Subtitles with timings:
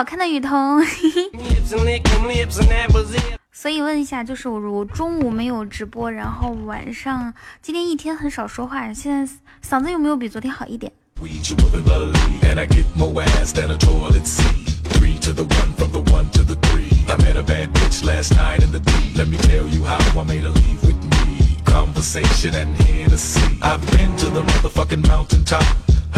[0.00, 0.80] 好看的雨桐。
[3.52, 9.30] 所以问一下，就是我我中午没有直播，然后晚上今天一天很少说话，现在
[9.62, 10.90] 嗓子有没有比昨天好一点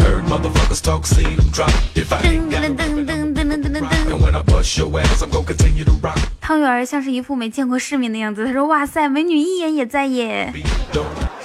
[0.03, 0.63] ？conversation and Hennessy.
[0.63, 0.73] I've been to the motherfucking mountaintop.
[0.73, 1.71] Heard motherfuckers talk, seen them drop.
[1.95, 6.17] If I ain't got and when I bust your ass, I'm gonna continue to rock.
[6.41, 8.45] 汤圆儿像是一副没见过世面的样子。
[8.45, 10.53] 他说：“哇塞，美女一眼也在耶。”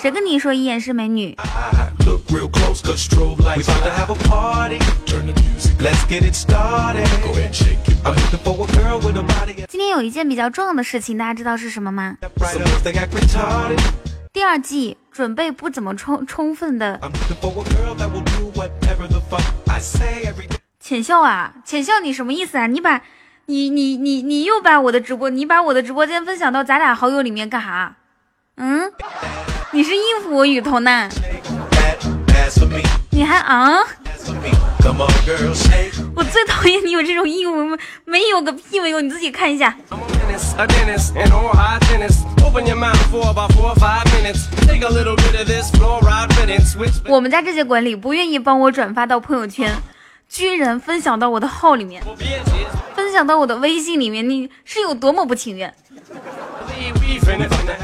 [0.01, 1.37] 谁跟你说一眼是美女？
[9.69, 12.17] 今天有一件比较重要的事情，大家知道是什么吗？
[14.33, 17.01] 第二季准备不怎么充充分的。
[20.81, 22.67] 浅笑啊，浅笑，你什么意思啊？
[22.67, 23.03] 你把，
[23.47, 27.95] 你你你你又把我的直播，你把我的直播间分享到咱俩好友里面干啥？
[28.57, 28.91] 嗯？
[29.71, 31.09] 你是应付我雨桐呢？
[33.11, 33.79] 你还啊？
[36.15, 39.77] 我最讨厌你有这种义务，没有个屁没有，你自己看一下。
[47.09, 49.75] 我们家这些管理不愿意帮我转发到朋友圈，
[50.29, 52.03] 居然分享到我的号里面，
[53.09, 55.73] 分享到我的微信里面，你是有多么不情愿？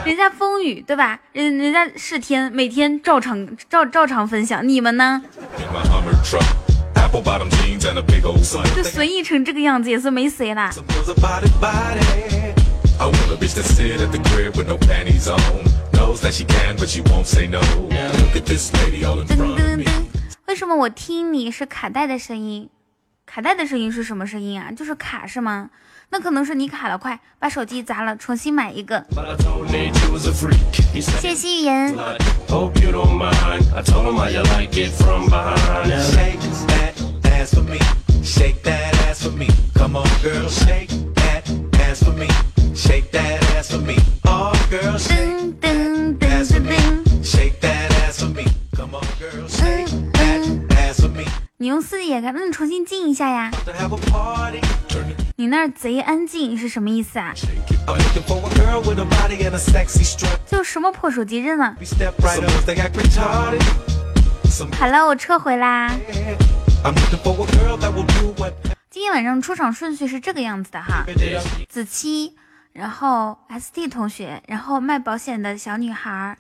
[0.05, 1.19] 人家风雨对吧？
[1.33, 5.23] 人人家是天，每天照常照照常分享，你们呢？
[8.77, 10.71] 就随意成这个样子也是没谁啦。
[20.47, 22.69] 为什么我听你是卡带的声音？
[23.35, 24.71] 卡带的声音是什么声音啊？
[24.71, 25.69] 就是卡是吗？
[26.11, 29.05] 那可能是你卡的快，把手机砸了，重新买一个。
[30.93, 31.93] 谢谢夕颜。
[51.65, 53.51] 你用四 D 也看，那你重新进一下呀。
[55.37, 57.33] 你那儿贼安静是什么意思啊？
[60.47, 61.75] 就什么破手机扔了。
[64.79, 65.91] 好了，我撤回啦。
[68.91, 71.07] 今天晚上出场顺序是这个样子的哈，
[71.67, 72.35] 子期，
[72.75, 76.37] 然后 ST 同学，然后卖保险的小女孩，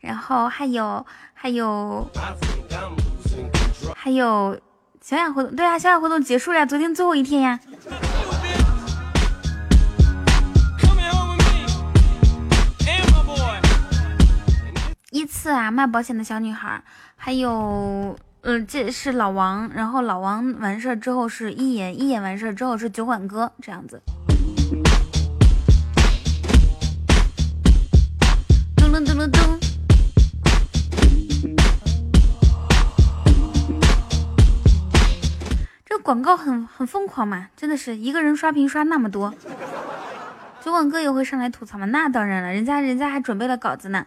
[0.00, 2.06] 然后还有还有
[4.06, 4.56] 还有
[5.02, 7.58] 小雅活动，对啊，小雅活动结束了，昨天最后一天呀。
[15.10, 16.80] 依次啊，卖保险的小女孩，
[17.16, 24.00] 还有，嗯，这是老王，然后老王完事儿之后是一眼，一眼完事儿之后是酒馆哥，这样子。
[28.76, 29.55] 咚咚咚咚咚。
[36.06, 39.34] 广告很很疯狂嘛，真的是一个人刷屏刷那么多。
[40.64, 41.86] 酒馆哥也会上来吐槽吗？
[41.86, 44.06] 那当然了，人家人家还准备了稿子呢。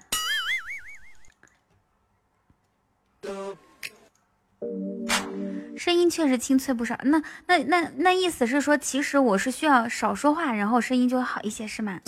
[5.78, 12.00] 声音确实清脆不少，那那那那意思是说，其实我是需要少说话，然后声音就会好一些，是吗？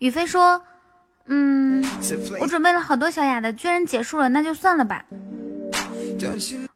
[0.00, 0.62] 宇飞说
[1.28, 1.82] ：“嗯，
[2.40, 5.02] 我准备了好多小雅的，居然结束了，那就算了吧。”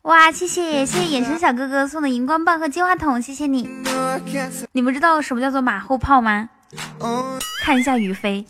[0.02, 3.68] 哇，谢谢谢谢眼神小哥哥送的荧光棒和金话筒，谢谢你。
[4.72, 6.48] 你们知道什么叫做马后炮吗？
[7.62, 8.44] 看一下宇飞。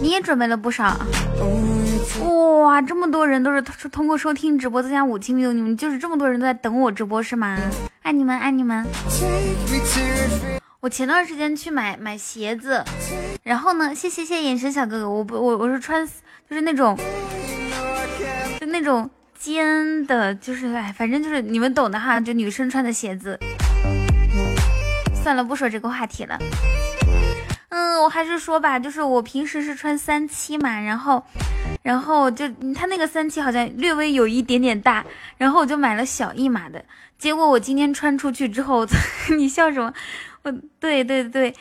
[0.00, 0.96] 你也准备了不少，
[2.64, 2.82] 哇！
[2.82, 7.58] 这么多人都是通过收听直播增加五千米，你们就是这么多人都在等我直播是吗？
[8.02, 8.84] 爱你们，爱你们！
[10.80, 12.84] 我前段时间去买买鞋子，
[13.44, 16.04] 然后呢，谢谢谢谢眼神小哥哥，我不我我是穿
[16.48, 16.98] 就是那种
[18.60, 19.08] 就那种。
[19.42, 23.36] 尖的，就是哎，反正就是你们懂的哈，就女生穿的鞋子。
[25.20, 26.38] 算了，不说这个话题了。
[27.70, 31.20] 嗯，我还是说吧，就是我平时是穿三七嘛，然后，
[31.82, 35.04] 然后就他那个三七好像略微有一点点大，
[35.36, 36.84] 然后我就买了小一码的。
[37.22, 38.84] 结果我今天穿出去之后，
[39.38, 39.92] 你笑什么？
[40.42, 41.54] 我对对对，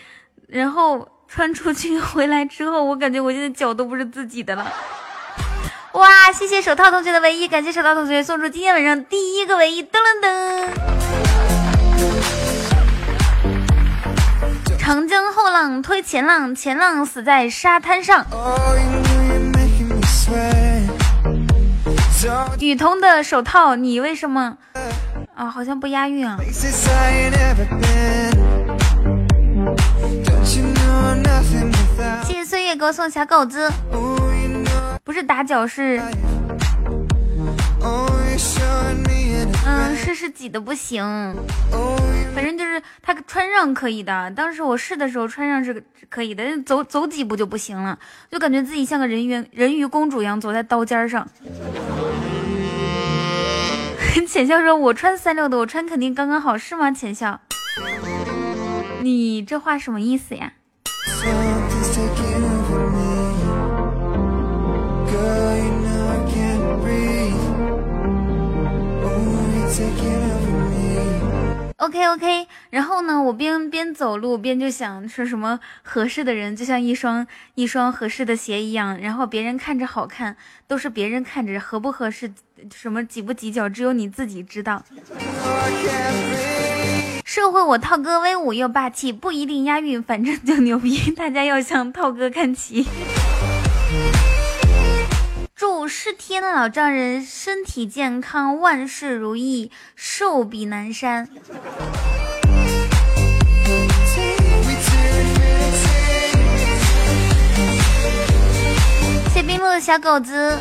[0.47, 4.65] 然后穿出去回来之后，我感觉我现在脚都不是自己的了。
[5.91, 10.67] 哇，谢谢手套同学的唯一，感谢手套同学送出今天晚上第一个唯一，噔噔噔。
[14.79, 18.25] 长江后浪推前浪，前浪死在沙滩上。
[22.59, 24.57] 雨桐的手套，你为什么
[25.35, 25.49] 啊？
[25.49, 26.37] 好像不押韵啊。
[26.43, 26.67] 谢
[32.33, 33.69] 谢岁月给我送小狗子，
[35.03, 36.01] 不是打脚是。
[39.65, 41.03] 嗯，试试挤的不行，
[42.35, 44.31] 反正就是他穿上可以的。
[44.31, 47.97] 当时我试的时候穿上是可以的，走走几步就不行了，
[48.29, 51.27] 就感觉自己像个人鱼人鱼公主一样走在刀尖上。
[54.27, 57.39] 浅笑说：“我穿三六的，我穿肯定刚刚好，是吗？”浅笑，
[59.01, 60.53] 你这话什么意思呀
[71.77, 77.25] ？OK OK，然后呢，我边边走路边就想说什么合适的人就像一双
[77.55, 80.37] 一双合适的鞋一样，然后别人看着好看
[80.67, 82.31] 都是别人看着合不合适，
[82.75, 84.83] 什么挤不挤脚只有你自己知道。
[87.25, 92.85] 社会我涛哥威武又霸气，不一定押韵，反正就牛逼，大家要向涛哥看齐。
[95.55, 101.29] 祝失天的老丈人身体健康，万事如意，寿比南山。
[109.33, 110.57] 谢冰露的小狗子。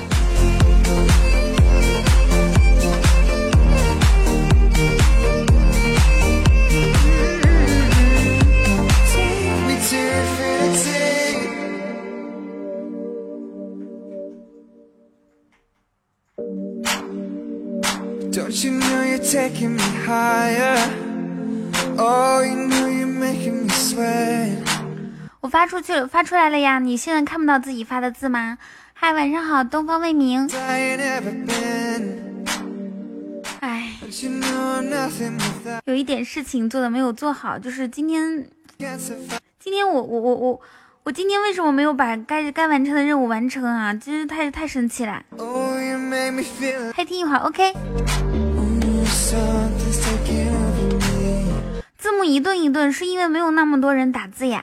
[25.41, 26.81] 我发出去了，发出来了呀！
[26.81, 28.59] 你现在看不到自己发的字吗？
[28.93, 30.51] 嗨，晚上好，东方未明。
[33.61, 33.93] 哎，
[35.85, 38.49] 有一点事情做的没有做好，就是今天，
[39.61, 40.61] 今天我我我我
[41.03, 43.95] 我今天为什么没有把该该完成的任务完成啊？
[43.95, 45.23] 真是太太生气了。
[46.95, 47.73] 还听一会儿，OK。
[51.97, 54.63] 字幕一顿一顿，是因为没有那么多人打字呀。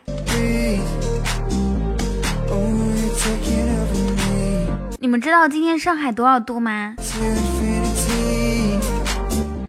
[4.99, 6.95] 你们知道今天上海多少度吗？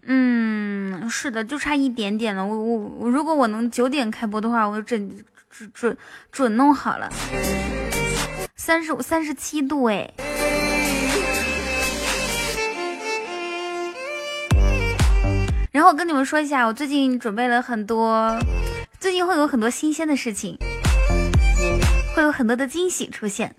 [0.05, 2.45] 嗯，是的，就差一点点了。
[2.45, 5.11] 我我我，如果我能九点开播的话，我整
[5.49, 5.97] 准准
[6.31, 7.09] 准弄好了。
[8.55, 10.09] 三十五、三十七度，哎。
[15.71, 18.37] 然后我跟你们说一下，我最近准备了很多，
[18.99, 20.57] 最近会有很多新鲜的事情，
[22.15, 23.55] 会有很多的惊喜出现。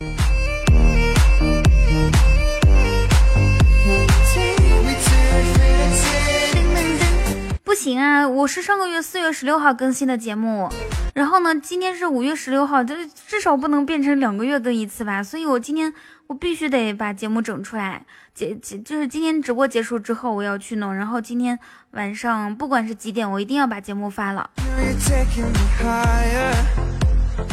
[7.71, 10.69] 不行啊，我是上个月四月十六号更新的节目，
[11.15, 12.97] 然后呢，今天是五月十六号，这
[13.29, 15.23] 至少不能变成两个月更一次吧？
[15.23, 15.95] 所以我今天
[16.27, 21.57] 我必须得把节目整出来，结结就是今天直播结束之后我要去弄，然后今天。
[21.93, 24.51] 晚上不管是几点，我一定要把节目发了。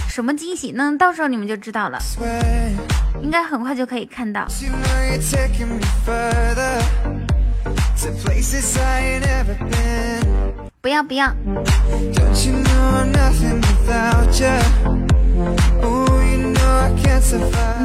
[0.09, 0.71] 什么惊喜？
[0.71, 1.99] 那到时候你们就知道了，
[3.21, 4.47] 应该很快就可以看到。
[10.81, 11.33] 不要不要。
[11.79, 12.13] 你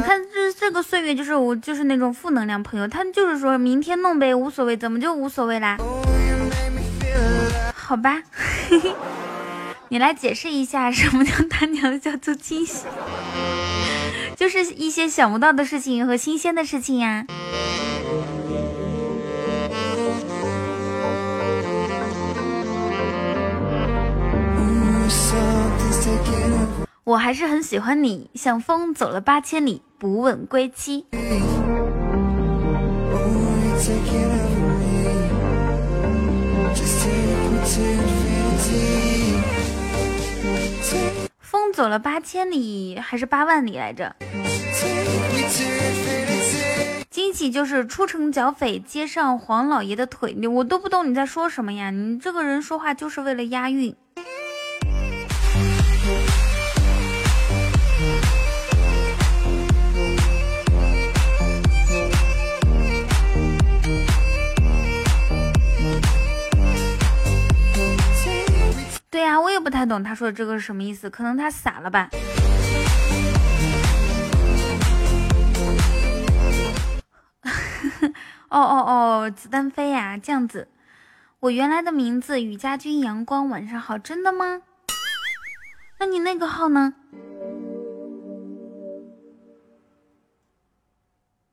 [0.03, 5.77] 看，这这个岁月就是我就是那种负能量朋友，他就是说明天弄呗，无所谓，怎么就无所谓啦？
[7.73, 8.21] 好吧，
[9.89, 12.85] 你来解释一下什么叫他娘的叫做惊喜，
[14.37, 17.25] 就是一些想不到的事情和新鲜的事情呀。
[27.05, 31.05] 我还是很喜欢你，像风走了八千里，不问归期。
[41.39, 44.15] 风走了八千里还是八万里来着？
[47.09, 51.91] 惊喜就是出城剿匪，接上黄老爷的腿，你我都不懂你在说什么呀？
[51.91, 53.95] 你这个人说话就是为了押韵。
[69.13, 72.09] 对呀，我也不太懂他说的这个是什么意思，可能他傻了吧。
[78.49, 80.67] 哦哦哦，子弹飞呀，这样子。
[81.41, 84.63] 我原来的名字雨家军阳光，晚上好，真的吗？
[85.99, 86.95] 那你那个号呢？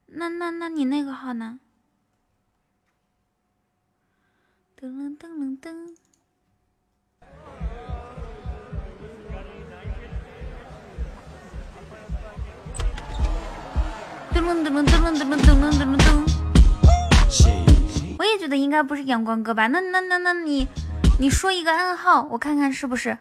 [0.06, 1.60] 那那那你那个号呢？
[4.80, 5.99] 噔噔噔噔噔。
[14.32, 16.04] 噔噔噔噔噔噔噔噔噔噔。
[18.18, 19.66] 我也觉得应该不是阳光哥吧？
[19.66, 20.68] 那那那那你
[21.18, 23.16] 你说一个暗号，我看看是不是。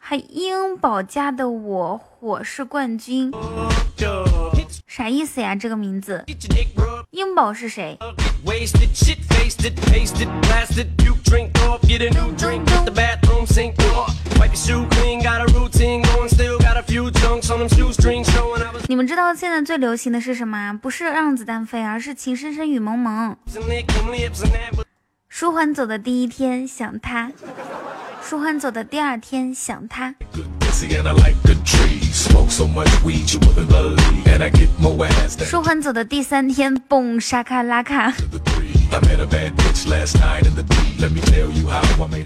[0.00, 3.32] 还英宝家的我火是冠军，
[4.86, 5.54] 啥意思呀？
[5.54, 6.24] 这个名字，
[7.10, 7.98] 英宝是谁？
[18.88, 20.78] 你们知道现在最流行的是什么？
[20.80, 23.36] 不是让子弹飞，而是情深深雨蒙蒙。
[25.28, 27.32] 舒缓走的第一天想他，
[28.22, 30.14] 舒缓走的第二天想他。
[35.46, 38.12] 舒缓走的第三天蹦沙卡拉卡。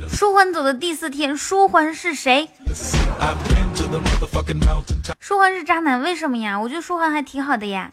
[0.08, 2.48] 舒缓走的第四天，舒缓是谁？
[5.20, 6.58] 舒缓是渣男，为什么呀？
[6.58, 7.90] 我觉得舒缓还挺好的呀。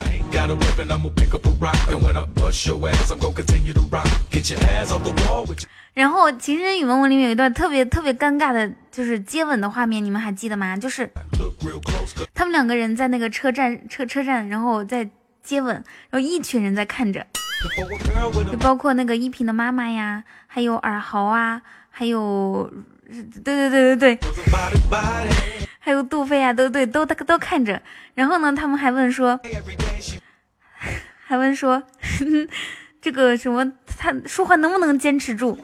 [5.94, 10.76] 然后《情深雨蒙蒙》里面有一段特别特别尴尬的，就是接吻的画面，你们还记得吗？
[10.76, 11.08] 就是
[12.34, 15.08] 他们两个人在那个车站车车站，然后在
[15.44, 15.76] 接吻，
[16.10, 17.26] 然后一群人在看着。
[18.52, 22.70] 就包括那个依萍的妈妈呀，还有尔豪啊，还有，
[23.08, 24.20] 对对对对对，
[25.80, 27.82] 还有杜飞啊，都对，都都看着。
[28.16, 29.40] 然后呢，他们还问说，
[31.26, 31.82] 还问说，
[33.02, 35.58] 这个什么，他说话能不能坚持住？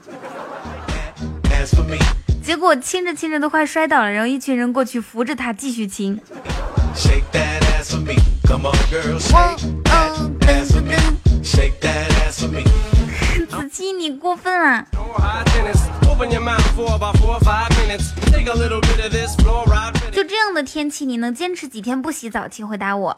[2.49, 6.19] 结果亲着亲着都快摔倒了，然后一群人过去扶着他继续亲。
[13.49, 14.85] 子期，你过分啊！
[20.11, 22.47] 就这样的天气，你能坚持几天不洗澡？
[22.47, 23.17] 请回答我。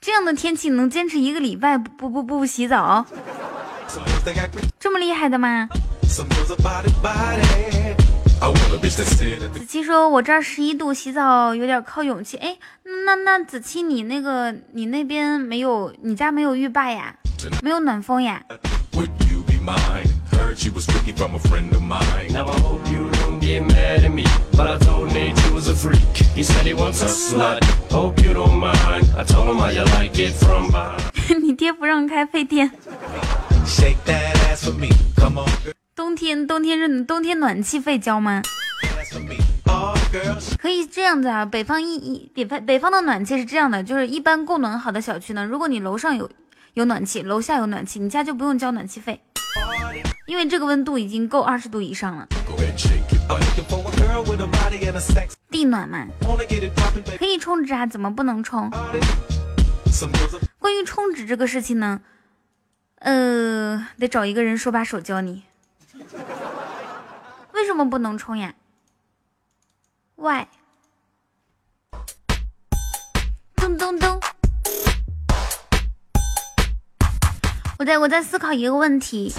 [0.00, 3.04] 这样的天气能坚持一个礼拜不不不不洗澡？
[4.78, 5.68] 这么厉害的吗？
[9.48, 12.56] 子期说：“我这儿十一度，洗澡有点靠勇气。”哎，
[13.06, 17.14] 那那子期，你那个你那边没有，你家没有浴霸呀？
[17.62, 18.42] 没有暖风呀？
[31.42, 32.70] 你爹不让开，费电。
[35.94, 38.42] 冬天，冬天热，冬天暖气费交吗？
[40.58, 46.28] 可以这样子啊，北方一一北方北方的暖气是这样的，就是一般供暖好的小区呢，如果你楼上有
[46.74, 49.20] 有暖气，楼下有暖气，你家就不用交暖气费，
[50.26, 52.26] 因为这个温度已经够二十度以上了。
[55.50, 56.04] 地暖嘛，
[57.18, 58.68] 可以充值啊，怎么不能充？
[60.58, 62.00] 关于充值这个事情呢？
[63.02, 65.42] 呃，得找一个人手把手教你。
[67.52, 68.54] 为什么不能充呀
[70.14, 70.46] ？Why？
[73.56, 74.20] 咚咚咚！
[77.78, 79.34] 我在我在思考一个问题。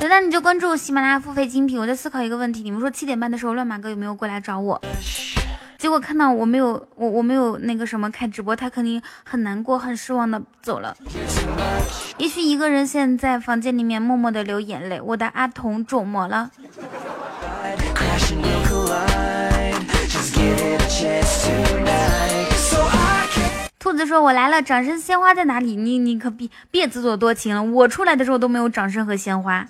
[0.00, 1.78] 对，那你就关注喜马拉雅付费精品。
[1.78, 4.80] 我在思考一个问题，你们说七点半的时候乱马哥有没有过来找我？
[5.78, 10.96] 结果看到我没有，我我没有那个什么开直播，他肯定很难过、很失望的走了。
[12.18, 15.00] 也许一个人现在房间里面默默的流眼泪。
[15.00, 16.50] 我的阿童肿么了？
[23.78, 25.74] 兔子说：“我来了，掌声鲜花在哪里？
[25.76, 29.66] 你你可别别自作多情了，我出来的时候都没有掌声和鲜花。”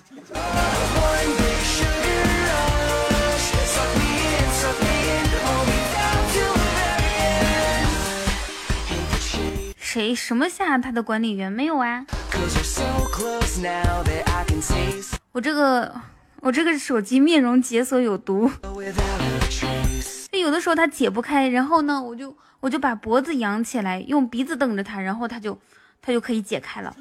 [9.93, 12.03] 谁什么下他的管理员没有啊？
[15.31, 15.93] 我这个
[16.41, 18.49] 我这个手机面容解锁有毒，
[20.31, 25.55] 有的时候它解不开，然后呢，我就我就把脖子扬起来，用鼻子瞪着它，然后它就
[26.01, 26.95] 它就可以解开了。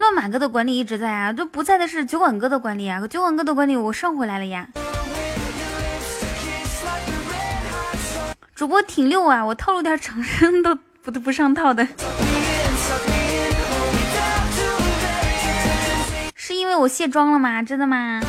[0.00, 4.68] 乱马哥的管理一直在啊，就不在的是酒馆哥的管理啊，酒馆哥的管理我上回来了呀。
[8.56, 11.86] 主播挺溜啊，我套路点掌声都不都不上套的，
[16.34, 17.62] 是因为我卸妆了吗？
[17.62, 18.22] 真的吗？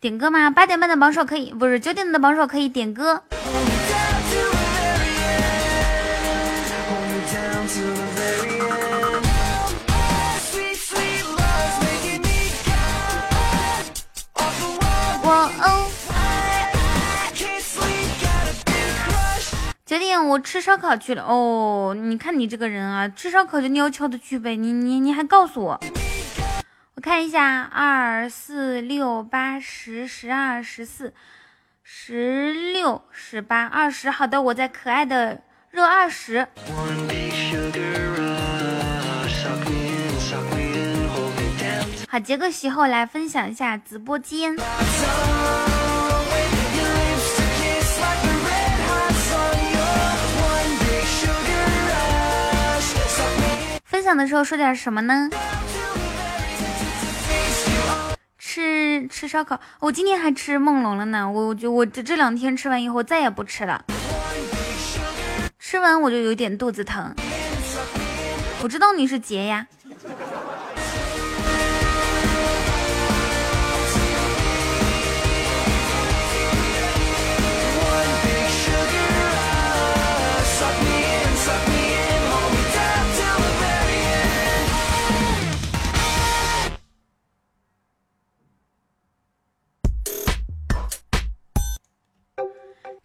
[0.00, 0.50] 点歌吗？
[0.50, 3.22] 八点半的榜首可以，不是九点的榜首可以点歌。
[20.28, 25.80] 我吃烧烤去了哦，你看你这个人啊，吃烧烤就要求的去呗，你你你还告诉我，
[26.94, 31.14] 我看一下，二四六八十十二十四
[31.82, 36.46] 十六十八二十，好的，我在可爱的热二十。
[42.08, 44.56] 好，杰哥喜后来分享一下直播间。
[54.08, 55.28] 想的时候说点什么呢？
[58.38, 61.30] 吃吃烧烤，我今天还吃梦龙了呢。
[61.30, 63.84] 我我就我这这两天吃完以后再也不吃了，
[65.58, 67.14] 吃完我就有点肚子疼。
[68.62, 69.66] 我知道你是杰呀。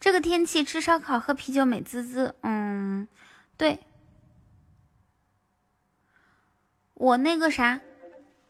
[0.03, 3.07] 这个天气吃烧烤喝啤酒美滋滋，嗯，
[3.55, 3.79] 对，
[6.93, 7.79] 我那个啥，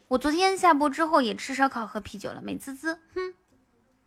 [0.08, 3.36] 我昨天下播之后也吃烧烤喝啤酒了，美滋滋，哼，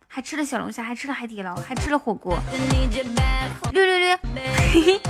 [0.07, 2.37] 还吃了小龙虾，还吃了海底捞，还吃了火锅，
[3.71, 4.17] 略略略，
[4.73, 5.01] 嘿嘿，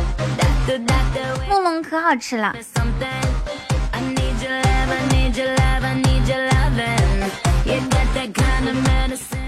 [1.50, 2.56] 梦龙可好吃了。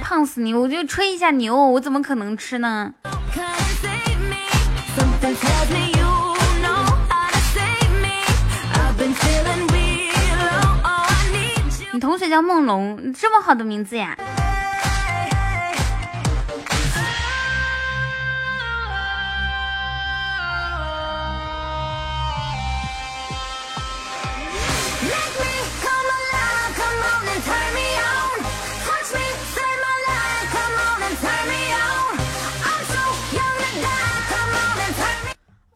[0.01, 0.53] 胖死你！
[0.53, 2.93] 我就吹一下牛，我怎么可能吃呢？
[11.91, 14.17] 你同学叫梦龙，这么好的名字呀！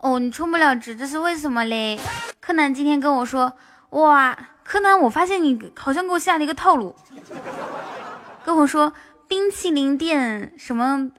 [0.04, 1.98] 哦，你充不了值，这是为什么嘞？
[2.42, 3.54] 柯南今天跟我说，
[3.92, 6.94] 哇，柯南，我发现你好像给我下了一个套路，
[8.44, 8.92] 跟我说
[9.30, 11.10] 冰淇淋店什么，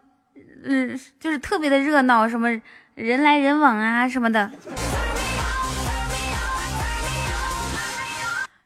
[0.64, 2.50] 嗯，就是特别的热闹，什么
[2.94, 4.50] 人来人往啊什么的。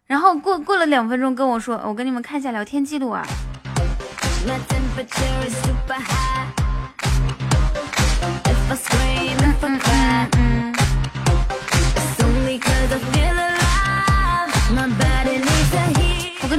[0.09, 3.25] 然后过过了两分钟跟我说，我给你们看一下聊天记录啊。
[9.61, 9.88] 我给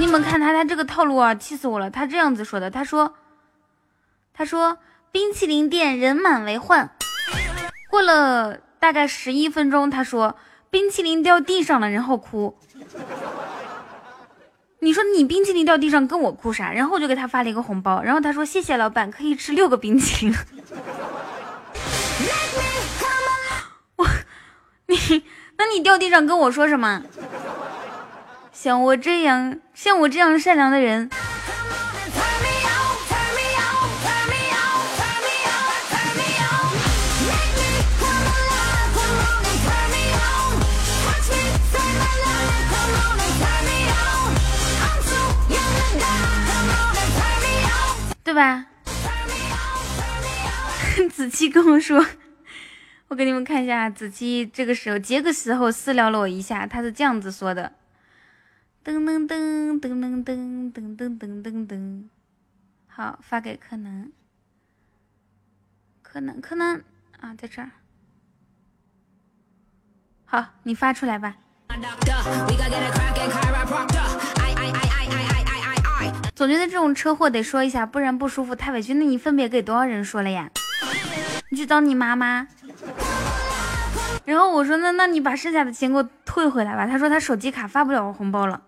[0.10, 1.89] 们看他他这个套路啊，气死我了！
[1.89, 3.13] 他这样子说的，他说，
[4.34, 4.78] 他说
[5.12, 6.91] 冰淇淋店人满为患。
[7.89, 10.36] 过了大概十一分钟，他说
[10.69, 12.58] 冰淇淋掉地上了，然后哭。
[14.82, 16.72] 你说你冰淇淋掉地上跟我哭啥？
[16.72, 20.36] 然后我就给他发了一个红包，然后他说谢谢老板，可以吃六个冰淇淋。
[23.98, 24.08] 我，
[24.88, 25.24] 你，
[25.58, 27.04] 那你掉地上跟我说什么？
[28.62, 31.10] 像我这样像我这样善良的人。
[48.26, 48.65] 对吧？
[51.10, 52.06] 子期跟我说
[53.08, 57.78] 我给你们看一下子期这个时候这个时候私聊了我一下她是这样子说的。
[58.89, 62.04] 噔噔噔噔噔噔噔噔噔噔噔。
[62.88, 64.12] 好，发给柯南。
[66.02, 66.84] 柯南，柯南
[67.19, 67.69] 啊，在这儿。
[70.25, 71.38] 好，你发出来吧。
[76.34, 78.95] 总觉得这种车祸得说一下，不然不舒服，太委屈。
[78.95, 80.49] 那你分别给多少人说了呀？
[81.52, 82.47] 你去找你妈妈。
[84.29, 86.85] 然后我说，那那你把剩下的钱给我退回来吧。
[86.85, 88.61] 他说他手机卡发不了红包了。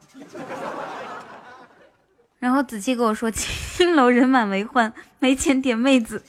[2.39, 3.29] 然后子期跟我说，
[3.77, 6.23] 青楼人满为患，没钱点妹子。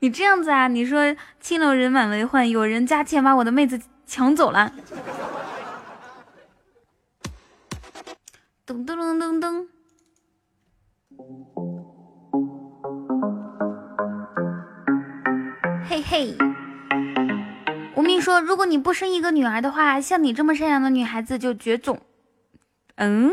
[0.00, 0.68] 你这样子啊？
[0.68, 4.70] 你说青楼人满为患，有人加钱把我的妹子抢走了。
[8.66, 9.66] 噔噔噔噔噔，
[15.88, 16.36] 嘿嘿。
[17.98, 21.98] 无名说，如果你不生一个女儿的话，像你这么善良的女孩子就绝种。
[22.94, 23.32] 嗯？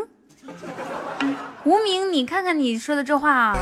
[1.65, 3.55] 无名，你看看你说的这话啊。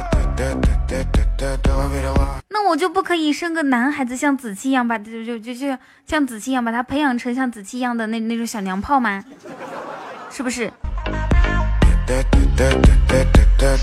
[2.48, 9.22] 那我就不可以生个男孩子，像子期一样把就就就就像子期一样把他培养成像子期一样的那那种小娘炮吗？
[10.32, 10.72] 是不是？
[12.08, 12.24] 噔
[12.56, 12.72] 噔
[13.10, 13.26] 噔
[13.60, 13.76] 噔，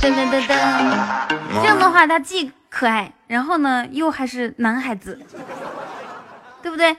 [1.53, 5.21] 这样的话他既可爱，然后呢又还是男孩子，
[6.63, 6.97] 对不对？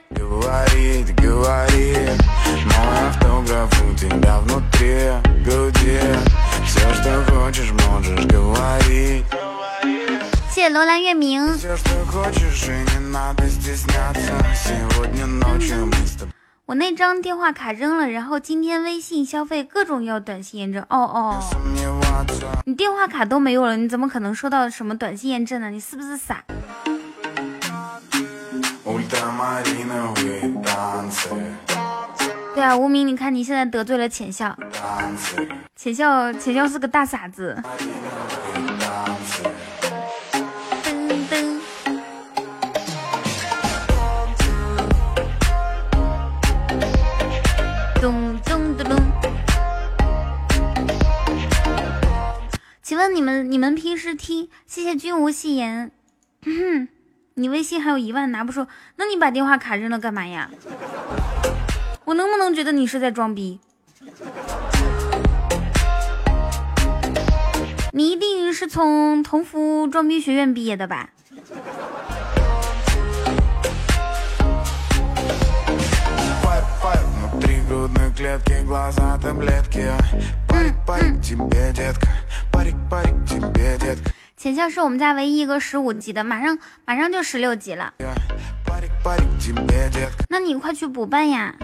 [10.50, 11.46] 谢谢楼兰月明。
[16.64, 20.82] 我那张电话卡扔了，然后今天微信消费各种要短信验证。
[20.88, 21.38] 哦哦，
[22.64, 25.70] 你电话卡都没有了，你怎么可能收到什么短信验证呢？
[25.70, 26.42] 你是不是傻？
[32.54, 34.54] 对啊，无名，你看你现在得罪了浅笑，
[35.74, 37.56] 浅笑，浅笑是个大傻子。
[40.84, 41.58] 噔噔，
[48.00, 49.02] 咚咚咚咚。
[52.82, 54.50] 请问你们，你们平时听？
[54.66, 55.90] 谢谢君无戏言。
[57.34, 58.66] 你微信还有一万拿不出，
[58.96, 60.50] 那你把电话卡扔了干嘛呀？
[62.04, 63.58] 我能不能觉得你是在装逼？
[67.92, 71.10] 你一定是从同福装逼学院毕业的吧？
[84.42, 87.94] 浅笑是我们家唯一一个十五级的，马上马上就十六级了。
[90.28, 91.54] 那你快去补办呀！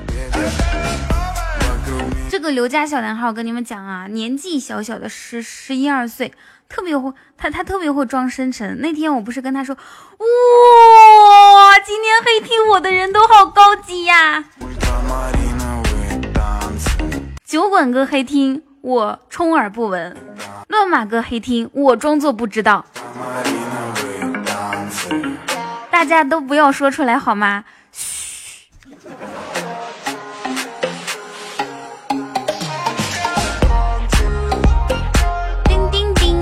[2.30, 6.32] 这个刘家小男孩，我跟你们讲啊，年纪小小的十十一二岁，
[6.68, 8.80] 特别会他他特别会装深沉。
[8.80, 9.80] 那天我不是跟他说，哇，
[11.84, 14.44] 今天黑听我的人都好高级呀！
[17.44, 20.16] 酒馆哥黑听我充耳不闻，
[20.68, 22.84] 乱马哥黑听我装作不知道。
[25.90, 27.64] 大家都不要说出来好吗？
[27.92, 28.68] 嘘。
[35.64, 36.40] 叮叮叮。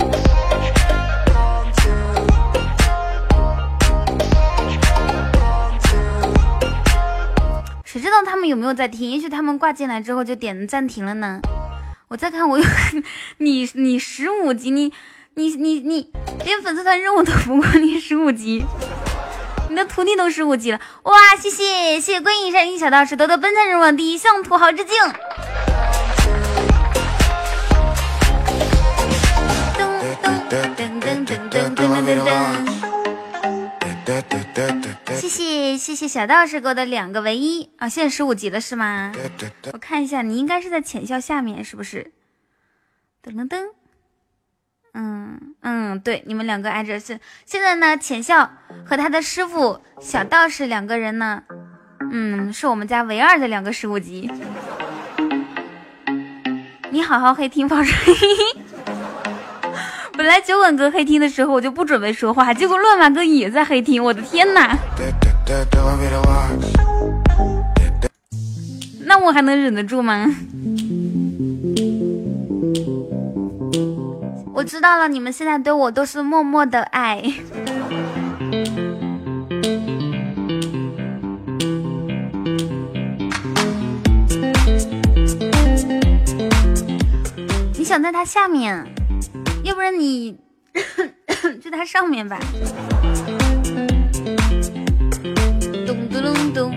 [7.84, 9.10] 谁知道他们有没有在听？
[9.10, 11.40] 也许他们挂进来之后就点暂停了呢。
[12.08, 12.56] 我再看，我
[13.38, 14.92] 你你十五级，你
[15.34, 16.08] 你你你
[16.44, 18.64] 连粉丝团任务都不过，你十五级。
[19.68, 21.12] 你的徒弟都十五级了，哇！
[21.36, 24.94] 谢谢谢谢观音山一小道士夺得本场人王第一，向土豪致敬。
[29.76, 29.82] 噔
[30.22, 32.75] 噔噔噔噔噔噔噔噔。
[35.28, 37.88] 谢谢谢谢小道士给我的两个唯一啊！
[37.88, 39.12] 现在十五级了是吗？
[39.72, 42.12] 我看一下，你应该是在浅笑下面是不是？
[43.24, 43.64] 噔噔噔。
[44.94, 47.18] 嗯嗯，对，你们两个挨着是。
[47.44, 48.52] 现在呢，浅笑
[48.86, 51.42] 和他的师傅小道士两个人呢，
[52.12, 54.30] 嗯，是我们家唯二的两个十五级。
[56.90, 58.14] 你好好黑听，放水。
[60.16, 64.74] 本来酒馆哥黑听的时候，我就不准备说话，结果乱马哥也在黑听，我的天哪！
[69.04, 70.26] 那我还能忍得住吗？
[74.54, 77.22] 我知道了，你们现在对我都是默默的爱。
[87.76, 88.84] 你想在它下面，
[89.66, 90.38] 要不然你
[91.60, 92.38] 就它上面吧。
[95.84, 96.70] 咚咚咚咚！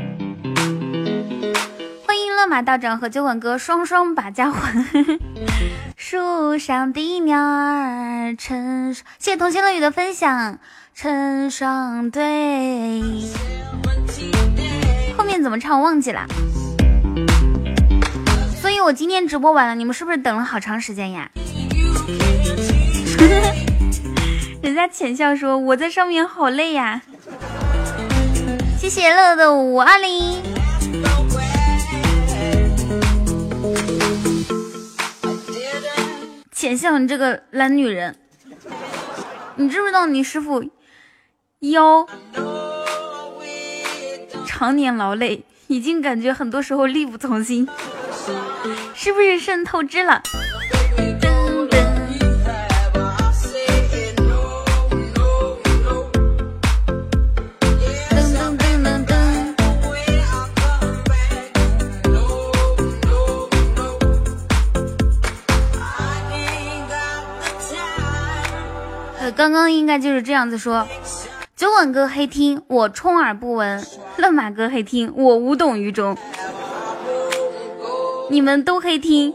[2.07, 4.83] 欢迎乱马道长和酒馆哥双双把家还。
[5.95, 10.57] 树上的鸟儿成双，谢谢同心乐语的分享，
[10.95, 13.03] 成双对。
[15.15, 16.25] 后面怎么唱我忘记了，
[18.59, 21.29] 所以我今天直播完了，你们是不是等了好长时间呀？
[24.61, 27.01] 人家浅笑说我在上面好累呀。
[28.77, 30.41] 谢谢乐乐的五二零。
[36.51, 38.15] 浅笑，你这个懒女人，
[39.55, 40.63] 你知不知道你师傅
[41.59, 42.05] 腰
[44.45, 47.67] 常年劳累，已经感觉很多时候力不从心，
[48.93, 50.21] 是不是肾透支了？
[69.39, 70.85] 刚刚应该就是这样子说，
[71.55, 73.81] 酒馆哥黑听，我充耳不闻；
[74.17, 76.17] 乱马哥黑听，我无动于衷。
[78.29, 79.33] 你们都黑听，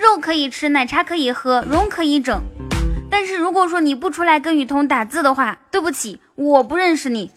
[0.00, 2.40] 肉可以吃，奶茶可以喝，容可以整。
[3.10, 7.30] 但是如果说你不出来跟雨桐打字的话，对不起，我不认识你，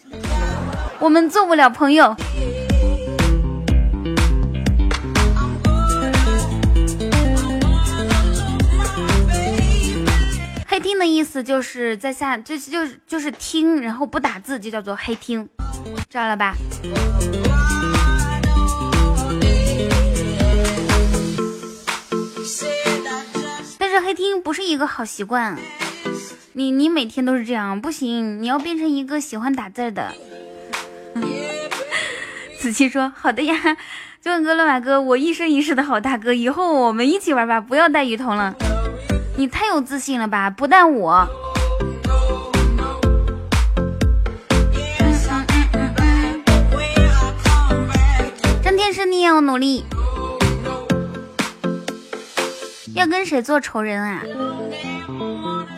[0.98, 2.16] 我们做不了朋友。
[10.80, 15.48] 听的意思就是在下，就是就是就是听，然后不打字就叫做黑听，
[16.08, 16.54] 知道了吧？
[23.78, 25.58] 但是黑听不是一个好习惯，
[26.54, 30.12] 你你每天都是这样不行，你要变成一个喜欢打字的。
[32.60, 33.56] 子期说好的呀，
[34.22, 38.54] 九问哥、乱马哥，我一生一世的好大哥，以后我们一起玩吧，不要带雨桐了。
[39.40, 40.50] 你太有自信了吧！
[40.50, 41.26] 不但我，
[48.62, 49.86] 张天师你也要努力。
[52.94, 54.20] 要跟谁做仇人啊？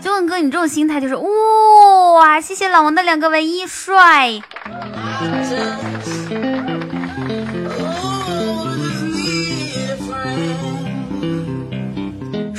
[0.03, 2.41] 九稳哥，你这种心态就是哇！
[2.41, 4.43] 谢谢老王的两个唯一帅，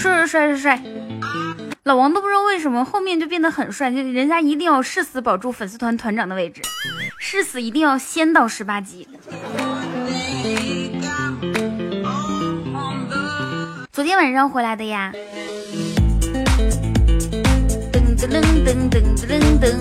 [0.04, 0.84] 帅帅帅帅帅！
[1.84, 6.62] 老王都不知道为什么后面就变得很帅，就人家一定要誓死保住粉丝团团长的位置，
[7.18, 9.08] 誓死一定要先到十八级。
[13.94, 15.13] 昨天晚上回来的呀。
[17.89, 19.74] 噔噔噔噔噔噔。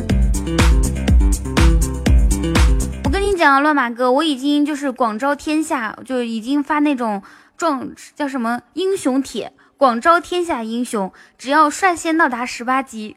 [3.03, 7.21] 我跟你讲，乱马哥，我已经就是广招天下，就已经发那种
[7.57, 9.53] 壮叫什么英雄帖。
[9.83, 13.17] 广招天下英雄，只要率先到达十八级，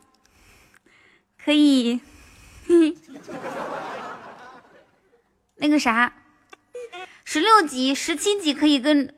[1.38, 2.00] 可以
[5.58, 6.12] 那个啥，
[7.24, 9.14] 十六级、十七级可以跟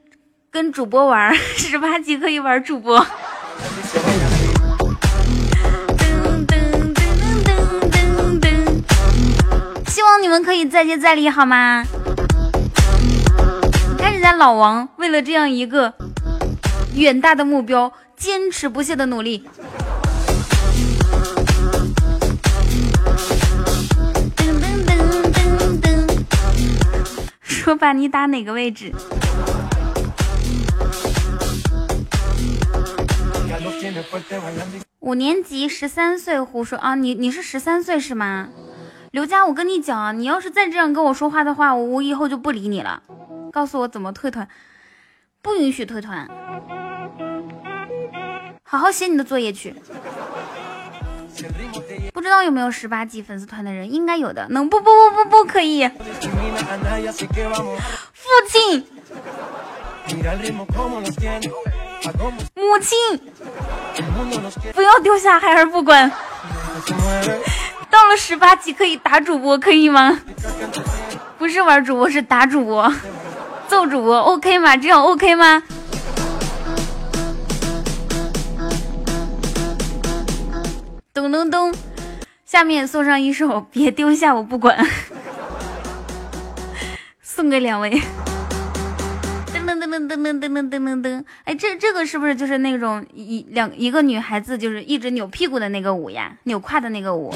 [0.52, 3.08] 跟主播玩，十八级可以玩主播。
[9.88, 11.86] 希望你们可以再接再厉，好吗？
[13.90, 15.94] 你看人家老王为了这样一个。
[16.98, 19.48] 远大的目标，坚持不懈的努力。
[27.44, 28.92] 说吧你打哪个位置？
[35.00, 36.96] 五年级十三岁胡说啊！
[36.96, 38.50] 你你是十三岁是吗？
[39.12, 43.04] 刘佳，我跟你讲啊，你要是再这样跟我说话的话，我我以后就不理你了。
[43.52, 44.48] 告诉我怎么退团？
[45.42, 46.28] 不允许退团。
[48.70, 49.74] 好好写你的作业去。
[52.14, 54.46] 不知道有没有十八级粉丝团的人，应该有的。
[54.50, 55.88] 能不不不不不可以。
[55.88, 55.94] 父
[58.50, 58.84] 亲，
[62.56, 62.98] 母亲，
[64.74, 66.12] 不要丢下孩儿不管。
[67.90, 70.20] 到了十八级可以打主播，可以吗？
[71.38, 72.94] 不是玩主播，是打主播。
[73.68, 74.76] 揍主播 OK 吗？
[74.76, 75.64] 这样 OK 吗？
[81.18, 81.74] 咚咚咚，
[82.46, 84.86] 下面送上一首《别丢下我不管》，
[87.24, 87.90] 送给两位。
[89.52, 96.38] 噔噔噔噔噔噔噔噔噔噔，哎，这这个是不是就是那种一两一个女孩子就是一直扭屁股的那个舞呀？
[96.44, 97.34] 扭胯的那个舞？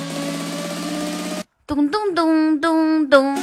[1.65, 3.35] 咚咚咚咚咚，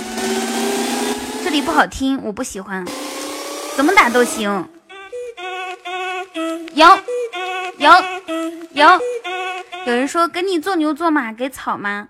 [1.42, 2.86] 这里不好听，我不喜欢，
[3.74, 4.68] 怎么打都行。
[6.74, 6.86] 有
[7.78, 7.90] 有
[8.72, 8.86] 有，
[9.86, 12.08] 有人说给你做牛做马给草吗？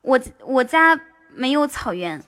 [0.00, 0.98] 我我家
[1.34, 2.22] 没有草原。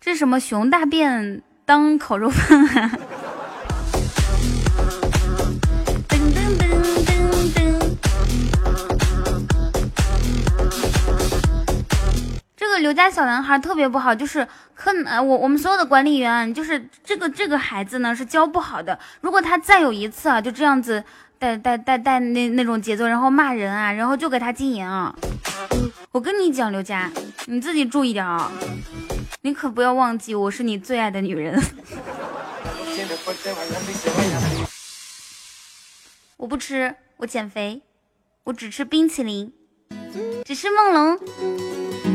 [0.00, 2.98] 这什么熊大便当烤肉饭啊？
[12.78, 18.98] 刘家小男孩特别不好，就是可呃，我我们所有的管理员，就是这个这个孩子呢是教不好的。
[19.20, 21.02] 如果他再有一次啊，就这样子
[21.38, 25.14] 带带带带那那种节奏，然后骂人啊，然后就给他禁言啊。
[26.12, 27.10] 我跟你讲，刘佳，
[27.46, 28.50] 你自己注意点啊，
[29.42, 31.60] 你可不要忘记我是你最爱的女人。
[36.36, 37.82] 我不吃，我减肥，
[38.44, 39.52] 我只吃冰淇淋，
[40.44, 42.13] 只吃梦龙。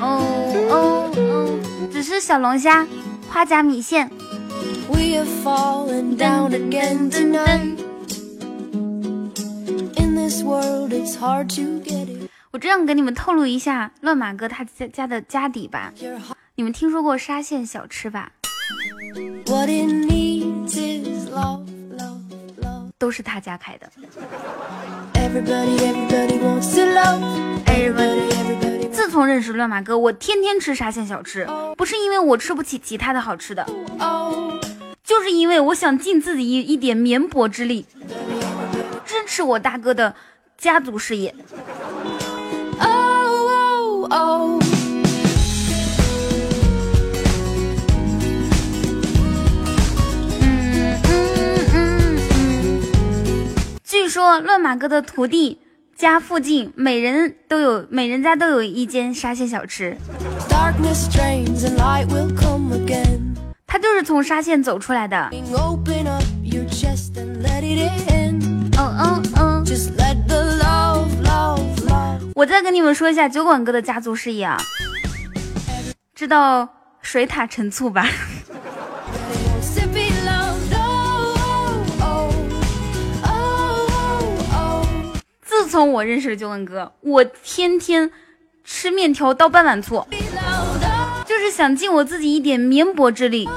[0.00, 1.58] 哦哦哦，
[1.92, 2.86] 只是小龙虾，
[3.28, 4.10] 花甲米线。
[12.50, 15.92] 我这样给你们透露一下乱马哥他家家的家底吧。
[16.54, 18.32] 你们听说过沙县小吃吧？
[22.98, 23.90] 都是他家开的。
[28.92, 33.66] 自从认识乱马哥，我天天吃沙县小吃，不是因为我吃不起其他的好吃的，
[35.04, 37.86] 就是因为我想尽自己一一点绵薄之力，
[39.04, 40.14] 支持我大哥的
[40.56, 41.34] 家族事业。
[42.78, 44.55] 嗯
[53.98, 55.58] 据说乱马哥的徒弟。
[55.96, 59.96] 家附近每人都有，每人家都有一间沙县小吃。
[63.66, 65.30] 他就是从沙县走出来的。
[72.34, 74.58] 我再跟你们说一下酒馆哥的家族事业啊，
[76.14, 76.68] 知道
[77.00, 78.06] 水塔陈醋吧？
[85.66, 88.08] 自从我认识了九文哥，我天天
[88.62, 90.06] 吃面条倒半碗醋，
[91.26, 93.48] 就是想尽我自己一点绵薄之力，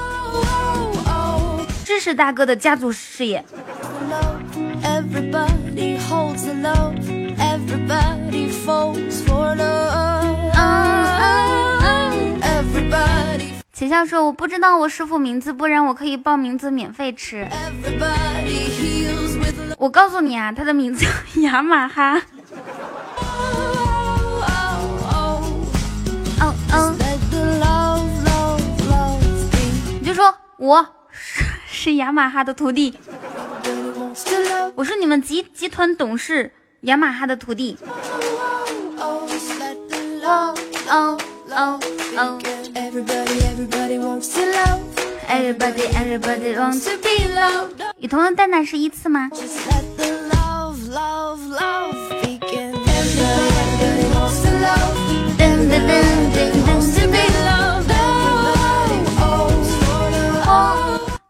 [1.84, 3.44] 支持大哥的家族事业。
[13.72, 17.46] 浅笑说：“我不知道我师傅名字，不然我可以报名字免费吃。”
[19.80, 21.10] 我告诉你啊，他的名字叫
[21.40, 22.20] 雅马哈。
[26.38, 26.94] 哦哦，
[29.98, 32.98] 你就说我是是雅马哈的徒弟，
[34.74, 36.52] 我是你们集集团董事
[36.82, 37.78] 雅马哈的徒弟。
[38.98, 40.54] 哦
[40.90, 41.18] 哦
[41.48, 41.80] 哦
[42.18, 42.38] 哦。
[45.30, 47.80] Everybody, everybody wants to be loved.
[47.98, 49.30] 雨桐的蛋蛋是一次吗？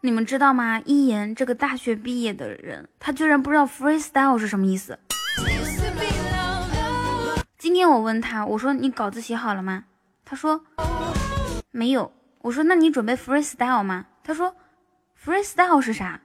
[0.01, 0.81] 你们知道吗？
[0.85, 4.97] 一言这个大学毕业的人，他居然不知道 freestyle 是什么意思。
[7.59, 9.83] 今天我问他，我说你稿子写好了吗？
[10.25, 10.59] 他说
[11.69, 12.11] 没有。
[12.41, 14.55] 我说：“那你准备 freestyle 吗？”他说
[15.23, 16.19] ：“freestyle 是啥？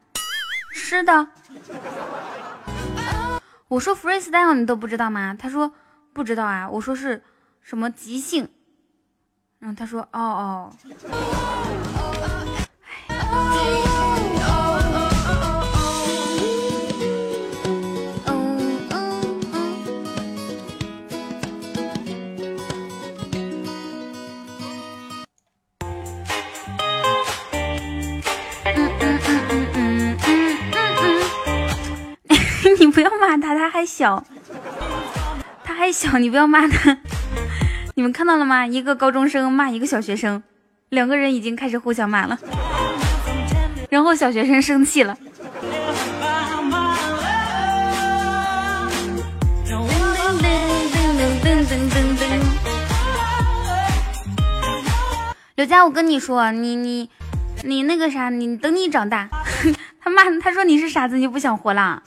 [0.74, 1.28] 吃的。”
[3.68, 5.72] 我说：“freestyle 你都不知道吗？”他说
[6.14, 7.22] ：“不知道啊。”我说：“是
[7.60, 8.48] 什么即兴？”
[9.58, 10.72] 然后他说：“哦哦。”
[32.78, 34.22] 你不要骂他，他还小，
[35.64, 36.98] 他还小，你不要骂他。
[37.94, 38.66] 你们看到了吗？
[38.66, 40.42] 一个高中生骂一个小学生，
[40.90, 42.38] 两个人已经开始互相骂了，
[43.88, 45.16] 然后小学生生气了。
[55.54, 57.08] 刘佳，我跟你说，你你
[57.62, 59.26] 你那个啥，你等你长大，
[59.98, 62.02] 他骂他说你是傻子，你就不想活了。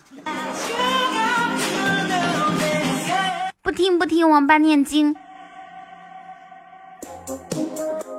[3.62, 5.16] 不听不听，王八念经。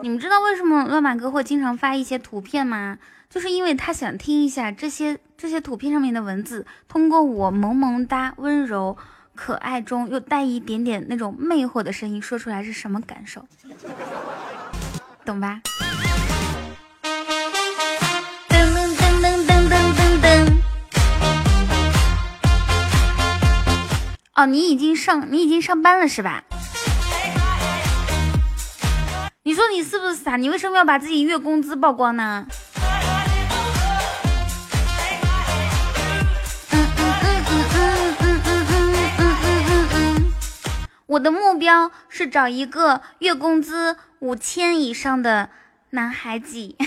[0.03, 2.99] 你们知道为什么乱马哥会经常发一些图片吗？
[3.29, 8.97] 就是因为他想听一下这些这些图片上面的文字，通过我萌萌哒、温柔、
[9.35, 13.45] 可爱中又带一点点那种魅惑的声音说出来是什么感受，
[15.25, 15.61] 懂吧？
[24.41, 26.43] 哦，你已经上你已经上班了是吧？
[29.43, 30.39] 你说你是不是傻？
[30.39, 32.47] 你为什么要把自己月工资曝光呢？
[41.05, 45.51] 我的目标是找一个月工资五千以上的
[45.91, 46.75] 男孩子。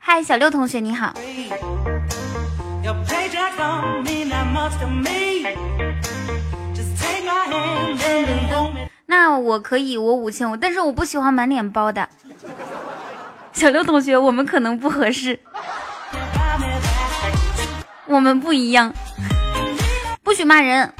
[0.00, 1.14] 嗨，小六同学你好。
[9.06, 12.08] 那我可以，我五千五，但是我不喜欢满脸包的。
[13.52, 15.40] 小刘同学，我们可能不合适，
[18.06, 18.94] 我们不一样，
[20.22, 20.92] 不许骂人。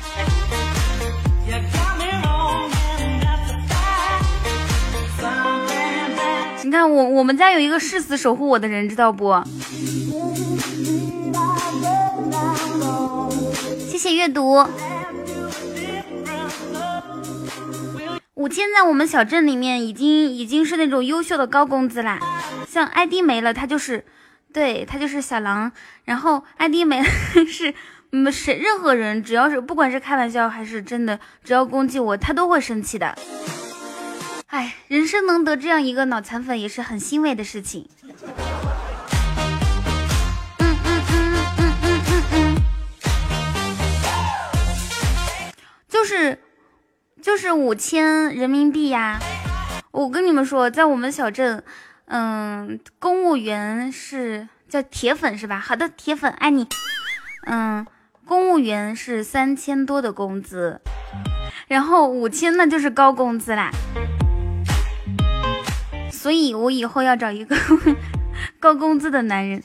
[6.62, 9.32] 你看我，我们家有一个誓死守护我的人，知道不？
[13.96, 14.62] 谢谢阅读。
[18.34, 22.20] 五千在我们小镇里面已经已经是那种优秀的高工资啦，
[22.68, 24.04] 像 ID 没了，他就是，
[24.52, 25.72] 对他就是小狼，
[26.04, 27.08] 然后 ID 没了
[27.48, 27.72] 是，
[28.12, 33.16] 嗯谁任何人只要是不管是开玩笑还是真的，只要攻击我，他都会生气的。
[34.48, 37.88] 哎，人生能得这样一个脑残粉也是很欣慰的事情。
[45.96, 46.38] 就是。
[47.22, 49.18] 就是五千人民币呀！
[49.90, 51.64] 我跟你们说，在我们小镇，
[52.04, 55.58] 嗯，公务员是叫铁粉是吧？
[55.58, 56.68] 好的，铁粉爱你。
[57.46, 57.84] 嗯，
[58.26, 60.80] 公务员是三千多的工资，
[61.66, 63.70] 然后五千那就是高工资啦。
[66.12, 67.56] 所以我以后要找一个
[68.60, 69.64] 高工资的男人，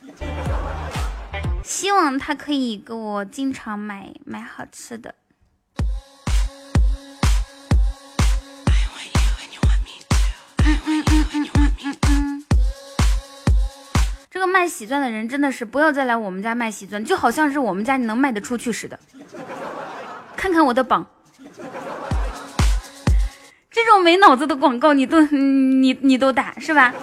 [1.61, 5.13] 希望他可以给我经常买买好吃的。
[14.29, 18.99] 这个卖喜钻的人真的是不要再来我们家卖喜钻，就好像是我们家你能卖得出去似的。
[20.35, 21.05] 看看我的榜，
[23.69, 26.93] 这种没脑子的广告你都你你都打是吧？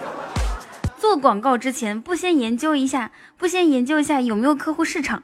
[0.99, 5.23] 做广告之前不先研究一下，不先研究一下有没有客户市场，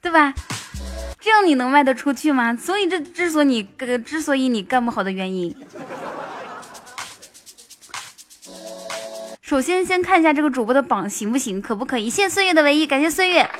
[0.00, 0.32] 对吧？
[1.20, 2.56] 这样你能卖得出去吗？
[2.56, 3.62] 所以这之所以
[4.04, 5.54] 之所以你干不好的原因。
[9.42, 12.08] 首先，先看一下这个主播的榜行不行，可不可以？
[12.08, 13.50] 谢谢岁月的唯一，感谢岁月。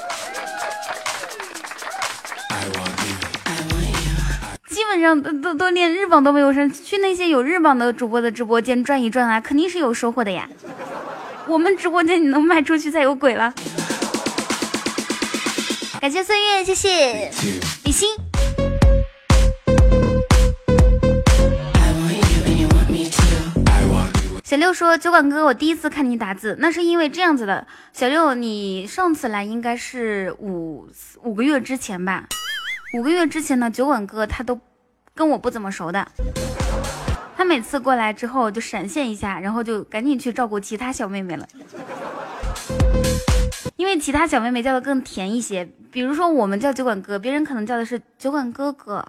[4.68, 10.48] 基本上都都都连日榜都没有上，去那些有日榜的主播的直播间转一转啊，肯定是有收获的呀。
[11.46, 13.52] 我们直播间你能卖出去才有鬼了。
[16.00, 17.30] 感谢岁月，谢谢
[17.84, 18.08] 李欣。
[24.42, 27.66] 小六说：“酒馆哥，我第一次看你打字，那是因为这样子的。
[27.92, 30.88] 小六，你上次来应该是五
[31.22, 32.26] 五个月之前吧？
[32.94, 34.58] 五个月之前呢，酒馆哥他都
[35.14, 36.10] 跟我不怎么熟的。
[37.36, 41.46] 他每次过来之后就闪现一下，然后就赶紧去照顾其他小妹妹了。
[43.76, 49.04] 因为其他小妹妹叫的更甜一些，比如说我们叫酒馆哥，别人可能叫的是酒馆哥哥。”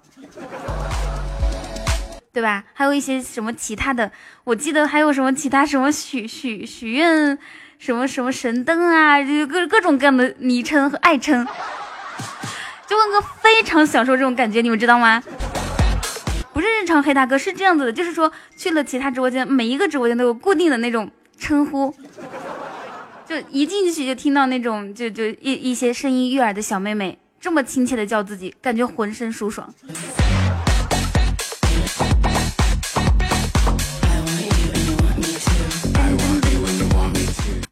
[2.33, 2.63] 对吧？
[2.73, 4.09] 还有一些什么其他的，
[4.45, 7.37] 我记得还有什么其他什么许许许愿，
[7.77, 11.45] 什么什么神灯啊，就各各种各样的昵称和爱称。
[12.87, 15.21] 酒馆哥非常享受这种感觉，你们知道吗？
[16.53, 21.93] 不是日常黑大哥，是这样子的，就是说去了其他直播间，每一个直播间都有固定的那种称呼。
[23.31, 29.73] 就一进去就听到那种就就一一些声音悦耳的小妹妹这么亲切的叫自己，感觉浑身舒爽。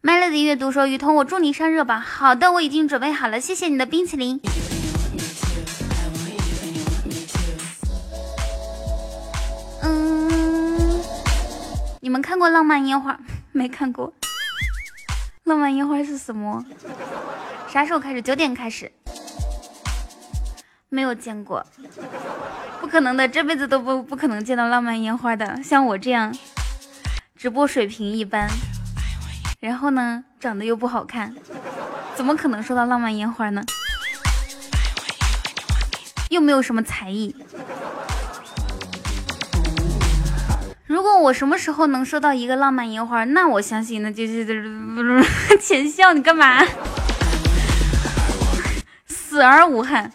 [0.01, 4.39] Melody 阅读说：“雨桐，我祝你上热榜。”好的，我已经准备好了，谢谢你的冰淇淋。
[9.84, 11.01] 嗯，
[11.99, 13.20] 你们看过浪漫烟花
[13.51, 13.68] 没？
[13.68, 14.14] 看过。
[15.50, 16.64] 浪漫烟花是什么？
[17.68, 18.22] 啥时候开始？
[18.22, 18.91] 九点开始。
[20.89, 21.66] 没有见过，
[22.80, 25.60] 不可能的，这辈子都不不可能见到浪漫烟花的。
[25.64, 26.32] 像我这样，
[27.36, 28.47] 直播水平一般。
[29.60, 31.36] 然后呢，长得又不好看，
[32.16, 33.64] 怎么可能收到浪漫烟花呢？
[36.30, 37.36] 又没有什么才艺。
[40.90, 45.24] 如果我什么时候能收到一个浪漫烟花，那我相信那就是
[45.62, 46.66] 浅笑，你干嘛？
[49.06, 50.12] 死而无憾。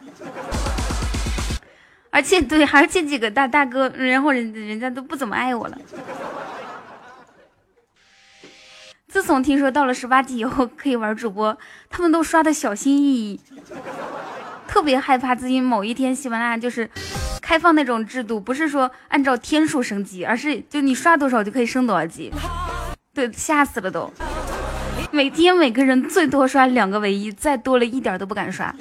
[2.11, 5.79] 而且对，而且几个大大哥，然后人人家都不怎么爱我了。
[9.07, 11.57] 自从听说到了十八级以后可以玩主播，
[11.89, 13.41] 他们都刷的小心翼翼，
[14.75, 16.91] 特别害怕自己某一天喜马拉雅就是
[17.41, 22.33] 开放那种制度，不是说按照天数升级，而是就你刷多少就可以升多少级。
[23.15, 24.13] 对，吓死了都。
[25.13, 28.75] 每天每个人最多刷两个唯一，再多了一点都不敢刷。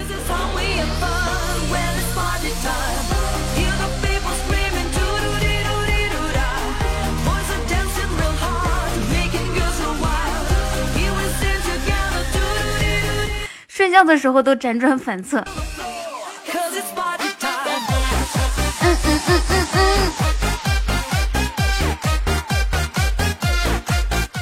[13.68, 15.44] 睡觉的时候都辗转反侧。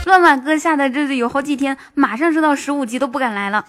[0.04, 3.64] 乱马哥下的这是有好几天，马上升到十五级都不敢来了。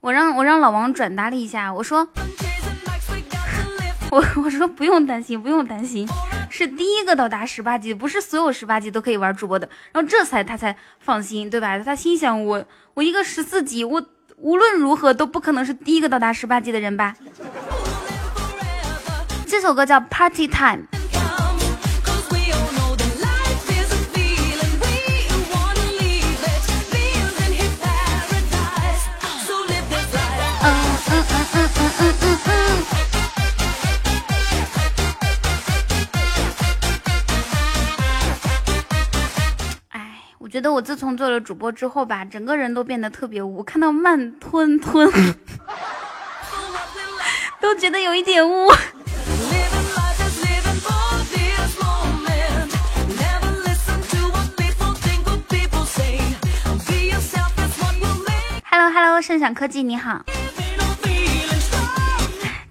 [0.00, 2.08] 我让我让老王转达了一下，我说，
[4.10, 6.08] 我我说不用担心，不用担心。
[6.48, 11.78] 是第一个到达十八级，不是所有十八级都可以玩主播的，然后这才他才放心，对吧？
[11.78, 12.64] 他心想我
[12.94, 14.04] 我一个十四级，我
[14.40, 17.14] 无论如何都不可能是第一个到达十八级的人吧？
[19.46, 20.86] 这首歌叫 Party Time。
[40.50, 45.08] 觉得我自从做了主播之后吧，整个人都变得特别污，看到慢吞吞，
[47.62, 48.68] 都觉得有一点污。
[58.64, 60.24] Hello Hello，盛享科技你好。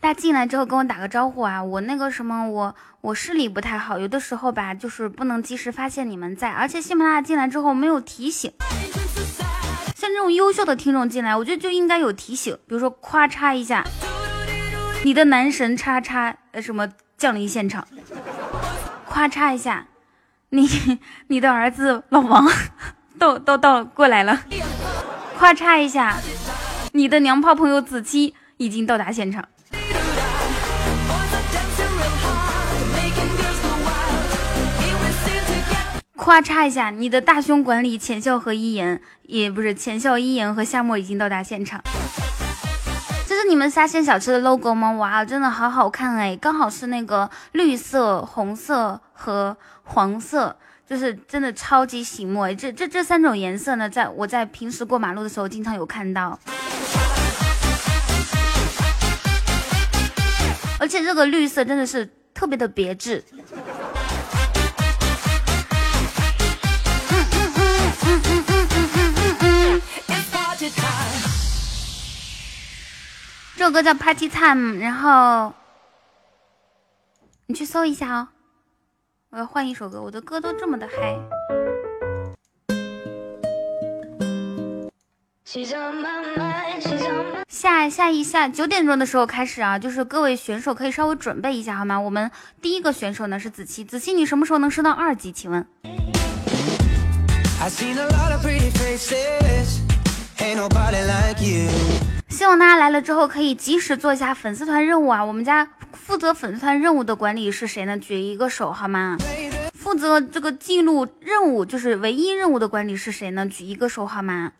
[0.02, 1.62] 大家进来之后跟我打个招呼啊！
[1.62, 8.50] 我那个什么，我我视力不太好，有的时候吧，就是不能及时发现你们在，而且喜马拉进来之后没有提醒。
[9.97, 13.84] 像这种优秀的听众进来，我觉得就应该有提醒，比如说咔嚓一下，
[15.04, 16.88] 你的男神叉叉呃什么
[17.18, 17.86] 降临现场，
[19.10, 19.88] 咔嚓一下，
[20.52, 20.66] 你
[21.28, 22.50] 你的儿子老王
[23.18, 24.43] 到到到过来了，
[25.38, 26.16] 咔嚓一下，
[26.93, 29.43] 你的娘炮朋友子期已经到达现场。
[36.30, 41.82] 咔嚓一下，你的大胸管理浅笑和一言也不是浅笑一言和夏沫已经到达现场。
[43.27, 44.91] 这是你们沙县小吃的 logo 吗？
[44.91, 50.55] 哇，真的好好看哎，刚好是那个绿色、红色和黄色，
[50.88, 52.53] 就是真的超级醒目哎。
[52.53, 56.39] 这这这三种颜色呢，在我在平时过马路的时候经常有看到，
[60.80, 63.23] 而且这个绿色真的是特别的别致。
[73.55, 75.53] 这首歌叫 Party Time，然后
[77.47, 78.28] 你去搜一下哦。
[79.32, 81.20] 我要换一首歌，我的歌都这么的嗨。
[87.47, 91.99] 下下一下九点钟的时候开始啊，就是各位选手可以稍微准备一下好吗？
[91.99, 92.32] 我们
[92.62, 95.32] 第一个选手呢是子期，子期你什么时候能升到二级？
[95.32, 95.68] 请问？
[102.30, 105.26] 希望大家来了之后可以及时做一下粉丝团任务啊！
[105.26, 107.97] 我们家负责粉丝团任务的管理是谁呢？
[107.97, 109.18] 举一个手好吗？
[109.74, 113.45] 负责这个记录任务，就是唯一任务的管理是谁呢？
[113.45, 114.53] 举一个手好吗？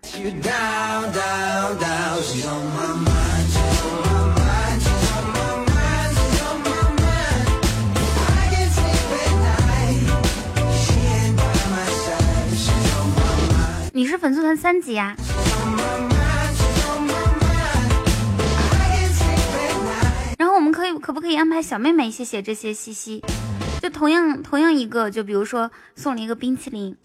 [13.92, 15.16] 你是粉丝团三级呀？
[20.38, 23.24] 然后我们可以可不可以安排小妹妹谢谢这些西西？
[23.82, 26.96] 就同样同样一个，就比如说送了一个冰淇淋。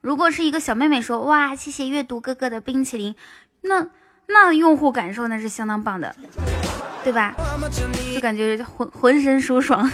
[0.00, 3.14] 如果是一个小妹妹说哇谢谢阅读哥哥的冰淇淋，
[3.62, 3.86] 那
[4.28, 6.14] 那用户感受那是相当棒的，
[7.02, 7.34] 对吧？
[8.14, 9.90] 就感觉浑浑身舒爽。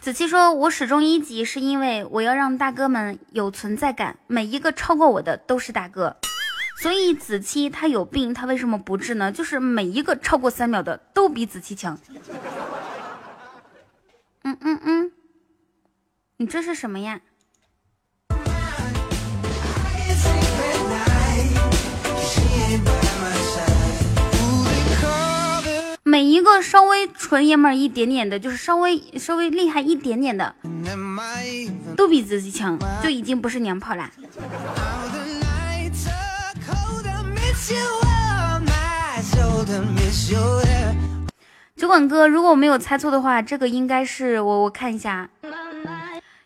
[0.00, 6.16] 子期说：“我始终一级，是因为我要让大哥们有存在感，每一个超过我的都是大哥。
[6.80, 9.32] 所以子期他有病，他为什么不治呢？
[9.32, 11.98] 就是每一个超过三秒的都比子期强。
[14.44, 15.12] 嗯嗯嗯，
[16.36, 17.20] 你这是什么呀？”
[26.18, 30.52] 每一个稍微纯爷们儿一点点的，就是稍微稍微厉害一点点的，
[31.96, 34.10] 都比自己强，就已经不是娘炮啦。
[41.76, 45.30] 酒馆哥，如果我没有猜错的话，这个应该是我我看一下，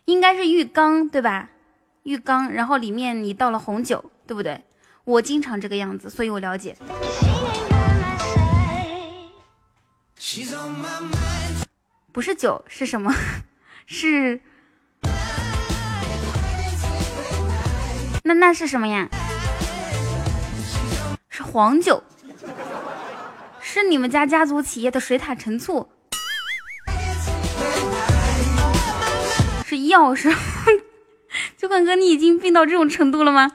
[0.05, 1.49] 应该是浴缸对吧？
[2.03, 4.61] 浴缸，然后里面你倒了红酒，对不对？
[5.03, 6.77] 我经常这个样子，所以我了解。
[12.11, 13.13] 不是酒是什么？
[13.85, 14.39] 是
[18.23, 19.09] 那那是什么呀？
[21.29, 22.03] 是黄酒，
[23.59, 25.89] 是你们家家族企业的水塔陈醋，
[29.65, 30.33] 是药是？
[31.57, 33.51] 酒馆哥，你已经病到这种程度了吗？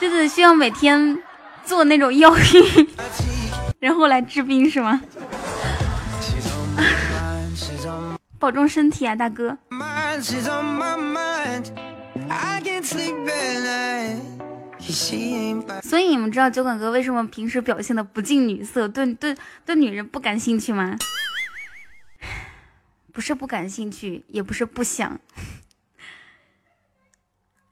[0.00, 1.22] 就是需要每天
[1.64, 2.88] 做那种药浴。
[3.80, 5.02] 然后来治病是吗？
[8.38, 9.58] 保重身体啊，大哥。
[15.82, 20.96] 所以你们知道酒馆哥为什么平时表现的不近女色，对对对女人不感兴趣吗？
[23.12, 25.18] 不是不感兴趣，也不是不想，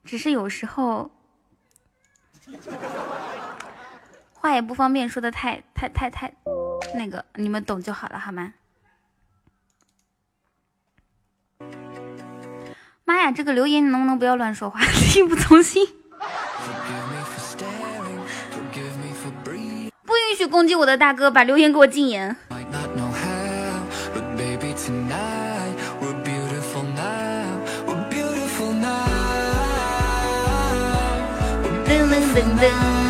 [0.04, 1.10] 只是有时候。
[4.40, 6.32] 话也不方便说的太太太太
[6.94, 8.54] 那个，你们懂就好了，好吗？
[13.04, 14.80] 妈呀，这个留言你能不能不要乱说话，
[15.14, 15.86] 力不从心。
[20.04, 22.36] 不允许攻击我的大哥，把留言给我禁言。
[31.84, 33.07] 噔噔噔噔。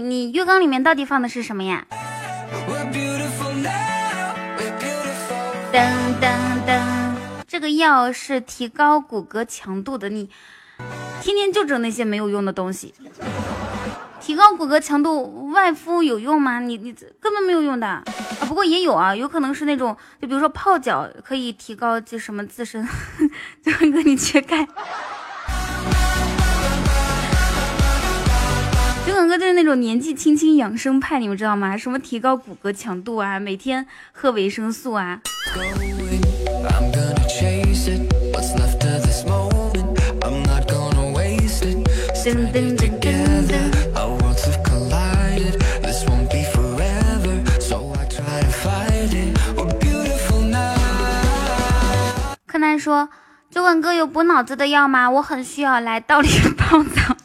[0.00, 1.86] 你浴缸里面到底放的是什么呀？
[5.72, 5.78] 噔
[6.20, 6.28] 噔
[6.66, 6.80] 噔，
[7.46, 10.08] 这个药是提高骨骼强度的。
[10.08, 10.30] 你
[11.20, 12.94] 天天就整那些没有用的东西。
[14.20, 16.60] 提高骨骼强度，外敷有用吗？
[16.60, 18.04] 你你根本没有用的啊！
[18.40, 22.86] 不过也有啊，有可能是那种，就比如说泡脚可以提高就什么自身，
[23.64, 24.66] 就跟你缺钙。
[29.08, 31.74] 九哥哥就是那种年纪轻轻养生派，你们知道吗？
[31.78, 35.22] 什么提高骨骼强度啊，每天喝维生素啊。
[42.22, 43.56] 噔噔噔噔噔。
[52.46, 53.08] 柯南说
[53.50, 55.08] ：“九管哥有补脑子的药吗？
[55.08, 56.28] 我很需要，来倒立
[56.58, 57.16] 泡澡。”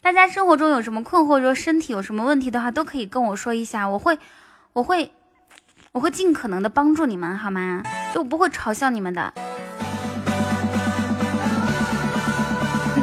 [0.00, 4.18] 大家生活中有什么困惑，说身体有什么问题的话，都可以跟我说一下，我会，
[4.72, 5.12] 我会，
[5.92, 7.82] 我会尽可能的帮助你们，好吗？
[8.12, 9.32] 就不会嘲笑你们的。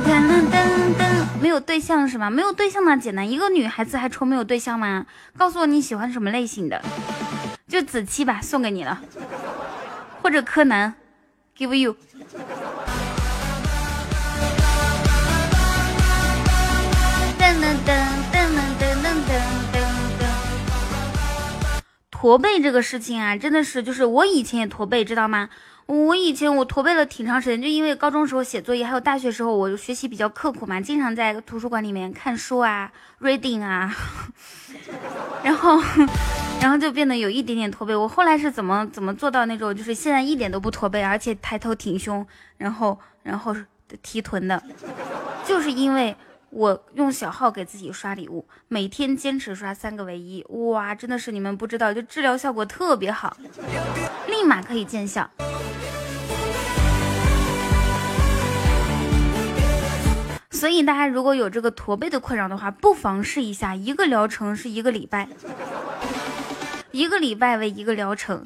[0.05, 2.30] 噔噔噔，没有对象是吗？
[2.30, 5.05] 没有对象那简单，一个女孩子还愁没有对象吗？
[5.38, 6.82] 告诉我你喜欢什么类型的，
[7.68, 8.99] 就子期吧，送给你了，
[10.22, 10.93] 或者柯南
[11.57, 11.95] ，give you。
[22.20, 25.48] 驼背这个事情啊，真的是就是我以前也驼背，知道吗？
[25.86, 32.92] 我以前我驼背了挺长时间，就因为高中时候写作业，还有大学时候我学习比较刻苦嘛，经常在图书馆里面看书啊
[33.22, 33.90] ，reading 啊，
[35.44, 35.82] 然后，
[36.62, 37.96] 然后就变得有一点点驼背。
[37.96, 43.56] 我后来是怎么怎么做到那种，就是现在一点都不驼背，而且抬头挺胸，然后然后
[44.04, 44.62] 提臀的，
[45.46, 46.14] 就是因为
[46.52, 53.38] 我用小号给自己刷礼物，每天坚持刷三个唯一，哇，真的是你们不知道，就治疗效果特别好，
[54.28, 55.30] 立马可以见效。
[60.52, 65.30] 所以大家如果有这个驼背的困扰的话，不妨试一下，一个疗程是一个礼拜，
[66.91, 68.43] 一个礼拜为一个疗程。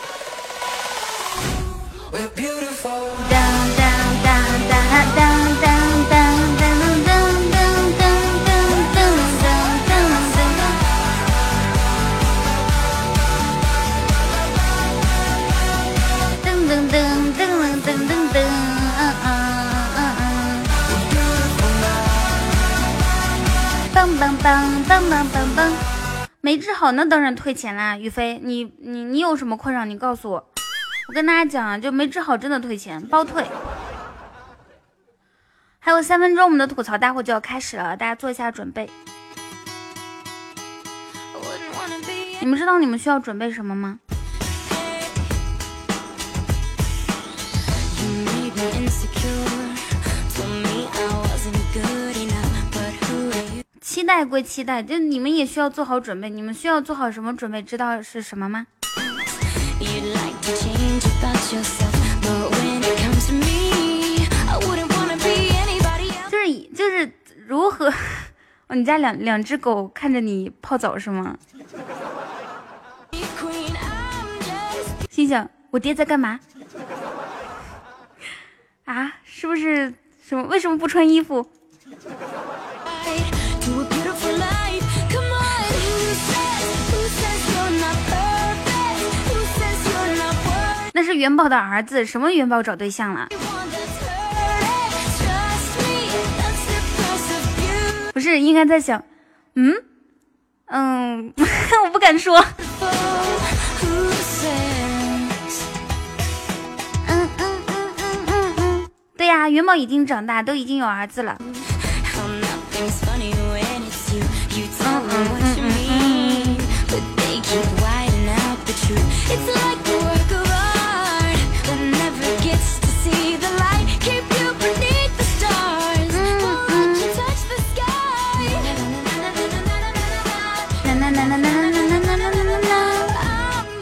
[17.83, 17.93] 棒
[24.17, 25.73] 棒棒棒棒棒，
[26.39, 27.97] 没治好那当然退钱啦。
[27.97, 29.83] 宇飞，你你你有什么困扰？
[29.83, 30.49] 你告诉我。
[31.09, 33.45] 我跟大家讲啊，就没治好真的退钱，包退。
[35.79, 38.89] 还有三分钟，我们的吐槽大会就要开始了，大家做一下准备。
[42.39, 43.99] 你们知道你们需要准备什么吗？
[53.81, 56.29] 期待归期待，就你们也需要做好准备。
[56.29, 57.61] 你们需要做好什么准备？
[57.61, 58.67] 知道是什么吗？
[66.29, 67.11] 就是就是
[67.47, 67.91] 如何？
[68.67, 71.37] 哦，你家两两只狗看着你泡澡是吗？
[75.09, 76.39] 心想我爹在干嘛？
[78.85, 79.93] 啊，是不是
[80.27, 80.43] 什么？
[80.43, 81.49] 为什么不穿衣服？
[90.95, 93.27] 那是元宝的儿子，什么元宝找对象了？
[98.13, 99.03] 不是，应该在想，
[99.55, 99.73] 嗯
[100.67, 101.33] 嗯，
[101.85, 102.43] 我不敢说。
[109.23, 111.37] 对呀，元宝已经长大，都已经有儿子了。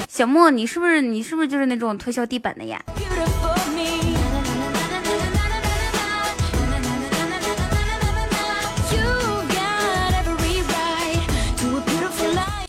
[0.07, 2.79] 小莫，你是不是你是不是就是那种推销地板的呀？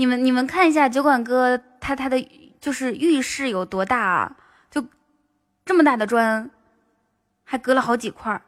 [0.03, 2.29] 你们你们看一下酒馆哥他他的
[2.61, 4.37] 就是浴室有多大啊？
[4.69, 4.85] 就
[5.65, 6.51] 这么大的砖，
[7.45, 8.43] 还隔了好几块，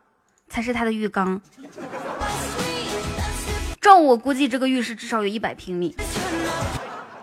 [0.49, 1.41] 才是他的浴缸。
[3.81, 5.95] 照我估计，这个浴室至少有一百平米。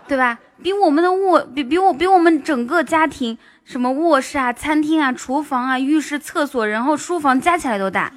[0.08, 0.38] 对吧？
[0.62, 8.10] 比我们的卧比比我比我们整个家庭什么卧室啊、餐厅啊、厨房啊、浴室、厕所，然后书房加起来都大。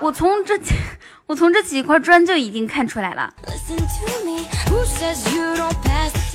[0.00, 0.58] 我从这
[1.30, 3.32] 我从这几块砖就已经看出来了。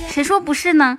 [0.08, 0.98] 谁说不是呢？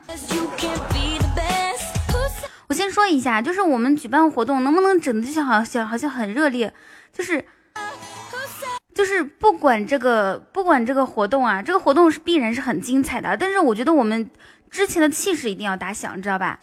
[2.68, 6.72] 我先说一下，就是我们举办活动能不能整的就像好像好像很热烈，
[7.12, 7.44] 就是。
[8.94, 13.36] 就是不管这个不管这个活动啊，这个活动是必然是很精彩的。
[13.36, 14.30] 但是我觉得我们
[14.70, 16.60] 之前的气势一定要打响，知道吧？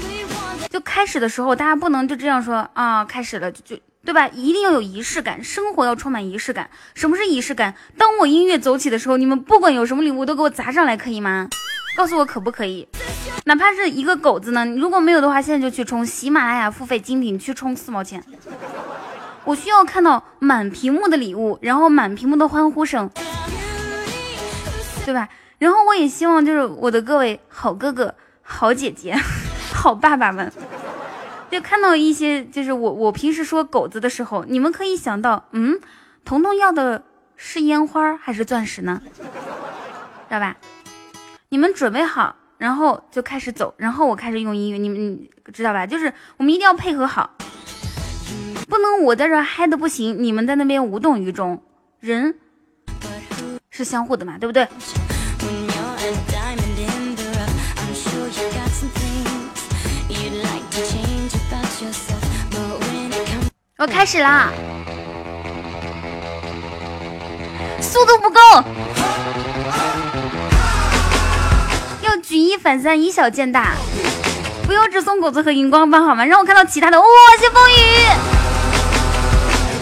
[0.70, 4.28] 就开始的时候，大家不能就这样说啊，开始了就就对吧？
[4.28, 6.68] 一定要有仪式感，生活要充满仪式感。
[6.94, 7.74] 什么是仪式感？
[7.96, 11.48] 当我音乐走起的时候，你们不管有什么礼物都给我砸上来，可以吗？
[11.96, 12.86] 告诉我可不可以？
[13.46, 14.64] 哪怕是一个狗子呢？
[14.64, 18.22] 你如果没有的话，现在就去充喜马拉雅付费精品，去充四毛钱。
[19.44, 23.10] 我需要看到满屏幕的礼物，然后满屏幕的欢呼声，
[25.04, 25.28] 对吧？
[25.58, 29.14] 然后我也希望就是我的各位好哥哥、好姐姐、
[29.72, 30.52] 好爸爸们，
[31.54, 35.78] 就看到一些就是我我平时说狗子的时候，你们可以想到，嗯，
[36.24, 37.04] 彤彤要的
[37.36, 39.00] 是烟花还是钻石呢？
[39.16, 39.22] 知
[40.30, 40.56] 道吧？
[41.50, 45.86] 你们准备好，然后就开始走，然后我开始用音乐，你们知道吧？
[45.86, 47.30] 就是我们一定要配合好。
[48.68, 51.62] 不能我在这嗨的不行，你们在那边无动于衷。
[52.00, 52.34] 人
[53.70, 54.66] 是相互的嘛，对不对？
[63.76, 64.50] 我开始啦，
[67.80, 68.40] 速度不够，
[72.02, 73.72] 要举一反三，以小见大，
[74.68, 76.24] 不要只送果子和荧光棒好吗？
[76.24, 77.00] 让我看到其他的。
[77.00, 77.06] 哇，
[77.40, 77.74] 谢风雨，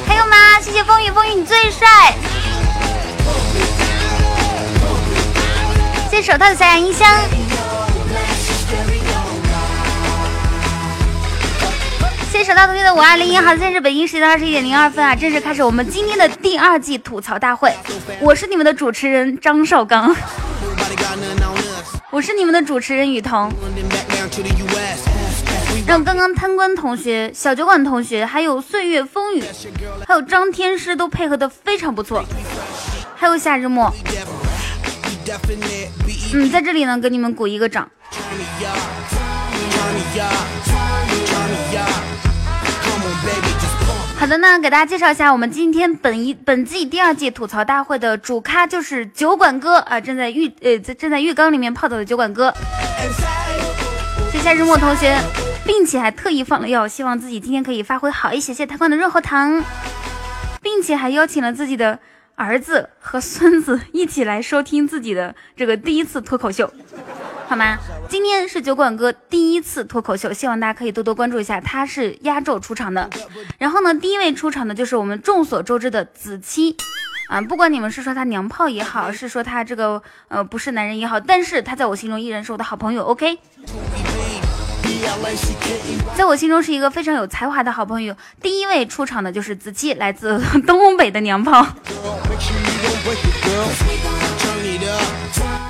[0.09, 0.59] 还有吗？
[0.63, 1.87] 谢谢风雨，风雨你最帅。
[6.11, 7.07] 谢谢手套的小雅音箱。
[12.33, 17.71] 谢手大同学的五二零一，好，现在是北京时间二十一点零二分啊，正式开始我们今天的第二季吐槽大会。
[18.21, 20.17] 我是你们的主持人张绍刚，
[22.11, 23.53] 我是你们的主持人雨桐。
[25.87, 29.45] 让刚刚贪官同学、小酒馆同学，还有岁月风雨，
[30.09, 32.25] 还有张天师都配合的非常不错，
[33.15, 33.93] 还有夏日末，
[36.33, 37.91] 嗯，在这里呢，给你们鼓一个掌。
[44.23, 52.55] 好的呢，给大家介绍一下，我们今天本一本季第二届吐槽大会的主咖就是酒馆哥啊，正在浴呃在正在浴缸里面泡澡的酒馆哥。
[54.31, 55.19] 谢谢日墨同学，
[55.67, 58.55] 并且还特意放了药，希望自己今天可以发挥好一些。
[58.55, 59.61] 谢谢太官的润喉糖，
[60.63, 61.99] 并且还邀请了自己的
[62.37, 66.73] 儿子和孙子一起来收听自己的这个第一次脱口秀。
[67.53, 67.77] 好吗？
[68.09, 71.61] 今天是酒馆哥第一次脱口秀，希望大家可以多多关注一下。
[71.61, 73.11] 他是压轴出场的，
[73.59, 76.75] 然后呢，第一位出场的就是我们众所周知的子期
[77.29, 77.43] 啊。
[77.43, 83.05] 不管你们是说他娘炮也好，是说他这个呃不是男人也好，但是他在我心中依然是我的好朋友。
[83.05, 83.39] OK，
[86.17, 88.17] 在我心中是一个非常有才华的好朋友。
[88.41, 91.67] 第一位出场的就是子期，来自东北的娘炮。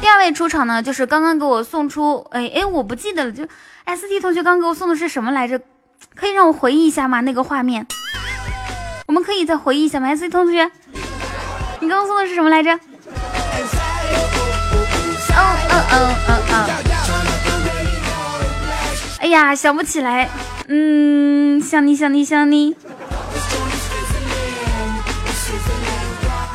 [0.03, 3.47] 第二位出场呢，就是刚刚给我送出，哎哎，我不记得了，就
[3.85, 5.61] S T 同学刚给我送的是什么来着？
[6.17, 7.21] 可以让我回忆一下吗？
[7.21, 7.87] 那个画面，
[9.07, 10.69] 我们可以再回忆一下吗？S T 同学，
[11.79, 12.75] 你刚刚送的是什么来着？
[12.75, 12.81] 嗯
[15.71, 16.69] 嗯嗯嗯嗯。
[19.21, 20.29] 哎呀，想不起来。
[20.67, 22.75] 嗯，想你想你想你。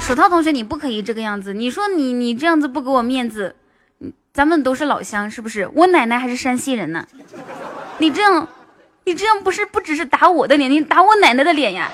[0.07, 1.53] 手套同学，你不可以这个样子。
[1.53, 3.53] 你说你你这样子不给我面子，
[4.31, 5.69] 咱们都是老乡，是不是？
[5.73, 7.05] 我奶奶还是山西人呢。
[7.97, 8.47] 你这样，
[9.03, 11.91] 你这样不是不只是打我的脸，你打我奶奶的脸呀！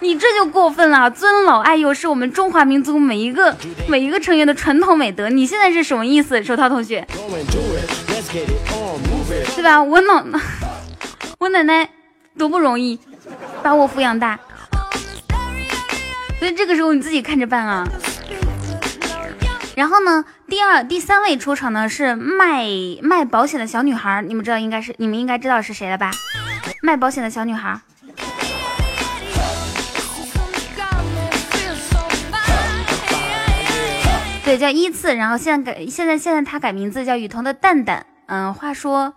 [0.00, 1.10] 你这就过分了。
[1.10, 3.54] 尊老爱幼是我们中华民族每一个
[3.86, 5.28] 每一个成员的传统美德。
[5.28, 7.06] 你现在是什么意思，手套同学？
[9.54, 9.82] 对吧？
[9.82, 10.24] 我老
[11.40, 11.90] 我奶奶
[12.38, 12.98] 多不容易，
[13.62, 14.40] 把我抚养大。
[16.40, 17.86] 所以这个时候你自己看着办啊。
[19.76, 22.66] 然后呢，第二、第三位出场呢是卖
[23.02, 26.10] 卖保险的小女孩，你们知道应该是你们应该知道是谁了吧？
[26.82, 27.78] 卖保险的小女孩，
[34.44, 35.14] 对，叫依次。
[35.14, 38.06] 然后现在改，现在现在她改名字叫雨桐的蛋蛋。
[38.26, 39.14] 嗯，话说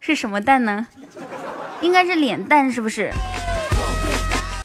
[0.00, 0.86] 是什么蛋呢？
[1.80, 3.12] 应该是脸蛋，是不是？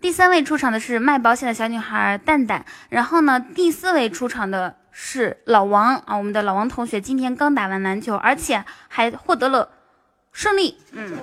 [0.06, 9.68] 第三位出场的是卖保险的小女孩蛋蛋，然后呢，第四位出场的是老王啊，我们的老王同学今天刚打完篮球，而且还获得了
[10.32, 10.78] 胜利。
[10.92, 11.18] 嗯，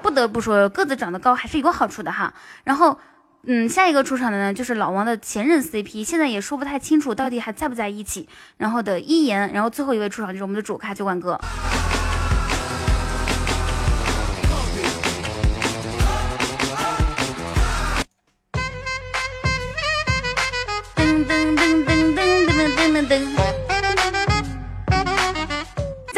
[0.00, 2.32] 不得不说个子长得高还是有好处的哈。
[2.64, 2.98] 然后，
[3.44, 8.26] 嗯，下一个出场的呢就是老王的前任 CP，现在也说不太清楚到底还在不在一起。
[8.56, 11.38] 然后的一言，然后最后一位出场就是我们的主咖酒馆哥。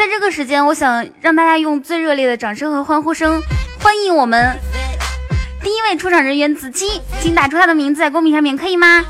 [0.05, 3.41] 在这个时间，我想让大家用最热烈的掌声和欢呼声
[3.81, 4.55] 欢迎我们
[5.63, 9.03] 第一位出场人员子期，请打出他的名字在公屏上面，可以吗？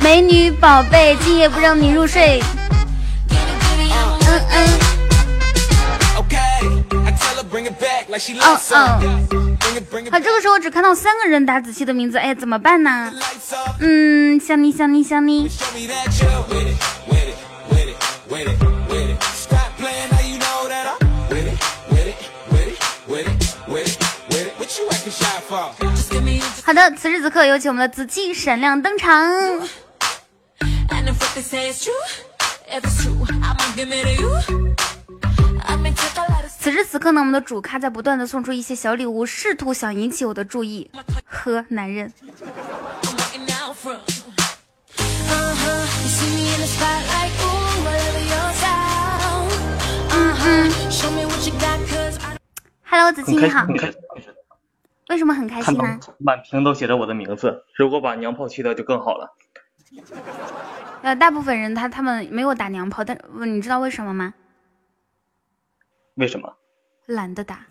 [0.00, 2.42] 美女宝贝，今夜不让你入睡。
[3.30, 4.66] 嗯嗯。
[8.40, 8.76] 哦哦。
[10.10, 13.12] 好，这个时候只看到三个人打子期的名字，哎，怎么办呢？
[13.80, 15.50] 嗯，想你想你想你。
[26.64, 29.32] 好的，此时此刻有请我们的子期闪亮登场。
[36.66, 40.90] 此时此刻呢，我们的主咖在不断的送出一些小礼物，试图想引起我的注意。
[41.24, 42.12] 呵，男人。
[50.10, 50.72] 嗯
[52.82, 53.64] ，Hello，子清你好。
[55.08, 56.00] 为什么很开心呢？
[56.18, 59.32] 满屏都写着我的名字，如果把娘炮去掉就更好了。
[61.02, 64.34] 呃，大部分人他他们没有打娘炮，但你知道为什么吗？
[66.16, 66.54] 为什么？
[67.06, 67.66] 懒得打。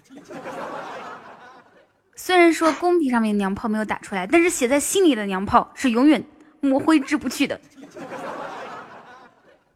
[2.15, 6.23] 虽然说公屏上面娘炮没有打出来，但是写在心里的娘炮是永远
[6.61, 7.59] 抹灰之不去的。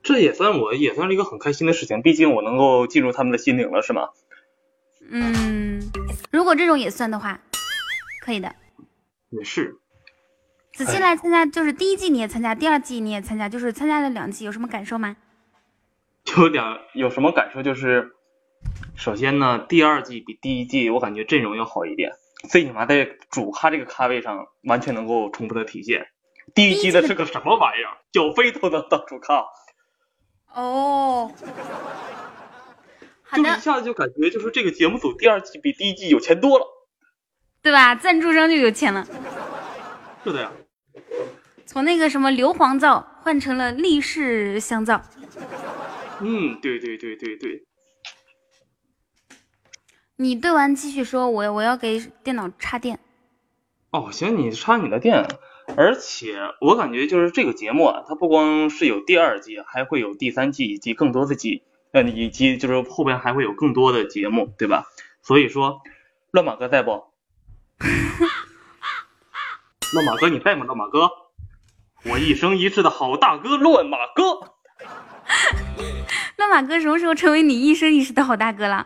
[0.01, 4.09] 这也算我也算是一个很开心的事情，毕竟我能够进入他们的心灵了，是吗？
[5.11, 5.91] 嗯，
[6.31, 7.39] 如果这种也算的话，
[8.23, 8.55] 可以的。
[9.29, 9.75] 也是。
[10.73, 15.17] 子期来参加，就是第一季你也参加，第二季你也参加，就是参加了两季，有什么感受吗？
[16.37, 17.61] 有两有什么感受？
[17.61, 18.15] 就是
[18.95, 22.11] 首先呢，第二季比第一季我感觉阵容要好一点，
[22.49, 26.07] 最起码在主咖这个咖位上完全能够充分的体现。
[26.53, 27.97] 第一季的是个什么玩意儿？
[28.11, 29.45] 小飞都能当主咖。
[30.53, 31.31] 哦。
[33.31, 36.65] 就一下子就感觉就是这个节目组第二季比第一季有钱多了，
[37.61, 37.93] 对吧？
[37.93, 39.05] 赞助商就有钱了。
[40.23, 40.51] 是的呀。
[41.67, 44.99] 从那个什么硫磺皂换成了立式香皂。
[46.21, 47.63] 嗯，对对对对对。
[50.21, 52.99] 你对完继续说，我我要给电脑插电。
[53.91, 55.25] 哦，行，你插你的电。
[55.77, 61.63] 而且我感觉就是这个节目啊，它不光是有第二季，还会有第三季以及更多的季。
[61.93, 64.83] 呃，以及就是后边还会有更多的节目，对吧？
[65.21, 65.79] 所以说，
[66.31, 67.05] 乱马哥在不？
[69.93, 70.65] 乱马哥你在吗？
[70.65, 71.09] 乱马哥，
[72.11, 74.51] 我一生一世的好大哥乱马哥。
[76.35, 78.85] 乱马哥什么时候成为你一生一世的好大哥了？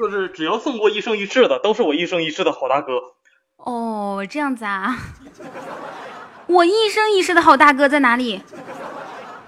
[0.00, 2.92] 就是只要送过一生一世的，都是我一生一世的好大哥。
[3.56, 4.96] 哦，这样子啊。
[6.46, 8.40] 我一生一世的好大哥在哪里？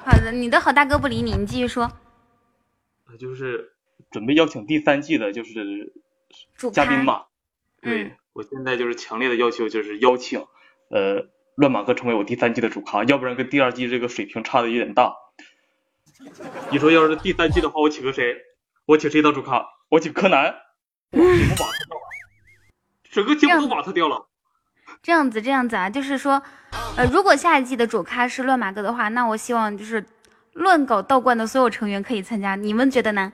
[0.05, 1.91] 好的，你的好大哥不理你，你继续说。
[3.19, 3.73] 就是
[4.11, 5.95] 准备邀请第三季的，就是
[6.71, 7.23] 嘉宾嘛。
[7.81, 10.45] 对，我现在就是强烈的要求，就是邀请
[10.91, 15.15] 呃乱马哥成为我第三季的主咖，要不然跟第二季这个水平差的有点大。
[16.71, 18.37] 你说要是第三季的话，我请个谁？
[18.85, 19.65] 我请谁当主咖？
[19.93, 20.55] 我请柯南。
[21.13, 22.09] 节目瓦特掉了，
[23.11, 24.27] 整个节目都瓦特掉了。
[25.03, 26.43] 这样子，这样子啊，就是说，
[26.97, 30.05] 呃，如果下一季的主咖是乱马哥的话，那我希望就是。
[30.55, 33.33] 乱搞道观的所有成员可以参加，你们觉得呢？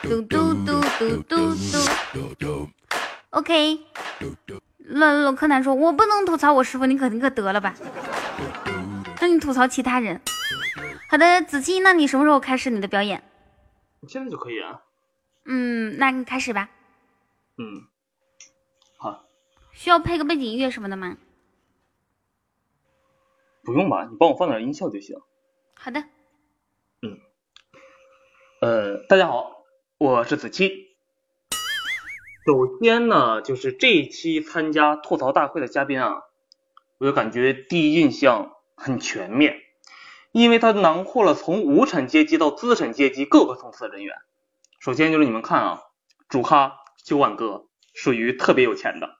[0.00, 1.24] 嘟嘟嘟嘟
[2.12, 2.68] 嘟嘟。
[3.30, 3.80] OK。
[4.78, 7.74] 乱乱柯南说：“我不能吐槽我师傅，你可你可得了吧？
[9.32, 10.20] 那你吐槽其他人。”
[11.08, 13.22] 好的，子期，那你什么时候开始你的表演？
[14.06, 14.82] 现在就可以啊。
[15.46, 16.68] 嗯，那你开始吧。
[17.56, 17.88] 嗯。
[18.98, 19.24] 好
[19.72, 21.16] 需要配个背景音乐什么的吗？
[23.62, 25.16] 不用吧，你帮我放点音效就行。
[25.76, 26.00] 好的。
[27.00, 27.18] 嗯。
[28.60, 29.64] 呃，大家好，
[29.96, 30.90] 我是子期。
[32.44, 36.22] 首先呢，就是这一期参加吐槽大会的嘉宾啊，
[36.98, 38.52] 我就感觉第一印象
[38.82, 39.62] 很全面，
[40.32, 44.16] 因为它囊括了从无产阶级到资产阶级各个层次的人员。
[44.80, 45.82] 首先就是你们看啊，
[46.28, 49.18] 主咖九万哥属于特别有钱的。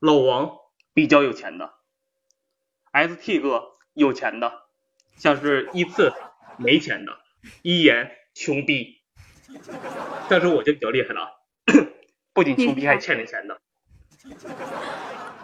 [0.00, 0.50] 老王
[0.94, 1.74] 比较有钱的
[2.92, 3.62] ，ST 哥
[3.94, 4.64] 有钱的，
[5.16, 6.12] 像是依次
[6.58, 7.16] 没钱的，
[7.62, 9.00] 一言穷逼，
[10.28, 11.40] 但是我就比较厉害了，
[12.34, 13.60] 不仅穷逼还欠着钱的，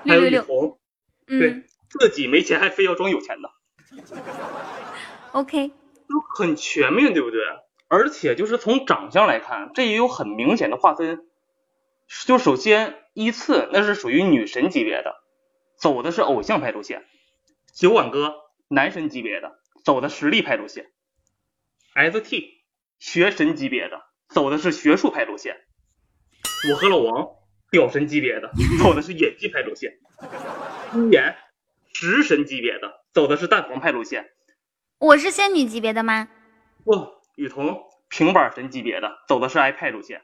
[0.05, 0.81] 还有李红，
[1.25, 1.63] 对
[1.99, 3.51] 自己没钱还非要装有钱的，
[5.33, 7.41] OK，都很全面，对不对？
[7.89, 11.27] 而且就是从长相来看，这也有很明显的划分。
[12.27, 15.15] 就首先依次那是属于女神级别的，
[15.77, 17.01] 走的是偶像派路线；
[17.75, 18.35] 九碗哥
[18.69, 20.87] 男神级别的，走的实力派路线
[21.95, 22.45] ；ST
[22.99, 25.55] 学神级别的，走的是学术派路线；
[26.71, 27.29] 我和老王
[27.71, 28.51] 屌神级别的，
[28.83, 29.93] 走的是演技派路线；
[30.95, 31.37] 一言
[32.05, 34.33] 食神级别的，走的是蛋黄派路线。
[34.99, 36.29] 我是仙女级别的吗？
[36.85, 36.91] 不，
[37.37, 40.23] 雨桐平板神级别的，走的是 iPad 路线。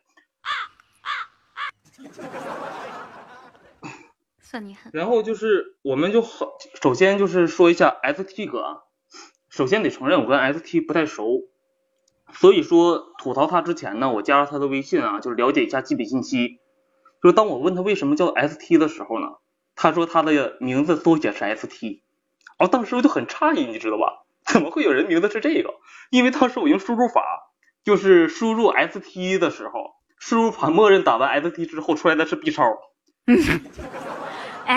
[4.43, 4.91] 算你狠。
[4.93, 6.49] 然后就是我们就好，
[6.83, 8.79] 首先就是说一下 ST 哥啊。
[9.49, 11.45] 首先得承认我跟 ST 不太熟，
[12.33, 16.59] 所以说吐槽他之前呢，我加了他的微信啊，就是了解一下基本信息。
[17.23, 19.29] 就是当我问他为什么叫 ST 的时候呢，
[19.81, 22.03] 他说他的名字缩写是 ST。
[22.59, 24.25] 然后，当时我就很诧异，你知道吧？
[24.45, 25.73] 怎么会有人名字是这个？
[26.11, 27.23] 因为当时我用输入法，
[27.85, 29.97] 就是输入 ST 的时候。
[30.21, 32.65] 输入法默认打完 ST 之后出来的是 B 超。
[33.29, 33.39] 嗯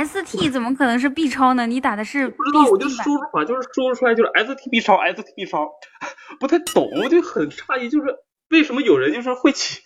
[0.06, 1.66] ST 怎么可能是 B 超呢？
[1.66, 5.68] 你打的是不知道，我就输入法就是输入出来就是 ST B 超，ST B 超，
[6.40, 8.16] 不太懂，我就很诧异，就是
[8.50, 9.82] 为什么有人就是会起，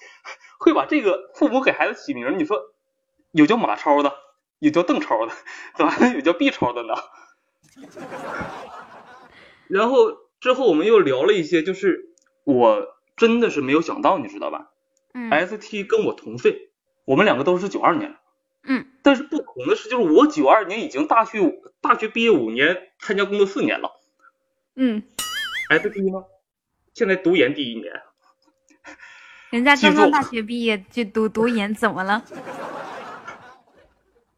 [0.60, 2.60] 会把这个父母给孩子起名，你说
[3.32, 4.14] 有叫马超的，
[4.66, 5.34] 有叫邓超的，
[5.76, 6.96] 怎么还有叫 B 超的呢？
[9.70, 12.10] 然后之后我们又聊了一些，就是
[12.44, 14.72] 我真的是没有想到，你知道吧？
[15.14, 16.72] 嗯，ST 跟我同岁，
[17.06, 18.18] 我们两个都是九二年。
[18.64, 23.92] 嗯，但是不同的是，就是我九二年已经大学大学毕业五年，参加工作四年了。
[24.76, 25.04] 嗯
[25.70, 26.24] ，ST 呢，
[26.96, 28.02] 现在读研第一年。
[29.52, 32.24] 人家刚刚大学毕业就读读研，怎么了？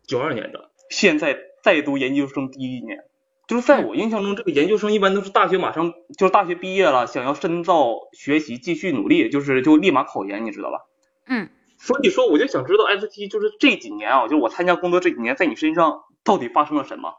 [0.08, 3.00] 九二年的，现在在读研究生第一年。
[3.48, 10.80] 就是在我印象中，这个研究生一般都是大学马上就是大学毕业了，想要深造学习，继续努力，就是就立马考研，你知道吧？
[11.28, 11.50] 嗯。
[11.78, 17.14] 所以说，我就想知道 ST 就是这几年啊，就我参加工作这几年，在你身上到底发生了什么？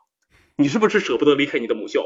[0.56, 2.02] 你是不是舍不得离开你的母校？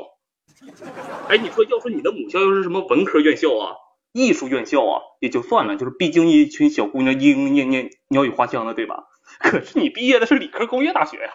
[1.29, 3.75] 哎，你说要是你的母校又是什么文科院校啊、
[4.13, 9.05] 艺术院校啊，也就算了，就是毕竟一群小姑娘莺莺念念、鸟语花香的，对吧？
[9.41, 11.31] 可是你毕业的是理科工业大学呀，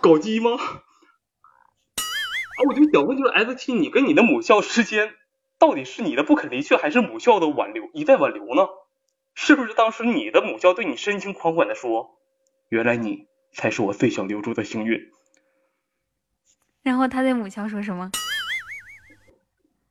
[0.00, 0.50] 搞基吗？
[0.52, 0.58] 啊，
[2.68, 5.14] 我就想问，就是 ST 你跟你的母校之间。
[5.56, 8.68] 到底是你的不肯离去，还是母校的挽留一再挽留呢？
[9.34, 12.18] 是不是当时你的母校对你深情款款的说
[12.68, 15.10] ：“原来你才是我最想留住的幸运。”
[16.82, 18.10] 然后他对母校说什么？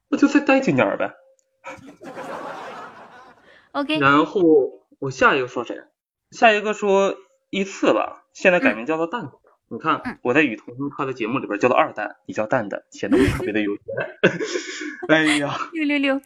[0.09, 1.15] 那就再待几年呗。
[3.71, 3.99] OK。
[3.99, 4.41] 然后
[5.03, 5.81] 我下一个说谁？
[6.31, 7.17] 下一个说
[7.49, 9.31] 依次吧，现在改名叫做蛋蛋。
[9.67, 13.83] 你看，我在雨桐他的节目里边叫做二蛋，你叫蛋蛋，显得我特别的有钱。
[15.09, 16.21] 哎呀， 六六六。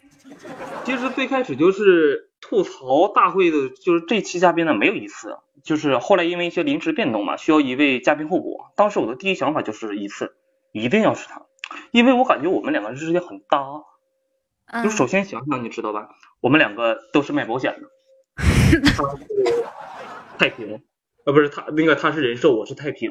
[0.84, 8.60] 其实最开始就是吐槽大会的，就是这期嘉宾呢没有一次，就是后来因为一些临时变动嘛，需要一位嘉宾候补。
[8.76, 10.36] 当时我的第一想法就是一次，
[10.70, 11.46] 一定要是他，
[11.90, 13.58] 因为我感觉我们两个人之间很搭。
[14.84, 16.10] 就首先想想，你知道吧？
[16.38, 17.88] 我们两个都是卖保险的。
[18.38, 19.26] 他 是
[20.38, 20.80] 太平，
[21.26, 23.10] 呃，不是他那个他是人寿，我是太平。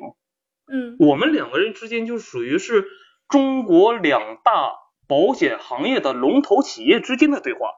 [0.65, 2.85] 嗯，我们两个人之间就属于是
[3.27, 4.73] 中国两大
[5.07, 7.71] 保险行业的龙头企业之间的对话，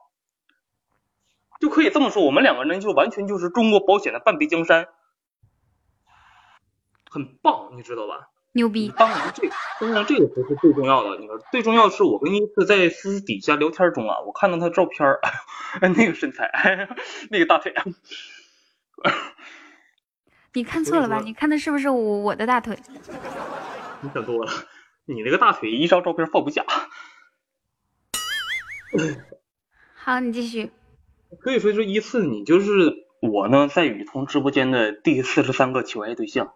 [1.60, 4.88] 就可以这么说，我们两个人就完全就是中国保险的半壁江山，
[7.10, 8.28] 很棒，你知道吧？
[8.52, 8.92] 牛逼！
[8.96, 9.48] 当然这
[9.80, 15.20] 当然这个不是最重要的，你说最重要的是我跟伊次在私底下聊天中啊，我看到他照片儿，
[15.96, 16.88] 那个身材，
[17.30, 17.72] 那个大腿。
[20.52, 21.20] 你看错了吧？
[21.24, 22.76] 你看的是不是我我的大腿？
[24.02, 24.50] 你想多了，
[25.04, 26.64] 你那个大腿一张照片放不下。
[29.94, 30.72] 好，你继续。
[31.40, 36.52] 可以说，就依次你就是我呢，在雨桐直播间的第四十三个求爱对象。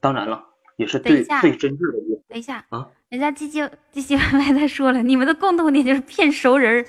[0.00, 0.44] 当然了，
[0.76, 2.22] 也是最最真挚的。
[2.28, 2.88] 等一下啊！
[3.08, 6.84] 人家唧唧唧唧歪歪的说了，你们的共同点就是骗熟人。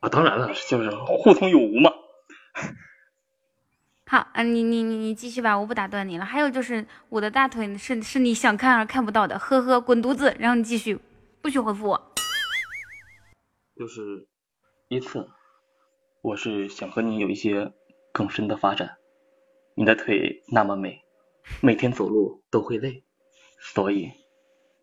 [0.00, 1.90] 啊，当然了，就是互通有无嘛。
[4.06, 6.24] 好，啊，你你你你继续吧，我不打断你了。
[6.24, 10.36] 还有就是我的大腿是是你想看而看不到的，呵呵，滚犊子！
[10.38, 10.98] 然后你继续，
[11.40, 12.12] 不许回复我。
[13.74, 14.28] 就是
[14.88, 15.26] 一次，
[16.20, 17.72] 我是想和你有一些
[18.12, 18.96] 更深的发展。
[19.74, 21.01] 你的腿那么美，
[21.60, 23.04] 每天走路都会累，
[23.60, 24.10] 所以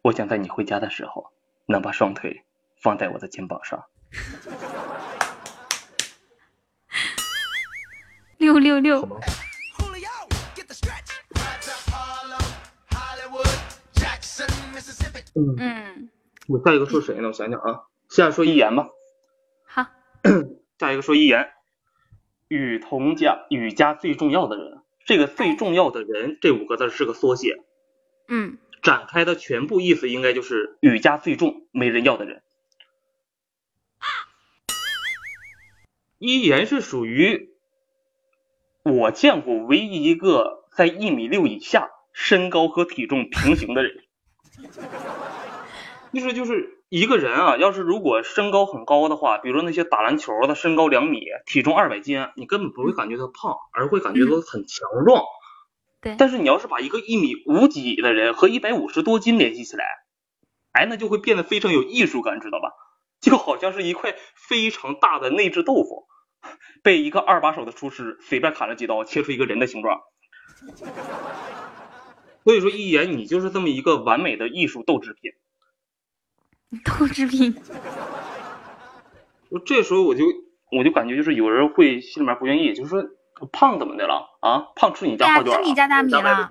[0.02, 1.31] 我想在你回家的时候，
[1.65, 2.44] 能把双腿
[2.81, 3.84] 放在我的肩膀上。
[8.38, 9.07] 六六六。
[15.36, 16.10] 嗯，
[16.48, 17.27] 我下一个说谁呢？
[17.27, 18.88] 我想想啊，下说一言吧。
[19.65, 19.86] 好。
[20.80, 21.52] 下一个说一言，
[22.48, 27.64] 雨桐家雨家最重要的人，这个最重要的人这五个字是个缩写。
[28.27, 28.60] 嗯。
[28.84, 32.44] 展开的全部意思应该就是雨家最重没人要的人。
[36.19, 37.49] 一言是属于。
[38.84, 44.03] 我见过唯一一个在一米六以下，身高和体重平行的人，
[46.14, 55.23] 就是就是一个人啊，要是如果身高很高的话，比如说那些打篮球的，身高两米，体重二百斤，你根本不会感觉他胖，而会感觉他很强壮。
[56.01, 56.15] 对。
[56.17, 59.85] 但是你要是把一个一米五几的人和一百五十多斤联系起来，
[60.71, 62.71] 哎，那就会变得非常有艺术感，知道吧？
[63.21, 66.07] 就好像是一块非常大的内置豆腐。
[66.81, 69.99] 被一个二把手的厨师随便砍了几刀，切出一个人的形状。
[72.43, 75.33] 所以说，一言你就是这么一个完美的艺术豆制品。
[76.83, 77.55] 豆制品。
[79.51, 80.23] 就这时候，我就
[80.71, 83.03] 我就感觉就是有人会心里面不愿意，就是说
[83.51, 84.67] 胖怎么的了啊？
[84.75, 86.47] 胖吃你家花卷吃你家大米了？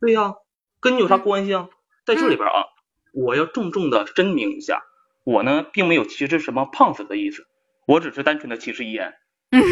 [0.00, 0.34] 对呀，
[0.80, 1.68] 跟你有啥关系啊？
[2.04, 2.66] 在这里边啊，
[3.14, 4.82] 我要重重的声明一下，
[5.24, 7.46] 我呢并没有歧视什么胖子的意思，
[7.86, 9.14] 我只是单纯的歧视一言。
[9.50, 9.62] 嗯。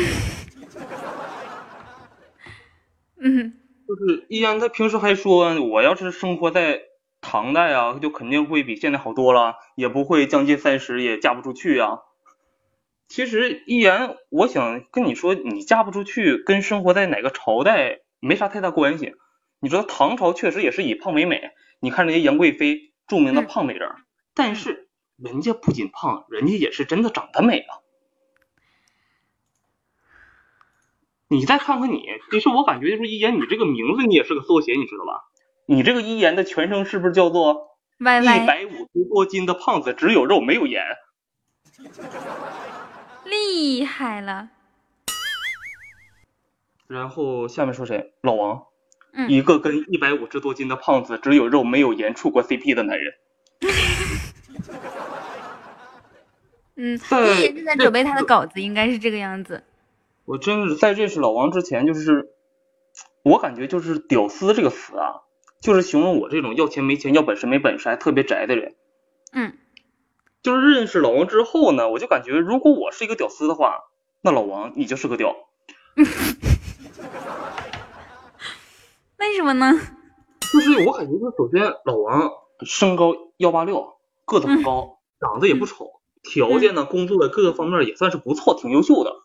[3.21, 3.53] 嗯。
[3.87, 6.81] 就是一言，他平时还说，我要是生活在
[7.21, 12.01] 唐代啊，就肯定会比现在好多了，也不会将近三十也嫁不出去啊。
[13.09, 19.15] 其实一言，我想跟你说，你嫁不出去跟生活在哪个朝代没啥太大关系。
[19.61, 23.89] 你知道唐朝确实也是以胖为美，你看那些杨贵妃，著名的胖美人，
[24.35, 27.79] 但是人家不仅胖，人家也是真的长得美啊。
[31.29, 35.25] 你再看看你，其实我感觉就是一言，你这个名字你也是个缩写，你知道吧？
[35.67, 38.03] 你这个一言的全称是不是叫做一
[38.47, 40.85] 百五十多斤的胖子，只有肉没有盐？
[43.25, 44.51] 厉害了。
[46.87, 48.15] 然后下面说谁？
[48.23, 48.63] 老王。
[49.13, 49.29] 嗯。
[49.29, 53.15] 一个跟一百五十多斤的胖子，只有肉没有盐，处过 CP 的男人。
[56.77, 56.97] 嗯，
[57.39, 59.65] 一言正在准备他的稿子，应该是这个样子。
[60.27, 62.29] 我真是在认识老王之前，就是
[63.25, 65.26] 我感觉就是“屌丝”这个词啊，
[65.67, 68.77] 就是形容我这种要钱没钱、要本事没本事、还特别宅的人。
[69.33, 69.59] 嗯。
[70.41, 73.81] 就是认识老王之后呢，我就感觉如果我是一个屌丝的话，
[74.23, 75.35] 那老王你就是个屌。
[79.17, 79.73] 为什么呢？
[80.53, 82.31] 就是我感觉，就首先老王
[82.65, 89.17] 身高幺八六，个子不高，长得也不丑，条件呢，工作的各个方面也算是不错，挺优秀的。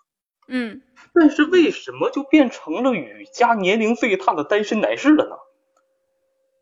[0.47, 0.81] 嗯。
[1.13, 5.35] 但是为什么就变成了与家年龄最大的单身男士了呢？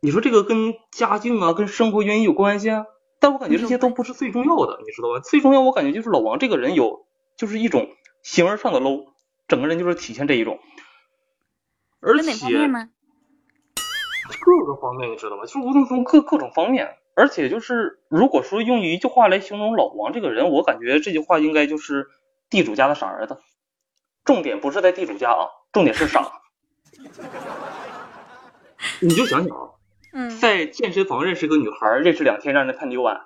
[0.01, 2.85] 你说这个跟家境啊，跟生活原因有关系啊？
[3.19, 5.19] 但我感觉这些都不是最重要的，你知道吧？
[5.19, 7.05] 最重要我感觉就是老王这个人有，
[7.35, 7.89] 就是一种
[8.23, 9.07] 形而上的 low，
[9.47, 10.57] 整个人就是体现这一种。
[11.99, 12.31] 而且
[14.39, 15.43] 各个方面你知道吧？
[15.43, 22.07] 就是无论从各各种方面，而且就是如果说用一句话来形容老王这个人，我感觉这句话应该就是
[22.49, 23.37] 地主家的傻儿子。
[24.23, 26.39] 重点不是在地主家啊，重点是傻。
[29.01, 29.71] 你就想想啊。
[30.39, 33.25] 在健身房认识个女孩，认识两天让人看六万，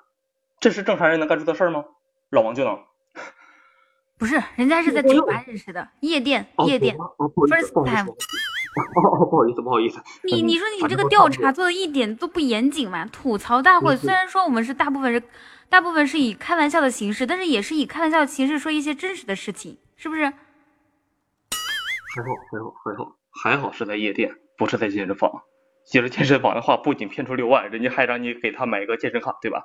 [0.59, 1.85] 这是正常人能干出的事吗？
[2.29, 2.79] 老王就能。
[4.17, 8.09] 不是，人家是在酒吧认识的，夜店，夜店，first time。
[8.09, 10.01] 哦，不好意思，不好意思。
[10.23, 13.05] 你你说你这个调查做的一点都不严谨嘛？
[13.05, 15.21] 吐槽大会虽然说我们是大部分是
[15.69, 20.23] 大部分是以开玩笑的形式，但是也是以开玩笑的形式说一些真实的事情，是不是？
[22.15, 25.43] 还好，还好，还好，还好是在夜店，不是在健身房。
[25.85, 29.63] 接着健身房的话，不仅骗出六万，人家还让你给他买一个健身卡，对吧？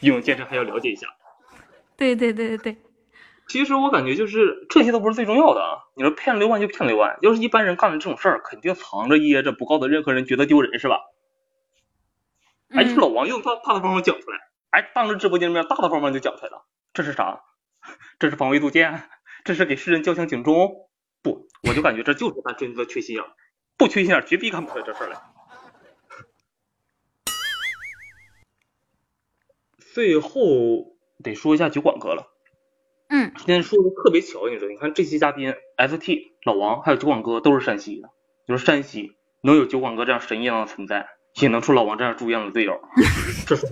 [0.00, 1.06] 运用健身还要了解一下。
[1.96, 2.76] 对对对对对。
[3.48, 5.78] 其实我感觉就是这些都不是最重要的啊！
[5.96, 11.00] 你说骗六万就骗六万，要是一般人干了这种事儿，肯定藏着掖着，不告诉任何人，觉得丢人是吧？
[12.70, 14.38] 哎，这老王又大大大方方讲出来，
[14.70, 17.40] 哎，当着直播间面大大方方就讲出来了，这是啥？
[18.18, 19.08] 这是防微杜渐？
[19.44, 20.90] 这是给世人交响警钟？
[21.22, 23.24] 不，我就感觉这就是他真的缺心眼，
[23.78, 25.16] 不缺心眼绝逼干不出来这事儿来。
[29.98, 30.94] 最后
[31.24, 32.28] 得说一下酒馆哥了。
[33.08, 34.68] 嗯，今天说的特别巧，你知道？
[34.68, 38.08] 你看这期嘉宾，ST 老王还有酒馆哥都是山西的，
[38.46, 41.08] 就是山西能有酒馆哥这样神一样的存在，
[41.40, 42.80] 也能出老王这样猪一样的队友，
[43.48, 43.66] 这是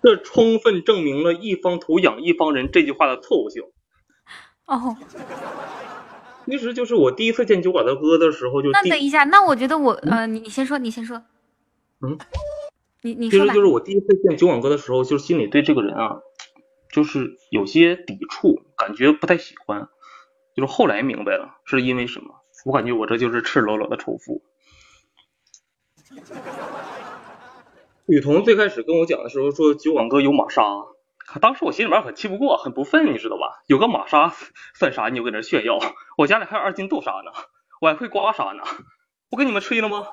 [0.00, 3.64] 这充分证明了一方土养一方人这句话的错误性。
[4.66, 4.96] 哦，
[6.46, 8.70] 其实就是我第一次见酒馆的哥的时候就。
[8.70, 11.20] 那等一下，那我觉得我呃，你你先说，你先说。
[12.00, 12.16] 嗯。
[13.04, 16.20] 你你其实就是我第一次见酒馆哥的时候，就是心里对这个人啊，
[16.90, 19.88] 就是有些抵触，感觉不太喜欢。
[20.56, 22.30] 就是后来明白了，是因为什么？
[22.64, 24.42] 我感觉我这就是赤裸裸的仇富。
[28.06, 30.62] 雨桐最开始跟我讲的时候说酒馆哥有玛莎，
[31.42, 33.62] 当时我心里面很气不过，很不忿，你知道吧？
[33.66, 34.32] 有个玛莎
[34.74, 35.10] 算啥？
[35.10, 35.78] 你就搁那炫耀？
[36.16, 37.32] 我家里还有二斤豆沙呢，
[37.82, 38.62] 我还会刮痧呢，
[39.30, 40.06] 我跟你们吹了吗？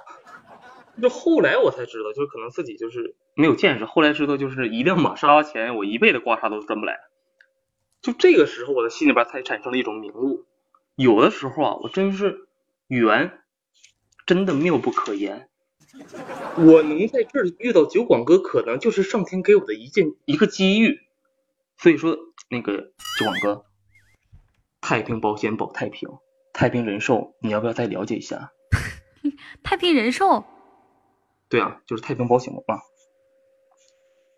[1.02, 3.86] 就后来我才知道，就是可能自己就是没有见识。
[3.86, 7.00] 后来知道，就是一辆玛莎拉钱，我一辈子刮痧都赚不来。
[8.02, 10.46] 就这个时候，我的心里边才产生了一种明悟。
[10.96, 12.48] 有的时候啊，我真是
[12.88, 13.40] 缘
[14.26, 15.50] 真的妙不可言。
[16.58, 21.00] 我能在这儿遇到酒馆哥，可能就是上天给我的一件一个机遇。
[21.78, 22.18] 所以说，
[22.50, 23.66] 那个酒馆哥，
[24.80, 26.10] 太平保险保太平，
[26.54, 28.52] 太平人寿，你要不要再了解一下？
[29.64, 30.44] 太平人寿。
[31.52, 32.62] 对啊，就是太平保险嘛。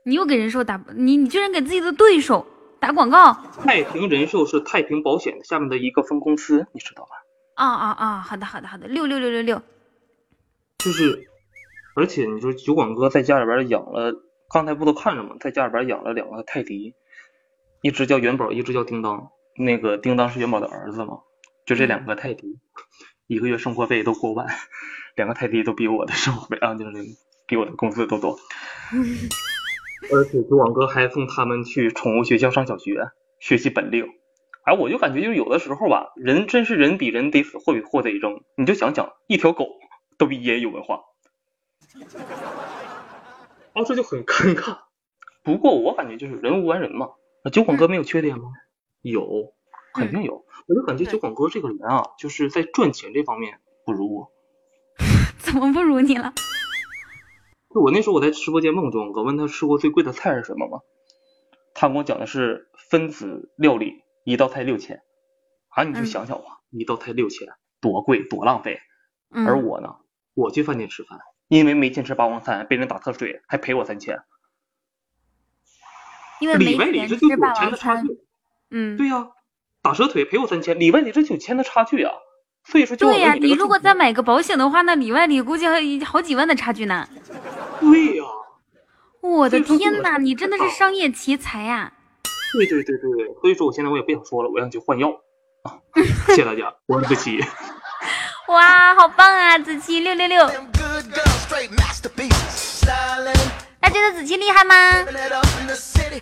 [0.03, 2.45] 你又给人寿打，你你居然给自己的对手
[2.79, 3.31] 打广告。
[3.61, 7.11] 太平人寿是太平保险下面的一个分公司，你知道吧？
[7.55, 8.19] 啊啊啊！
[8.19, 9.61] 好的好的好的，六六六六六。
[10.79, 11.29] 就是，
[11.95, 14.13] 而且你说酒馆哥在家里边养了，
[14.49, 15.35] 刚才不都看着吗？
[15.39, 16.95] 在家里边养了两个泰迪，
[17.83, 19.29] 一只叫元宝，一只叫叮当。
[19.55, 21.19] 那个叮当是元宝的儿子嘛？
[21.65, 22.59] 就这两个泰迪，
[23.27, 24.47] 一个月生活费都过万，
[25.15, 26.91] 两个泰迪都比我的生活费啊，就是
[27.45, 28.37] 比我的工资都多。
[30.11, 33.09] 而且酒馆哥还送他们去宠物学校上小学，
[33.39, 34.05] 学习本领。
[34.63, 38.43] 哎，我就感觉就是有的时候吧，人真是人比人得死，货比货得扔。
[38.55, 39.67] 你就想想，一条狗
[40.17, 41.01] 都比爷爷有文化，
[43.73, 44.79] 啊，这就很尴尬。
[45.43, 47.11] 不过我感觉就是人无完人嘛。
[47.51, 48.45] 酒馆哥没有缺点吗？
[49.01, 49.53] 有，
[49.93, 50.45] 肯定有。
[50.65, 54.31] 我就感觉酒馆哥这个人啊，就是在赚钱这方面不如我。
[55.43, 56.33] 怎么不如你了？
[57.69, 60.79] 就我那时候我在直播间梦中，我，问他吃过最贵的菜是什么吗？
[61.75, 65.01] 他跟我讲的是分子料理，一道菜六千。
[65.69, 67.47] 啊，你就想想吧，一道菜六千，
[67.81, 68.79] 多贵，多浪费。
[69.31, 69.95] 而我呢，
[70.35, 74.19] 我去饭店吃饭，因为没坚持霸王餐，被人打特水，还赔我三千。
[76.39, 78.05] 因为没坚持霸王餐。
[78.69, 79.29] 嗯，对呀，
[79.81, 82.13] 打折腿赔我三千，里外里这九千的差距啊，
[82.65, 87.07] 所以说对呀，你如果再买个保险的话，那里外里估计还好几万的差距呢。
[87.79, 88.23] 对呀，
[89.21, 91.91] 我的天哪，你真的是商业奇才呀！
[92.53, 95.09] 对对对对对，所以说我现在我也不想说了，我想去换药
[95.63, 95.75] 啊！
[96.27, 97.43] 谢谢大家，我是子琪。
[98.47, 100.47] 哇，好棒啊，子琪六六六。
[100.47, 100.53] 大
[103.89, 104.75] 家觉得子琪厉害吗？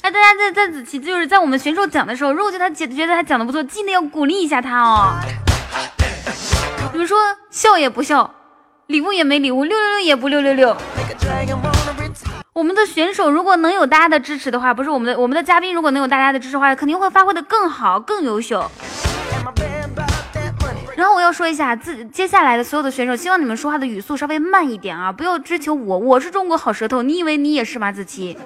[0.02, 5.14] 那，大家在在子琪就是在我们选手讲的时候，如果觉得他觉觉得他讲的不错，记得要鼓励一下他哦。
[6.92, 7.18] 你们说
[7.50, 8.30] 笑也不笑，
[8.88, 10.76] 礼物也没礼物，六六六也不六六六。
[12.54, 18.70] 我们的选手如果能有大家的支持的话，不是我们的我们的嘉宾如果能有大家的支持的话，肯定会发挥的更好更优秀。
[20.98, 27.90] 然后我要说一下，自接下来的所有的选手，希望你们说话的语速稍微慢一点啊，不要追求我，我是中国好舌头，你以为你也是吗？
[27.90, 28.38] 子琪，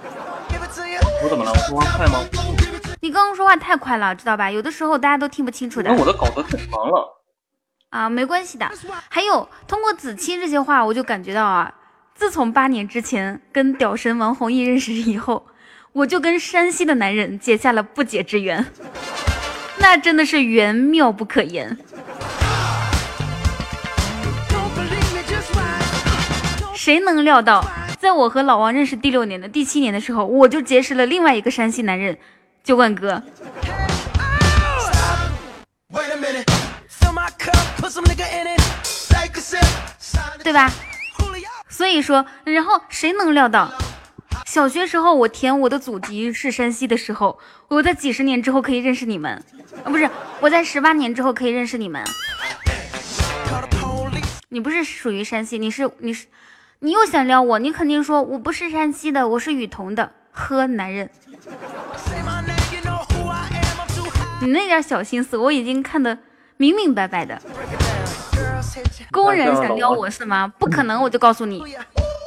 [1.24, 1.52] 我怎么了？
[1.52, 2.20] 我说话快吗？
[3.02, 4.52] 你刚刚说话太快了，知道吧？
[4.52, 5.90] 有的时候大家都听不清楚的。
[5.90, 7.15] 那我的稿子太长了。
[7.96, 8.70] 啊，没关系的。
[9.08, 11.74] 还有通过子期这些话，我就感觉到啊，
[12.14, 15.46] 自从八年之前跟屌神王弘毅认识以后，
[15.94, 18.66] 我就跟山西的男人结下了不解之缘，
[19.80, 21.78] 那真的是缘妙不可言。
[26.74, 27.66] 谁能料到，
[27.98, 32.18] 在我和老王认识第六年的第七年的时候，我就结识了另外一个山西男人，
[32.62, 33.24] 酒馆哥
[35.94, 36.55] ，Wait a minute.
[40.44, 40.72] 对吧？
[41.70, 43.72] 所以说，然后谁能料到，
[44.46, 49.44] 小学时候我填我的祖籍是山西的时候，我在几十年之后可以认识你们，
[49.84, 50.10] 啊，不是，
[50.40, 52.04] 我在十八年之后可以认识你们。
[54.50, 56.28] 你不是属于山西，你是你是。
[56.80, 57.58] 你又想撩我？
[57.58, 60.12] 你肯定说我不是山西的，我是雨桐的。
[60.32, 61.10] 呵，男人，
[64.42, 66.18] 你那点小心思我已经看得
[66.58, 67.42] 明明白白的。
[69.12, 70.48] 工人想撩我是吗？
[70.60, 71.64] 不可能，我就告诉你，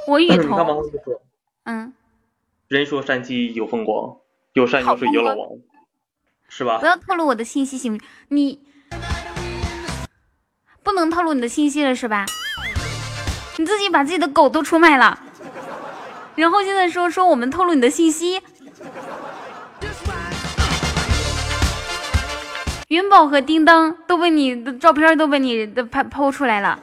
[0.07, 0.83] 我雨桐。
[1.65, 1.93] 嗯。
[2.69, 4.17] 人说山西有风光，
[4.53, 5.49] 有山有水有老王，
[6.49, 6.79] 是吧？
[6.79, 8.09] 不要透露我的信息行不行？
[8.29, 8.61] 你
[10.83, 12.27] 不能透露你的信息了是吧？
[13.57, 15.19] 你自己把自己的狗都出卖了，
[16.35, 18.41] 然后现在说说我们透露你的信息，
[22.89, 26.81] 元宝和叮当都被你的照片都被你的拍抛出来了。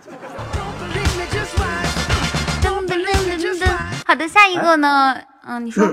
[4.05, 5.19] 好的，下一个呢？
[5.47, 5.83] 嗯，你说。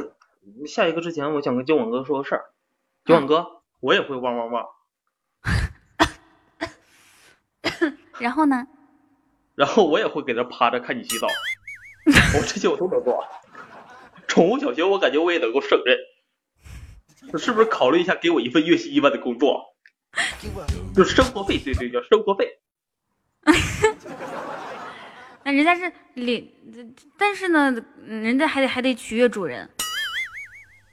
[0.67, 2.45] 下一个之前，我想跟九网哥说个事儿。
[3.07, 4.67] 九网哥，我也会汪汪汪。
[8.21, 8.67] 然后呢？
[9.55, 11.27] 然后我也会给他趴着看你洗澡，
[12.07, 13.25] 我这些我都能做。
[14.29, 15.97] 宠物小学我感觉我也能够胜任，
[17.39, 19.72] 是不是考虑一下给我一份月薪一万的工作？
[20.95, 22.59] 就生活费，对对叫生活费。
[25.45, 26.49] 那人家是领，
[27.19, 27.75] 但是呢，
[28.07, 29.69] 人家还得还得取悦主人。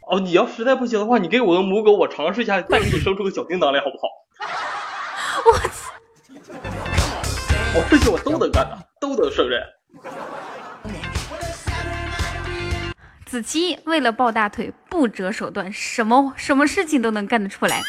[0.10, 4.08] 哦，你要实在不行的话，你给我个母狗，我尝试一下，再给你生出个小叮当来，好不好？
[5.46, 5.94] 我操。
[7.76, 9.62] 我这些我都能干的，都能胜任。
[13.28, 17.80] 子期为了抱大腿不择手段，什么什么事情都能干得出来，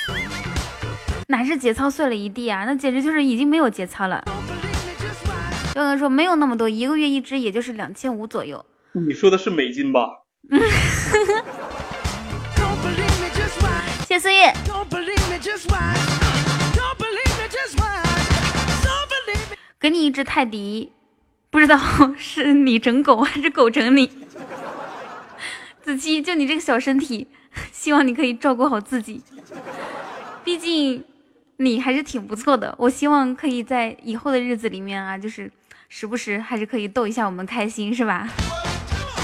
[1.31, 2.65] 哪是节操碎了一地啊？
[2.65, 4.21] 那简直就是已经没有节操了。
[5.73, 8.67] 刚刚说没有那么多，一个月一只也就是两千五左右。
[8.93, 10.09] 你说的是美金吧？
[14.09, 14.53] 谢岁月。
[19.79, 20.91] 给你一只泰迪，
[21.49, 21.79] 不知道
[22.19, 24.11] 是你整狗还是狗整你。
[25.85, 27.29] 子期，就你这个小身体，
[27.71, 29.23] 希望你可以照顾好自己。
[30.43, 31.05] 毕竟
[31.61, 35.53] 你还是挺不错的，我希望可以在以后的日子里面啊，就是
[35.91, 38.27] 时不时还是可以逗一下我们开心，是吧？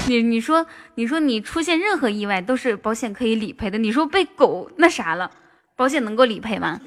[0.07, 5.31] 你你说你说你出现任何意外都是保险可以理赔的，你说被狗那啥了，
[5.75, 6.79] 保险能够理赔吗？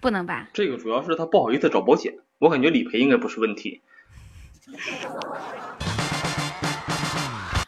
[0.00, 0.48] 不能吧？
[0.54, 3.82] 这个主要是他不好意思找保险，我感觉理赔应该不是问题。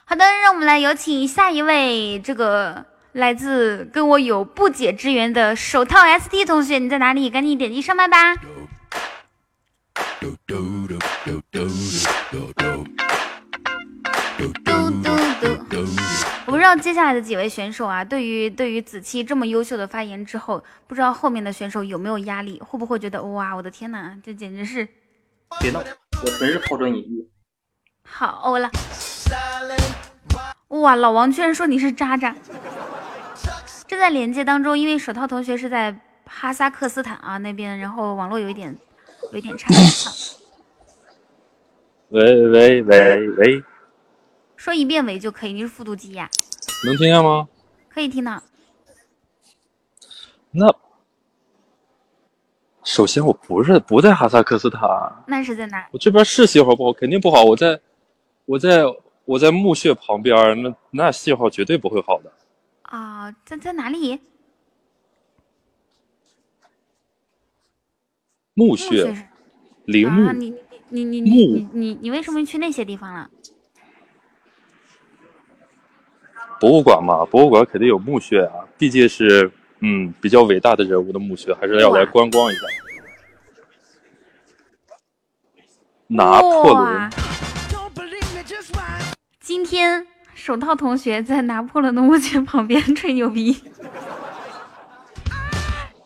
[0.06, 7.28] 好的，让我们来有请下一位，这个来自跟我有不解之缘的手套 ST 同学，你在哪里？
[7.28, 8.36] 赶紧点击上麦吧。
[10.20, 11.68] 嘟嘟嘟嘟嘟
[12.30, 12.86] 嘟嘟嘟！
[16.46, 24.86] 我不知道接下来的几位选手啊，对于对于子期这么优秀的发言之后，不知道后面的选手有没有压力，会不会觉得哇，我的天哪，这简直是……
[25.60, 25.82] 别闹，
[26.22, 27.28] 我纯是抛砖引玉。
[28.04, 28.70] 好了，
[30.68, 32.34] 哇，老王居然说你是渣渣。
[33.90, 35.92] 正在连接当中，因为手套同学是在
[36.24, 38.78] 哈萨克斯坦啊那边，然后网络有一点
[39.32, 39.68] 有一点差。
[42.10, 43.64] 喂喂喂喂。
[44.54, 46.30] 说一遍“喂”就可以，你是复读机呀？
[46.86, 47.48] 能听见吗？
[47.88, 48.40] 可以听到。
[50.52, 50.72] 那
[52.84, 54.88] 首先我不是不在哈萨克斯坦，
[55.26, 55.88] 那是在哪？
[55.90, 57.42] 我这边是信号不好，肯定不好。
[57.42, 57.80] 我在，
[58.44, 58.84] 我在
[59.24, 62.30] 我在墓穴旁边，那那信号绝对不会好的。
[62.90, 64.20] 啊，在在哪里？
[68.54, 69.28] 墓穴，
[69.84, 70.32] 陵墓。
[70.32, 70.52] 你
[70.88, 73.30] 你你你你你你为什么去那些地方了？
[76.58, 82.66] 博物馆嘛，博物馆肯定有墓穴啊，毕竟是嗯比较伟大的人物的墓穴，还是要来观光一下。
[86.08, 87.10] 拿破仑。
[89.38, 90.06] 今天
[90.40, 93.54] 手套同学在拿破仑的墓穴旁边吹牛逼，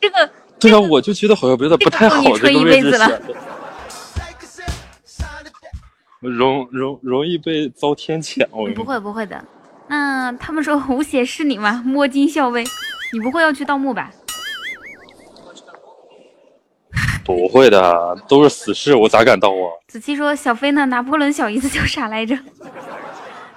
[0.01, 0.29] 这个
[0.59, 3.23] 对啊，我就觉得好像有点不太好，这个位置显得
[6.21, 8.45] 容 容容易被遭天谴。
[8.51, 9.43] 我不会不会的。
[9.87, 11.81] 那他们说吴邪是你吗？
[11.87, 12.65] 摸金校尉，
[13.13, 14.11] 你不会要去盗墓吧？
[17.25, 19.71] 不会的，都是死士，我咋敢盗啊？
[19.87, 20.87] 子期说：“小飞呢？
[20.87, 22.37] 拿破仑小姨子叫啥来着？”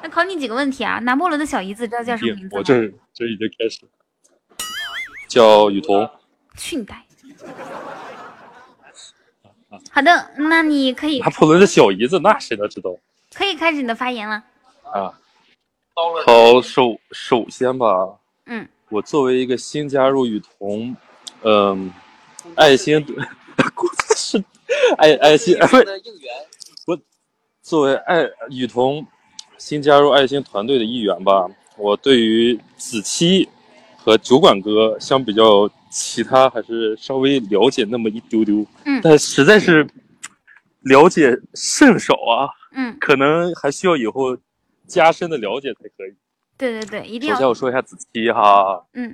[0.08, 1.00] 那考你几个问题啊？
[1.00, 2.74] 拿破仑的小姨子知道叫什么名字我这
[3.14, 3.82] 这已经开始，
[5.28, 6.10] 叫雨桐。
[6.56, 7.36] 去你大爷！
[9.92, 11.20] 好的，那你可以。
[11.20, 12.96] 拿破仑的小姨子，那谁能知道？
[13.34, 14.42] 可以开始你的发言了。
[14.94, 15.12] 啊。
[16.26, 20.96] 好，首首先吧，嗯，我作为一个新加入雨桐，
[21.44, 21.92] 嗯，
[22.56, 23.06] 爱心
[24.16, 24.42] 是
[24.98, 25.86] 爱爱心不是
[26.86, 26.98] 我
[27.62, 29.06] 作为爱雨桐
[29.58, 31.48] 新加入爱心团队的一员吧，
[31.78, 33.48] 我对于子期
[33.98, 39.88] 和酒馆哥相比较其他还是稍微了解那么一丢丢，嗯，但实在是
[40.82, 44.38] 了解甚少啊，嗯，可能还需要以后。
[44.88, 46.16] 加深的了解才可以。
[46.58, 47.36] 对对对，一定要。
[47.36, 49.14] 首先我说一下子期哈，嗯，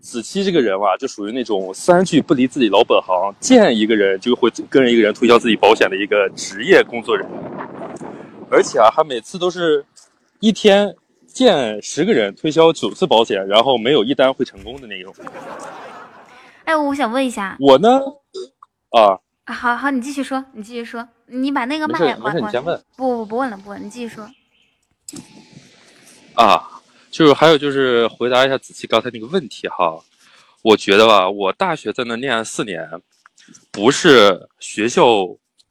[0.00, 7.38] 子期这个人吧，就属于那种三句不离自己老本行，见一个人就会跟一个人推销自己保险的一个职业工作人员。
[8.50, 9.84] 而且啊，他每次都是
[10.40, 10.94] 一天
[11.26, 15.14] 见十个人，推销九次保险，然后没有一单会成功的那种。
[16.64, 18.00] 哎，我想问一下，我呢？
[18.90, 19.18] 啊，
[19.52, 22.42] 好好，你继续说，你继续说，你把那个麦关关。
[22.42, 22.80] 你先问。
[22.96, 24.28] 不不不问了，不问，你继续说。
[26.34, 29.98] 啊，就是还有就是回答一下子期刚才那个问题哈，
[30.62, 32.88] 我觉得吧，我大学在那念了四年，
[33.70, 35.02] 不是学校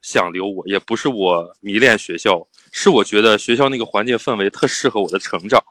[0.01, 2.47] 想留我，也不是我迷恋学校，
[2.77, 5.63] 是我觉得学校那个环境氛围特适合我的成长。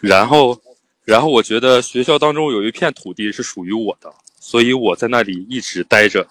[0.00, 0.56] 然后，
[1.04, 6.24] 然后我觉得学校当中有一片土地是属于我的，所以我在那里一直待着。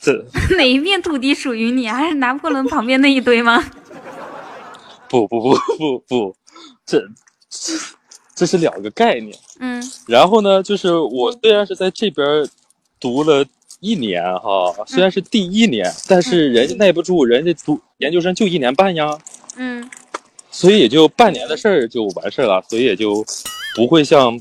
[0.00, 0.24] 这
[0.56, 1.88] 哪一片土地属于你？
[1.88, 3.60] 还是拿破仑旁边那一堆吗？
[5.10, 6.36] 不不不不不，
[6.86, 7.04] 这
[8.36, 9.36] 这是两个概念。
[9.58, 9.82] 嗯。
[10.06, 12.48] 然后呢，就是我虽然是在这边
[13.00, 13.44] 读了
[13.80, 19.18] 一年哈，虽然是第一年，但是人家耐不住，人家读研究生就一年半呀。
[19.56, 19.88] 嗯。
[20.50, 23.22] 所以也就半年的事儿就完事儿了，所以也就
[23.74, 24.40] 不会像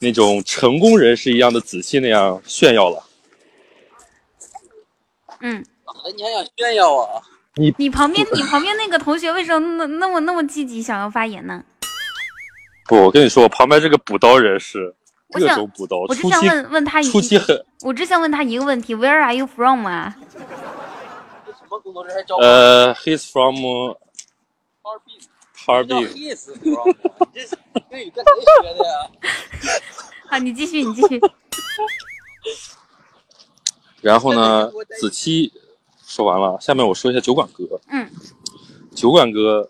[0.00, 3.04] 那种成功人士一样的仔细那样炫耀了。
[5.40, 6.10] 嗯，咋的？
[6.16, 7.22] 你还想炫耀啊？
[7.54, 11.62] 你你旁边你旁边那个同学为什么那那么那么积极想要发言呢？
[12.88, 14.92] 不，我跟你说，我旁边这个补刀人士，
[15.28, 20.16] 我想各种补刀，我只想问问他一初期很我只想问他一个问题，Where are you from 啊？
[20.32, 23.98] 什么工作室还招呃，he's from？Harbin，
[25.86, 26.94] 叫 his from，你
[27.34, 27.40] 这
[27.90, 28.30] 英语跟谁
[28.62, 28.92] 学的呀？
[30.30, 31.20] 好，你继续，你继续。
[34.00, 35.52] 然后呢，子期
[36.06, 37.80] 说完了，下面我说一下酒馆哥。
[37.88, 38.08] 嗯，
[38.94, 39.68] 酒馆哥，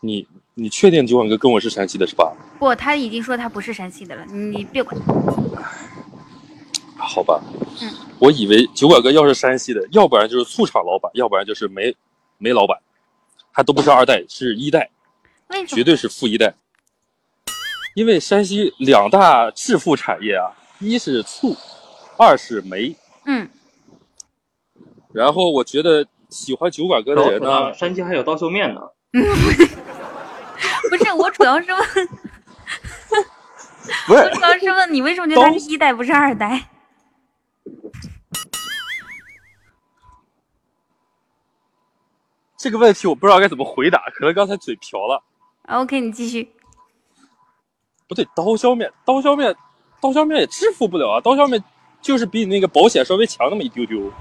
[0.00, 2.32] 你你确定酒馆哥跟我是山西的是吧？
[2.58, 5.00] 不，他已经说他不是山西的了，你别管。
[6.96, 7.42] 好吧，
[7.80, 11.94] 嗯，我以为酒馆哥要是山西的，要不然就是醋厂老板，要不然就是煤
[12.38, 12.78] 煤老板，
[13.52, 14.90] 他都不是二代，是一代，
[15.48, 15.82] 为什么绝？
[15.82, 16.54] 对是富一代。
[17.94, 21.56] 因为山西两大致富产业啊，一是醋，
[22.16, 22.94] 二是煤。
[23.26, 23.48] 嗯，
[25.12, 28.80] 然后我觉得喜欢酒馆哥的人呢，山西还有刀削面呢。
[30.92, 31.80] 不是，我主要是问，
[34.06, 36.68] 不是我主要是问你为什么觉得他是一代不是二代？
[42.58, 45.24] 这个问题我不知道该怎么回答，可能刚才嘴瓢了。
[45.68, 46.52] OK，你继续。
[48.06, 49.56] 不对，刀削面，刀削面，
[49.98, 51.20] 刀削面也致富不了啊！
[51.22, 51.64] 刀削面
[52.02, 54.12] 就是比你那个保险稍微强那么一丢丢。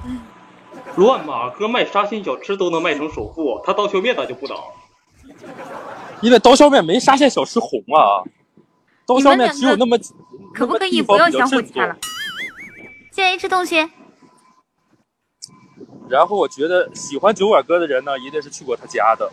[0.95, 4.57] 乱马哥卖沙县小吃都能卖成首富，他刀削面咋就不能？
[6.21, 8.23] 因为刀削面没沙县小吃红啊，
[9.05, 9.97] 刀削面只有那么
[10.53, 11.97] 可不可以不要相互掐了？
[13.11, 13.89] 谢谢 H 同学。
[16.09, 19.31] 然后我觉得喜欢酒馆哥的人呢，一定是去过他家的，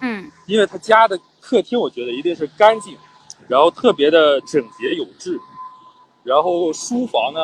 [0.00, 2.96] 嗯因为他家的客厅我觉得一定是干净，
[3.48, 5.38] 然后特别的整洁有致，
[6.22, 7.40] 然后书房呢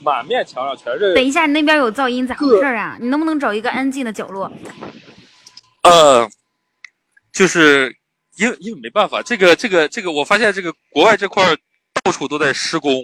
[0.00, 2.96] 满面墙上全是等一下，你那边有噪音，咋回事啊？
[2.98, 4.50] 你能不能找一个安静的角落？
[5.82, 6.26] 呃，
[7.32, 7.94] 就是
[8.36, 11.56] 因为因为没办法，这个这个这个，我发现这个国外这块儿
[12.02, 13.02] 到处都在施工，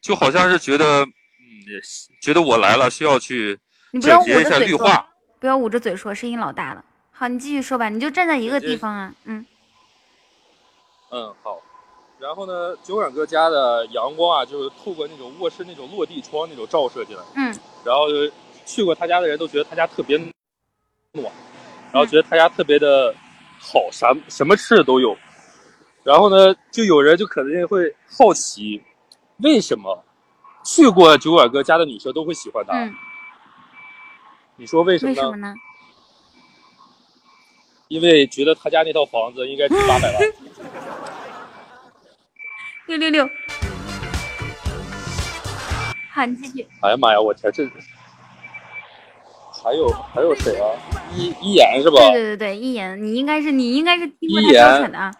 [0.00, 1.10] 就好像是觉得嗯，
[2.20, 3.58] 觉得我来了需要去
[3.90, 5.08] 你不要捂整洁一下着嘴说，绿化。
[5.40, 6.84] 不要捂着嘴说，声音老大了。
[7.10, 9.14] 好，你继续说吧，你就站在一个地方啊。
[9.24, 9.44] 嗯
[11.10, 11.60] 嗯，好。
[12.18, 17.22] 然后呢，酒馆哥家的阳光啊，就是透过那种卧室那种落地窗那种照射进来。
[17.36, 17.54] 嗯
[17.84, 18.32] 然后就
[18.64, 20.16] 去过他家的人都觉得他家特别
[21.12, 21.30] 暖，
[21.92, 23.14] 然后觉得他家特别的
[23.66, 25.16] 好，啥什么吃的都有。
[26.02, 28.82] 然后呢，就有人就可能会好奇，
[29.38, 30.04] 为什么
[30.62, 32.74] 去过酒馆哥家的女生都会喜欢他？
[32.74, 32.94] 嗯，
[34.56, 35.16] 你说为什么呢？
[35.16, 35.54] 为什么呢？
[37.88, 40.20] 因为觉得他家那套房子应该值八百万。
[42.86, 43.26] 六六六。
[46.12, 46.68] 好，你继续。
[46.82, 47.64] 哎呀妈呀，我天，这
[49.64, 50.68] 还有还有谁啊？
[51.16, 51.96] 一一言是吧？
[51.96, 55.10] 对对对对，一言，你应该是你应该是听过他一言的啊。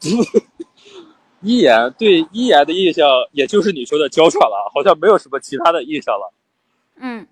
[1.42, 6.32] 一言对一言的印象，也就是你说的娇喘了，好像没有什么其他的印象了。
[7.00, 7.26] 嗯，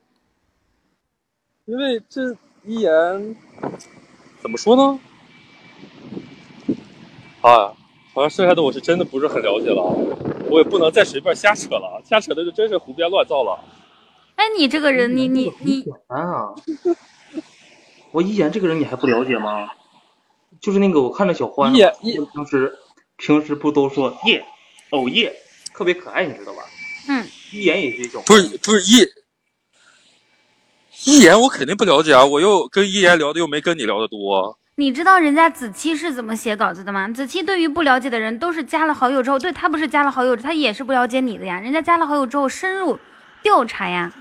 [1.64, 3.36] 因为这一言
[4.40, 4.98] 怎么说呢？
[7.40, 7.72] 啊，
[8.12, 9.82] 好像剩下的我是真的不是很了解了，
[10.50, 13.58] 我也不能再随便瞎扯了，瞎扯的就真是胡编乱造了。
[14.36, 16.54] 哎，你这个人，你你你，简单啊！
[18.12, 19.68] 我一言这个人你还不了解吗？
[20.60, 22.72] 就是那个我看着小欢，一言一平时
[23.16, 24.44] 平时不都说耶
[24.90, 25.34] 哦耶，
[25.74, 26.62] 特别可爱，你知道吧？
[27.08, 29.06] 嗯，一言也是一种不是不是一
[31.04, 34.58] 一言我肯定不了解啊，我又跟一言聊的又没跟你聊的多。
[34.78, 37.08] 你知道人家子期是怎么写稿子的吗？
[37.08, 41.58] 子期对于不了解的人，都是加了好友之后，对他不是加了好友，他也是不了解你的呀。
[41.58, 42.98] 人家加了好友之后，深入
[43.46, 44.12] 调查呀。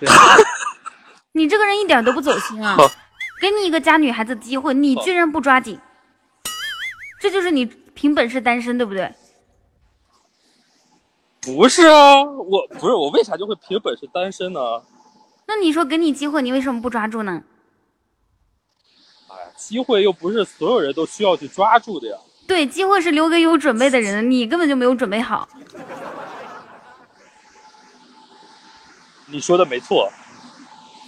[1.32, 2.74] 你这个人一点都不走心啊！
[3.38, 5.78] 给你一个加女孩子的机会，你居然不抓紧，
[7.20, 9.12] 这就是你凭本事单身，对不对？
[11.42, 14.60] 不是啊，我不是我为啥就会凭本事单身呢？
[15.46, 17.42] 那你说给你机会，你为什么不抓住呢？
[19.28, 22.16] 哎呀，机会又不是所有人都需要去抓住的呀。
[22.46, 25.46] 对，机会是留给有准备的人，你根本就没有准备好。
[29.34, 30.08] 你说的没错。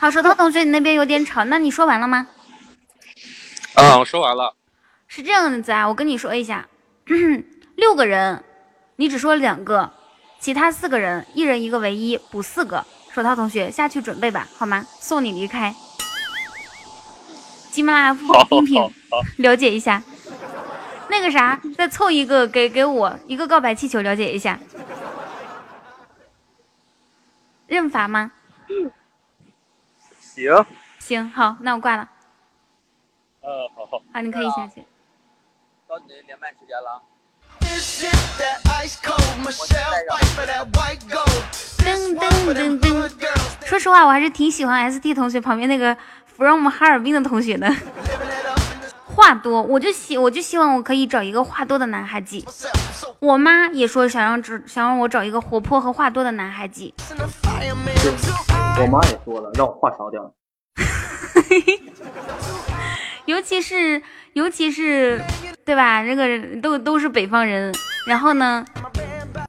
[0.01, 2.27] 好，手套同学，你那边有点吵，那你说完了吗？
[3.75, 4.53] 啊，我说完了。
[5.07, 6.67] 是这样子啊，我跟你说一下，
[7.77, 8.43] 六个人，
[8.97, 9.93] 你只说两个，
[10.41, 12.85] 其他四个人一人一个唯一，补四个。
[13.15, 14.85] 手套同学下去准备吧，好吗？
[14.99, 15.73] 送你离开。
[17.71, 20.03] 喜马拉雅付好费听好听，好，了解一下。
[21.09, 24.59] 那个啥，再凑一个给给我一个告白气球，了解一下。
[27.67, 28.33] 认罚吗？
[30.21, 30.67] 行。
[30.99, 32.09] 行，好，那我挂了。
[33.43, 34.03] 嗯，好好。
[34.13, 34.85] 好，你可以下去。
[35.89, 37.03] 到你的连麦时间了。
[41.79, 43.67] 噔噔噔噔。
[43.67, 45.97] 说实话，我还是挺喜欢 ST 同学旁边那个
[46.37, 47.69] from 哈尔滨的同学的。
[49.17, 52.45] 话多，我就希我就希望我可以找一个话多的男孩子。
[53.19, 56.93] 我妈也说想让只想让我找一个活泼和话多的男孩子。
[58.79, 60.23] 我妈也说了，让我话少点。
[63.25, 64.03] 尤其是
[64.35, 65.19] 尤其是
[65.65, 66.03] 对吧？
[66.03, 67.75] 那个都都是北方人，
[68.07, 68.63] 然后呢，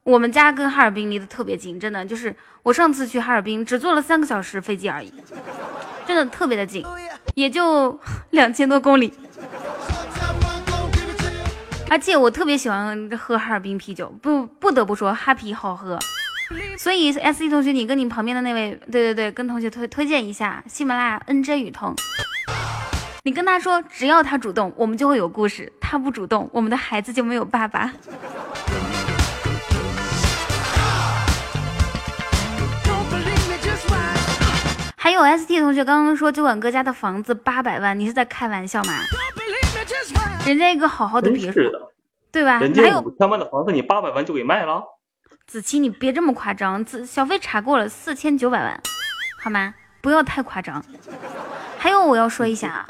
[0.04, 2.34] 我们家跟哈尔滨离得特别近，真的就是
[2.64, 5.14] 我上次去哈尔滨只坐了三个小时飞机而已，
[6.06, 6.86] 真的特别的近，
[7.36, 8.00] 也就
[8.30, 9.14] 两千多公里。
[11.90, 15.98] 而且我特别喜欢喝哈尔滨啤酒，不不得不说哈啤好喝。
[16.78, 21.94] 所以 S E 同学，你跟你旁边的那位，对对对，跟同学推推荐一下喜马拉雅 N J 雨桐。
[23.24, 27.92] 你跟他说，只要他主动，我们就会有故事；他不主动，我们的孩子就没有爸爸。
[35.08, 38.94] 还有 S T 同学刚刚说酒馆哥家的房子八百万，你是在开玩笑吗？
[40.46, 41.62] 人家一个好好的别墅，
[42.30, 42.60] 对吧？
[42.60, 44.84] 人家五千万的房子，你八百万就给卖了？
[45.46, 48.82] 子期，你别这么夸张，子小飞查过了，四千九百万，
[49.42, 49.74] 好吗？
[50.02, 50.84] 不要太夸张。
[51.78, 52.86] 还有我要说一下，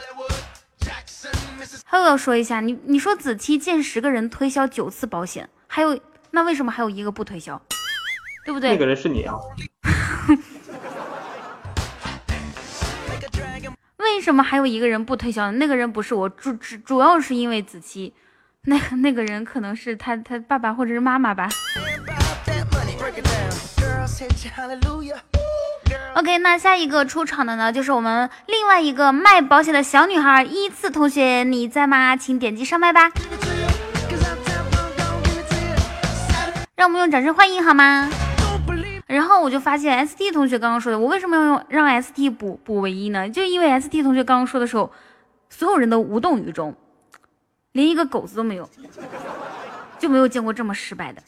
[1.86, 6.00] 还有要说一下，你你说子期见十个人推销九次保险，还有
[6.32, 7.62] 那为什么还有一个不推销？
[8.44, 8.72] 对不对？
[8.72, 9.36] 那个人是你啊？
[13.98, 15.52] 为什么还有一个人不推销？
[15.54, 18.14] 那个人不是我，主主主要是因为子期，
[18.66, 21.50] 那那个人可能是他他爸爸或者是妈妈吧。
[26.14, 32.16] OK，那下一个出场的呢，就是我们另外一个卖保险的小女孩依次同学，你在吗？
[32.16, 33.12] 请点击上麦吧，
[36.76, 38.10] 让我们用掌声欢迎好吗？
[39.08, 43.30] 然后我就发现 ST 同学刚刚说的，我为什么要用让 ST 补补唯一呢？
[43.30, 44.92] 就因为 ST 同学刚刚说的时候，
[45.50, 46.76] 所有人都无动于衷，
[47.72, 48.70] 连一个狗子都没有，
[49.98, 51.24] 就没有见过这么失败的。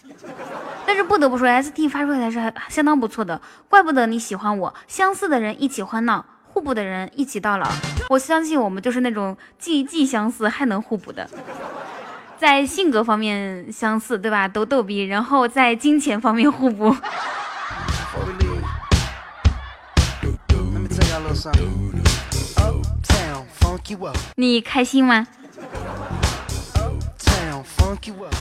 [0.86, 3.40] 但是不得不说，ST 发出来是还相当不错的，
[3.70, 4.74] 怪不得你喜欢我。
[4.86, 7.66] 相似的人一起欢闹，互补的人一起到老。
[8.10, 11.30] 我相信我们就是那种既既相似还能互补的，
[12.38, 14.48] 在性格方面相似，对吧？
[14.50, 16.94] 都逗逼，然后在金钱方面互补。
[24.36, 25.28] 你开心吗？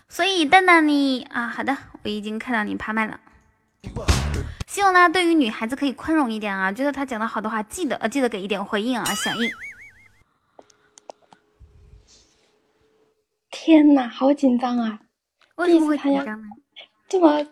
[0.08, 3.20] 所以蛋蛋你啊，好的，我已经看到你拍卖了。
[4.66, 9.50] 希望大家对于女孩子可以宽容一点啊，觉得她讲的好的话，记得呃记得给一点回应啊，响应。
[13.50, 15.00] 天哪，好紧张啊！
[15.56, 16.48] 为什么会紧张呢？
[17.08, 17.46] 这么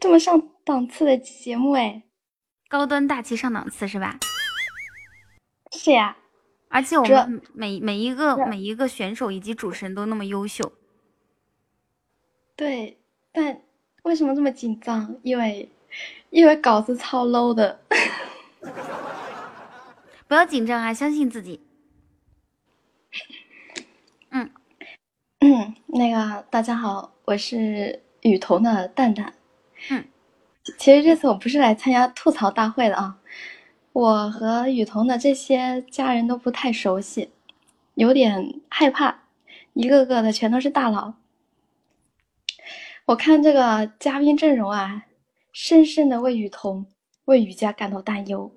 [0.00, 2.02] 这么上档次的节目哎，
[2.76, 4.18] 高端大气上档次是吧？
[5.72, 6.14] 是呀。
[6.68, 10.74] 而且我们每每一个每一个选手以及主持人都那么优秀。
[12.54, 12.98] 对，
[13.32, 13.62] 但
[14.02, 15.16] 为什么这么紧张？
[15.22, 15.72] 因为
[16.28, 17.80] 因为稿子超 low 的。
[20.28, 21.66] 不要紧张啊，相信自己。
[24.28, 24.50] 嗯
[25.38, 29.32] 嗯，那个大家好，我是雨桐的蛋蛋。
[29.88, 30.04] 嗯，
[30.78, 33.18] 其实这次我不是来参加吐槽大会的啊。
[33.92, 37.30] 我和雨桐的这些家人都不太熟悉，
[37.94, 39.22] 有点害怕，
[39.72, 41.14] 一个个的全都是大佬。
[43.06, 45.06] 我看这个嘉宾阵容啊，
[45.52, 46.86] 深深的为雨桐、
[47.24, 48.52] 为雨家感到担忧，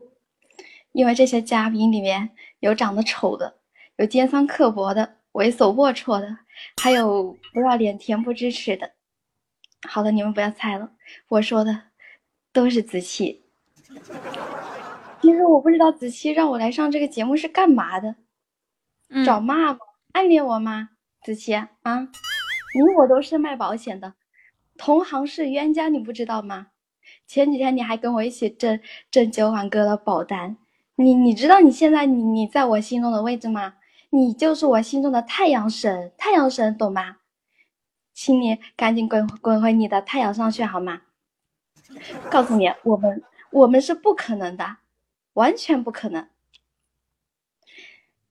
[0.92, 3.56] 因为这些嘉宾里面有长得丑的，
[3.98, 6.40] 有尖酸刻薄的，猥琐龌龊的，
[6.82, 8.92] 还有不要脸、恬不知耻的。
[9.88, 10.92] 好了，你们不要猜了，
[11.30, 11.84] 我说的
[12.60, 13.46] 都是子期。
[15.22, 18.18] 其实我不知道子期让我来上这个节目是干嘛的，
[19.26, 19.80] 找骂吗？
[20.12, 20.90] 暗恋我吗？
[21.24, 21.70] 子期啊，
[22.76, 24.16] 你我都是卖保险的，
[24.78, 26.68] 同行是冤家，你不知道吗？
[27.26, 28.78] 前几天你还跟我一起挣
[29.10, 30.58] 挣九环哥的保单，
[30.96, 33.76] 你你知道你现在你你在我心中的位置吗？
[34.10, 37.20] 你就是我心中的太阳神，太阳神懂吗？
[38.14, 41.04] 请你赶紧滚滚回你的太阳上去好吗？
[42.30, 44.78] 告诉你，我们我们是不可能的。
[45.34, 46.28] 完全不可能。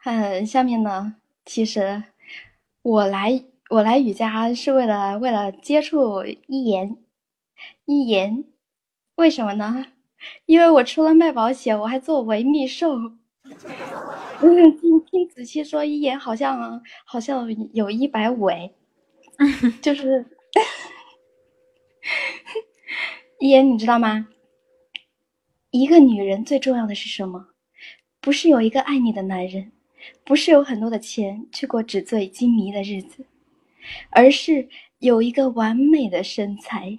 [0.05, 2.03] 嗯，下面呢，其实
[2.83, 6.97] 我来我来雨家是为了为了接触一言
[7.87, 8.45] 一言，
[9.15, 9.87] 为什么呢？
[10.47, 12.97] 因为我除了卖保险，我还做维密售。
[14.43, 18.71] 嗯，听听子期说一言好像好像有一百五哎，
[19.81, 20.27] 就是，
[23.41, 24.27] 一言，你知道吗？
[25.71, 27.51] 一个女人最重要的是什么？
[28.21, 29.71] 不是有一个爱你的男人，
[30.25, 33.25] 不是有很多的钱去过纸醉金迷的日子，
[34.11, 36.99] 而是有一个完美的身材。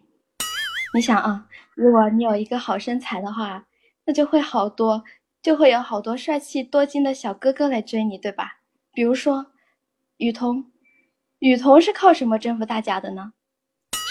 [0.94, 1.46] 你想啊，
[1.76, 3.68] 如果你有一个好身材的话，
[4.06, 5.04] 那就会好多，
[5.44, 8.62] 就会有好多帅气多金的小哥哥来追你，对吧？
[8.94, 9.48] 比如说
[10.16, 10.72] 雨桐，
[11.40, 13.34] 雨桐是靠什么征服大家的呢？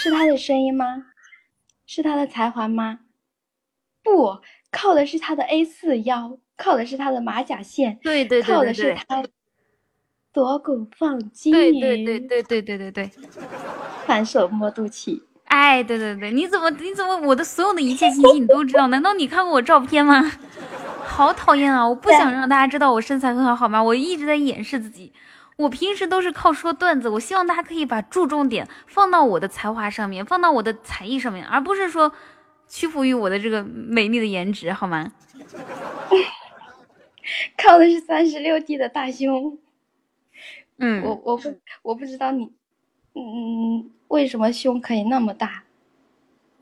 [0.03, 1.07] 是他的声音吗？
[1.91, 2.99] 是他的才华吗？
[4.03, 4.37] 不，
[4.69, 9.23] 靠的是他的 A 四腰，靠的是他的马甲线，对对对对，靠的是他
[10.31, 13.11] 锁骨放金鱼，对对对对对对对对，
[14.05, 15.19] 反手摸肚脐。
[15.45, 18.85] 哎，对对对，你怎么你怎么我的所有的一切信息你都知道？
[18.89, 20.31] 难道你看过我照片吗？
[21.03, 21.89] 好讨厌啊！
[21.89, 23.81] 我不想让大家知道我身材很好，好吗？
[23.81, 25.11] 我一直在掩饰自己。
[25.59, 32.13] 我平时都是靠说段子，我希望大家可以把注重点放到我的才华上面，放到我的才艺上面，而不是说
[32.67, 35.11] 屈服于我的这个美丽的颜值，好吗？
[37.61, 39.59] 靠的是三十六 D 的大胸。
[40.77, 42.45] 嗯，我我不我不知道你，
[43.13, 43.91] 嗯。
[44.07, 45.65] 为什么胸可以那么大？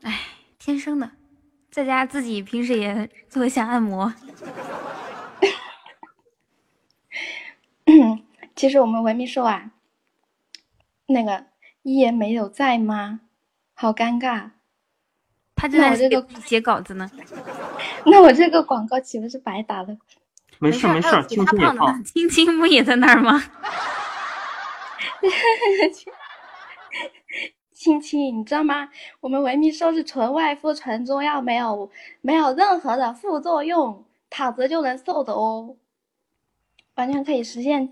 [0.02, 0.20] 哎，
[0.58, 1.10] 天生的，
[1.70, 4.12] 在家自己平时也做一下按摩。
[8.58, 9.70] 其实我们维密兽啊，
[11.06, 11.44] 那个
[11.82, 13.20] 一言没有在吗？
[13.72, 14.50] 好尴尬，
[15.54, 17.08] 他正在这个写稿子呢。
[18.04, 19.96] 那我这个广告岂不是白打了？
[20.58, 23.40] 没事没事，青青也胖，青青不也在那儿吗？
[27.72, 28.88] 亲亲，你知道吗？
[29.20, 31.88] 我们维密瘦是纯外敷、纯中药，没有
[32.22, 35.76] 没有任何的副作用，躺着就能瘦的哦，
[36.96, 37.90] 完全可以实现，嗯，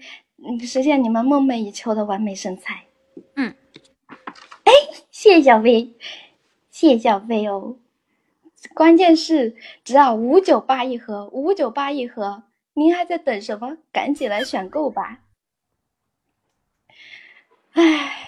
[0.66, 2.84] 实现你们梦寐以求的完美身材。
[3.34, 3.54] 嗯，
[4.64, 4.72] 哎，
[5.10, 5.94] 谢谢小飞，
[6.70, 7.76] 谢谢小飞哦。
[8.74, 12.42] 关键是只要五九八一盒，五九八一盒，
[12.74, 13.78] 您还在等什么？
[13.92, 15.22] 赶紧来选购吧。
[17.72, 18.22] 哎。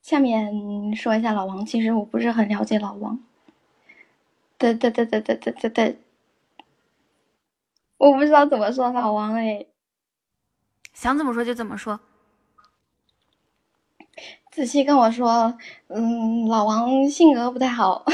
[0.00, 3.22] 下面说一下老王，其实我不是很了解老王。
[4.56, 5.98] 对对对对对对对对，
[7.98, 9.66] 我不知道怎么说老王哎，
[11.00, 12.00] 想怎么说就怎么说。
[14.50, 15.56] 子期跟我说，
[15.86, 18.04] 嗯，老王性格不太好。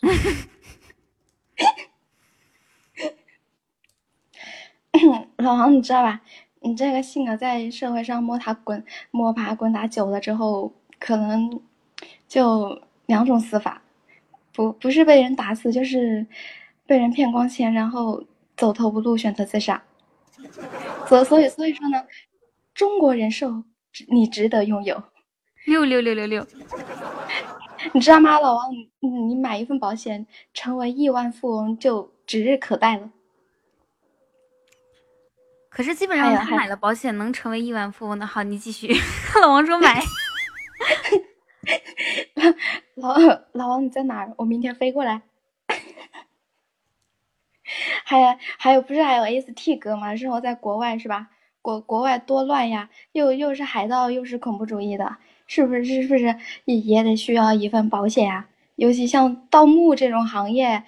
[5.38, 6.20] 老王，你知道吧？
[6.60, 11.60] 你这个性格在社会上摸爬滚摸爬滚打久了之后，可能
[12.28, 13.82] 就两种死法，
[14.52, 16.24] 不不是被人打死，就是
[16.86, 18.22] 被人骗光钱，然后
[18.56, 19.82] 走投无路选择自杀。
[21.08, 22.04] 所所以所以说呢，
[22.74, 23.64] 中国人寿
[24.08, 25.02] 你值得拥有。
[25.66, 26.46] 六六六六六，
[27.92, 28.70] 你知道吗，老王？
[29.00, 33.10] 你你买一份保险，成为亿万富翁就指日可待了。
[35.68, 38.26] 可是基本上他买了保险能成为亿万富翁的。
[38.26, 38.94] 好，你继续。
[39.42, 40.02] 老王说买。
[42.94, 43.18] 老
[43.52, 44.32] 老王你在哪儿？
[44.38, 45.22] 我明天飞过来。
[48.08, 50.14] 还有还有，不是还有 ST 哥吗？
[50.14, 51.28] 生活在国外是吧？
[51.60, 55.16] 国国外多乱呀，又又是海盗，又是恐怖主义的，
[55.48, 55.84] 是不是？
[55.84, 58.46] 是不是也也得需要一份保险呀？
[58.76, 60.84] 尤其像盗墓这种行业，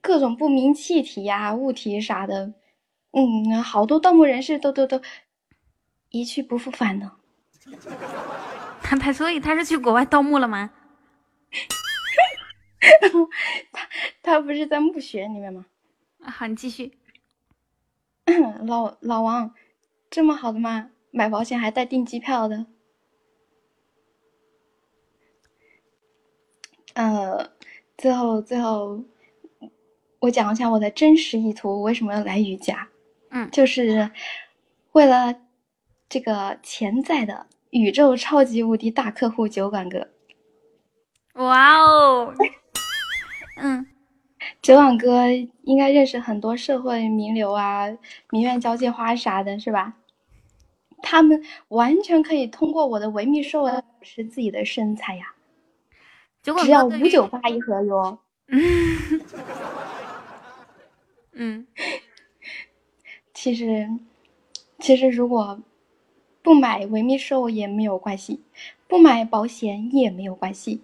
[0.00, 2.54] 各种不明气体呀、物体啥的。
[3.10, 5.02] 嗯，好多盗墓人士都都都
[6.10, 7.10] 一去不复返呢。
[8.80, 10.70] 他他所以他是去国外盗墓了吗？
[13.72, 13.88] 他
[14.22, 15.66] 他不是在墓穴里面吗？
[16.22, 16.98] 好，你继续。
[18.64, 19.52] 老老王，
[20.08, 20.90] 这么好的吗？
[21.10, 22.66] 买保险还带订机票的。
[26.94, 27.52] 呃，
[27.98, 29.04] 最后最后，
[30.20, 32.88] 我讲一下我的真实意图，为什么要来瑜伽？
[33.30, 34.10] 嗯，就是
[34.92, 35.40] 为了
[36.08, 40.08] 这个潜在的宇宙超级无敌大客户酒馆哥。
[41.34, 42.34] 哇哦，
[43.56, 43.86] 嗯，
[44.62, 45.26] 酒馆哥
[45.64, 47.88] 应该认识很多社会名流啊，
[48.30, 49.96] 名媛交际花啥的，是吧？
[51.02, 55.34] 他们完全可以通过我的维密瘦来保持自己的身材呀。
[56.44, 58.20] 只要五九八一盒哟。
[61.32, 61.66] 嗯。
[63.34, 63.88] 其实，
[64.78, 65.60] 其实如果
[66.40, 68.40] 不买维密瘦也没有关系，
[68.86, 70.82] 不买保险也没有关系，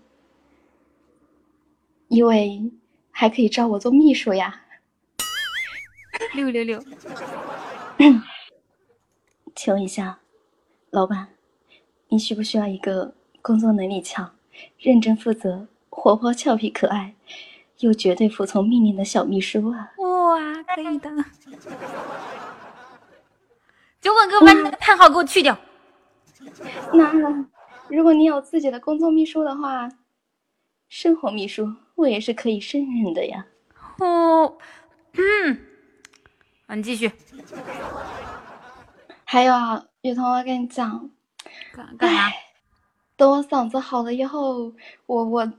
[2.09, 2.73] 因为
[3.21, 4.63] 还可以招我做秘书呀。
[6.35, 6.81] 六六六，
[9.57, 10.21] 求一下，
[10.91, 11.31] 老板，
[12.11, 14.37] 你需不需要一个工作能力强、
[14.79, 17.17] 认真负责、活泼俏皮可爱，
[17.81, 19.91] 又绝对服从命令的小秘书啊？
[19.97, 21.11] 哇，可以的。
[24.01, 25.59] 酒馆哥，把你那个叹号给我去掉。
[26.93, 27.13] 那
[27.89, 29.89] 如果你有自己的工作秘书的话，
[30.89, 33.45] 生活秘书我也是可以胜任的呀。
[33.99, 34.57] 哦，
[35.15, 35.67] 嗯，
[36.67, 37.11] 啊，你继续。
[39.25, 41.11] 还有啊，雨桐，我跟你讲，
[41.75, 42.33] 干干啥？
[43.17, 44.73] 等我嗓子好了以后，
[45.07, 45.53] 我我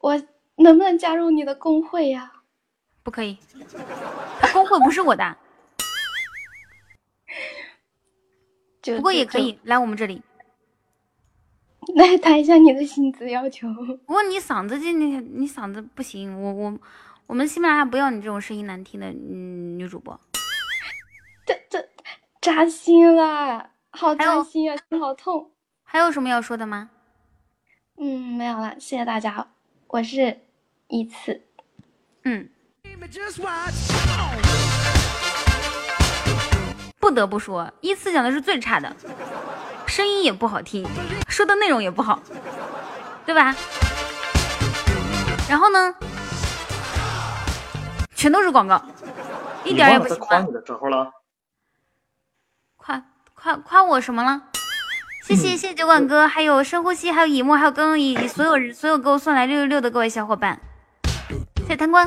[0.00, 0.20] 我
[0.56, 2.32] 能不能加入你的工会呀？
[3.04, 3.38] 不可以，
[4.52, 5.36] 工会不是我的。
[8.82, 10.20] 不过也可以来我们这里，
[11.96, 13.68] 来谈一下你的薪资要求。
[14.06, 16.78] 不过你嗓子这你你嗓子不行，我我
[17.26, 20.18] 我们喜马拉雅不要你这种声音难听的嗯女主播。
[21.46, 21.88] 这这
[22.40, 25.50] 扎心了，好扎心啊，心好痛。
[25.82, 26.90] 还有什么要说的吗？
[27.96, 29.48] 嗯，没有了，谢谢大家，
[29.88, 30.38] 我是
[30.88, 31.42] 一次。
[32.24, 32.48] 嗯。
[37.00, 38.94] 不得不说，依次讲的是最差的，
[39.90, 40.86] 声音也不好听，
[41.28, 42.22] 说的内容也不好，
[43.26, 43.52] 对吧？
[45.48, 45.92] 然后呢，
[48.14, 48.80] 全都是广告，
[49.64, 50.20] 一点也不喜欢。
[50.20, 51.10] 夸你的时候了？
[52.76, 53.02] 夸
[53.34, 54.40] 夸夸我什么了？
[55.24, 60.60] 谢谢谢谢酒馆哥，还有深呼吸，还有以沫，还有刚刚以所有所有给我送来六六六的各位小伙伴，
[61.56, 62.06] 谢谢贪官。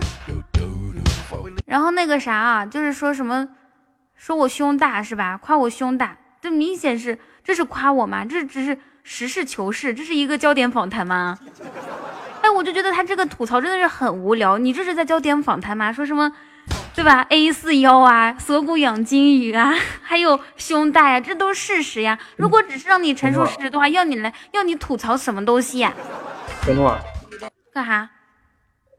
[1.65, 3.49] 然后那个啥啊，就是说什么？
[4.15, 5.37] 说我胸大是吧？
[5.37, 8.23] 夸我胸大，这明显是这是夸我吗？
[8.25, 11.37] 这只是实事求是，这是一个焦点访谈吗？
[12.41, 14.57] 哎，我就觉得他这个吐槽真的是很无聊。
[14.57, 15.91] 你这是在焦点访谈吗？
[15.93, 16.31] 说什么，
[16.93, 22.19] 对吧？A 四腰啊，锁骨养金鱼啊， 还有胸大呀，这都是事实呀。
[22.35, 25.93] 如果只是让你陈述事实的话，要你来要你吐槽什么东西呀？
[26.63, 26.93] 彤彤，
[27.73, 28.09] 干啥？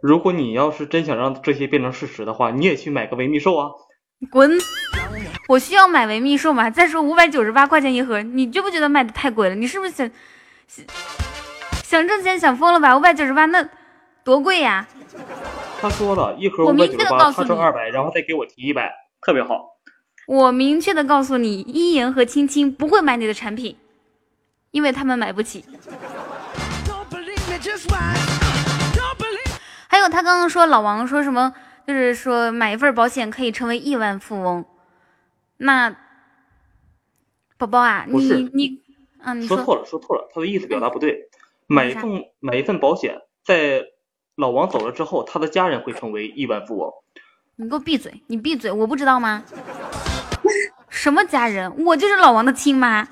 [0.02, 3.70] 如果你要是真想让这些变成事实的话，你也去买个维密兽啊。
[4.26, 4.51] 滚！
[5.48, 6.70] 我需要买维密兽吗？
[6.70, 9.55] 再说五百九十八块钱一盒，你觉不觉得卖的太贵了？
[9.55, 10.10] 你是不是想
[10.66, 10.84] 想
[11.84, 12.96] 想挣钱想疯了吧？
[12.96, 13.68] 五百九十八那
[14.24, 14.86] 多贵呀！
[15.80, 18.90] 他说了一盒五百九十八，他挣二百，然后再给我提一百，
[19.20, 19.76] 特别好。
[20.26, 23.76] 我明确的告诉你，一言和青青不会买你的产品，
[24.70, 25.64] 因为他们买不起。
[29.86, 31.52] 还有他刚刚说老王说什么？
[31.86, 34.65] 就是说买一份保险可以成为亿万富翁，
[35.59, 35.94] 那
[37.59, 38.81] 宝宝啊，你你
[39.23, 41.28] 啊，你说错了，说错了，他的意思表达不对。
[41.66, 43.82] 买一份买一份保险，在
[44.36, 46.90] 老王走了之后，他的家人会成为亿万富翁。
[47.56, 48.23] 你给我闭嘴！
[48.27, 48.70] 你闭嘴！
[48.70, 49.44] 我不知道吗？
[50.90, 51.85] 什么家人？
[51.85, 53.06] 我就是老王的亲妈。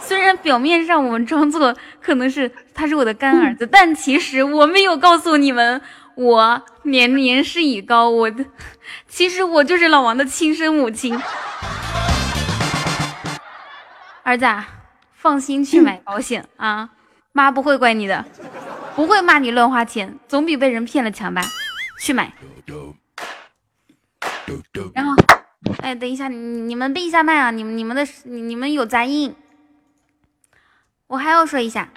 [0.00, 5.80] 虽然表面上我们装作可能是他是我的干儿子，但其实我没有告诉你们。
[6.16, 8.44] 我年年事已高，我的
[9.08, 11.18] 其实我就是老王的亲生母亲。
[14.22, 14.46] 儿子，
[15.12, 16.90] 放心去买保险啊，
[17.32, 18.24] 妈不会怪你的，
[18.94, 21.42] 不会骂你乱花钱，总比被人骗了强吧？
[22.00, 22.32] 去买。
[24.94, 25.14] 然后，
[25.82, 29.34] 哎，等一下，你你们闭一下麦啊，你们你们的你们有杂音。
[31.06, 31.88] 我还要说一下。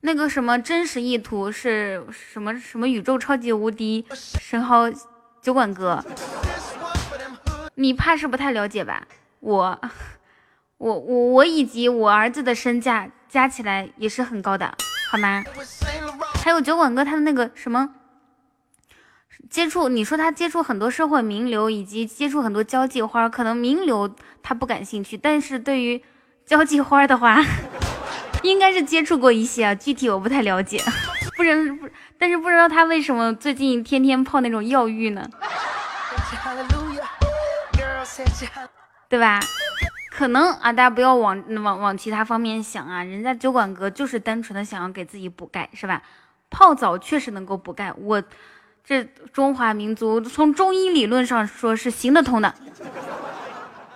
[0.00, 2.58] 那个什么真实意图是什么？
[2.58, 4.90] 什么宇宙超级无敌神豪
[5.40, 6.04] 酒馆哥，
[7.74, 9.06] 你怕是不太了解吧？
[9.40, 9.80] 我，
[10.78, 14.74] 我我我以及我儿子的身价加起来也是很高的，
[15.10, 15.44] 好吗？
[16.42, 17.94] 还有酒馆哥他的那个什么
[19.48, 26.02] 接触，你说他接触很多社会名流，以及接触很多交际花，可能名流他不感兴趣，但是对于
[26.44, 27.42] 交际花的话。
[28.44, 30.80] 应该是接触过一些啊，具体我不太了解，
[31.36, 31.88] 不然不，
[32.18, 35.28] 但是不知道他为什么最近天天泡那种药浴呢？
[39.08, 39.40] 对吧？
[40.10, 46.02] 可能啊，大家不要往往往其他方面想啊，人家酒馆哥就是单纯的想要给自己补钙，是吧？
[46.50, 48.22] 泡澡确实能够补钙，我
[48.84, 49.02] 这
[49.32, 52.54] 中华民族从中医理论上说是行得通的。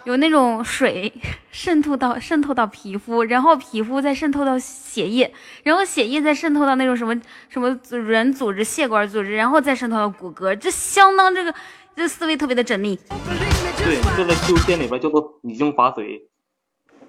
[0.06, 1.12] 有那种水
[1.50, 5.34] 渗透到渗透到皮肤，然后皮肤再渗透到血液，
[5.64, 7.12] 然后血液再渗透到那种什么
[7.48, 11.52] 什么软组织、血管组织，然后再渗透到骨骼，这相当这个
[11.96, 12.96] 这思维特别的缜密。
[13.78, 16.20] 对，这在修仙里边叫做已经法髓。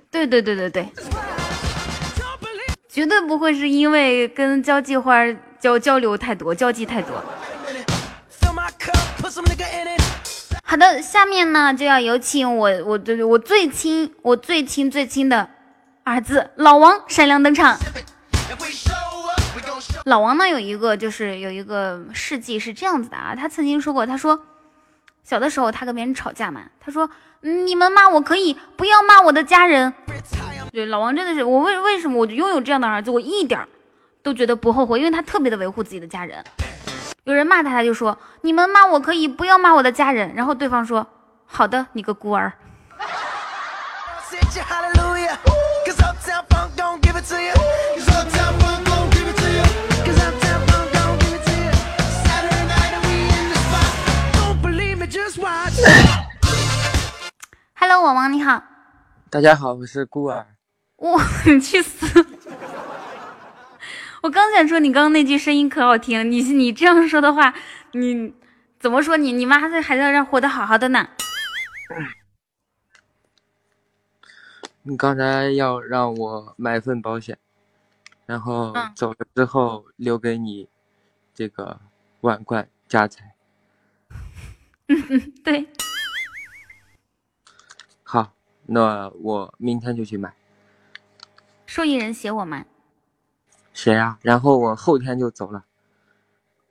[0.09, 0.87] 对对对对对，
[2.89, 5.23] 绝对不会是因为跟交际花
[5.59, 7.23] 交交流太多，交际太多。
[10.69, 15.49] 好的，下面呢就要有请我我的我最亲我最亲最亲的
[16.03, 17.77] 儿子老王闪亮登场。
[20.03, 24.37] 老王呢有一个就是有一个事迹是这样子的啊，他曾经说过，他说
[25.23, 29.93] 小的时候他跟别人吵架嘛，他说你们骂我可以，不要骂我的家人。
[30.73, 33.65] 对，老王真的是我为为什么我拥有这样的儿子，我一点
[34.21, 36.43] 都觉得不后悔，因为他特别的维护自己的家人。
[37.27, 40.33] 有人骂他，他就说你们骂我可以，不要骂我的家人。
[40.33, 41.05] 然后对方说
[41.45, 42.53] 好的，你个孤儿。
[57.75, 58.63] Hello，王王你好。
[59.29, 60.47] 大家好，我是孤儿。
[60.95, 62.36] 我你去死！
[64.27, 67.53] 我刚想说你刚刚那句声音可好听，你你这样说的话，
[67.93, 68.33] 你
[68.77, 71.07] 怎么说你你妈在还在那活得好好的呢？
[74.83, 77.37] 你刚才要让我买份保险，
[78.25, 80.67] 然后走了之后留给你
[81.33, 81.79] 这个
[82.19, 83.33] 万贯家财。
[84.87, 85.69] 嗯嗯，对。
[88.03, 88.33] 好，
[88.65, 90.33] 那我明天就去买。
[91.65, 92.65] 受益人写我吗？
[93.77, 95.63] 写呀，然后我后天就走了。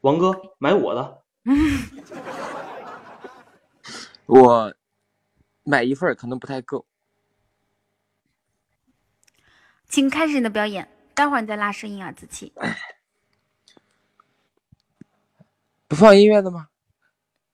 [0.01, 1.23] 王哥买我的。
[4.27, 4.75] 我
[5.63, 6.85] 买一份可能不太够。
[9.89, 12.53] 请开始你的表演，待会儿你再拉声音啊，子琪。
[15.87, 16.67] 不放音乐的吗？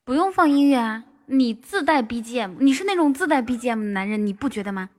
[0.03, 1.03] 不用放音乐啊。
[1.27, 4.89] 你自带 BGM，你是那种自带 BGM 的男人，你不觉得吗？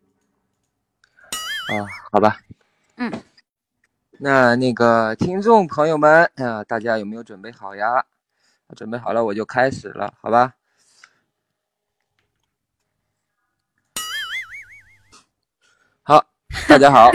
[1.70, 1.74] 啊，
[2.12, 2.38] 好吧。
[2.94, 3.10] 嗯，
[4.24, 8.06] 那那个听众朋友们啊，大家有没有准备好呀？
[8.74, 10.54] 准备好了，我就开始了，好吧？
[16.02, 16.24] 好，
[16.66, 17.10] 大家好。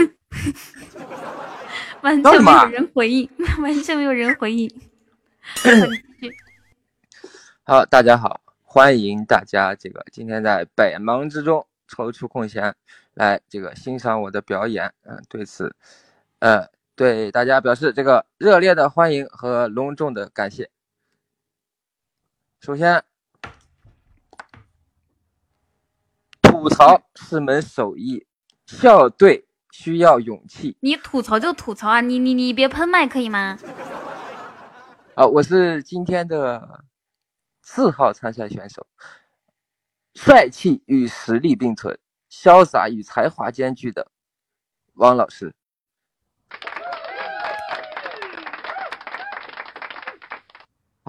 [2.02, 3.28] 完全没有人回应，
[3.60, 4.72] 完全没有人回应。
[7.66, 8.40] 好，大家好。
[8.62, 12.72] 欢迎大家，这个今天在百忙之中抽出空闲
[13.14, 14.94] 来，这个欣赏我的表演。
[15.02, 15.74] 嗯，对此，
[16.38, 16.68] 呃，
[17.00, 20.70] 对大家表示这个热烈的欢迎和隆重的感谢。
[22.60, 23.02] 首先，
[26.42, 28.26] 吐槽是门手艺，
[28.66, 30.76] 笑对需要勇气。
[30.82, 33.58] 你吐槽就吐槽啊，你你你别喷麦可以吗？
[35.14, 36.84] 啊，我是今天的。
[37.62, 38.86] 四号参赛选手，
[40.14, 41.98] 帅气与实力并存，
[42.30, 44.10] 潇洒与才华兼具的
[44.94, 45.54] 王老师。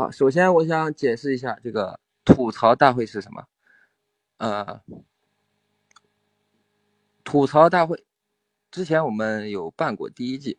[0.02, 3.46] 好，首先我想解释一下这个吐槽大会是什么。
[4.38, 4.82] 呃，
[7.24, 8.04] 吐槽大会
[8.72, 10.58] 之前我们有办过第一季，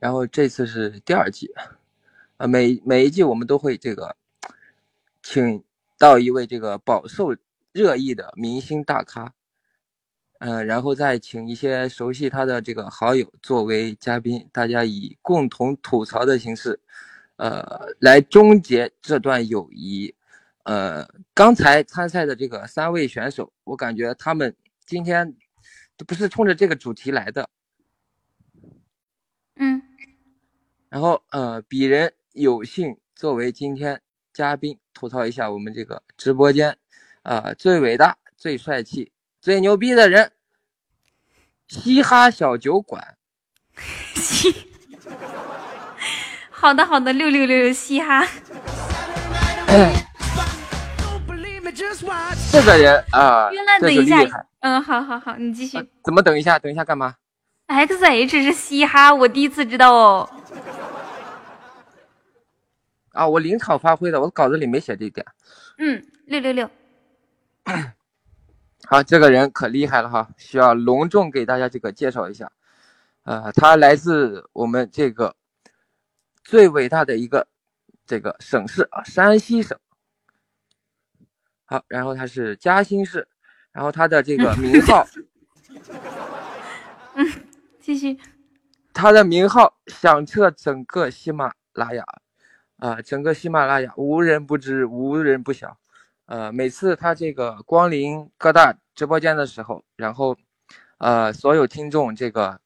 [0.00, 1.48] 然后这次是第二季。
[2.36, 4.16] 啊，每每一季我们都会这个。
[5.22, 5.62] 请
[5.96, 7.36] 到一位这个饱受
[7.70, 9.32] 热议的明星大咖，
[10.40, 16.80] 嗯，然后再请一些熟悉他的这个好友作为嘉宾，大家以共同吐槽的形式，
[17.36, 20.14] 呃，来终结这段友谊。
[20.64, 24.56] 呃，刚才参赛的这个三位选手，我感觉他们
[24.86, 25.34] 今天
[25.96, 27.48] 都不是冲着这个主题来的。
[29.56, 29.82] 嗯，
[30.88, 34.00] 然后呃，鄙人有幸作为今天
[34.32, 34.78] 嘉宾。
[34.94, 36.78] 吐槽一下我们这个直播间，
[37.22, 40.30] 啊，最伟大、最帅气、最牛逼的人——
[41.66, 43.18] 嘻哈小酒馆。
[44.14, 44.52] 嘻，
[46.64, 48.26] 好的好的，六六六六嘻哈。
[52.50, 54.16] 这个人啊，原来等一下，
[54.60, 55.78] 嗯，好好好，你继续。
[56.02, 56.58] 怎么等一下？
[56.58, 57.16] 等一下干嘛
[57.66, 60.30] ？X H 是嘻哈，我第一次知道哦。
[63.12, 65.26] 啊，我临场发挥的，我稿子里没写这一点。
[65.76, 66.70] 嗯，六六六。
[68.88, 72.50] 好，这个人可厉害了哈，需要隆重给大家这个介绍一下。
[73.24, 75.36] 呃，他来自我们这个
[76.44, 77.48] 最伟大的一个
[78.06, 79.76] 这个省市啊，山西省。
[81.64, 83.26] 好，然后他是嘉兴市，
[83.72, 85.04] 然后他的这个名 号。
[87.14, 87.26] 嗯，
[87.80, 88.18] 继续。
[88.92, 92.04] 他的名号响彻整个喜马拉雅。
[92.76, 95.78] 啊，整个喜马拉雅无人不知，无人不晓。
[96.26, 100.36] 呃，每次他这个光临各大直播间的时候，然后，
[100.98, 102.60] 呃，所有听众这个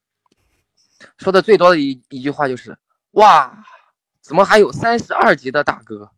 [1.19, 2.77] 说的最多的一一句话就是：
[3.19, 3.65] 哇，
[4.21, 6.09] 怎么还有三十二级的大哥？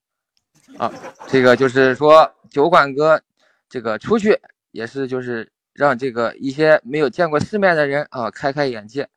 [0.76, 0.92] 啊，
[1.28, 3.22] 这个就是说酒馆哥
[3.70, 4.38] 这个出去
[4.70, 9.08] 也是就是让这个一些没有见过世面的人啊开开眼界。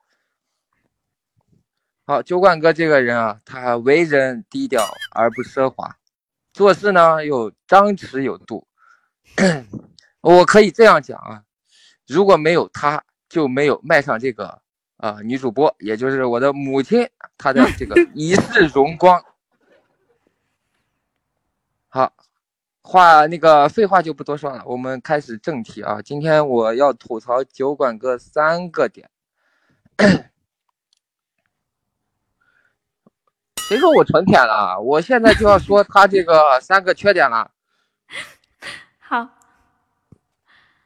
[2.05, 4.81] 好，酒馆哥这个人啊，他为人低调
[5.11, 5.97] 而不奢华，
[6.53, 8.65] 做事呢又张弛有度。
[10.21, 11.43] 我可以这样讲啊，
[12.07, 14.61] 如果没有他，就没有麦上这个
[15.03, 17.05] 啊女主播，也就是我的母亲，
[17.37, 19.21] 她的 这个一世荣光。
[21.89, 22.13] 好，
[22.81, 26.01] 话那个废话就不多说了，我们开始正题啊。
[26.01, 29.09] 今天我要吐槽酒馆哥三个点。
[33.67, 34.79] 谁说我纯舔了？
[34.79, 37.51] 我现在就要说他这个三个缺点了。
[38.99, 39.27] 好，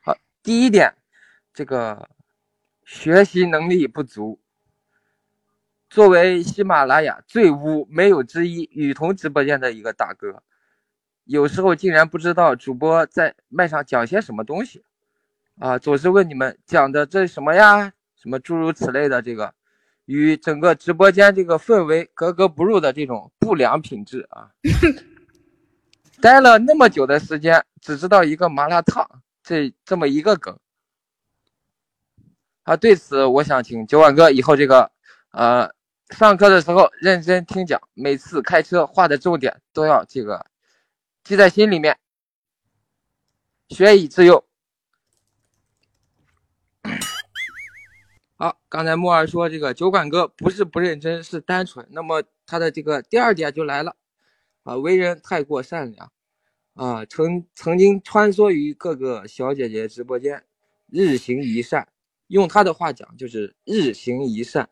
[0.02, 0.91] 好，第一点，
[1.53, 2.10] 这个
[2.88, 4.39] 学习能力不足。
[5.89, 10.41] 作为喜马拉雅最污没有之一雨桐直播间的一个大哥，
[11.26, 14.85] 有时候竟然不知道主播在麦上讲些什么东西，
[15.59, 19.53] 啊，总是问你们讲的这什么呀，什么诸如此类的这个。
[20.05, 24.49] 与整个直播间这个氛围格格不入的这种不良品质啊，
[26.22, 29.05] 待了那么久的时间，只知道一个麻辣烫
[29.43, 30.57] 这这么一个梗
[32.68, 32.76] 啊。
[32.76, 34.91] 对此，我想请九万哥以后这个
[35.31, 35.72] 呃
[36.10, 40.45] 上课的时候认真听讲，每次开车画的重点都要这个
[41.23, 41.98] 记在心里面，
[43.69, 44.44] 学以致用。
[48.39, 51.88] 好，刚才木儿说这个酒馆哥不是不认真，是单纯。
[51.89, 53.95] 那么他的这个第二点就来了，
[54.61, 56.11] 啊，为人太过善良，
[56.76, 60.44] 啊，曾曾经穿梭于各个小姐姐直播间，
[60.89, 61.88] 日行一善。
[62.27, 64.69] 用他的话讲就是日行一善，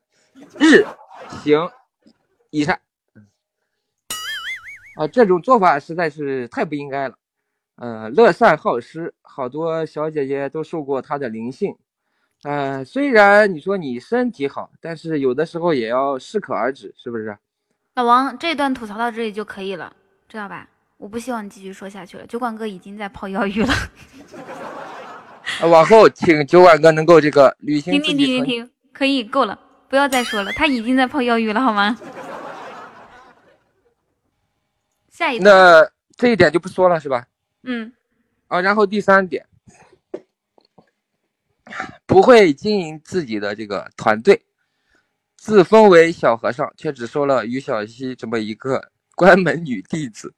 [0.60, 0.86] 日
[1.44, 1.70] 行
[2.50, 2.80] 一善。
[4.98, 7.18] 啊，这种做法实在是太不应该了。
[7.76, 11.76] 呃，乐善好施，好多小姐姐都受过他的灵性。
[12.44, 17.38] 呃，虽然你说你身体好，但是有的时候也要适可而止，是不是？
[17.96, 19.94] 老王，这段吐槽到这里就可以了，
[20.30, 20.70] 知道吧？
[20.98, 22.26] 我不希望你继续说下去了。
[22.26, 23.74] 酒馆哥已经在泡药浴了。
[25.62, 27.94] 往后请酒馆哥能够这个履行。
[27.94, 30.52] 停停停停停，可以够了，不要再说了。
[30.54, 31.98] 他已经在泡药浴了，好吗？
[35.10, 35.56] 下一段。
[35.56, 37.26] 那这一点就不说了，是吧？
[37.64, 37.92] 嗯。
[38.48, 39.46] 啊，然后第三点。
[42.06, 44.40] 不会经营自己的这个团队，
[45.36, 50.32] 自封为小和尚，却只收了于小溪这么一个 关门女弟子。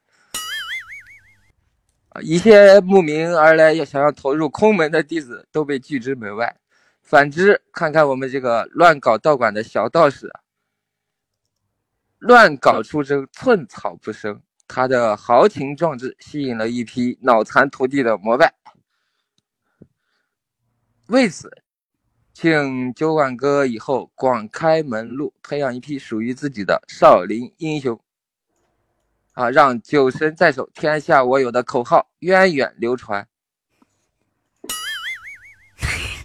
[2.21, 6.55] 一些慕名而来要想要投入空门的弟子都被拒之门外。
[7.01, 10.29] 反之，看看我们这个乱搞道馆的小道士，
[12.19, 14.41] 乱搞出征，寸草不生。
[14.67, 18.53] 他的豪情壮志吸引了一批脑残徒弟的膜拜。
[21.07, 21.49] 为此，
[22.33, 27.97] 请酒馆哥以后广开门路，培养一批属于自己的少林英雄。
[29.37, 33.27] 啊，让酒神在手，天下我有的口号源远流传。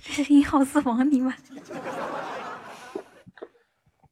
[0.02, 1.30] 这是一号四王你们。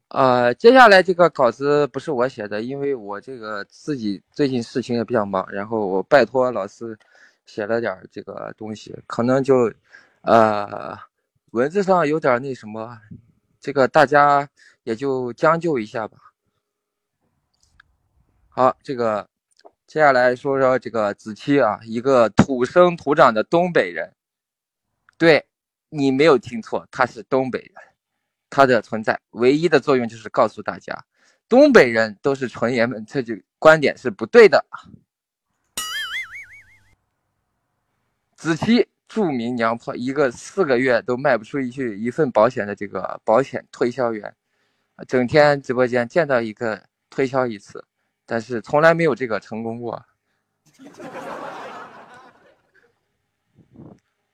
[0.09, 6.95] 呃，接下来这个稿子不是我写的，因为我这个自己最近事情也比较忙，然后我拜托老师
[7.47, 9.73] 写了点这个东西，可能就。
[10.21, 10.95] 呃，
[11.49, 12.95] 文字上有点那什么，
[13.59, 14.47] 这个大家
[14.83, 16.19] 也就将就一下吧。
[18.53, 19.27] 好，这个
[19.87, 24.13] 接下来说说这个子期啊，一个土生土长的东北人。
[25.17, 25.45] 对，
[25.89, 27.73] 你没有听错，他是东北人。
[28.49, 31.05] 他的存在唯一的作用就是告诉大家，
[31.47, 34.65] 东北人都是纯爷们，这句观点是不对的。
[38.35, 38.87] 子期。
[39.07, 44.33] 著名娘炮，一个四个月都卖不出去一份保险的这个保险推销员，
[45.05, 47.83] 整天直播间见到一个推销一次，
[48.31, 50.01] 但是从来没有这个成功过。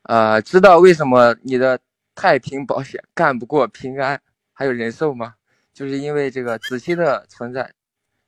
[0.03, 1.79] 呃，知道为什么你的
[2.13, 4.21] 太平保险干不过平安
[4.53, 5.33] 还有人寿吗？
[5.73, 7.73] 就是因为这个子期的存在，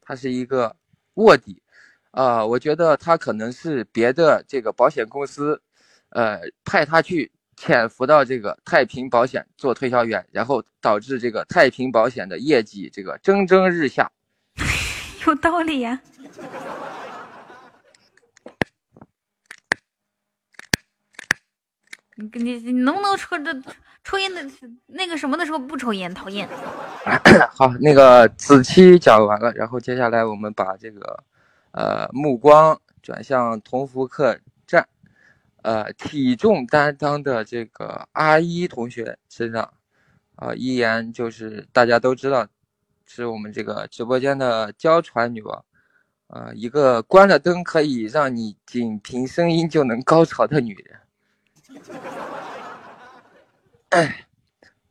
[0.01, 0.75] 他是一个
[1.13, 1.61] 卧底，
[2.09, 5.61] 啊，我觉得他可能是别的这个保险公司。
[6.09, 14.11] 呃，派他去潜伏到这个太平保险做推销员，然后导致这个太平保险的业绩这个蒸蒸日下，
[15.29, 16.01] 有道理呀。
[22.15, 23.53] 你你你能不能抽这
[24.03, 24.43] 抽烟的
[24.87, 26.11] 那个什么的时候不抽烟？
[26.13, 26.49] 讨厌。
[27.53, 31.23] 好，那个子期讲完了，然后接下来我们把这个
[31.71, 34.87] 呃目光转向同福客栈。
[35.61, 39.73] 呃体重担当的这个阿一同学身上，
[40.35, 42.47] 啊，一言就是大家都知道，
[43.11, 45.65] 是我们这个直播间的娇喘女王，
[46.27, 51.81] 啊，一个关了灯可以让你仅凭声音就能高潮的女人。
[53.89, 54.27] 哎，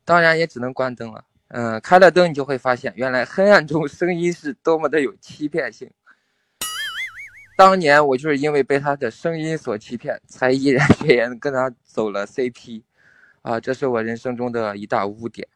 [0.03, 1.23] 当然也只能关灯了。
[1.47, 5.89] 嗯，开了灯你就会发现，原来黑暗中声音是多么的有欺骗性。
[7.55, 12.83] 当年我就是因为被他的声音所欺骗，才毅然决然跟他走了 CP，
[13.43, 15.47] 啊，这是我人生中的一大污点。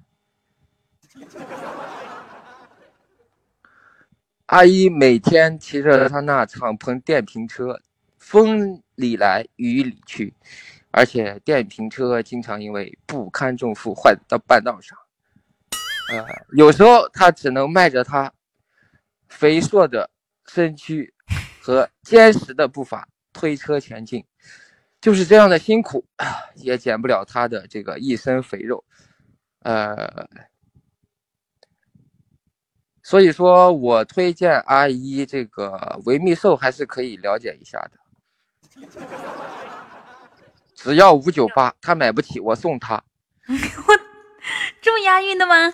[4.53, 7.81] 阿姨每天骑着她那敞篷电瓶车，
[8.19, 10.31] 风里来雨里去，
[10.91, 14.95] 而且电瓶车经常因为不堪重负坏到半道上。
[16.11, 16.23] 呃，
[16.55, 18.31] 有时候他只能迈着她
[19.27, 20.07] 肥硕的
[20.45, 21.11] 身躯
[21.59, 24.23] 和坚实的步伐推车前进，
[25.01, 26.05] 就是这样的辛苦，
[26.57, 28.85] 也减不了她的这个一身肥肉。
[29.61, 30.30] 呃，
[33.03, 37.99] 所以说我推荐阿姨这个维密兽还是可以了解一下的，
[40.73, 43.03] 只要五九八，他买不起，我送他。
[44.81, 45.73] 这么押韵的吗？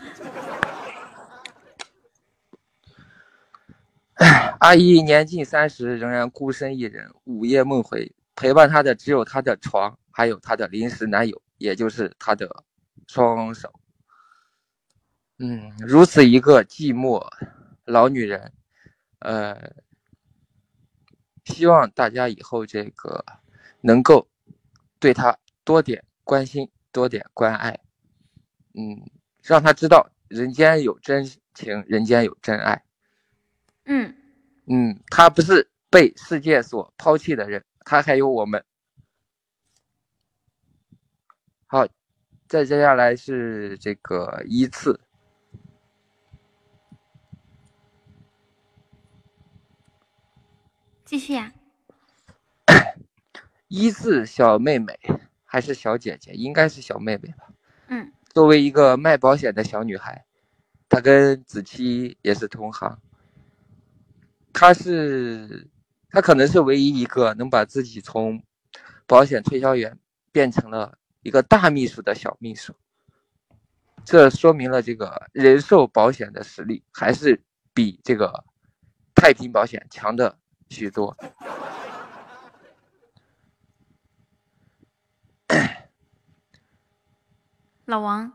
[4.60, 12.64] 阿姨年近三十，仍然孤身一人，午夜梦回，陪伴她的只有她的床，还有她的临时男友，也就是她的
[13.08, 13.79] 双手。
[15.40, 17.26] 嗯，如此一个寂寞
[17.86, 18.52] 老女人，
[19.20, 19.74] 呃，
[21.46, 23.26] 希望大家以后这个
[23.82, 24.28] 能够
[25.00, 27.80] 对她多点关心，多点关爱。
[28.74, 29.10] 嗯，
[29.42, 32.84] 让她知道人间有真情，人间有真爱。
[33.86, 34.14] 嗯
[34.66, 38.64] 嗯，他不是被世界所抛弃的人，她还有我们。
[41.66, 41.88] 好，
[42.48, 45.00] 再接下来是这个依次，
[51.10, 51.52] 继续呀。
[53.68, 54.94] 一字小妹妹
[55.44, 56.34] 还是小姐姐？
[56.34, 57.48] 应该是小妹妹吧。
[57.88, 58.14] 嗯。
[58.32, 60.24] 作为一个卖保险的小女孩，
[60.88, 63.00] 她跟子期也是同行。
[64.54, 65.68] 她是，
[66.12, 68.44] 她可能是唯一一个能把自己从
[69.08, 69.98] 保险推销员
[70.32, 72.72] 变成了一个大秘书的小秘书。
[74.06, 77.42] 这说明了这个人寿保险的实力还是
[77.74, 78.46] 比这个
[79.16, 80.38] 太平保险强的
[80.70, 81.16] 许多。
[87.86, 88.32] 老王，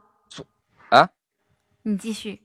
[0.90, 1.08] 啊，
[1.82, 2.42] 你继续。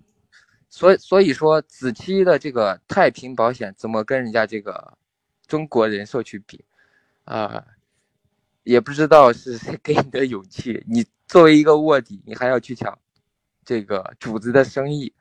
[0.70, 4.96] 所以所以说，子期的这个太平保险怎么跟人家这个
[5.48, 6.64] 中国人寿去比
[7.24, 7.66] 啊？
[8.64, 10.86] 也不知道是谁 给你的勇气。
[10.88, 12.96] 你作为一个卧底，你还要去抢
[13.66, 15.12] 这个主子的生意。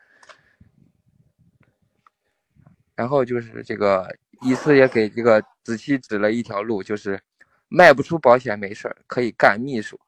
[2.95, 7.21] 然后就是这个一次也给这个子期指了一条路，就是
[7.69, 9.99] 卖不出保险没事儿，可以干秘书。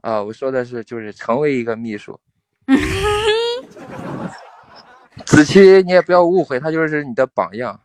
[0.00, 2.18] 啊，我说的是就是成为一个秘书。
[5.26, 7.78] 子期，你也不要误会，他就是你的榜样。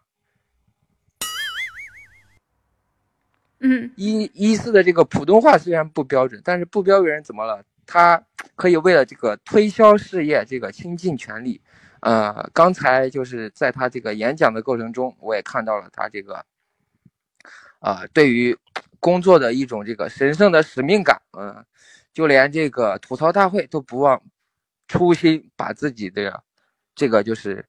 [3.60, 7.64] 嗯，一一四的这个普通话虽然不标准，但是不标准怎么了？
[7.86, 8.24] 他
[8.56, 11.62] 可以为了这个推销事业这个倾尽全力。
[12.06, 16.46] 呃，刚才就是在他这个演讲的过程中，我也看到了他这个，
[17.80, 18.56] 啊，对于
[19.00, 21.20] 工作的一种这个神圣的使命感。
[21.38, 21.66] 嗯。
[22.14, 24.24] 就连这个吐槽大会都不忘
[24.88, 26.42] 初心，把自己的
[26.96, 27.66] 这个就是，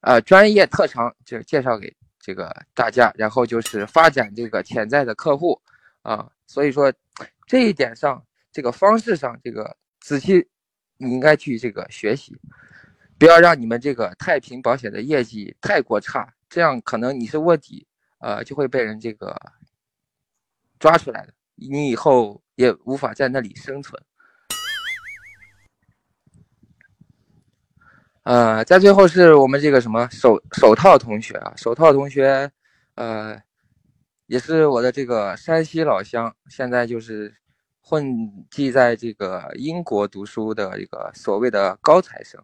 [0.00, 5.60] 呃，专业特长就介绍给这个大家，然后就是发展这个潜在的客户
[6.00, 6.26] 啊。
[6.46, 6.90] 所以说
[7.46, 10.48] 这一点上，这个方式上，这个仔细
[10.96, 12.34] 你应该去这个学习，
[13.20, 17.86] 不要让你们这个太平保险的业绩太过差，这样可能你是卧底，
[18.18, 19.36] 呃，就会被人这个
[20.78, 21.34] 抓出来的。
[21.54, 24.02] 你以后也无法在那里生存。
[28.22, 32.50] 呃，在最后是我们这个什么手手套同学啊，手套同学，
[32.94, 33.38] 呃，
[34.24, 37.36] 也是我的这个山西老乡，现在就是
[37.82, 42.42] 混迹在这个英国读书的一个所谓的高材生，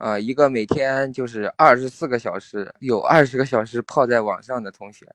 [0.00, 5.06] 啊，一个每天就是二十四个小时有二十个小时泡在网上的同学，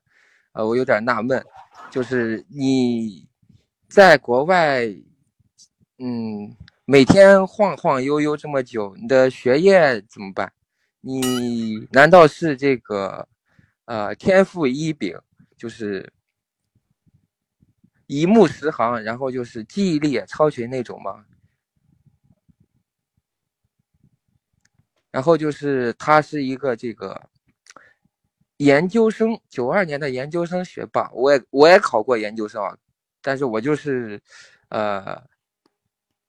[0.53, 1.43] 呃，我有点纳闷，
[1.91, 3.27] 就是你。
[3.87, 4.83] 在国外，
[5.99, 6.53] 嗯，
[6.85, 10.51] 每天晃晃悠悠这么久，你的学业怎么办？
[11.01, 13.25] 你难道是这个，
[13.85, 15.17] 呃，天赋异禀，
[15.55, 16.11] 就是
[18.07, 21.23] 一目十行，然后就是记忆力也超群那种吗。
[25.15, 27.17] 然后就是他是一个这个
[28.57, 32.75] 研究生，九二年的研究生学霸，我也我也考过研究生啊，
[33.21, 34.19] 但是我就是
[34.67, 35.17] 呃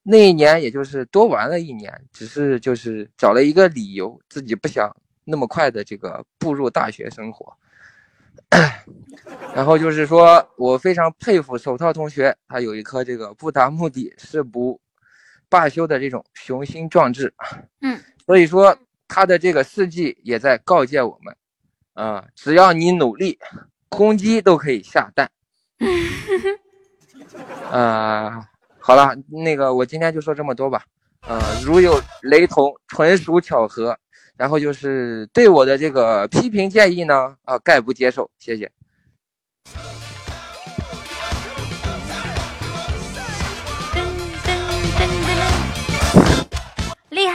[0.05, 4.89] 那一年也就是多玩了一年，只是就是找了一个理由，自己不想
[5.25, 7.53] 那么快的这个步入大学生活。
[9.53, 14.81] 然后就是说我非常佩服手套同学，他有一颗这个不达目的誓不
[15.49, 17.35] 罢休的这种雄心壮志。
[17.81, 18.77] 嗯，所以说
[19.09, 21.37] 他的这个事迹也在告诫我们，
[21.95, 23.39] 啊、只要你努力，
[23.89, 25.31] 公鸡都可以下蛋。
[27.71, 28.47] 啊、
[28.79, 30.85] 好了，那个我今天就说这么多吧。
[31.29, 33.97] 呃，如有雷同，纯属巧合。
[34.37, 38.71] 然后就是对我的这个批评建议呢，啊、概不接受，谢谢。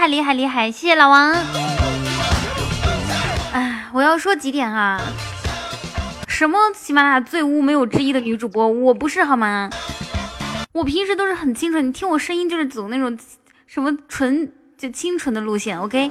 [0.01, 0.71] 害厉害厉害！
[0.71, 1.31] 谢谢老王。
[3.53, 4.99] 哎，我要说几点啊？
[6.27, 9.69] 什么喜马拉雅最污没有之一的女主播，我不是好吗？
[10.71, 13.15] 我平时都是很清纯，你听我声音就是走那种
[13.67, 16.09] 什么纯就清纯的路线，OK？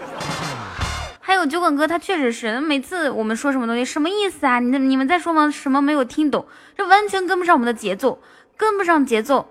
[1.19, 4.61] 还有酒馆哥，他确实是每次我们说什么东西，什么意思啊？
[4.61, 5.51] 你你们在说吗？
[5.51, 6.47] 什么没有听懂？
[6.77, 8.21] 这完全跟不上我们的节奏，
[8.57, 9.49] 跟不上节奏，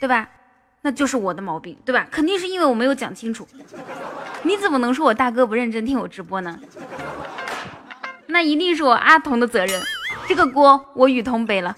[0.00, 0.28] 对吧？
[0.82, 2.06] 那就是我的毛病，对吧？
[2.10, 3.46] 肯定是因为我没有讲清楚。
[4.42, 6.58] 你怎么能说我大哥不认真听我直播呢？
[8.26, 9.80] 那一定是我阿童的责任，
[10.26, 11.76] 这个锅我雨桐背了。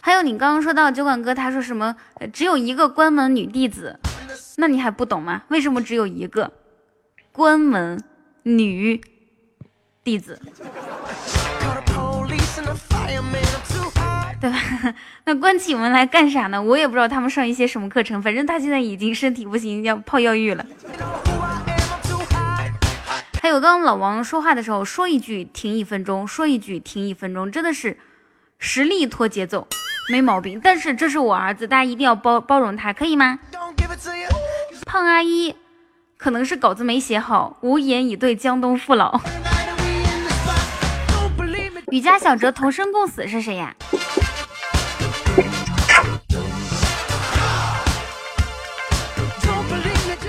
[0.00, 3.98] 还有你刚刚说到酒馆哥，他说什么、呃只有一个关门女弟子，
[4.56, 5.42] 那你还不懂吗？
[5.48, 6.52] 为什么只有一个
[7.32, 8.02] 关门
[8.44, 9.00] 女
[10.04, 10.40] 弟子，
[14.40, 14.58] 对吧？
[15.24, 16.62] 那关起门来干啥呢？
[16.62, 20.64] 我也不知道他们上一些什么课程，反正他现在已经身体不行，要 泡药浴了。
[23.42, 27.98] 还有刚刚老王说话的时候，说一句停一分钟，说一句停一分钟，真的是
[28.58, 29.66] 实力拖节奏，
[30.08, 30.60] 没毛病。
[30.62, 33.38] 但是这是我儿子，大家一定要包包容他，可以吗.
[34.86, 35.56] 胖阿姨
[36.16, 39.20] 可能是稿子没写好，无言以对江东父老。
[41.90, 43.74] 与家小哲同生共死是谁呀？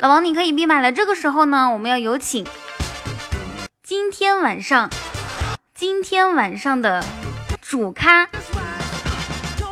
[0.01, 0.91] 老王，你可以闭麦了。
[0.91, 2.47] 这个时候呢，我们要有请
[3.83, 4.89] 今天晚上，
[5.75, 7.03] 今天晚上的
[7.61, 8.29] 主咖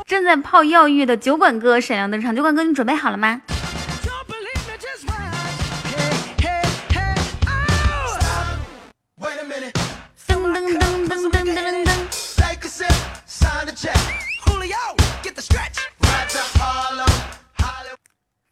[0.06, 2.36] 正在泡药浴的酒馆哥闪亮登场。
[2.36, 3.42] 酒馆哥，你准备好了吗？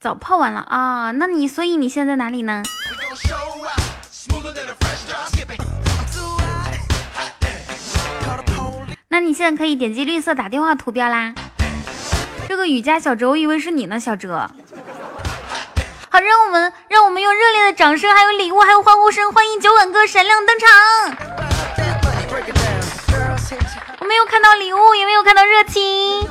[0.06, 2.62] 早泡完了啊、那你所以你现在在哪里呢？
[9.08, 11.34] 那你现在可以点击绿色打电话图标啦。
[12.48, 14.48] 这个雨佳小哲，我以为是你呢，小哲。
[16.12, 20.70] 好，让我们让我们用热烈的掌声，还有礼物，还有欢呼声，欢迎酒馆哥闪亮登场。
[24.02, 26.30] 我没有看到礼物，也没有看到热情。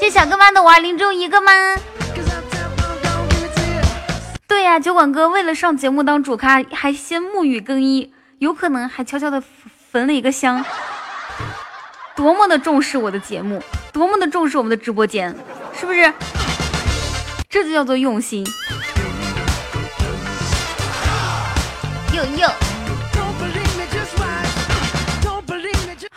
[0.00, 1.52] 谢小哥们的五二零只有一个吗？
[4.46, 9.42] 对呀，酒馆哥为了上节目当主咖，还先沐浴更衣，有可能还悄悄的
[9.90, 10.64] 焚了一个香，
[12.16, 13.62] 多么的重视我的节目，
[13.92, 15.34] 多么的重视我们的直播间，
[15.78, 16.12] 是不是？
[17.48, 18.46] 这就叫做用心。
[22.14, 22.48] 又又。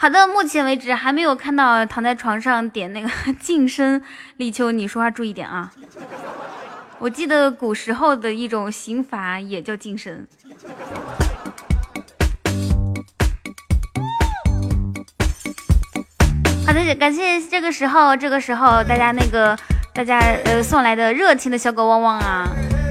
[0.03, 3.09] 好的，目前为止还没有看到躺在床上点那个
[3.39, 4.01] 晋升。
[4.35, 5.71] 立秋，你说话注意点啊！
[6.99, 10.27] 我记得古时候的一种刑罚也叫晋升。
[16.67, 19.57] 好的，感谢这个时候，这个时候大家那个
[19.93, 22.45] 大家呃送来的热情的小狗汪汪啊。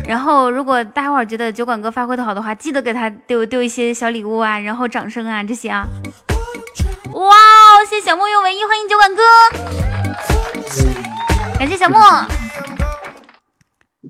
[0.08, 5.86] 然后，如果大家伙儿觉得酒馆哥发挥的好的话，记得给他丢丢一些小礼物啊，然后掌声啊这些啊。
[7.12, 9.22] 哇哦，谢谢小莫用唯一，欢迎酒馆哥，
[11.58, 12.00] 感谢小莫。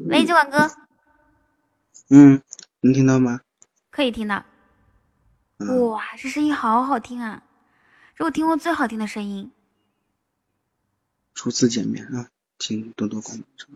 [0.08, 0.70] 喂，酒馆哥，
[2.10, 2.40] 嗯，
[2.80, 3.40] 能听到吗？
[3.90, 4.44] 可以听到。
[5.58, 7.42] 嗯，哇，这声音好好听啊，
[8.14, 9.50] 是我听过最好听的声音。
[11.34, 13.66] 初次见面啊，请多多关照。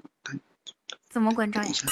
[1.09, 1.73] 怎么关照呀一？
[1.73, 1.89] 下，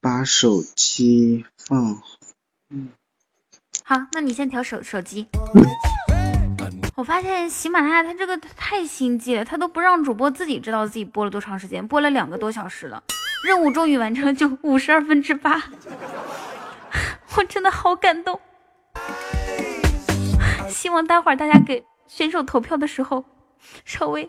[0.00, 2.02] 把手机放好。
[3.88, 5.28] 好，那你先调手手机。
[6.96, 13.00] 我发现喜马拉雅它这个太心机了，它都不让主播自己知道自己播了多长时间，播了两个多小时了，
[13.44, 15.62] 任务终于完成了，就五十二分之八，
[17.38, 18.40] 我真的好感动。
[20.68, 23.24] 希望待会儿大家给选手投票的时候，
[23.84, 24.28] 稍微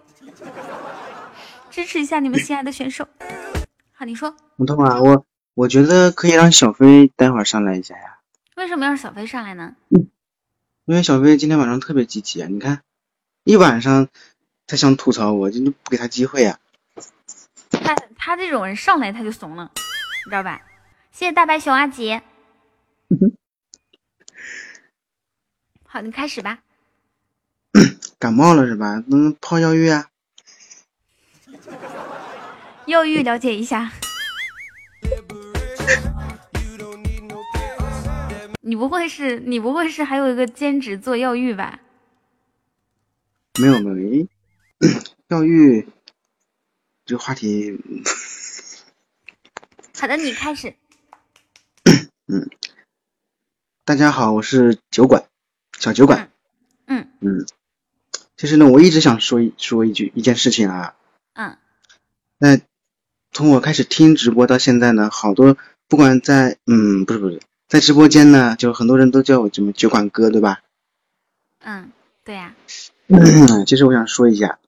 [1.72, 3.08] 支持一下你们心爱的选手。
[3.92, 5.26] 好，你说彤彤啊，我
[5.56, 8.17] 我觉得可以让小飞待会儿上来一下呀，
[8.58, 9.76] 为什么要让小飞上来呢？
[10.86, 12.82] 因为小飞今天晚上特别积极啊，你看
[13.44, 14.08] 一晚上
[14.66, 16.58] 他想吐槽我，就不给他机会呀、
[17.70, 20.64] 他他这种人上来他就怂了，你知道吧？
[21.12, 22.24] 谢谢大白熊阿杰。
[25.86, 26.64] 好，你开始吧。
[28.18, 29.04] 感冒了是吧？
[29.06, 30.10] 能泡药浴啊？
[32.88, 33.92] 药浴了解一下。
[38.68, 41.80] 你不会是你不会是还有一个兼职做药浴吧？
[43.62, 44.28] 没有没有，诶
[45.30, 45.88] 药浴
[47.06, 47.80] 这个话题，
[49.98, 50.76] 好的，你开始。
[52.28, 52.50] 嗯，
[53.86, 55.24] 大家好，我是酒馆
[55.80, 56.30] 小酒馆，
[56.88, 57.46] 嗯嗯，
[58.36, 60.98] 其实呢，我一直想说一说一句一件事情啊，
[61.36, 61.58] 嗯
[62.38, 62.60] 那
[63.32, 65.58] 从我开始听直播到现在呢，好多
[65.88, 70.62] 不管在嗯不是不是在直播间呢，就很多人都叫我什么酒馆哥，对吧？
[71.60, 71.92] 嗯，
[72.24, 72.56] 对呀、
[73.08, 74.60] 嗯，其实我想说一下，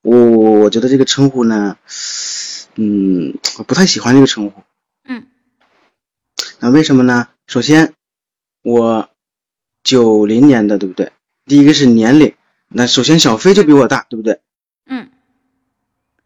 [0.00, 0.16] 我
[0.60, 1.76] 我觉得这个称呼呢，
[2.76, 4.62] 嗯，我不太喜欢这个称呼。
[5.04, 5.26] 嗯。
[6.58, 7.28] 那为什么呢？
[7.46, 7.92] 首先，
[8.62, 9.10] 我
[9.82, 11.12] 九零年的，对不对？
[11.44, 12.34] 第一个是年龄，
[12.68, 14.40] 那首先小飞就比我大，对不对？
[14.86, 15.10] 嗯，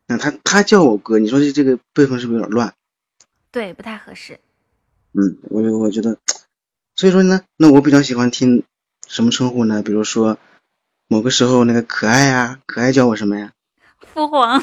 [0.07, 2.75] 那他他叫我哥，你说这这个辈分是不是有点乱？
[3.51, 4.39] 对，不太合适。
[5.17, 6.19] 嗯，我我觉得，
[6.97, 8.65] 所以说呢，那我比较喜欢听
[9.07, 9.83] 什么称呼呢？
[9.83, 10.39] 比如说
[11.07, 13.53] 某个时候那个可爱啊，可爱叫我什么呀？
[14.13, 14.61] 父皇，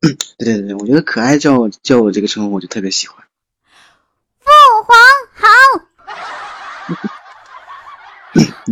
[0.00, 3.24] 对对对，我觉得可爱叫我叫我这个称呼我就特别喜欢。
[4.40, 4.50] 父
[4.84, 4.96] 皇
[5.34, 5.48] 好，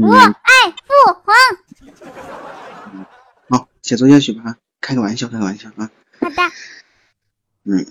[0.03, 0.93] 我，爱父
[1.25, 1.35] 皇。
[3.51, 5.91] 好，写作业去吧，开个玩笑，开个玩笑啊。
[6.21, 6.37] 好的。
[7.65, 7.87] 嗯，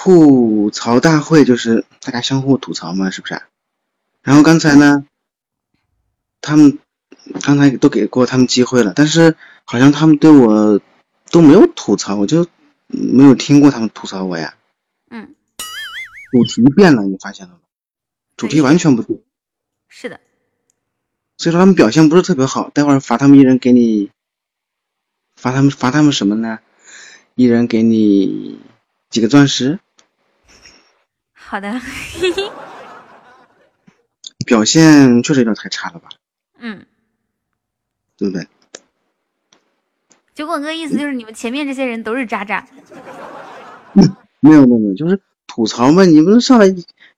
[0.00, 3.42] 吐槽大会就是大家相互吐槽嘛，是不是啊？
[4.22, 5.04] 然后刚才呢，
[6.40, 6.78] 他们
[7.42, 9.34] 刚才都给过他们机会了，但是
[9.64, 10.80] 好像他们对我
[11.32, 12.46] 都没有吐槽，我就
[12.86, 14.54] 没有听过他们吐槽我呀。
[15.10, 15.34] 嗯，
[16.30, 17.60] 主题变了，你发现了吗？
[18.36, 19.20] 主题完全不对，
[19.88, 20.20] 是的，
[21.38, 22.70] 所以说他们表现不是特别好。
[22.70, 24.12] 待会儿罚他们一人给你，
[25.34, 26.60] 罚他们罚他们什么呢？
[27.34, 28.60] 一人给你
[29.10, 29.80] 几个钻石，
[31.48, 31.80] 好的。
[34.44, 36.08] 表现确实有点太差了吧，
[36.58, 36.84] 嗯，
[38.16, 38.46] 对不对？
[40.34, 42.66] 酒馆哥意思就是你们前面这些人都是渣渣。
[44.40, 46.66] 没有没有没有，就是吐槽嘛，你们上来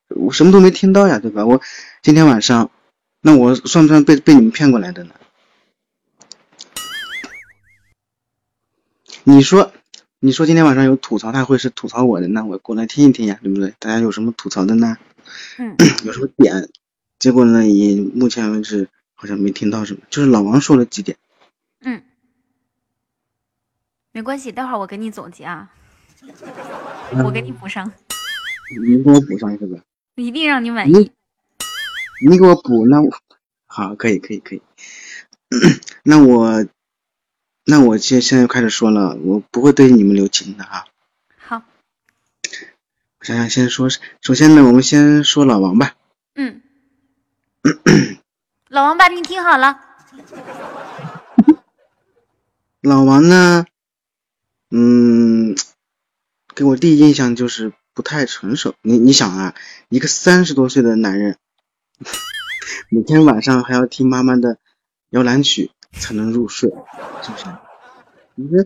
[0.08, 1.44] 我什么都没听到呀，对吧？
[1.44, 1.60] 我
[2.02, 2.70] 今天晚上，
[3.20, 5.14] 那我算不算被被你们骗过来的呢？
[9.24, 9.72] 你说，
[10.22, 13.74] 你说今天晚上有吐槽大会是吐槽我的，那我过来听一听呀，对不对？
[13.78, 14.98] 大家有什么吐槽的呢？
[15.56, 15.74] 嗯，
[16.04, 16.68] 有什么点？
[17.18, 21.16] 结果呢，也目前为止好像没听到什么，就是老王说了几点。
[21.80, 22.02] 嗯，
[24.12, 25.70] 没关系，待会儿我给你总结啊，
[27.24, 27.90] 我给你补上，
[28.78, 29.82] 你给我补上一个吧。
[30.16, 31.12] 一定让你满你意。
[32.28, 33.10] 你给我补，那我
[33.64, 34.60] 好，可以，可以，可以。
[36.04, 36.66] 那我，
[37.64, 40.86] 那我现现在开始说了，我不会对你们留情的啊。
[41.38, 41.62] 好，
[43.20, 43.88] 我想想，先说，
[44.20, 45.94] 首先呢，我们先说老王吧。
[46.34, 46.62] 嗯，
[48.68, 49.78] 老王吧，你听好了，
[52.80, 53.66] 老王呢，
[54.70, 55.54] 嗯，
[56.54, 58.74] 给我第一印象就是不太成熟。
[58.82, 59.54] 你你想啊，
[59.90, 61.36] 一个三十多岁的男人，
[62.90, 64.58] 每天晚上还要听妈妈的
[65.10, 66.70] 摇篮曲才能入睡，
[67.22, 67.44] 是不是？
[68.34, 68.64] 你说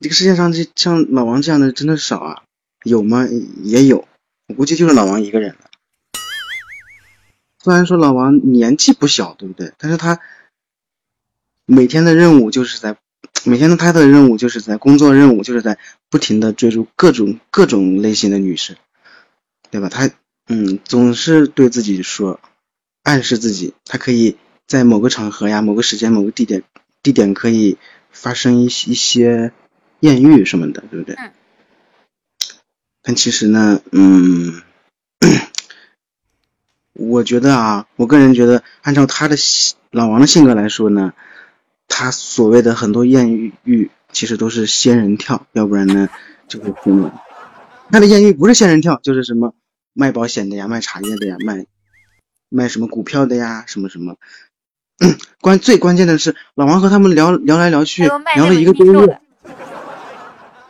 [0.00, 2.42] 这个世界上这像老王这样的真的少啊？
[2.84, 3.26] 有吗？
[3.62, 4.06] 也有，
[4.46, 5.70] 我估计就是老王一个人了。
[7.58, 9.72] 虽然说老王年纪不小，对不对？
[9.76, 10.20] 但是他
[11.64, 12.96] 每天的任务就是在
[13.44, 15.78] 每天的他的任务就是在工作任务就是在
[16.08, 18.76] 不停的追逐各种各种类型的女生，
[19.70, 19.88] 对吧？
[19.88, 20.10] 他
[20.46, 22.38] 嗯总是对自己说，
[23.02, 24.36] 暗示自己他可以
[24.66, 26.62] 在某个场合呀、某个时间、某个地点
[27.02, 27.78] 地点可以
[28.10, 29.52] 发生一一些
[30.00, 31.14] 艳遇什么的，对不对？
[31.16, 31.32] 嗯。
[33.02, 34.62] 但其实呢，嗯，
[36.92, 39.36] 我觉得啊，我个人觉得，按照他的
[39.92, 41.12] 老王的性格来说呢，
[41.86, 43.32] 他所谓的很多艳
[43.62, 46.08] 遇，其实都是仙人跳，要不然呢
[46.48, 47.22] 就会昏了。
[47.92, 49.54] 他的艳遇不是仙人跳，就是什么
[49.92, 51.64] 卖保险的呀，卖茶叶的呀，卖
[52.48, 54.16] 卖什么股票的呀，什么什么。
[55.40, 59.20] 关最关键的是，老王和他们聊聊来聊去，聊了一个多月。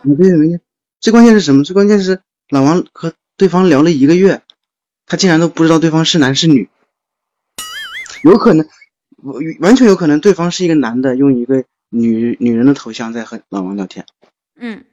[0.02, 0.60] 没对没对，
[1.00, 1.64] 最关键是什么？
[1.64, 4.42] 最关键是老王和对方聊了一个月，
[5.06, 6.68] 他竟然都不知道对方是男是女。
[8.22, 8.68] 有可能，
[9.60, 14.06] 完全有可能对方是一个男的，用一个女女人的头像在和老王聊天。
[14.56, 14.84] 嗯，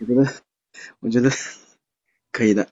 [0.00, 0.30] 我觉得，
[1.00, 1.30] 我觉得
[2.32, 2.68] 可以的。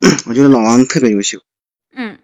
[0.26, 1.40] 我觉得老王特别优秀。
[1.90, 2.18] 嗯，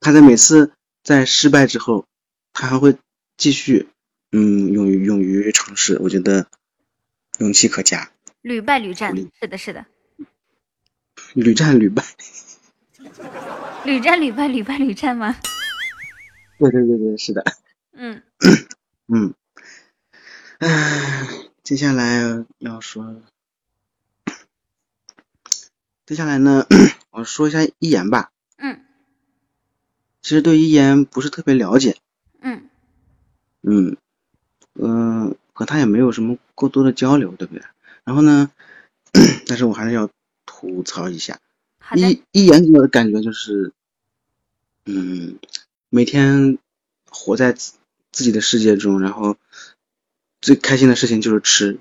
[0.00, 2.06] 他在每次在失败之后，
[2.52, 2.96] 他还会
[3.36, 3.88] 继续，
[4.32, 5.98] 嗯，勇于勇于尝试。
[6.00, 6.46] 我觉得
[7.38, 8.10] 勇气可嘉。
[8.42, 9.84] 屡败屡战，是的，是的。
[11.34, 12.04] 屡战屡败。
[13.84, 15.36] 屡战屡败，屡败屡战吗？
[16.58, 17.44] 对对对对，是的。
[17.92, 18.22] 嗯
[19.12, 19.34] 嗯。
[20.58, 21.28] 唉，
[21.62, 23.22] 接下来要说，
[26.06, 26.66] 接下来呢，
[27.10, 28.30] 我说一下一言吧。
[30.26, 30.28] 嗯。
[30.28, 31.96] 其实对一言不是特别了解。
[32.40, 32.68] 嗯。
[33.62, 33.96] 嗯
[34.74, 37.62] 嗯，和他也没有什么过多的交流，对不对？
[38.04, 38.50] 然后呢，
[39.46, 40.10] 但是我还是要
[40.44, 41.38] 吐槽一下。
[41.94, 43.72] 一一言给我的感觉就是，
[44.86, 45.38] 嗯，
[45.90, 46.58] 每天
[47.08, 47.74] 活在自
[48.10, 49.36] 自己的世界中，然后
[50.40, 51.78] 最开心的事情就是吃。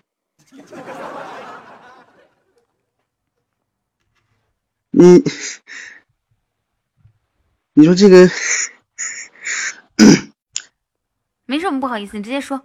[4.91, 5.23] 你，
[7.77, 8.29] 你说这个
[11.45, 12.61] 没什么不好意思，你直接说。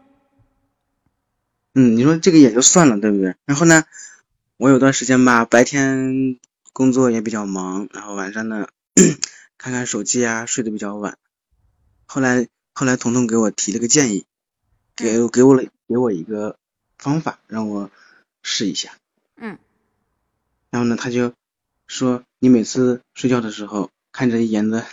[1.75, 3.35] 嗯，你说这个也就算了，对不对？
[3.45, 3.85] 然后呢，
[4.57, 6.39] 我有段时间吧，白天。
[6.73, 8.69] 工作也比较忙，然后晚上呢，
[9.59, 11.19] 看看手机啊，睡得比较晚。
[12.07, 14.25] 后来后来，彤彤给我提了个建议，
[14.95, 16.57] 给给我了给我一个
[16.97, 17.91] 方法，让我
[18.45, 18.93] 试一下。
[19.37, 19.59] 嗯。
[20.71, 21.35] 然后呢，他就
[21.89, 24.85] 说，你每次睡觉的时候，看着一眼的，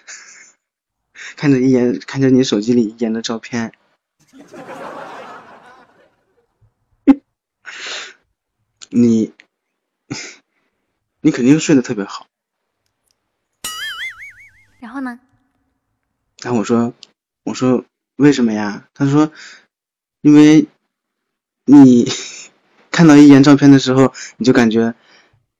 [1.36, 3.74] 看着一眼，看着你手机里一眼的照片，
[8.90, 9.34] 你。
[11.20, 12.28] 你肯定睡得特别好，
[14.80, 15.20] 然后呢？
[16.42, 16.94] 然后我说，
[17.44, 17.84] 我说
[18.16, 18.88] 为什么呀？
[18.94, 19.34] 他说，
[20.22, 20.68] 因为
[21.66, 22.10] 你
[22.92, 24.96] 看到一眼照片的时候，你就感觉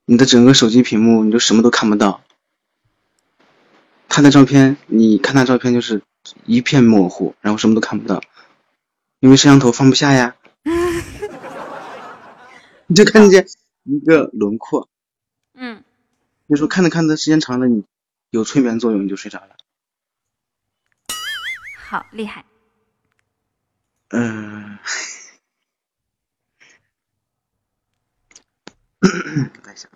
[0.06, 2.24] 你的整个手机屏幕你就什么都看不到，
[4.10, 6.02] 他的照片你看他照片就是
[6.46, 8.22] 一片模糊，然后什么都看不到，
[9.20, 10.36] 因为摄像头放不下呀，
[12.88, 13.48] 你就看见
[13.84, 14.90] 一个轮廓。
[15.54, 15.84] 嗯，
[16.48, 17.84] 你说看着看着时间长了，你
[18.32, 19.56] 有催眠作用，你就睡着了。
[21.76, 22.44] 好厉害。
[24.10, 24.80] 嗯。
[29.76, 29.90] 下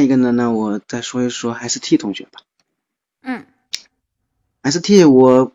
[0.00, 0.30] 一个呢？
[0.32, 2.42] 那我再说一说 ST 同学吧。
[3.22, 3.46] 嗯。
[4.62, 5.52] ST 我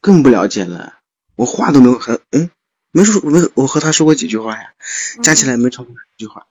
[0.00, 0.98] 更不了解了，
[1.36, 2.50] 我话都没有和嗯。
[2.90, 4.72] 没说，没我和他说过几句话呀，
[5.22, 6.46] 加起来没超过十句话。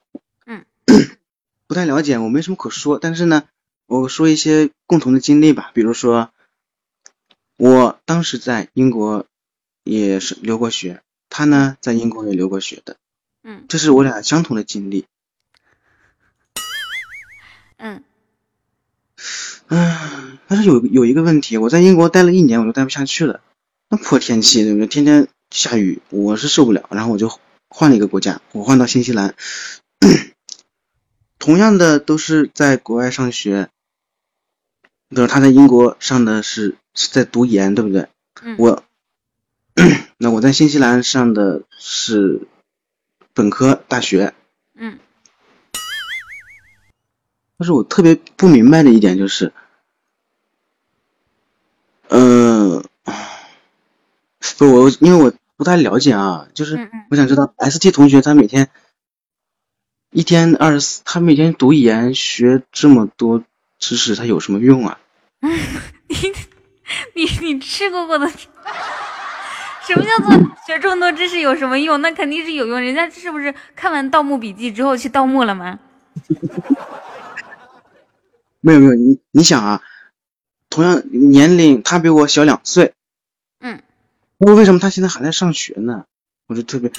[0.46, 0.64] 嗯，
[1.66, 2.98] 不太了解，我没什么可说。
[2.98, 3.44] 但是呢，
[3.86, 5.70] 我说一些共同的经历吧。
[5.74, 6.30] 比如说，
[7.58, 9.26] 我当时在英国
[9.84, 12.96] 也是留过学，他呢在英国也留过学的。
[13.42, 15.06] 嗯，这是我俩相同的经历。
[17.78, 18.04] 嗯，
[19.68, 23.40] 嗯，但是有有一个问题，我在英国待了一年，我都待不下去了。
[23.88, 24.86] 那破天气，对不对？
[24.86, 25.26] 天天。
[25.50, 27.32] 下雨，我是受不了，然后我就
[27.70, 29.34] 换了一个国家，我换到新西兰。
[31.38, 33.70] 同样的都是在国外上学，
[35.08, 38.08] 比如他在英国上的是是在读研，对不对？
[38.58, 38.84] 我
[40.18, 42.42] 那我在新西兰上的是
[43.32, 44.34] 本科大学。
[47.58, 49.52] 但是我特别不明白的一点就是，
[52.08, 52.84] 嗯。
[54.56, 58.70] 不，我因为我不太了解啊，就是我想知道 ST 同学他每天
[60.10, 63.44] 一天二十四，他每天读研学这么多
[63.78, 64.98] 知识，他有什么用啊？
[65.40, 66.16] 你
[67.14, 68.28] 你你吃过过的？
[68.28, 70.32] 什么叫做
[70.66, 72.00] 学这么多知识有什么用？
[72.02, 75.78] 那肯定是有用，人家是不是看完《盗墓笔记》之后去盗墓了吗？
[78.60, 79.82] 没有没有，你你想啊，
[80.70, 82.94] 同样年龄，他比我小两岁。
[83.60, 83.82] 嗯。
[84.38, 86.04] 那为什么他现在还在上学呢？
[86.46, 86.90] 我就特别，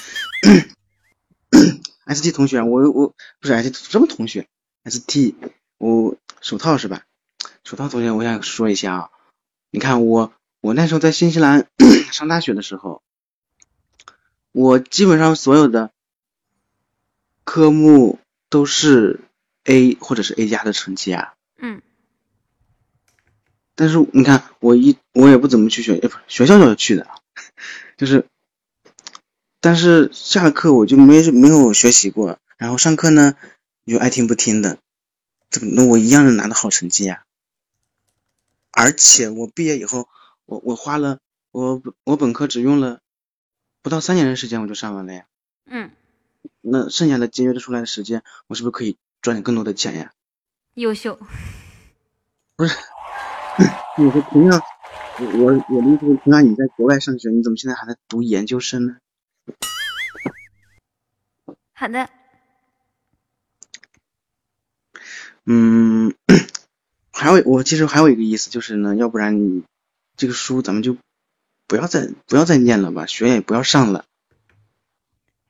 [2.06, 4.46] ST 同学，我我不是 ST 什么同学
[4.84, 5.34] ，ST，
[5.78, 7.02] 我手套是吧？
[7.64, 9.10] 手套同学，我想说一下啊，
[9.70, 11.66] 你看我我那时候在新西兰
[12.12, 13.02] 上大学的时候，
[14.52, 15.90] 我基本上所有的
[17.44, 18.18] 科目
[18.48, 19.20] 都是
[19.64, 21.34] A 或者是 A 加的成绩啊。
[21.60, 21.82] 嗯。
[23.74, 27.06] 但是你看，我一我也不怎么去学，不学校要去的，
[27.96, 28.26] 就是。
[29.62, 33.34] 但是下了课我就没没有学习过，然后上课呢
[33.84, 34.78] 就爱听不听的，
[35.50, 37.24] 怎么那我一样能拿到好成绩呀？
[38.70, 40.08] 而且我毕业以后，
[40.46, 41.18] 我我花了
[41.50, 43.00] 我我本科只用了
[43.82, 45.26] 不到三年的时间我就上完了呀。
[45.66, 45.90] 嗯。
[46.62, 50.12] 那剩下的节约的出来的时间，我是不是可以赚点更多的钱呀？
[50.80, 51.18] 优秀。
[52.56, 52.76] 不是，
[53.96, 54.60] 你说同样，
[55.18, 58.96] 我我我的意思是，同样你在国外上学，你怎么现在还在读研究生呢？
[61.72, 62.08] 好的。
[65.46, 66.14] 嗯，
[67.12, 69.64] 还有我其实还有一个意思就是呢，要不然你
[70.16, 70.96] 这个书咱们就
[71.66, 74.04] 不要再不要再念了吧，学也不要上了。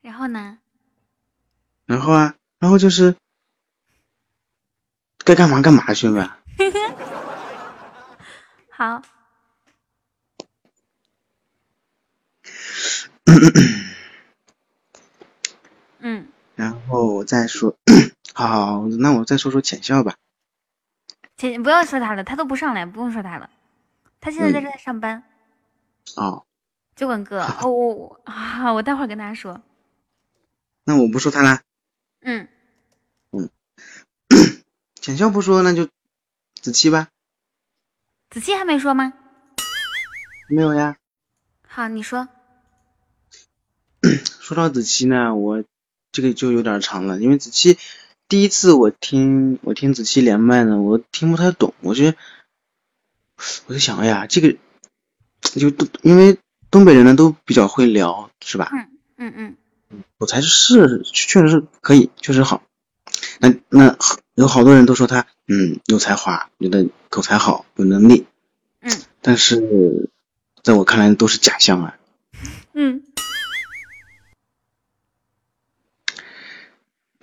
[0.01, 0.59] 然后呢？
[1.85, 3.15] 然后啊，然后就是
[5.23, 6.29] 该干嘛干嘛去呗。
[8.69, 9.01] 好。
[15.99, 17.77] 嗯，然后我再说，
[18.33, 20.15] 好，那我再说说浅笑吧。
[21.37, 23.49] 浅不要说他了，他都不上来，不用说他了。
[24.19, 25.23] 他现在在这上班。
[26.15, 26.43] 哦。
[26.95, 29.61] 酒馆哥， 哦我啊，我待会儿跟他说。
[30.83, 31.61] 那我不说他啦。
[32.21, 32.41] 嗯。
[32.41, 32.47] 嗯。
[35.01, 35.89] 浅笑不说，那就
[36.61, 37.07] 子期吧。
[38.29, 39.13] 子期还没说吗？
[40.47, 40.95] 没有呀。
[41.67, 42.27] 好，你说。
[44.39, 45.63] 说到子期呢，我
[46.11, 47.79] 这个就有点长了，因为子期
[48.27, 52.17] 第一次我听我听子期连麦呢，我听不太懂，我觉得
[53.65, 54.55] 我就想，哎呀，这个
[55.41, 56.37] 就都因为
[56.69, 58.69] 东北人呢都比较会聊，是吧？
[59.17, 59.57] 嗯嗯
[59.89, 60.03] 嗯。
[60.19, 62.61] 我才是确实是可以，确实好。
[63.41, 63.97] 那那
[64.35, 68.27] 有好多人都说他嗯有才华，觉得口才好，有能力。
[68.81, 68.91] 嗯。
[69.19, 70.09] 但是
[70.63, 71.97] 在我看来都是假象啊。
[72.73, 73.01] 嗯。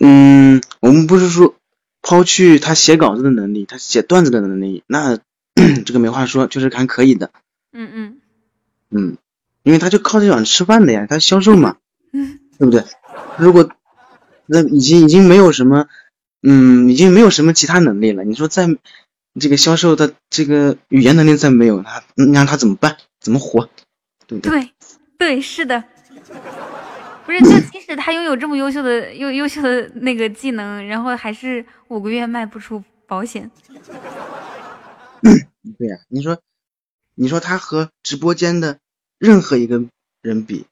[0.01, 1.55] 嗯，我们不是说
[2.03, 5.19] 抛去他写稿子的能力，他写段子的能力，那
[5.87, 7.31] 这个没话说，就是还可以的。
[7.73, 8.21] 嗯嗯
[8.91, 9.17] 嗯，
[9.63, 11.77] 因为他就靠这碗吃饭的呀，他销售嘛，
[12.13, 12.85] 嗯，对不对？
[13.39, 13.71] 如果
[14.47, 15.89] 那已经已经没有什么，
[16.43, 18.25] 嗯，已经没有什么其他能力了。
[18.25, 18.67] 你说再
[19.41, 22.97] 这个销售的这个语言能力再没有，他你让他怎么办？
[23.21, 23.69] 怎么活？
[24.27, 24.51] 对对？
[24.51, 24.73] 对
[25.19, 25.83] 对，是的。
[27.27, 33.51] 不是，就 即使他拥有这么优秀的、优优秀的那个技能，然后还是五个月卖不出保险。
[35.79, 36.41] 对呀，你说，
[37.15, 38.79] 你说他和直播间的
[39.19, 39.85] 任何一个
[40.23, 40.67] 人比，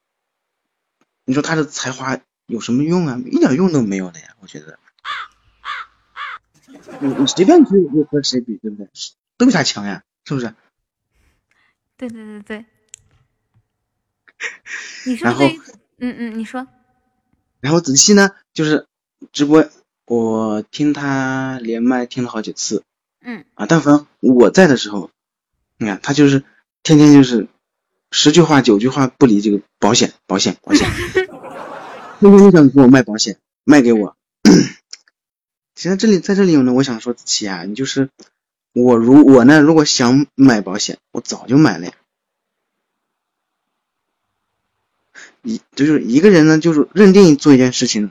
[1.25, 3.21] 你说他的才华有什么用啊？
[3.27, 4.79] 一点用都没有的呀，我觉得。
[7.01, 7.73] 你你随便去
[8.11, 8.89] 和谁比，对不对？
[9.37, 10.55] 都比他强呀，是不是？
[11.97, 12.65] 对对对对。
[15.07, 15.45] 你是不是？
[15.99, 16.67] 嗯嗯，你说。
[17.61, 18.87] 然后子期呢，就是
[19.33, 19.69] 直播，
[20.07, 22.83] 我听他连麦听了好几次。
[23.23, 23.45] 嗯。
[23.55, 25.11] 啊，但凡我在的时候，
[25.79, 26.45] 你看他就是
[26.83, 27.49] 天天就是
[28.11, 30.89] 十句话九句话不离这个保险，保险，保险，
[32.21, 34.17] 天天就想给我卖保险，卖给我。
[35.77, 38.09] 其实这里在这里呢，我想说子期啊，你就是
[38.73, 41.93] 我如我呢，如果想买保险，我早就买了呀。
[45.43, 48.11] 一就是一个人呢，就是认定做一件事情，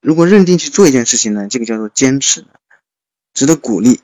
[0.00, 2.46] 如果认定去做一件事情呢，这个叫做坚持，
[3.34, 4.00] 值得鼓励。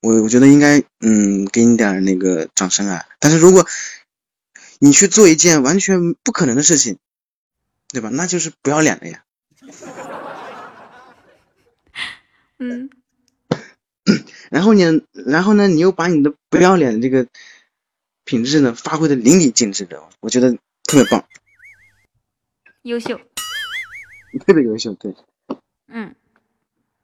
[0.00, 3.06] 我我觉得应该嗯给你点那个掌声啊。
[3.20, 3.66] 但是如果
[4.80, 6.98] 你去做一件完全不可能的事情，
[7.88, 8.10] 对吧？
[8.12, 9.24] 那就是不要脸了呀。
[12.62, 12.90] 嗯。
[14.50, 17.28] 然后呢，然后呢，你又把你的不要脸的这个
[18.24, 20.52] 品质呢发挥的淋漓尽致的，我觉得
[20.84, 21.26] 特别棒。
[22.82, 23.20] 优秀，
[24.44, 25.14] 特别优秀，对。
[25.86, 26.14] 嗯，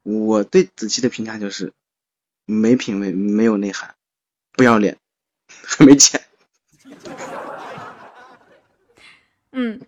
[0.02, 1.72] 我对子期的评价就是
[2.44, 3.94] 没品位，没有内涵，
[4.52, 4.98] 不要脸，
[5.46, 6.20] 还 没钱。
[9.52, 9.80] 嗯。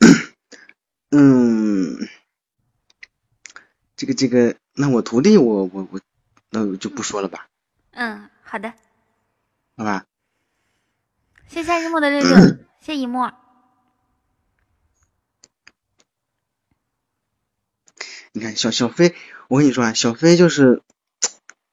[1.10, 2.05] 嗯，
[4.06, 6.00] 这个这个，那我徒弟，我我我
[6.50, 7.48] 那我就不说了吧，
[7.90, 8.72] 嗯，好的，
[9.76, 10.06] 好吧？
[11.48, 12.36] 谢谢一墨的 六六，
[12.80, 13.32] 谢谢一墨。
[18.30, 19.16] 你看小小飞，
[19.48, 20.82] 我跟你说啊，小飞就是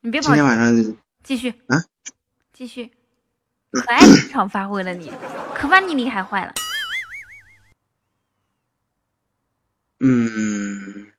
[0.01, 1.85] 你别跑今天晚上继续啊，
[2.51, 2.91] 继续，
[3.71, 5.13] 可爱临场发挥了你，
[5.53, 6.53] 可把你厉害坏了。
[9.99, 11.12] 嗯，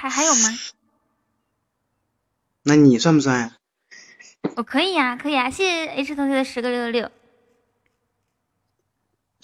[0.00, 0.48] 还还有吗？
[2.64, 3.56] 那你算不算呀？
[4.56, 7.10] 我可以呀、可以呀、谢谢 H 同学的十个六六六，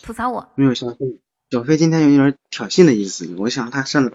[0.02, 0.50] 吐槽我。
[0.54, 1.20] 没有小飞，
[1.50, 4.12] 小飞今天有点挑衅的意思，我想他上来，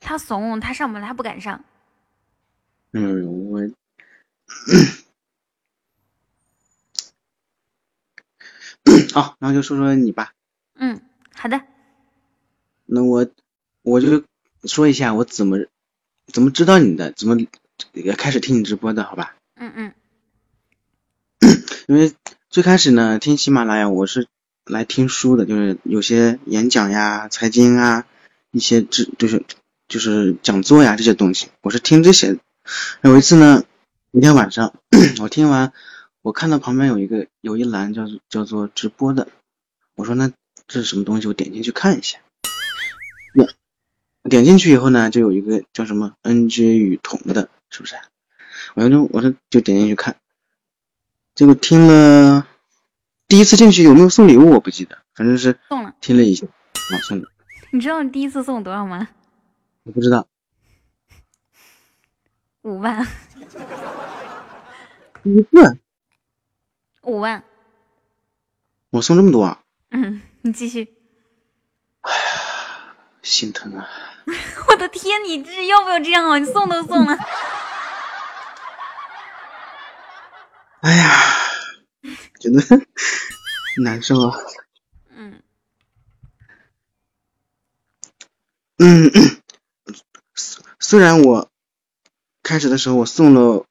[0.00, 1.64] 他怂，他上不来，他不敢上。
[2.92, 3.60] 嗯，我，
[9.14, 10.34] 好，然后就说说你吧。
[10.74, 11.00] 嗯，
[11.34, 11.62] 好的。
[12.84, 13.26] 那我
[13.86, 14.24] 我就
[14.64, 15.58] 说一下我怎么
[16.32, 17.36] 怎么知道你的，怎么
[18.18, 19.36] 开始听你直播的，好吧？
[19.54, 19.94] 嗯嗯
[21.86, 22.12] 因为
[22.50, 24.26] 最开始呢，听喜马拉雅我是
[24.64, 28.04] 来听书的，就是有些演讲呀、财经啊，
[28.50, 29.44] 一些知就是
[29.86, 32.40] 就是讲座呀这些东西，我是听这些。
[33.02, 33.62] 有一次呢，
[34.10, 34.74] 一天晚上
[35.22, 35.72] 我听完，
[36.22, 39.28] 我看到旁边有一个有一栏叫做叫做直播的，
[39.94, 40.32] 我说那
[40.66, 41.28] 这是什么东西？
[41.28, 42.18] 我点进去看一下。
[44.28, 47.96] 点点进去以后呢，就有一个叫什么 “ng 雨桐的，是不是？
[48.74, 50.16] 我就我就就点进去看，
[51.34, 52.46] 结果听了
[53.28, 55.94] 第一次进去有没有送礼物我不记得，反正是送了。
[56.00, 57.28] 听了一下，啊送了，
[57.70, 59.08] 你知道你第一次送我多少吗？
[59.84, 60.26] 我不知道
[62.62, 63.06] 五万，
[65.22, 65.78] 第一次
[67.02, 67.44] 五万。
[68.90, 70.92] 我送这么多啊，嗯，你继续。
[73.22, 73.86] 心疼啊！
[74.68, 76.38] 我的天，你这要不要这样啊？
[76.38, 77.16] 你送都送了。
[80.82, 81.10] 哎呀，
[82.40, 82.60] 真的
[83.82, 84.36] 难受啊。
[85.18, 85.42] 嗯
[88.78, 89.10] 嗯，
[90.34, 91.48] 虽虽然我
[92.42, 93.64] 开始的时候我送了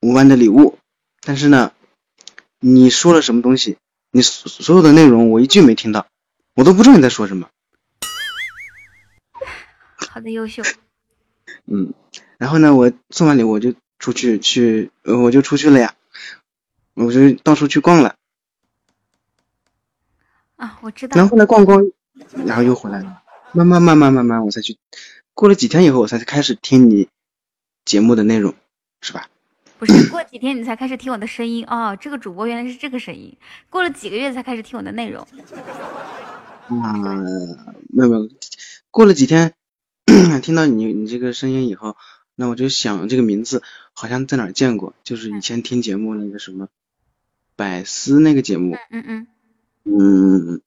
[0.00, 0.78] 五万的礼物，
[1.20, 1.72] 但是呢，
[2.60, 3.78] 你说了什么东西，
[4.10, 6.06] 你所所有的内容我一句没听到，
[6.54, 7.48] 我都不知道你在说什么。
[10.12, 10.62] 好的，优秀。
[11.64, 11.94] 嗯，
[12.36, 15.94] 然后呢，我送完礼物我就出去去，呃，我就出去了呀，
[16.92, 18.16] 我就到处去逛了，
[20.56, 21.16] 啊，我知道。
[21.16, 21.82] 然后后来逛逛，
[22.44, 24.76] 然后又回来了，慢慢慢慢慢慢我才去，
[25.32, 27.08] 过了几天以后我才开始听你
[27.86, 28.54] 节目的内容，
[29.00, 29.30] 是吧？
[29.78, 31.96] 不是，过几天你才开始听我的声音哦。
[31.98, 33.34] 这个主播原来是这个声音，
[33.70, 35.26] 过了几个月才开始听我的内容。
[36.68, 36.92] 啊，
[37.88, 38.28] 没有没有，
[38.90, 39.54] 过了几天
[40.42, 41.96] 听到你你这个声音以后，
[42.34, 46.68] 那我就想这个名字好像在哪儿见过，就是以前听节目那个什么
[47.56, 49.26] 百思那个节目，嗯嗯，
[49.84, 50.60] 嗯，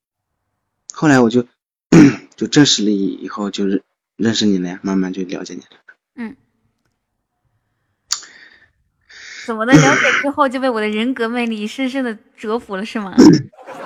[0.93, 1.48] 后来我就
[2.35, 3.82] 就证实了以以后就认
[4.15, 5.67] 认识你了呀，慢慢就了解你了。
[6.15, 6.35] 嗯。
[9.45, 9.74] 怎么的？
[9.74, 13.15] 了解之后就被我的人格魅力深深的折服了，是吗？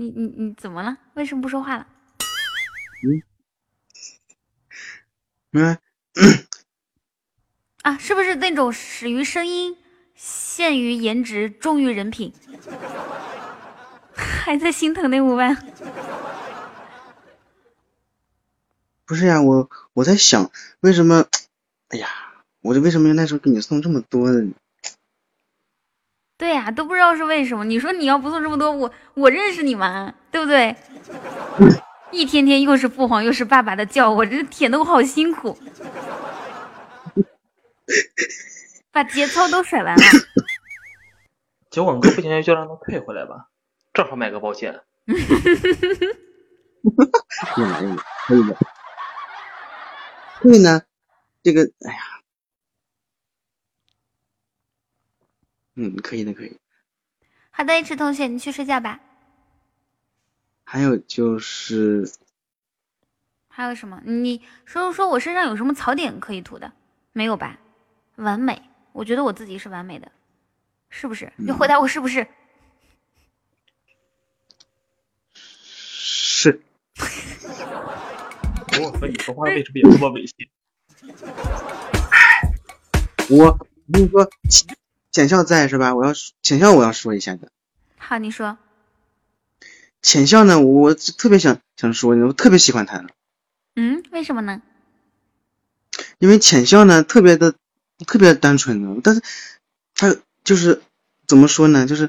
[0.00, 0.96] 你你你怎么了？
[1.12, 1.86] 为什么不说话了？
[5.52, 5.76] 嗯，
[7.82, 9.76] 啊，是不是那种始于声音，
[10.14, 12.32] 陷于颜值，忠于人品？
[14.14, 15.54] 还在心疼那五万？
[19.04, 21.26] 不是呀，我我在想为什么，
[21.88, 22.08] 哎呀，
[22.62, 24.50] 我这为什么那时候给你送这么多呢？
[26.40, 27.62] 对呀、都不知道是为什么。
[27.66, 30.14] 你说你要不送这么多，我我认识你吗？
[30.30, 30.74] 对不对？
[32.10, 35.58] 一天天又是父皇又是爸爸的叫，我这舔的我好辛苦，
[38.90, 40.02] 把节操都甩完了。
[41.70, 43.48] 小广哥不行就让他退回来吧，
[43.92, 44.80] 正好买个保险。
[47.56, 47.96] 又来又来，
[48.26, 48.56] 可以的。
[50.40, 50.80] 所以呢，
[51.42, 52.00] 这个，哎呀，
[55.82, 56.54] 嗯，可以的，可以。
[57.50, 59.00] 好的，一池同学，你去睡觉吧。
[60.62, 62.06] 还有就是，
[63.48, 64.02] 还有什么？
[64.04, 66.70] 你说说说我身上有什么槽点可以涂的？
[67.12, 67.58] 没有吧？
[68.16, 68.60] 完美，
[68.92, 70.12] 我觉得我自己是完美的，
[70.90, 71.32] 是不是？
[71.36, 72.26] 你回答我是不是？
[75.32, 76.60] 是
[78.82, 80.46] 我和你说话为什么也这么猥亵？
[83.30, 83.58] 我我
[83.90, 84.30] 跟你说，
[85.12, 85.94] 浅笑在是吧？
[85.94, 87.48] 我要说浅笑，我要说一下的。
[87.98, 88.58] 好，你说。
[90.02, 93.04] 浅笑呢，我特别想想说，我特别喜欢他，
[93.76, 94.62] 嗯，为什么呢？
[96.18, 97.54] 因为浅笑呢特别的
[98.06, 99.22] 特别单纯的，但是
[99.94, 100.80] 他就是
[101.26, 102.08] 怎么说呢，就是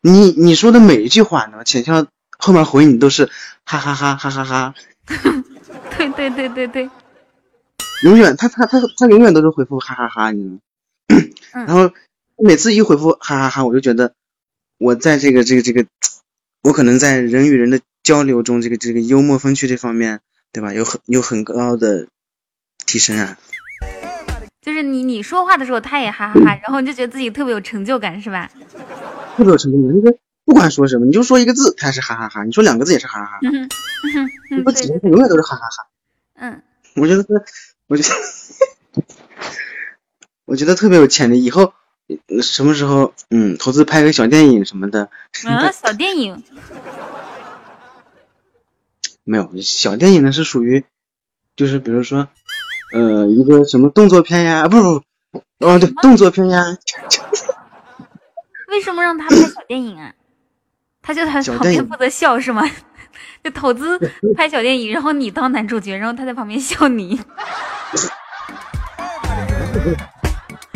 [0.00, 2.06] 你你说的每一句话呢，浅笑
[2.38, 3.26] 后面回你都是
[3.64, 4.74] 哈哈哈哈哈哈，
[5.96, 6.90] 对对对对对，
[8.04, 10.60] 永远他他他他永远都是回复哈哈哈，你知道吗？
[11.54, 11.92] 嗯然后
[12.36, 14.14] 每次一回复哈哈哈，我就觉得
[14.78, 15.86] 我在这个这个这个，
[16.62, 20.20] 我可能在人与人的交流中，这个这个幽默风趣这方面，
[20.52, 20.72] 对吧？
[20.74, 22.08] 有很有很高的
[22.86, 23.38] 提升啊。
[24.60, 28.50] 就是你你说话的时候，他也哈哈哈，然后你就觉得自己特别有成就感，是吧？
[29.36, 35.88] 特别有成就感，就是不管说什么，你就说一个字，他是哈哈哈；你说两个字也是哈哈哈；嗯哼嗯你哼对说几个字，永远都是哈哈哈。
[36.36, 36.62] 嗯，
[36.96, 37.28] 我觉得他，
[37.88, 39.04] 我觉得，
[40.46, 41.44] 我觉得特别有潜力。
[41.44, 41.72] 以后呃
[42.42, 45.08] 什么时候，嗯，投资拍个小电影什么的，
[45.46, 46.42] 啊，小电影，
[49.24, 50.84] 没有小电影呢，是属于，
[51.56, 52.28] 就是比如说，
[52.92, 56.76] 呃，一个什么动作片呀，不不不，哦对，动作片呀，
[58.68, 60.12] 为什么让他拍小电影啊？
[61.00, 62.62] 他就在旁边负责笑是吗？
[63.44, 63.98] 就投资
[64.36, 67.20] 拍小电影，然后你当男主角，然后他在旁边笑你。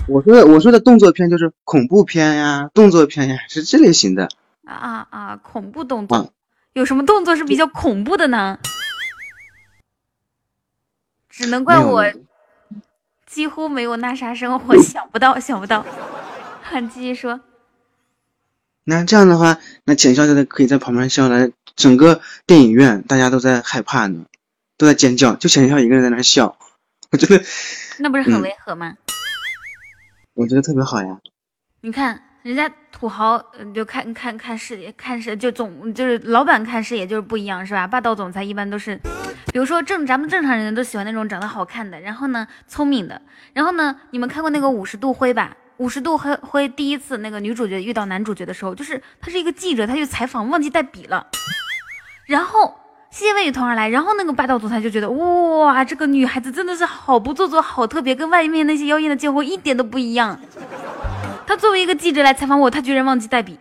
[0.09, 4.28] 我说的我说的动作片就是恐怖片呀，动作片呀，是这类型的。
[4.65, 5.37] 啊啊啊！
[5.37, 6.33] 恐怖动啊作，
[6.73, 8.59] 有什么动作是比较恐怖的呢？
[11.28, 12.05] 只能怪我
[13.27, 15.85] 几乎没有那啥生活，想不到，想不到。
[16.73, 17.41] 啊，继续说。
[18.85, 24.25] 那这样的话，那浅笑就在可以在旁边笑了，整个电影院大家都在害怕呢，
[24.78, 26.57] 都在尖叫，就浅笑一个人在那笑，
[27.11, 27.45] 我觉得
[27.99, 28.97] 那不是很嗯违和吗？
[30.39, 31.18] 我觉得特别好呀。
[31.81, 33.42] 你看人家土豪，
[33.75, 37.89] 就看看看视野，看视就总就是老板看视野就是不一样，是吧？
[37.89, 38.97] 霸道总裁一般都是，
[39.52, 43.20] 比如说正咱们正常人都喜欢那种长得好看的，然后呢聪明的，
[43.52, 45.57] 然后呢你们看过那个五十度灰吧？
[45.78, 51.26] 五十度灰灰第一次那个女主角遇到男主角的时候，就是他是一个记者，他去采访忘记带笔了，
[52.26, 52.78] 然后
[53.11, 60.39] 谢谢未雨桐而来，然后那个霸道总裁就觉得哇，这个女孩子真的是好不做作，好特别，跟外面那些妖艳的贱货一点都不一样。
[61.47, 63.59] 他作为一个记者来采访我，他居然忘记带笔。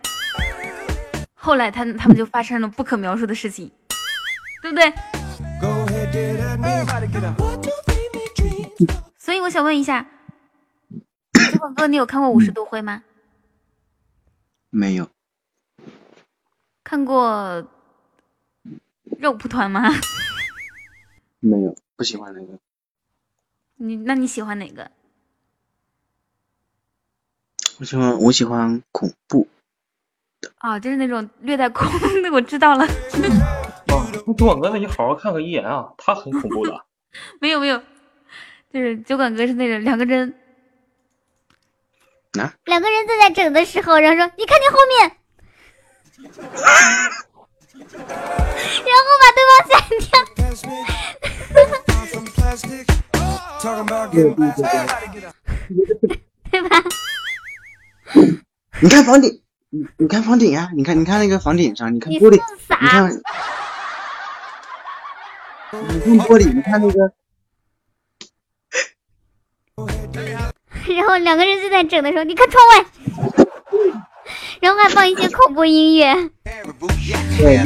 [1.34, 3.70] 后来他他们就发生了不可描述的事情，
[4.62, 4.92] 对不对？
[9.18, 10.06] 所以我想问一下，
[11.52, 13.02] 小广哥，你有看过《五十度灰》吗？
[14.70, 15.08] 没有，
[16.84, 17.66] 看过
[19.18, 19.90] 肉蒲团吗？
[21.40, 22.58] 没有，不喜欢那个。
[23.76, 24.90] 你那你喜欢哪个？
[27.78, 29.46] 我喜欢我喜欢恐怖。
[30.58, 31.86] 啊、就是那种略带空
[32.22, 32.84] 的，我知道了。
[33.90, 36.84] 哦，那酒馆哥，那你好好看看一眼啊，他很恐怖的。
[37.40, 37.82] 没有没有，
[38.72, 40.34] 就是酒馆哥是那种两个人
[42.38, 42.54] 啊？
[42.64, 45.16] 两个人正在整的时候，然后说：“你看你后面。”
[47.98, 50.08] 然后把对方删掉，
[54.10, 54.24] 对
[56.62, 56.68] 吧？
[58.80, 62.40] 你看房顶，你你看房顶呀、你看你看那个房顶上，你看玻璃，
[62.80, 63.12] 你看，
[66.04, 67.12] 你看玻璃，你看那个，
[70.94, 72.84] 然后两个人正在整的时候，你看窗外，
[74.60, 76.30] 然后还放一些恐怖音乐。
[77.38, 77.56] 对，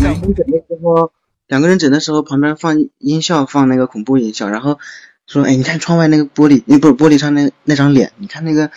[0.00, 1.12] 两个人整的时候，
[1.48, 4.78] 两个人整的时候旁边放音效，放那个恐怖音效，然后
[5.26, 8.70] 说，哎，你看窗外那个玻璃，那不是玻璃上那那张脸，你看那个，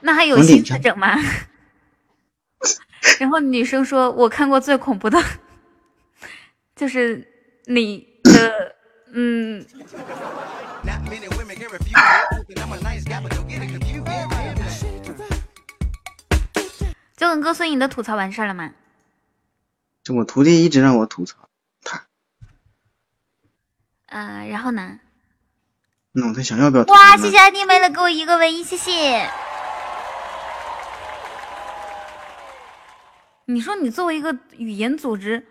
[0.00, 1.18] 那还有心思整吗？
[3.18, 5.18] 然后女生说：“我看过最恐怖的，
[6.76, 7.26] 就是
[7.66, 8.74] 你的，
[9.12, 9.64] 嗯，
[17.20, 18.72] 九梗哥，所以你的吐槽完事儿了吗？
[20.02, 21.50] 就我徒弟一直让我吐槽
[21.82, 22.06] 他，
[24.06, 24.98] 呃，然后呢？
[26.12, 29.28] 那我在想要不要哇，谢谢安迪妹的给我一个唯一，谢谢。
[33.44, 35.46] 你说你作为一个语言组织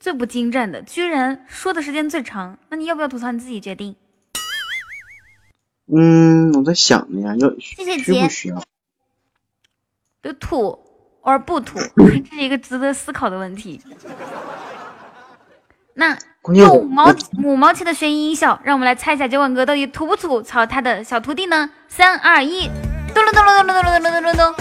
[0.00, 3.30] 最不精湛的，居然说的时间最长，那你要不要吐槽？
[3.30, 3.94] 你自己决定。
[5.86, 8.64] 嗯，我在想呢呀，要谢谢杰需不需要？
[10.20, 10.91] 就吐
[11.22, 11.78] 而不吐，
[12.28, 13.80] 这是一个值得思考的问题。
[15.94, 16.16] 那
[16.54, 21.70] 用五毛五毛钱的悬疑音效，让我们来猜一下酒馆哥到底吐不吐槽他的小徒弟呢？
[21.88, 22.68] 三二一，
[23.14, 24.54] 咚咚咚咚咚咚咚隆咚隆咚咚。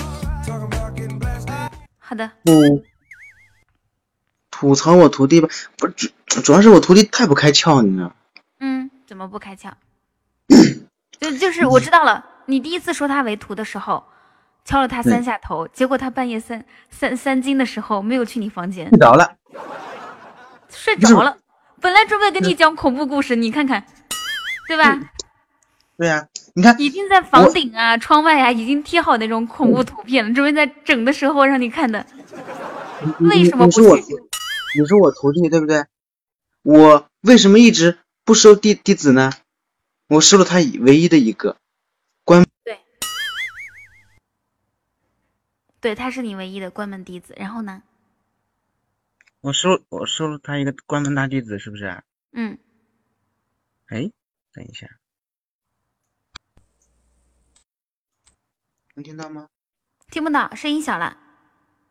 [1.98, 2.84] 好的，嗯
[4.52, 8.14] 吐槽我徒弟吧，不主主要是我徒弟太不开窍，你知道吗？
[8.60, 9.72] 嗯，怎么不开窍？
[11.20, 14.04] 就就是我知道了，你第一次收他为徒的时候，
[14.64, 19.36] 敲了他三下头，结果他半夜三三三更的时候没有去你房间，睡着了。
[20.70, 21.38] 睡着了。
[21.80, 23.84] 本来准备跟你讲恐怖故事，你看看，
[24.68, 25.00] 对吧？
[25.98, 32.06] 对呀、你看已经在房顶啊、窗外啊，已经贴好那种恐怖图片了，准备在整的时候让你看的。
[33.20, 33.82] 为什么不去？
[34.80, 35.86] 你说我徒弟对不对？
[36.64, 39.32] 我为什么一直不收弟弟子呢？
[40.08, 41.58] 我收了他唯一的一个，
[45.82, 47.34] 对，他是你唯一的关门弟子。
[47.36, 47.84] 然后呢？
[49.42, 52.04] 我收我收了他一个关门大弟子，是不是？
[52.32, 52.60] 嗯，
[53.88, 54.12] 哎，
[54.54, 54.88] 等一下，
[58.94, 59.50] 能听到吗？
[60.12, 61.18] 听不到，声音小了。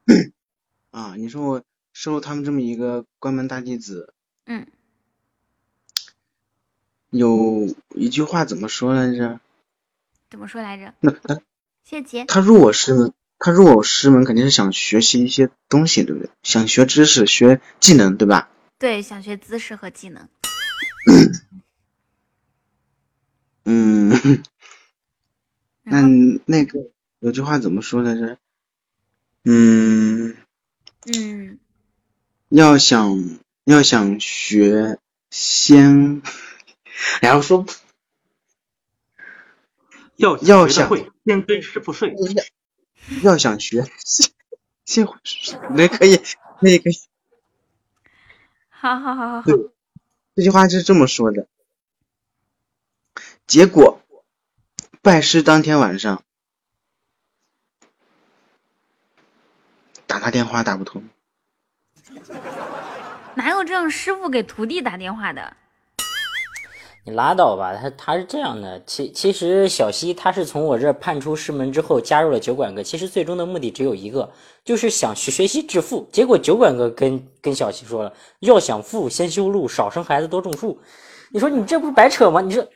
[0.92, 4.68] 啊，你说我收了他们这么一个关门大弟子，嗯，
[7.10, 9.40] 有一句话怎么说来着？
[10.30, 10.94] 怎么说来着？
[11.00, 11.42] 那他
[11.82, 12.24] 谢杰。
[12.26, 16.30] 他入我师门，他入我师门肯定是想学习一些东西，对不对？
[16.42, 18.50] 想学知识、学技能，对吧？
[18.78, 20.28] 对，想学姿势和技能。
[23.64, 24.10] 嗯，
[25.84, 26.02] 那
[26.44, 28.36] 那个有句话怎么说来着？
[29.44, 30.36] 嗯，
[31.06, 31.58] 嗯，
[32.50, 34.98] 要想要想学，
[35.30, 36.20] 先，
[37.22, 37.64] 然后说
[40.16, 42.14] 要要想会，先跟师傅睡。
[43.22, 43.84] 要想学，
[44.84, 45.06] 先
[45.70, 46.16] 那可以
[46.58, 47.00] 可以可以，
[48.68, 49.50] 好好好好
[50.34, 51.46] 这句话是这么说的。
[53.46, 54.00] 结果
[55.02, 56.22] 拜师当天晚上
[60.06, 61.08] 打他电话打不通，
[63.34, 65.56] 哪有这样师傅给徒弟打电话的？
[67.04, 74.30] 你拉倒吧，他他是这样的，其其实小西他是从我这儿叛出师门之后加入了酒馆哥，其实最终的目的只有一个，
[74.64, 76.06] 就是想学学习致富。
[76.12, 80.78] 结果酒馆哥跟跟小西说了，要想富先修路，少生孩子多种树。
[81.32, 82.40] 你说你这不是白扯吗？
[82.40, 82.66] 你说，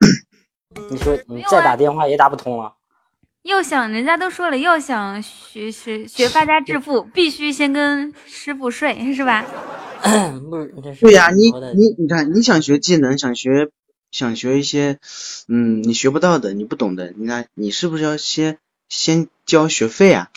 [0.90, 2.74] 你说你再打电话也打不通了。
[3.44, 9.44] 要想人家都说了，要想学学学发家致富，必须先跟师傅睡，是吧？
[10.48, 10.56] 不
[10.94, 13.68] 是，对呀、你你你看，你想学技能，想学
[14.10, 14.98] 想学一些，
[15.46, 18.56] 嗯，你学不到的，你不懂的，你看你是不是要先
[18.88, 20.30] 先交学费啊？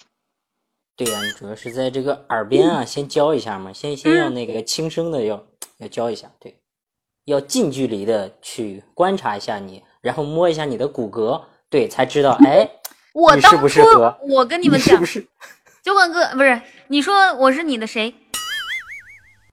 [0.97, 5.45] 对呀、你主要是在这个耳边啊，先教一下嘛，先先要那个轻声的要
[5.77, 6.57] 要教一下，对，
[7.23, 12.67] 要近距离的去观察一下你，然后摸一下你的骨骼，对，才知道，哎，
[13.17, 13.81] 我当初？
[14.29, 15.27] 我跟你们讲是不，是？
[15.81, 18.13] 酒馆哥不是你说我是你的谁？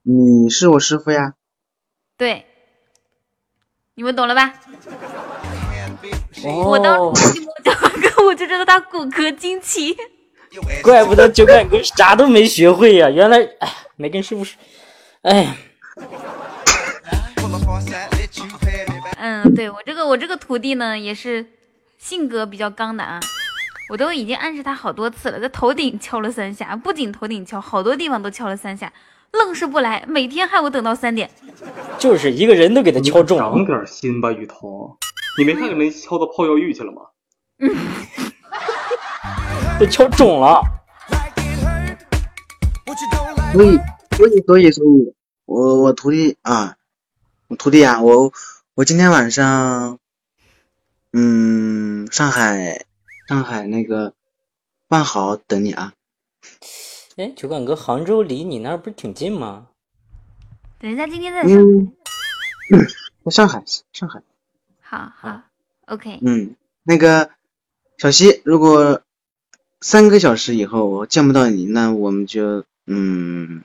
[0.03, 1.33] 你是我师傅呀，
[2.15, 2.45] 对，
[3.95, 4.53] 你们懂了吧？
[6.43, 9.97] 我当哦，初一摸酒馆哥，我就知道他骨骼惊奇。
[10.83, 14.55] 怪不得酒馆哥啥都没学会呀、原来，哎，没跟师傅说，
[15.23, 15.57] 哎，
[19.17, 21.43] 嗯，对我这个我这个徒弟呢，也是
[21.97, 23.19] 性格比较刚的啊。
[23.87, 28.91] 我都已经暗示他好多次了，在头顶敲了三下，不仅头顶敲，好多地方都敲了三下，
[29.31, 31.29] 愣是不来，每天害我等到三点。
[31.99, 34.97] 就是一个人都给他敲中长，点心吧，雨桐。
[35.37, 37.01] 你没看见没敲到泡药浴去了吗？
[37.59, 37.75] 嗯，
[39.79, 40.61] 被敲肿了。
[43.53, 43.79] 所以
[44.17, 45.13] 所以所以所以，
[45.45, 46.75] 我我徒弟啊，
[47.47, 48.31] 我徒弟啊，我
[48.73, 49.99] 我今天晚上，
[51.13, 52.85] 嗯，上海
[53.27, 54.13] 上海那个
[54.87, 55.93] 万豪等你啊，
[57.15, 59.67] 哎，酒馆哥，杭州离你那儿不是挺近吗？
[60.77, 61.91] 等一下今天在上，嗯，
[63.23, 63.63] 在上海
[63.93, 64.21] 上海，
[64.81, 65.41] 好好
[65.87, 67.31] ，OK，嗯，那个
[67.97, 69.01] 小西，如果
[69.81, 73.63] 三个小时以后我见不到你，那我们就嗯，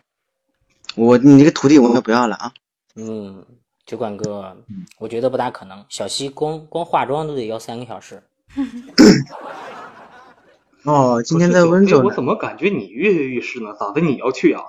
[0.95, 2.53] 我你这个徒弟我们不要了啊。
[2.95, 3.45] 嗯，
[3.85, 4.57] 酒馆哥，
[4.99, 5.85] 我觉得不大可能。
[5.91, 8.23] 小西光光化妆都得要三个小时。
[10.85, 12.01] 哦，今天在温州。
[12.01, 13.75] 我怎么感觉你跃跃欲试呢？
[13.79, 14.01] 咋的？
[14.01, 14.63] 你要去啊？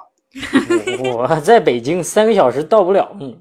[0.99, 3.15] 我 我在北京三个小时到不了。
[3.19, 3.39] 嗯，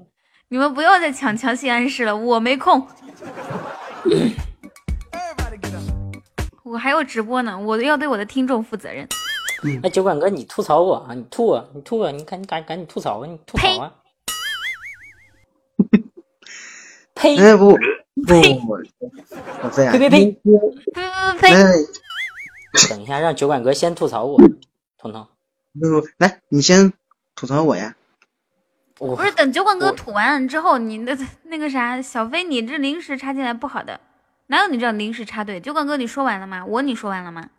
[0.49, 2.87] 你们不要再抢强行暗示了，我没空，
[6.63, 9.07] 我还有直播呢，我要对我的听众负责任。
[9.83, 11.13] 哎，酒馆哥，你吐槽我啊！
[11.13, 11.63] 你吐啊！
[11.75, 12.09] 你吐啊！
[12.09, 13.27] 你赶紧赶赶紧吐槽啊！
[13.27, 13.93] 你吐槽啊！
[17.13, 17.37] 呸！
[17.37, 17.77] 哎不
[18.27, 18.41] 呸
[19.99, 20.09] 呸呸！
[20.09, 20.37] 呸呸
[21.39, 21.53] 呸！
[21.53, 24.39] 来等一下，让酒馆哥先吐槽我，
[24.97, 25.27] 彤彤。
[25.73, 26.93] 不不，来，你先
[27.35, 27.95] 吐槽我呀？
[28.99, 33.99] 我不是等酒馆哥吐完之后，你的那个啥，小飞你这临时插进来不好的，
[34.47, 35.59] 哪有你这样临时插队？
[35.59, 36.65] 酒馆哥你说完了吗？
[36.65, 37.49] 我你说完了吗？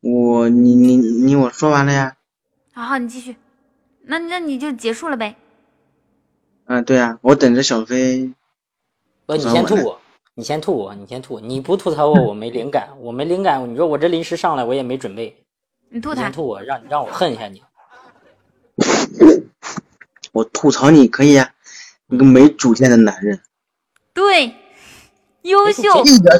[0.00, 2.16] 我你你你我说完了呀？
[2.72, 3.36] 好好，你继续。
[4.02, 5.36] 那那你就结束了呗。
[6.66, 8.32] 嗯，对啊，我等着小飞。
[9.26, 9.98] 不，你先吐我，
[10.34, 11.40] 你先吐我，你先吐。
[11.40, 13.68] 你不吐槽我，我没灵感，我没灵感。
[13.68, 15.36] 你说我这临时上来，我也没准备。
[15.90, 17.62] 你吐他你先，吐我，让让我恨一下你。
[20.32, 21.50] 我吐槽你可以啊、
[22.06, 23.40] 你个没主见的男人，
[24.12, 24.54] 对，
[25.42, 26.04] 优秀。
[26.04, 26.38] 一点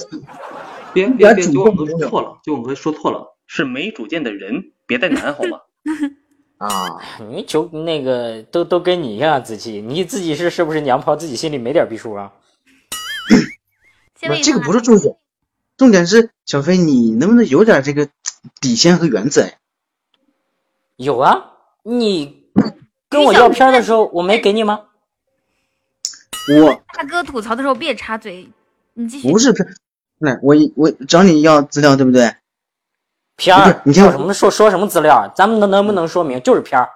[0.92, 5.60] 别别别，点主酒馆动没有哥说错了，就我们说错了，是没主见的人，别带男好吗？
[6.58, 7.00] 啊！
[7.30, 12.32] 你就那个都都跟你一样，子期，你自己是是不是娘炮，自己心里没点逼数啊？
[14.20, 15.16] 不是这个不是重点，
[15.76, 18.08] 重点是小飞，你能不能有点这个
[18.60, 19.52] 底线和原则呀？
[20.96, 22.44] 有啊，你
[23.08, 24.84] 跟我要片的时候，我没给你吗？
[26.60, 28.48] 我大哥吐槽的时候别插嘴，
[28.94, 29.30] 你继续。
[29.30, 29.66] 不是片，
[30.18, 32.34] 那我我找你要资料对不对？
[33.36, 35.30] 片儿，你听我什么说说什么资料？
[35.36, 36.88] 咱们能能不能说明就是片儿？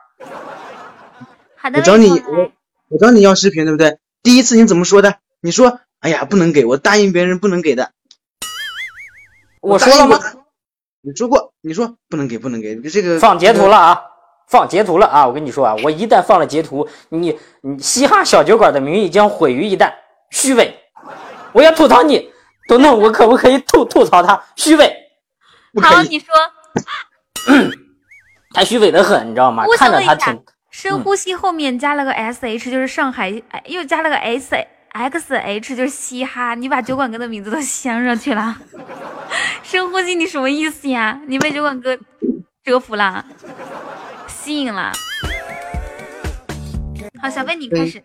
[1.57, 2.50] 好的，我找你我
[2.89, 3.99] 我找你要视频对不对？
[4.23, 5.18] 第一次你怎么说的？
[5.42, 7.93] 你说哎呀不能给我答应别人不能给的。
[9.61, 10.19] 我说了吗？
[11.03, 14.03] 你说过，你说不能给不能给这个放截图了啊！
[14.49, 15.27] 放截图了啊！
[15.27, 19.93] 我跟你说啊，我一旦放了截图，你你嘻哈小酒馆的名誉将毁于一旦，
[20.31, 20.75] 虚伪！
[21.53, 22.31] 我要吐槽你，
[22.69, 24.95] 东东，我可不可以吐吐槽他虚伪？
[25.81, 26.03] 好。
[26.03, 26.27] 你说
[28.53, 29.77] 他虚伪的很，你知道吗我？
[29.77, 34.55] 看着问一下他挺深呼吸后面加了个 S H，就是上海，哎又加了个 S
[34.93, 36.55] X H，就是嘻哈。
[36.55, 38.57] 你把酒馆哥的名字都镶上去了。
[39.62, 41.20] 深呼吸，你什么意思呀？
[41.27, 41.97] 你被酒馆哥
[42.65, 43.25] 折服了，
[44.27, 44.93] 吸引了。
[47.20, 48.02] 好，小贝你开始。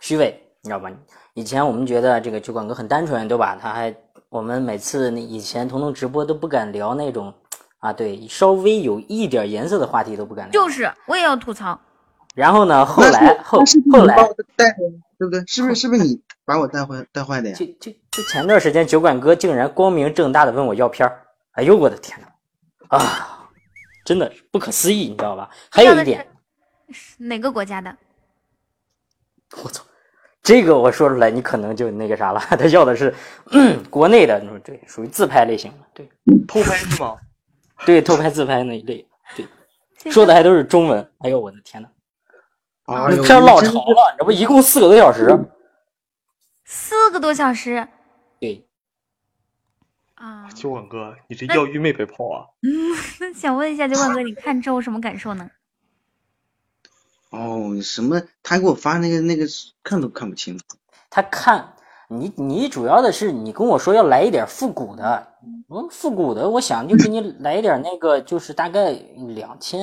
[0.00, 0.90] 虚伪，你知道吧？
[1.34, 3.56] 以前我们觉得这个酒馆哥很单纯，对吧？
[3.60, 3.94] 他还
[4.28, 7.32] 我们每次那以前彤彤直播都不敢聊那种
[7.78, 10.52] 啊，对，稍微有一点颜色的话题都不敢聊。
[10.52, 11.78] 就是，我也要吐槽。
[12.34, 14.16] 然后呢，后来后后来
[15.24, 15.44] 对不对？
[15.46, 17.56] 是不是 是不是你把我带坏带坏的呀？
[17.56, 21.20] 就就就前段时间酒馆哥竟然光明正大的问我要片儿，
[21.52, 23.48] 哎呦我的天呐，啊，
[24.04, 25.48] 真的是不可思议，你知道吧？
[25.70, 26.26] 还有一点，
[27.18, 27.96] 哪个国家的？
[29.62, 29.84] 我操，
[30.42, 33.14] 这个我说出来你可能就那个啥了，他要的是、
[33.52, 36.08] 嗯、国内的，嗯对，属于自拍类型的，对
[36.46, 37.16] 偷拍是吗？
[37.86, 41.88] 对，偷拍自拍那一类，对，说的还都是中文，哎呦我的天呐，
[42.86, 45.26] 哎呦片老长了，这不一共四个多小时，
[46.64, 47.88] 四个多小时
[48.38, 48.66] 对，
[50.16, 50.50] 啊！
[50.54, 52.44] 酒馆哥，你这那药浴没白泡啊？
[53.20, 55.50] 那想问一下酒馆哥，你看之后什么感受呢？
[57.30, 58.22] 哦，什么？
[58.42, 59.46] 他给我发那个那个
[59.82, 60.60] 看都看不清。
[61.08, 61.74] 他看
[62.08, 65.34] 你，你主要的是你跟我说要来一点复古的，
[65.68, 68.92] 嗯，复古的，我想就给你来一点那个，就是大概
[69.34, 69.80] 两千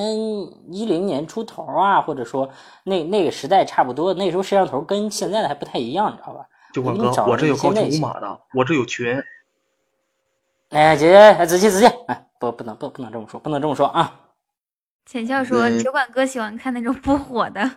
[0.72, 2.48] 一零年出头啊，或者说
[2.84, 6.46] 那那个时代差不多，那时候摄像头跟现在的还不太一样，你知道吧？
[6.72, 9.20] 酒馆哥我这有高清无码的，我这有群。
[10.70, 14.20] 哎，姐姐，哎，仔细仔细，哎，不，不能不不能这么说，不能这么说啊。
[15.04, 17.70] 浅笑说对酒馆哥喜欢看那种不火的。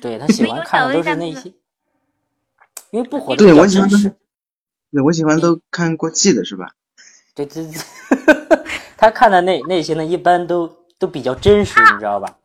[0.00, 1.54] 对他喜欢看的都是那些，
[2.90, 4.10] 因为不火的对我喜欢都是。
[4.90, 6.74] 对，我喜欢都看过季的是吧？
[7.34, 7.72] 对对对，
[8.96, 10.66] 他看的那那些呢，一般都
[10.98, 12.38] 都比较真实，你知道吧？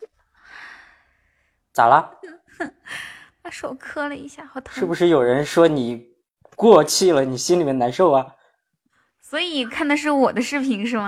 [1.74, 2.12] 咋了？
[3.42, 4.74] 把手磕了一下，好疼。
[4.74, 6.08] 是不是有人说你
[6.56, 8.36] 过气了，你心里面难受啊？
[9.22, 11.08] 所以看的是我的视频是吗？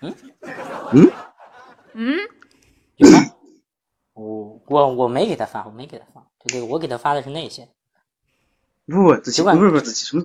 [0.00, 0.14] 嗯
[1.92, 2.18] 嗯，
[2.96, 3.18] 有吗？
[4.14, 7.68] 我我我没给他发，我没给他发，对对，我给他发的是那些。
[8.86, 10.24] 不不，子期酒馆不是不是子琪什么？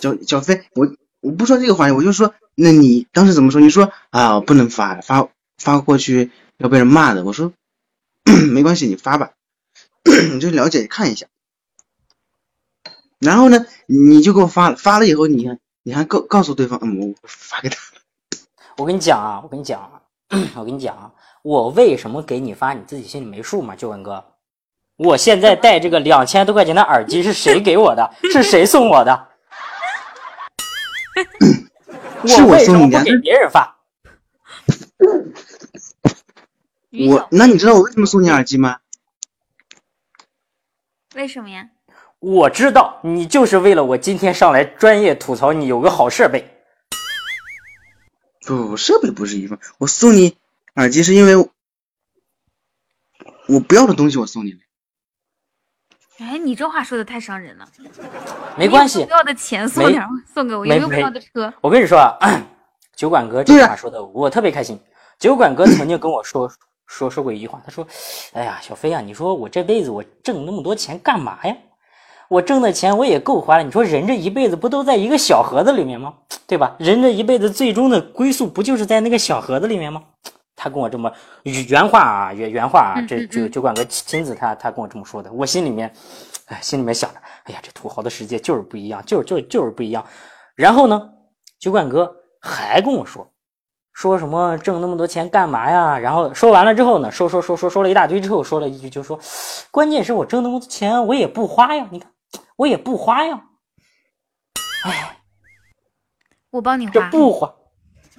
[0.00, 3.60] 小小飞，我我不说这个话题，我就说，那你当时怎么说？
[3.60, 5.28] 你说啊，不能发，发
[5.58, 7.24] 发过去要被人骂的。
[7.24, 7.52] 我说
[8.52, 9.32] 没关系，你发吧，
[10.32, 11.26] 你就了解看一下。
[13.18, 17.76] 然后呢，你就给我发了，发了以后，你看你还告告诉对方，嗯，我发给他。
[18.78, 20.00] 我跟你讲啊，我跟你讲啊，
[20.54, 23.76] 我跟你讲啊，我为什么给你发，你自己心里没数吗？
[23.76, 24.24] 就文哥，
[25.02, 28.10] 我现在戴这个两千多块钱的耳机是谁给我的？
[28.30, 29.28] 是谁送我的？
[32.26, 33.78] 是 我为什么不给送你的别人发？
[37.08, 38.80] 我，那你知道我为什么送你耳机吗？
[41.14, 41.70] 为什么呀？
[42.18, 46.60] 我知道你就是为了我今天上来专业吐槽你有个好设备。
[48.46, 49.58] 不不，设备不是一份。
[49.78, 50.36] 我送你
[50.74, 51.36] 耳机是因为
[53.48, 54.58] 我不要的东西我送你了。
[56.20, 57.66] 哎，你这话说的太伤人了。
[58.56, 61.52] 没关系不要的钱送没点送给我，有没没有不要的车？
[61.62, 62.42] 我跟你说啊，
[62.94, 64.78] 酒馆哥这句话说的我特别开心。
[65.18, 66.50] 酒馆哥曾经跟我说
[66.86, 67.86] 说说过一句话，他说
[68.34, 71.56] ：“哎呀，小飞啊，你说我这辈子我挣那么多钱干嘛呀？
[72.28, 73.62] 我挣的钱我也够花了。
[73.62, 76.12] 你说人这一辈子不都在一个小盒子里面吗？
[76.46, 76.74] 对吧？
[76.78, 80.02] 人这一辈子最终的归宿不就是在那个小盒子里面吗？”
[80.62, 81.10] 他跟我这么
[81.42, 85.90] 原话啊，原原话啊，这这个酒馆哥亲亲自他他跟我这么说的，我心里面，
[86.48, 90.04] 哎，心里面想着，哎呀，这土豪的世界就是不一样，就是就是就是不一样。
[90.54, 91.10] 然后呢，
[91.58, 93.26] 酒馆哥还跟我说，
[93.94, 95.98] 说什么挣那么多钱干嘛呀？
[95.98, 99.18] 然后说完了之后呢，说说说说说了一大堆之后，说了一句，就说，
[99.70, 102.12] 关键是我挣那么多钱，我也不花呀，你看
[102.56, 103.42] 我也不花呀，
[104.84, 105.16] 哎
[106.50, 107.00] 我帮你花这。
[107.10, 107.54] 不花，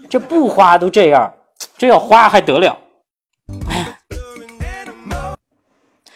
[0.10, 1.32] 这不花都这样，
[1.77, 2.77] 这要花还得了？
[3.69, 3.98] 哎呀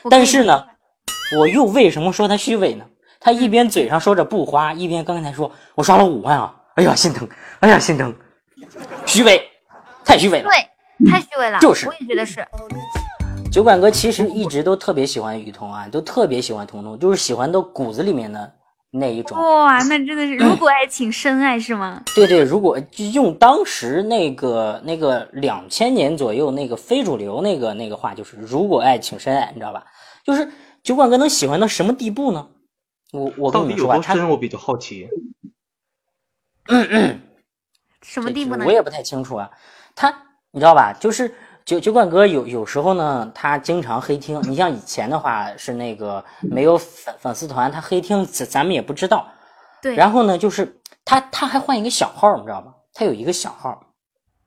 [0.10, 0.66] 但是呢，
[1.40, 2.86] 我又为什么说他虚伪呢？
[3.20, 7.28] 他一边嘴上说着不花，一边刚才说我刷了五万啊，哎呀心疼，
[7.60, 8.16] 哎呀心疼，
[9.08, 9.42] 虚伪，
[10.04, 10.50] 太虚伪了。
[10.50, 11.60] 对，太虚伪了。
[11.60, 12.46] 就是我也觉得是。
[13.52, 18.54] 酒馆哥其实一直都特别喜欢雨桐啊，都特别喜欢彤彤，就是喜欢到骨子里面的
[18.98, 19.38] 那一种。
[19.38, 22.02] 哇，那真的是， 如果爱情深爱是吗？
[22.16, 29.86] 对对，如果就用当时那个那个两千年左右那个非主流那个那个话，就是如果爱请深爱，你知道吧？
[30.24, 30.50] 就是
[30.84, 32.48] 酒馆哥能喜欢到什么地步呢？
[33.12, 34.26] 我我跟你们说吧，他？
[34.28, 35.08] 我比较好奇。
[36.68, 37.22] 嗯嗯
[38.02, 38.72] 什么地步呢我？
[38.72, 39.50] 也不太清楚啊。
[39.96, 40.10] 他
[40.52, 40.94] 你知道吧？
[41.00, 41.34] 就是
[41.66, 44.40] 酒酒馆哥有有时候呢，他经常黑听。
[44.44, 49.26] 你像以前的话是那个没有粉粉丝团，他黑听咱咱们也不知道。
[49.82, 52.72] 对，然后呢，就是他他还换一个小号，你知道吧？
[52.94, 53.82] 他有一个小号，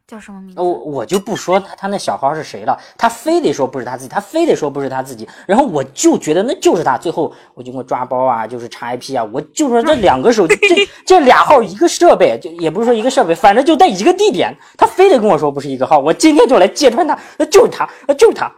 [0.08, 0.60] 叫什么名字？
[0.62, 6.96] 我我就不说他他那小号是谁了，他非得说不是他自己，他非得说不是他自己，然后我就觉得那就是他。
[6.96, 18.50] 最后我就给我抓包啊，就是查 IP 啊，我就说这 两个手机，这这俩号一个设备，就也不是说一个设备，反正就在一个地点，他非得跟我说不是一个号，我今天就来揭穿他，那就是他，那就是他，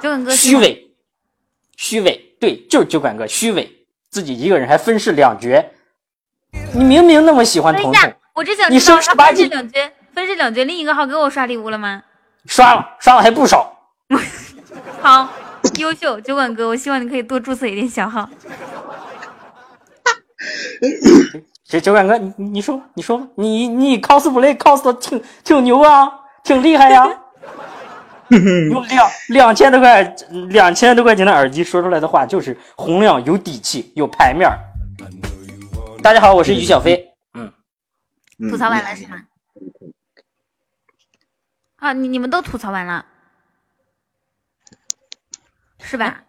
[0.00, 0.30] 酒馆哥。
[0.36, 0.90] 虚伪，
[1.76, 3.68] 虚伪，对，就是酒馆哥虚伪，
[4.10, 5.64] 自己一个人还分饰两角，
[6.72, 9.80] 你明明那么喜欢彤彤我只想你知道他分这生十八禁两角，
[10.14, 12.02] 分这两角，另一个号给我刷礼物了吗？
[12.46, 13.72] 刷了刷了还不少。
[15.00, 15.28] 好，
[15.78, 18.28] 优秀，酒馆哥，我希望你可以多注册一点小号。
[21.68, 26.10] 这酒馆哥，你你说吧，你说吧，你你 cosplay cos 的挺挺牛啊，
[26.42, 27.06] 挺厉害呀、
[28.30, 30.16] 用两两千多块
[30.48, 34.58] 两千多块钱的耳机说出来的话就是洪亮、有底气、有排面儿。
[36.02, 37.11] 大家好，我是于小飞。
[38.50, 39.22] 吐槽完了是吗？
[41.76, 43.04] 啊，你你们都吐槽完了，
[45.80, 46.24] 是吧？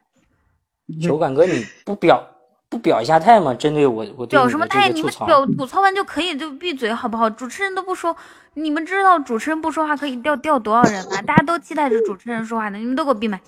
[1.01, 2.27] 球馆哥，你不表
[2.69, 3.53] 不表一下态吗？
[3.53, 4.89] 针对我我表什么态？
[4.89, 7.29] 你们表吐槽完就可以就闭嘴好不好？
[7.29, 8.15] 主持人都不说，
[8.53, 11.21] 你们知道主持人不说话可以掉掉多少人吗？
[11.21, 13.39] 大家都期待着主持人说话呢，你们都给我闭麦！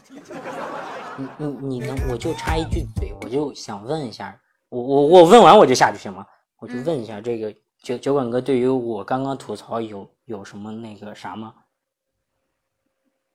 [1.18, 6.26] 你你你能，我就插一句嘴，我就想问一下，我我我问完我就下去行吗？
[6.60, 7.54] 我就问一下这个
[7.86, 11.54] 酒酒馆哥对于我刚刚吐槽有有什么那个啥吗？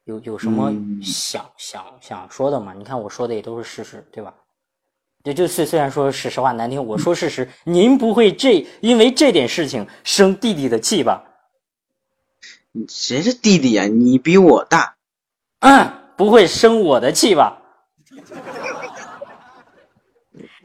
[0.03, 2.75] 有有什么嗯想、想想说的吗？
[2.77, 4.35] 你看我说的也都是事实，对吧？
[5.23, 11.23] 就就虽虽然说是实话难听，我说事实，您不会这因为这点事情生弟弟的气吧？
[12.89, 14.97] 谁是弟弟呀、你比我大。
[15.61, 17.63] 嗯，不会生我的气吧？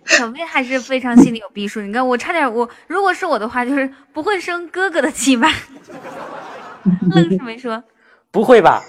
[0.06, 1.82] 小薇还是非常心里有逼数。
[1.82, 5.50] 你看我差点，我如果是我的话，就是不会生哥哥的气吧？
[7.12, 7.84] 愣是没说。
[8.32, 8.84] 不会吧？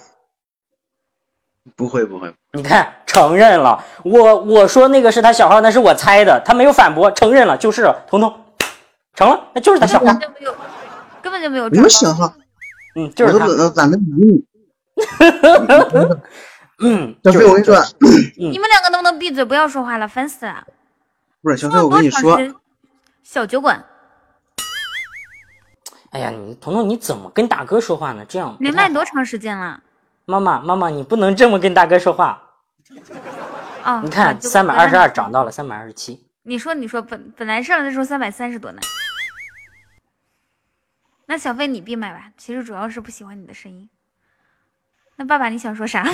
[1.74, 3.84] 不会不会，你看，承认了。
[4.04, 8.32] 我我说那个是他小号，那是我猜的，他没有反驳，承认了，就是彤彤，
[9.14, 10.54] 成了，那就是他小号根本，就没有，
[11.22, 12.32] 根本就没有小号？
[12.94, 14.44] 嗯，就是他，懒懒得理你。
[16.78, 17.76] 嗯，小飞，就是我跟你说，
[18.36, 20.64] 你们两个能不能闭嘴，不要说话了，烦死了！
[21.47, 22.36] 不是小飞，我跟你说，
[23.23, 23.81] 小酒馆
[26.10, 28.25] 哎呀，你彤彤你怎么跟大哥说话呢？
[28.28, 29.81] 这样连麦多长时间了？
[30.25, 32.42] 妈妈妈妈，你不能这么跟大哥说话。
[33.84, 38.81] 哦，你看，三百二十二涨到了三百二十七，你说你说本本来上来的时候三百三十多呢。
[41.26, 43.89] 那小飞你闭麦吧，其实主要是不喜欢你的声音。
[45.15, 46.05] 那爸爸你想说啥？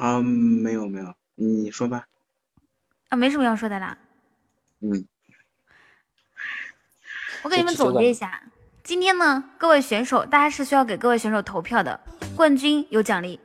[0.00, 2.06] 好，没有没有，你说吧。
[3.10, 3.98] 啊，没什么要说的啦。
[4.80, 5.06] 嗯，
[7.42, 8.42] 我给你们总结一下，
[8.82, 12.00] 今天呢，各位选手，大家是需要给各位选手投票的，
[12.34, 13.38] 冠军有奖励，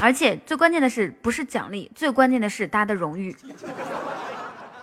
[0.00, 3.36] 而且最关键的是，不是奖励，最关键的是大家的荣誉。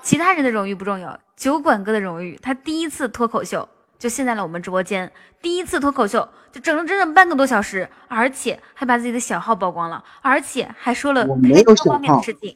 [0.02, 3.70] 其他人的荣誉不重要，酒馆哥的荣誉，他第一次脱口秀
[4.00, 5.12] 就现在了我们直播间，
[5.42, 12.56] 第一次脱口秀就整了整整半个多小时，而且还把自己的小号曝光了，而且还说了我没有小号方面的事情。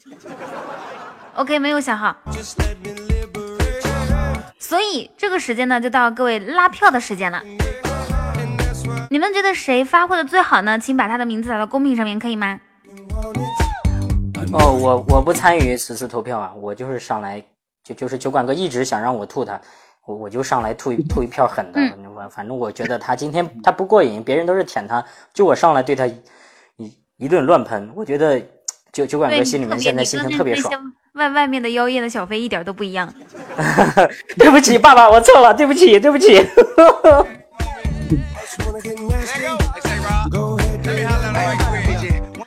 [1.35, 2.15] OK，没有小号。
[4.57, 7.43] 所以这个时间呢，就到各位拉票的时间了。
[9.09, 10.79] 你们觉得谁发挥的最好呢？
[10.79, 12.57] 请把他的名字打到公屏上面，可以吗？
[14.53, 17.43] 哦，我我不参与此次投票啊，我就是上来
[17.83, 19.59] 就就是酒馆哥一直想让我吐他，
[20.05, 21.79] 我我就上来吐一吐一票狠的，
[22.15, 26.21] 我反正我觉得他今天他不过瘾，别人都是舔他，就我上来对他一
[27.17, 28.41] 一顿乱喷，我觉得
[28.91, 30.73] 酒酒馆，哥心里面现在心情特别爽。
[31.13, 33.13] 外外面的妖艳的小飞一点都不一样。
[34.35, 36.43] 对不起，爸爸，我错了，对不起，对不起。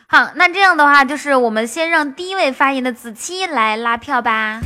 [0.09, 4.61] 好，那这样的话，就是我们先让第一位发言的子期来拉票吧。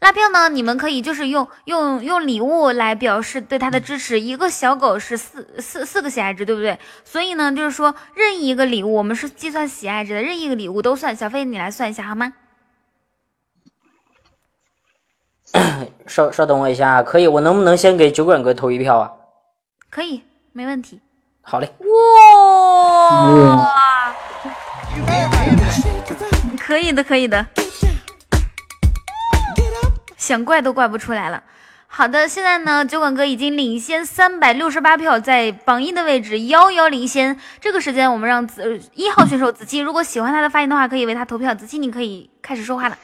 [0.00, 4.20] 拉票呢，你们可以就是用用用礼物来表示对他的支持。
[4.20, 6.78] 一个小狗是四四四个喜爱值，对不对？
[7.04, 11.14] 所以呢，就是说任意一个礼物，我们是计算喜爱值的，任意一个礼物都算。
[11.14, 12.32] 小飞，你来算一下好吗？
[16.06, 19.10] 稍稍等我一下，可以，我能不能先给酒馆哥投一票啊？
[19.88, 20.22] 可以，
[20.52, 21.00] 没问题。
[21.42, 21.72] 好嘞。
[21.78, 23.30] 哇，
[26.58, 27.46] 可以的，可以的，
[30.16, 31.42] 想怪都怪不出来了。
[31.88, 37.38] 好的，现在呢，酒馆哥已经领先三百六十八票，在榜一的位置遥遥领先。
[37.60, 41.54] 这个时间，我们让子呃一号选手子期，如果喜欢他的发言的话，可以为他投票。
[41.54, 42.98] 子期，你可以开始说话了，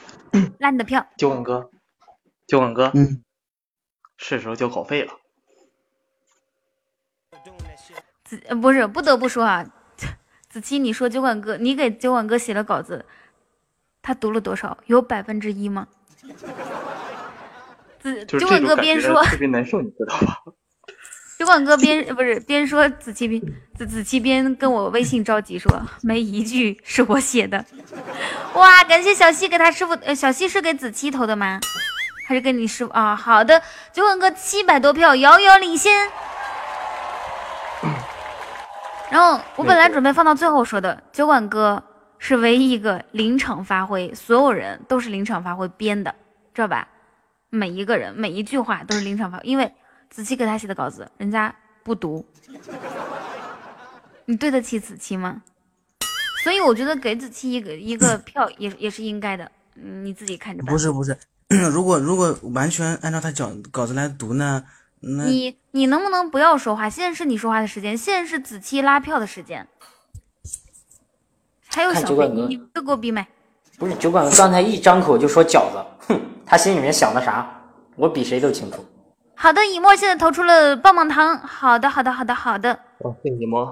[0.59, 1.07] 拉你的票。
[1.17, 1.69] 酒馆哥，
[2.45, 3.23] 酒馆哥，嗯，
[4.17, 5.13] 是时候交稿费了。
[8.25, 9.65] 子呃不是，不得不说啊，
[10.53, 13.03] 子期，你说酒馆哥，你给酒馆哥写了稿子，
[14.03, 14.77] 他读了多少？
[14.85, 15.87] 有百分之一吗？
[17.99, 20.43] 子就是酒馆哥边说，特别难受，你知道吧？
[21.39, 23.41] 酒馆哥边不是边说子期边
[23.75, 25.71] 子子期边跟我微信着急说，
[26.03, 27.65] 没一句是我写的。
[28.53, 31.59] 哇，感谢小西给他师傅，呃，小西是给子期投的吗？
[32.27, 33.15] 还是跟你师傅啊？
[33.15, 33.59] 好的，
[33.91, 36.11] 酒馆哥七百多票，遥遥领先。
[39.13, 41.83] 然后我本来准备放到最后说的，酒馆哥
[42.17, 46.15] 是唯一一个临场发挥，所有人都是临场发挥编的，
[46.51, 46.87] 知道吧？
[47.51, 49.71] 每一个人每一句话都是临场发挥，因为
[50.09, 52.25] 子期给他写的稿子，人家不读，
[54.25, 55.43] 你对得起子期吗？
[56.43, 60.73] 所以我觉得给子期一个一个票也也是应该的，你自己看着办。
[60.73, 61.15] 不是不是，
[61.71, 64.63] 如果如果完全按照他讲稿子来读呢，
[65.05, 66.89] 你你能不能不要说话？
[66.89, 69.67] 现在是你说话的时间，现在是子期拉票的时间。
[71.67, 73.27] 还有小飞，你都给我闭麦。
[73.77, 77.61] 不是酒馆哥刚才一张口就说饺子，哼，他心里面想的啥，
[77.95, 78.85] 我比谁都清楚。
[79.35, 81.37] 好的，以沫现在投出了棒棒糖。
[81.39, 82.73] 好的，好的，好的，好的。
[82.99, 83.67] 哦，谢谢你们。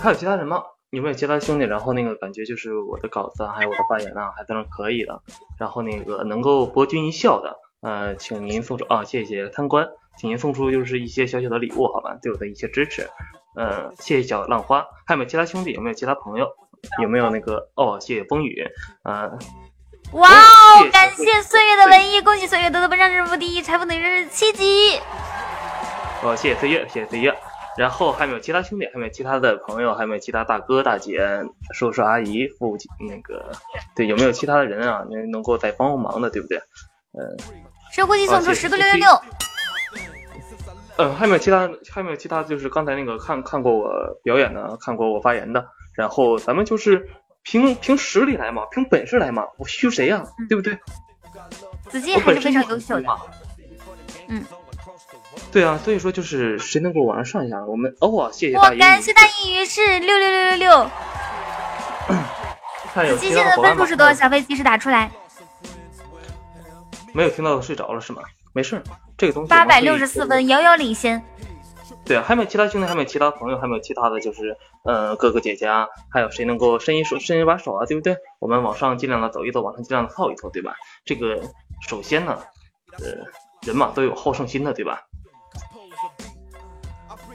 [0.00, 0.62] 还有其他人吗？
[0.90, 1.64] 有没有其他兄弟？
[1.64, 5.20] 然后那个感觉就是我的稿子啊，还有我的发言啊，还算是可以的。
[5.58, 9.86] 然后那个能够博君一笑的，呃，请您送出啊，谢谢贪官，
[10.16, 13.08] 请您送出就是一些小小的礼物，好吧，对我的一些支持。
[13.56, 15.72] 呃，谢谢小浪花，还有没有其他兄弟？
[15.72, 16.46] 有没有其他朋友？
[17.02, 17.98] 有没有那个哦？
[18.00, 18.64] 谢谢风雨，
[19.02, 19.30] 呃，
[20.12, 20.90] 哇哦！
[20.92, 24.98] 感谢岁月的文艺，恭喜岁月得到本场任务第一，财富等于是七级。
[26.22, 27.34] 哦，谢谢岁月，谢谢岁月。
[27.76, 28.86] 然后还有没有其他兄弟？
[28.86, 29.94] 还有没有其他的朋友？
[29.94, 31.20] 还有没有其他大哥大姐、
[31.72, 33.50] 叔叔阿姨、父亲那个？
[33.96, 35.04] 对，有没有其他的人啊？
[35.10, 36.58] 能能够再帮帮忙的，对不对？
[37.14, 37.36] 嗯、
[37.92, 39.22] 深呼吸送出十个六六六。
[40.96, 41.68] 嗯，还有没有其他？
[41.90, 42.42] 还有没有其他？
[42.42, 43.88] 就是刚才那个看看过我
[44.22, 45.64] 表演的，看过我发言的，
[45.94, 47.08] 然后咱们就是
[47.42, 50.78] 凭凭实力来嘛，凭本事来嘛，我虚谁呀、对不对？
[51.88, 53.08] 子金还是非常优秀的。
[54.28, 54.44] 嗯，
[55.50, 57.58] 对啊，所以说就是谁能给我往上上一下？
[57.64, 58.76] 我们哦，谢谢哇大。
[58.76, 60.90] 感谢大英语是六六六六六。
[63.08, 64.12] 子期现在的分数是多少？
[64.14, 65.10] 小飞及时打出来。
[67.12, 68.22] 没有听到的睡着了是吗？
[68.54, 68.82] 没事，
[69.16, 71.22] 这个东西八百六十四分，遥遥领先。
[72.04, 72.86] 对啊，还有没有其他兄弟？
[72.86, 73.56] 还有没有其他朋友？
[73.56, 75.86] 还有没有其他的就是呃哥哥姐姐啊？
[76.10, 77.86] 还有谁能够伸一手伸一把手啊？
[77.86, 78.16] 对不对？
[78.40, 80.74] 我们往上尽量的走一走，往上尽量的靠一靠，对吧？
[81.04, 81.40] 这个
[81.86, 82.38] 首先呢，
[82.98, 83.24] 呃，
[83.66, 85.02] 人嘛都有好胜心的，对吧？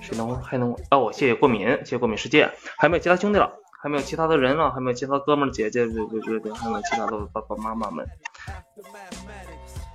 [0.02, 1.12] 谁能还能哦？
[1.12, 2.46] 谢谢过敏，谢谢过敏世界，
[2.78, 3.52] 还有没有其他兄弟了？
[3.82, 8.06] 还没有其他的人了，还没有其他哥们儿姐姐，对对对对，还没有其他的爸爸妈妈们。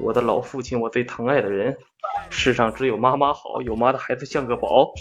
[0.02, 1.76] 我的老父亲，我最疼爱的人，
[2.28, 4.92] 世上只有妈妈好，有妈的孩子像个宝。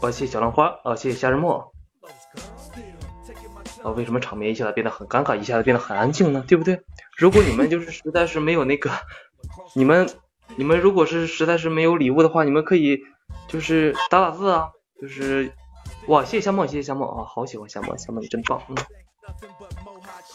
[0.00, 1.72] 哦，谢谢小浪花，啊，谢谢夏日末。
[3.82, 6.44] 啊，为什么场面一下子变得很尴尬，一下子变得很安静呢？
[6.46, 6.80] 对不对？
[7.16, 8.90] 如果你们就是 实在是没有那个，
[9.74, 10.08] 你们
[10.56, 12.98] 你们如果是实在是没有礼物的话，你们可以
[13.48, 15.52] 就是打打字啊，就是
[16.06, 18.76] 哇，谢谢夏梦，谢谢夏梦啊，好喜欢夏梦，夏梦你真棒，嗯。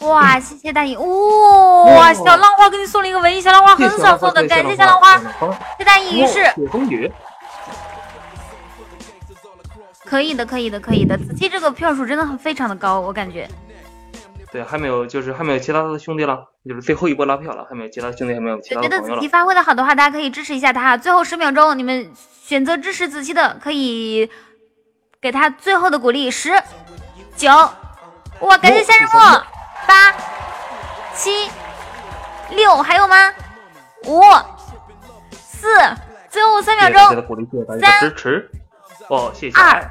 [0.04, 5.24] 哇，谢谢大姨，哇，小浪花给你送了一个文艺，小浪花很少送的，感谢小浪花，谢
[5.78, 7.10] 谢大姨，于是风雨，
[10.04, 13.48] 可以的，可以的，可以的，子期这个票数真的很非常的高，我感觉。
[14.52, 19.26] 对，还没有，就是还没有其他的兄弟了，就是最后一波拉票了，还没有其他兄弟，还没有其他觉得子期。
[19.26, 20.96] 发挥的好的话，大家可以支持一下他。
[20.96, 22.08] 最后十秒钟，你们
[22.40, 24.30] 选择支持子期的，可以
[25.20, 26.30] 给他最后的鼓励。
[26.30, 26.52] 十、
[27.36, 27.50] 九，
[28.42, 29.42] 哇，感谢夏日墨，
[29.86, 30.12] 八、
[31.14, 31.48] 七、
[32.50, 33.32] 六，还有吗？
[34.06, 34.20] 五、
[35.32, 35.68] 四，
[36.30, 38.50] 最后三秒钟，谢谢大家的鼓励，谢谢大家的支持。
[39.08, 39.90] 哦，谢谢二。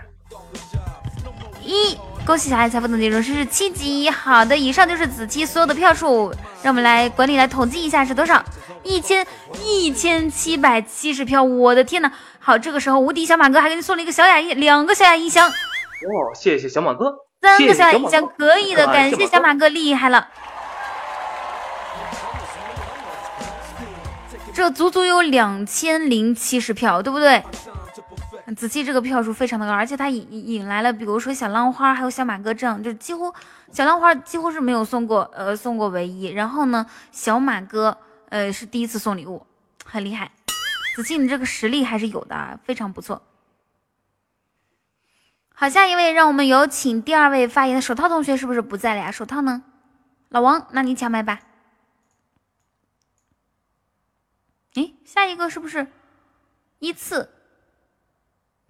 [1.62, 1.98] 一。
[2.26, 4.10] 恭喜小爱财富等级荣是是七级。
[4.10, 8.42] 好的，以上就是子期所有的票数，让我们来管理来统计一下是多少？
[8.82, 9.28] 一千
[9.62, 12.10] 一千七百七十票，我的天呐！
[12.40, 17.14] 好，这个时候无敌小马哥还给你送了一个小雅音，两个小雅音箱，哦，谢谢小马哥，
[17.44, 20.30] 三个小雅音箱，可以的，感谢小马哥，厉害了。
[24.54, 27.44] 这足足有两千零七十票，对不对？
[28.56, 33.34] 子期这个票数非常的高，而且他引引来了，比如说小浪花还有小马哥这样，就几乎
[33.74, 37.98] 小浪花几乎是没有送过呃送过唯一，然后呢小马哥
[38.30, 39.46] 呃是第一次送礼物，
[39.84, 40.32] 很厉害。
[40.96, 43.22] 子期你这个实力还是有的，啊，非常不错。
[45.56, 49.12] 好，下一位让我们有请第二位发言的手套同学是不是不在了呀？
[49.12, 49.64] 手套呢？
[50.30, 51.40] 老王，那你抢麦吧。
[54.74, 55.88] 诶，下一个是不是
[56.80, 57.30] 依次？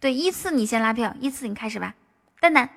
[0.01, 1.95] 对，依次你先拉票，依次你开始吧。
[2.41, 2.69] 蛋蛋，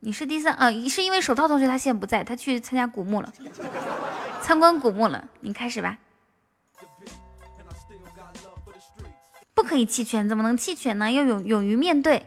[0.00, 0.70] 你是第三啊？
[0.88, 3.32] 是因为手套同学他现在不在，他去参加古墓了，
[4.42, 5.26] 参观古墓了。
[5.40, 5.98] 你开始吧。
[9.54, 11.10] 不可以弃权，怎么能弃权呢？
[11.10, 12.26] 要勇勇于面对。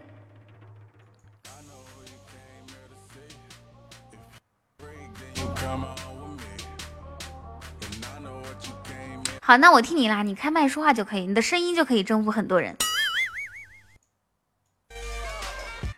[9.41, 12.75] 好，那我替你啦，你开麦说话就可以，你的声音就可以征服很多人。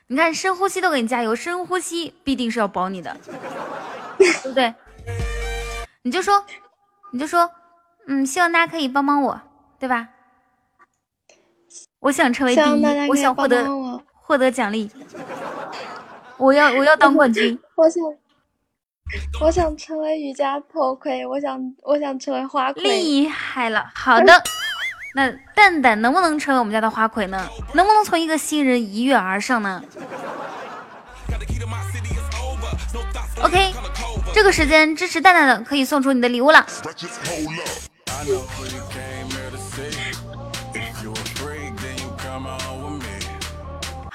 [0.07, 3.15] 你看，深呼吸都给你加油，深呼吸必定是要保你的，
[4.17, 4.73] 对不对？
[6.01, 6.45] 你就说，
[7.11, 7.49] 你就说，
[8.07, 9.41] 嗯，希望大家可以帮帮我，
[9.79, 10.09] 对吧？
[11.99, 13.65] 我想成为第一我想获得
[14.13, 14.89] 获得奖励，
[16.37, 17.57] 我要我要当冠军。
[17.75, 18.03] 我想，
[19.41, 22.83] 我想成为瑜伽头盔，我想，我想成为花魁。
[22.83, 24.43] 厉害了，好的。
[25.15, 27.49] 那蛋蛋能不能成为我们家的花魁呢？
[27.73, 29.81] 能不能从一个新人一跃而上呢
[33.41, 33.73] ？OK，
[34.33, 36.63] 这个时间支持蛋蛋的可以送出你的礼物了。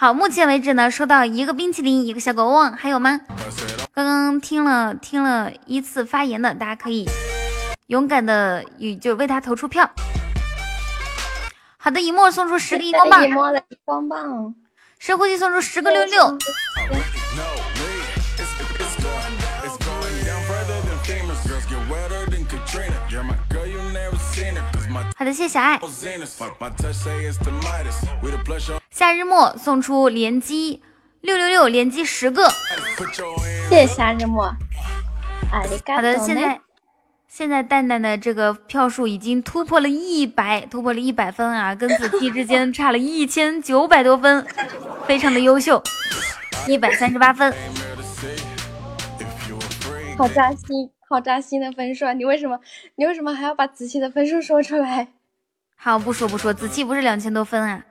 [0.03, 3.21] 好，目前为止呢，收到一个冰淇淋，一个小狗汪，还有吗？
[3.95, 7.09] 刚刚听了听了依次发言的，大家可以
[7.87, 9.89] 勇敢的与就为他投出票。
[11.77, 14.53] 好的，一墨送出十个荧光棒一，墨的荧光棒，
[14.99, 16.37] 深呼吸送出十个六六。
[25.23, 25.79] 好的，谢谢小爱。
[28.91, 30.83] 夏日末送出连击
[31.21, 32.51] 六六六，连击十个。
[33.69, 34.53] 谢谢夏日末。
[35.49, 35.63] 好
[36.03, 36.61] 的，现在
[37.29, 44.45] 现在蛋蛋的这个票数已经突破了一百，突破了一百分啊，跟子期之间 差了一千九百多分，
[45.07, 45.81] 非常的优秀，
[46.67, 47.55] 一百三十八分。
[50.19, 52.15] 好扎心，好扎心的分数啊！
[52.15, 52.59] 你为什么，
[52.95, 55.09] 你为什么还要把子期的分数说出来？
[55.77, 57.85] 好，不说不说，子期不是两千多分啊。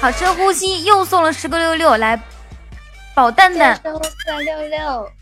[0.00, 2.18] 好，深呼吸，又送了十个六六来
[3.14, 3.78] 保蛋蛋。
[3.84, 5.12] 收三六六，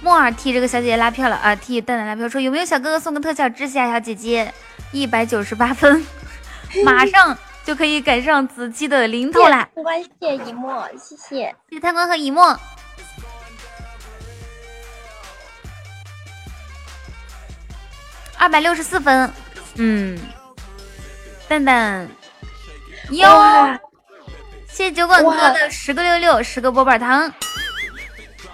[0.00, 4.52] 莫尔替这个小姐姐拉票了啊，替蛋蛋拉票，说有没有小哥哥送个特效支持下小姐姐？
[4.90, 6.04] 一百九十八分，
[6.84, 9.68] 马上就可以赶上子期的零头了。
[9.74, 12.58] 谢关谢一墨，谢谢，谢谢贪官和一墨。
[18.38, 19.32] 二百六十四分，
[19.76, 20.18] 嗯，
[21.46, 22.08] 蛋蛋，
[23.10, 23.78] 哟，
[24.66, 27.32] 谢谢酒馆哥的十个六六，十个波板糖，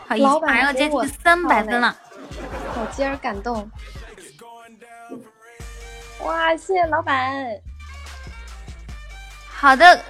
[0.06, 1.96] 好，马上要接近三百分了，
[2.74, 3.70] 好今儿，感动。
[6.20, 7.67] 哇，谢谢老板。
[9.60, 10.00] 好的，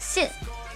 [0.00, 0.28] 谢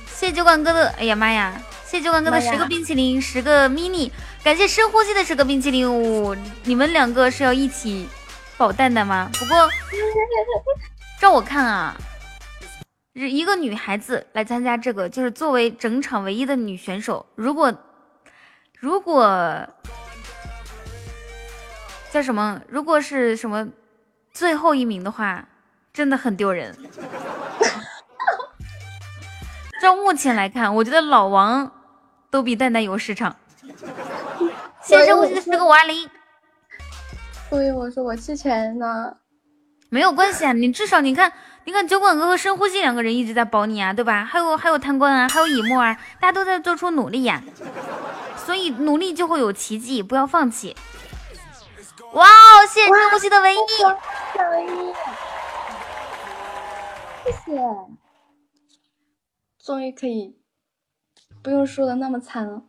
[0.07, 4.09] 谢酒馆哥的，哎呀妈呀，谢谢酒馆哥的十个冰淇淋，十个 mini，
[4.45, 6.13] 感谢深呼吸的十个冰淇淋。
[6.23, 8.09] 我你们两个是要一起
[8.57, 9.29] 保蛋蛋吗？
[9.35, 9.69] 不过
[11.19, 11.97] 照我看啊，
[13.15, 17.75] 一个女孩子来参加这个，就是作为整场唯一的女选手，如果
[18.79, 19.67] 如果
[22.13, 23.67] 叫什么，如果是什么
[24.33, 25.45] 最后一名的话，
[25.93, 26.73] 真的很丢人。
[29.81, 31.73] 照目前来看，我觉得老王
[32.31, 33.35] 都比蛋蛋有市场。
[34.83, 36.09] 谢谢深呼吸的十个五二零，
[37.49, 39.15] 所以我说我弃权呢。
[39.89, 41.33] 没有关系啊，你至少你看，
[41.65, 44.25] 你看酒馆哥和深呼吸两个人一直在保你啊，对吧？
[44.25, 47.43] 还有还有贪官啊，还有以沫啊，大家都在做出努力呀、
[48.37, 50.77] 所以努力就会有奇迹，不要放弃。
[52.13, 54.93] 哇哦，谢谢深呼吸的唯一，唯一，
[57.25, 57.61] 谢谢，
[59.63, 60.37] 终于可以
[61.43, 62.63] 不用输的那么惨了。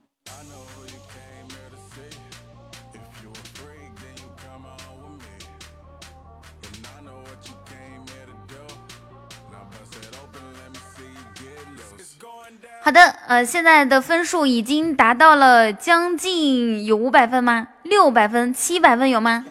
[12.83, 17.67] 好的，呃，现在的分数已经达到了将近有五百分吗？
[17.83, 19.45] 六百分、七百分有吗？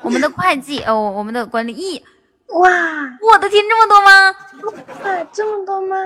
[0.00, 2.02] 我们的会计，哦，我们的管理，一，
[2.54, 2.70] 哇，
[3.20, 4.34] 我的天，这么多吗？
[5.04, 5.96] 哇，这么多吗？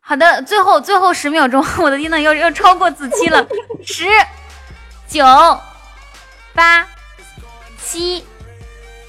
[0.00, 3.46] 好的，最后最后十秒钟， 我的天呐，要要超过子期了，
[3.84, 4.06] 十、
[5.06, 5.24] 九、
[6.54, 6.86] 八、
[7.78, 8.24] 七、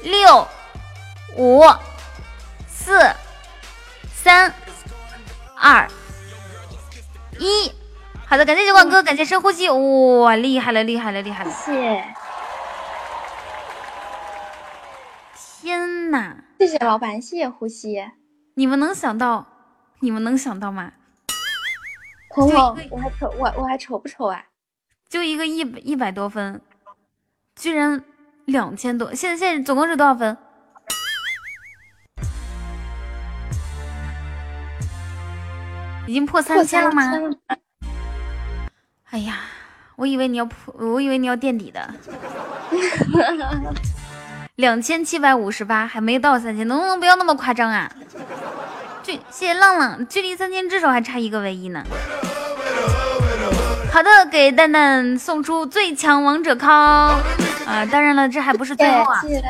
[0.03, 0.47] 六、
[1.37, 1.63] 五、
[2.67, 2.99] 四、
[4.13, 4.53] 三、
[5.55, 5.87] 二、
[7.39, 7.71] 一。
[8.27, 11.51] 好的，感谢酒馆哥，感谢深呼吸，哇，厉害了，厉害了，厉害了！
[11.51, 12.15] 谢谢，
[15.61, 18.03] 天呐，谢谢老板，谢谢呼吸。
[18.55, 19.45] 你们能想到，
[19.99, 20.91] 你们能想到吗？
[22.33, 24.43] 彤就彤一，个我还丑，我我还丑不丑啊？
[25.07, 26.59] 就一个一百一百多分，
[27.55, 28.03] 居然
[28.45, 30.35] 两千多，现在现在总共是多少分？
[36.07, 37.03] 已经破三千了吗？
[39.11, 39.41] 哎呀，
[39.95, 41.93] 我以为你要破，我以为你要垫底的。
[44.61, 47.91] 两千七百五十八，还没到三千，能不能不要那么夸张啊？
[49.01, 51.83] 距谢谢浪浪，距离三千至少还差一个唯一呢。
[53.91, 56.69] 好的，给蛋蛋送出最强王者 call
[57.65, 57.83] 啊！
[57.91, 59.21] 当然了，这还不是最后啊。
[59.21, 59.41] 谢谢。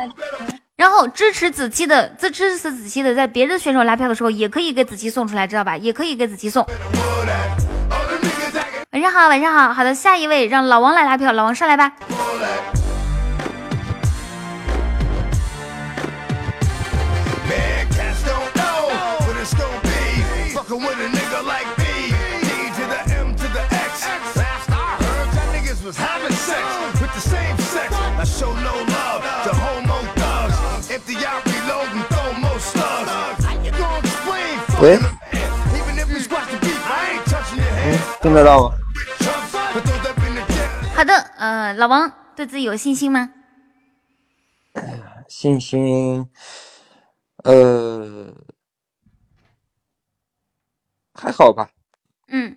[0.76, 5.76] 然后支持子期的，支支持子期的，在别的选手拉票的时候，也可以给子期送出来，知道吧？
[5.76, 6.66] 也可以给子期送。
[8.92, 11.92] 晚上好，晚上好，好的，下一位让老王来拉票，老王上来吧。
[20.71, 22.11] Fucking with a nigga like me.
[22.41, 24.05] D to the M to the X.
[24.35, 26.65] Last I heard, that niggas was having sex
[27.01, 27.93] with the same sex.
[27.93, 30.91] I show no love to homo thugs.
[30.91, 33.43] Empty out, reload, and throw more slugs.
[33.45, 34.57] How you gonna explain?
[34.67, 35.13] fuck喂 it up?
[35.77, 37.99] Even if we squash the beef, I ain't touching your head.
[38.21, 38.75] 听得到吗？
[39.73, 40.69] But throw that in the jet.
[40.95, 43.29] 好的，呃，老王对自己有信心吗？
[45.27, 46.27] 信心，
[47.43, 48.33] 呃，
[51.22, 51.70] 还好吧。
[52.26, 52.56] 嗯，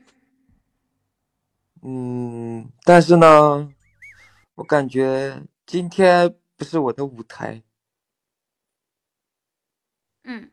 [1.84, 3.70] 嗯，但是呢，
[4.56, 7.62] 我感觉今天不是我的舞台。
[10.24, 10.50] 嗯，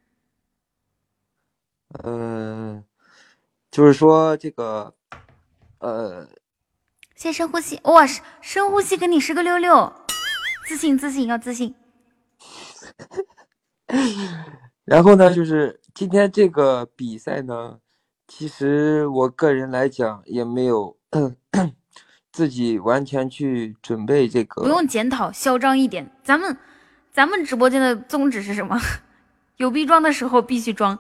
[2.05, 2.84] 嗯、
[3.70, 4.94] 就是说这个，
[5.78, 6.28] 呃，
[7.16, 9.91] 谢谢深呼吸，哇，深深呼吸给你十个六六，
[10.68, 11.74] 自信自信要自信。
[14.84, 17.78] 然后呢，就是今天这个比赛呢，
[18.35, 20.97] 其实我个人来讲也没有
[22.33, 24.62] 自己完全去准备这个。
[24.62, 26.11] 不用检讨，嚣张一点。
[26.25, 26.57] 咱们
[27.12, 28.75] 咱们直播间的宗旨是什么？
[29.59, 30.99] 有必装的时候必须装。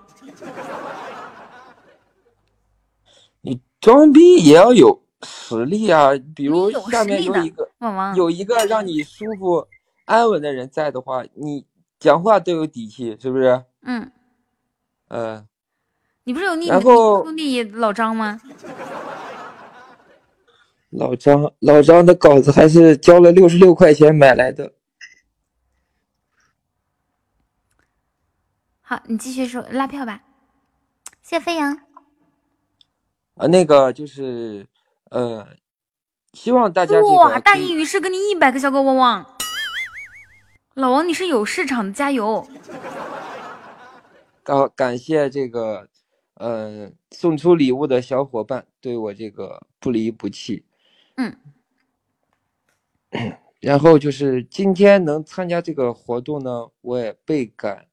[3.40, 7.68] 你装逼也要有实力啊，比如下面有一个
[8.14, 9.66] 有一个让你舒服
[10.04, 11.64] 安稳的人在的话，你
[11.98, 13.64] 讲话都有底气，是不是？
[13.84, 14.12] 嗯，
[15.08, 15.46] 呃，
[16.24, 18.40] 你不是有你兄弟老张吗？
[20.90, 24.74] 老张，老张的稿子还是交了六十六块钱买来的。
[28.82, 30.20] 好，你继续说拉票吧。
[31.22, 31.74] 谢谢飞扬。
[33.36, 34.66] 啊，那个就是，
[35.10, 35.48] 呃，
[36.34, 39.26] 希望大家这哇，大意于是给你一百个小狗汪汪。
[40.74, 42.46] 老王，你是有市场的，加油！
[44.44, 45.88] 感感谢这个，
[46.34, 50.64] 呃，送出礼物的小伙伴对我这个不离不弃。
[51.16, 51.36] 嗯。
[53.60, 57.86] 然后就是今天能参加这个活动呢，我也倍感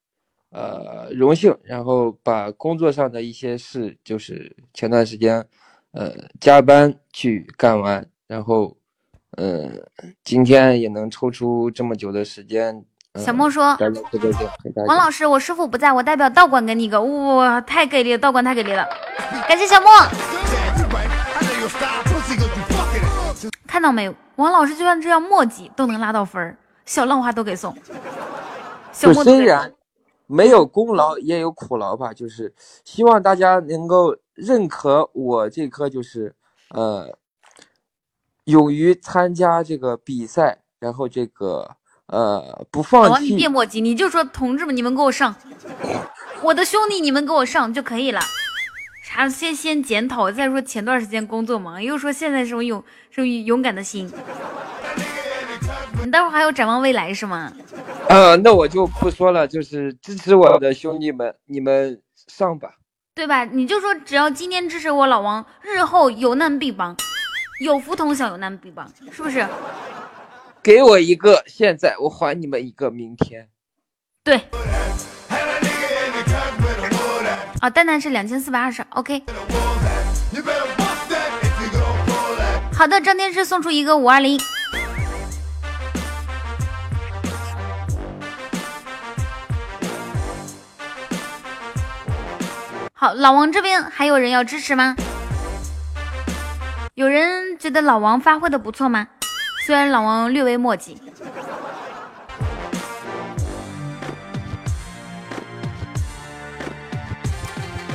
[0.50, 1.56] 呃荣幸。
[1.64, 5.46] 然后把工作上的一些事，就是前段时间
[5.92, 8.78] 呃加班去干完，然后
[9.32, 9.70] 呃
[10.24, 12.84] 今天也能抽出这么久的时间。
[13.20, 13.78] 呃小莫说
[14.88, 18.88] 王老师，我师傅不在，我代表道馆给你一个，哇，太给力了，道馆太给力了，
[19.48, 19.90] 感谢小莫。
[23.68, 27.76] 看到没有，王老师就算这样墨迹都能拉到分儿，小浪花都给送。
[28.92, 29.72] 小莫虽然
[30.26, 36.34] 没有功劳，也有苦劳吧，就是希望大家能够认可我这颗就是
[36.72, 37.18] 呃，
[38.46, 41.70] 勇于参加这个比赛，然后这个
[42.10, 45.36] 呃不放老放王，你别墨迹，你就说同志们，你们给我上，
[46.42, 48.20] 我的兄弟，你们给我上就可以了。
[49.04, 49.28] 啥？
[49.30, 54.12] 先先检讨，再说前段时间工作忙，又说现在这种勇这种勇敢的心。
[56.04, 57.52] 你待会儿还要展望未来是吗？
[58.08, 62.70] 呃，那我就不说了，就是支持我的兄弟们，你们上吧。
[63.14, 63.44] 对吧？
[63.44, 66.96] 你就说只要今天支持我老王，日后有难必帮，
[67.62, 69.46] 有福同享，有难必帮，是不是？
[70.70, 73.50] 给我一个现在，我还你们一个明天。
[74.24, 74.40] 对。
[77.60, 79.24] 啊，蛋蛋是两千四百二十，OK。
[82.72, 84.40] 好的，张天师送出一个五二零。
[92.94, 94.96] 好，老王这边还有人要支持吗？
[96.94, 99.08] 有人觉得老王发挥的不错吗？
[99.70, 101.00] 虽然老王略微墨迹。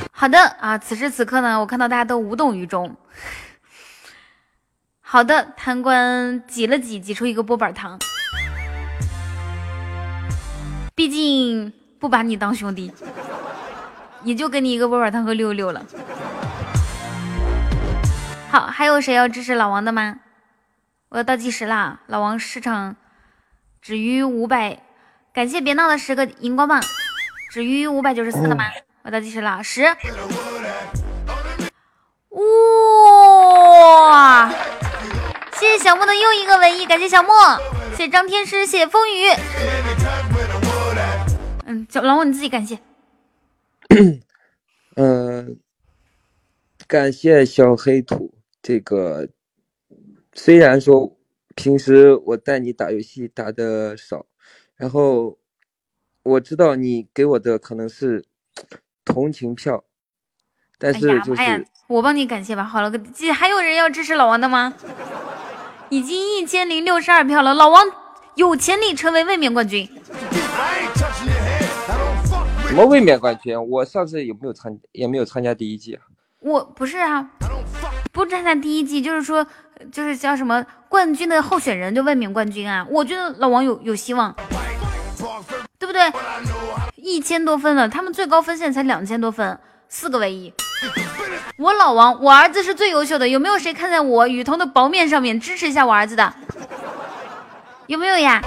[0.09, 2.95] 好的啊，此时此刻呢，我看到大家都无动于衷。
[5.03, 7.99] 好的，贪官挤了挤，挤出一个波板糖。
[10.95, 12.89] 毕竟不把你当兄弟，
[14.23, 15.85] 也就给你一个波板糖和六六了。
[18.49, 20.21] 好，还有谁要支持老王的吗？
[21.15, 22.01] 我要倒计时啦！
[22.07, 22.97] 老王市场
[23.81, 24.83] 只余五百，
[25.31, 26.83] 感谢别闹的十个荧光棒，
[27.51, 28.65] 只余五百九十四了吗？
[29.03, 29.83] 我倒计时了，十，
[32.31, 34.51] 哇！
[35.53, 37.33] 谢谢小莫的又一个文艺，感谢小莫，
[37.91, 39.29] 谢谢张天师，谢谢风雨。
[41.65, 42.77] 嗯，老王你自己感谢。
[44.97, 45.57] 嗯，
[46.85, 48.33] 感谢小黑土。
[48.61, 49.29] 这个
[50.35, 51.17] 虽然说
[51.55, 54.25] 平时我带你打游戏打的少，
[54.75, 55.37] 然后
[56.23, 58.23] 我知道你给我的可能是
[59.05, 59.83] 同情票，
[60.77, 62.65] 但是就是、哎呀，我帮你感谢吧。
[62.65, 64.73] 好了，这还有人要支持老王的吗？
[65.89, 67.85] 已经一千零六十二票了，老王
[68.35, 69.87] 有潜力成为卫冕冠军。
[72.67, 73.57] 什么卫冕冠军？
[73.69, 76.03] 我上次有没有参也没有参加第一季啊？
[76.41, 77.31] 我不是啊，
[78.15, 79.45] 不站在第一季，就是说，
[79.91, 82.87] 就是叫什么冠军的候选人就卫冕冠军啊。
[82.89, 84.33] 我觉得老王有有希望，
[85.77, 86.09] 对不对？
[86.95, 90.53] 一千多分了，他们最高分现在才两千多分，四个唯一。
[91.57, 96.33] 我老王，我儿子是最优秀的，有没有谁看在我雨桐的薄面上面支持一下我儿子的？
[97.87, 98.41] 有没有呀？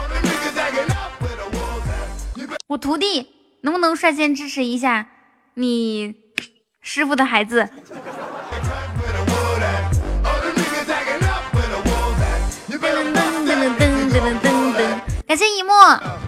[2.69, 3.27] 我徒弟
[3.61, 5.07] 能不能率先支持一下
[5.53, 6.15] 你
[6.81, 7.69] 师傅的孩子？
[14.19, 15.01] 噔噔噔噔。
[15.29, 15.75] 感谢一墨，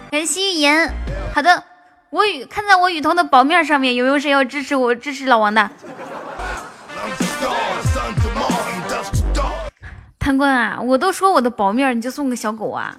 [0.09, 0.93] 感谢夕言。
[1.35, 1.61] 好的，
[2.09, 5.69] 我雨看在我雨桐的薄面上面，有没有谁要支持我支持老王的？
[10.17, 12.95] 贪官啊，我都说我的薄面，你就送个小狗啊？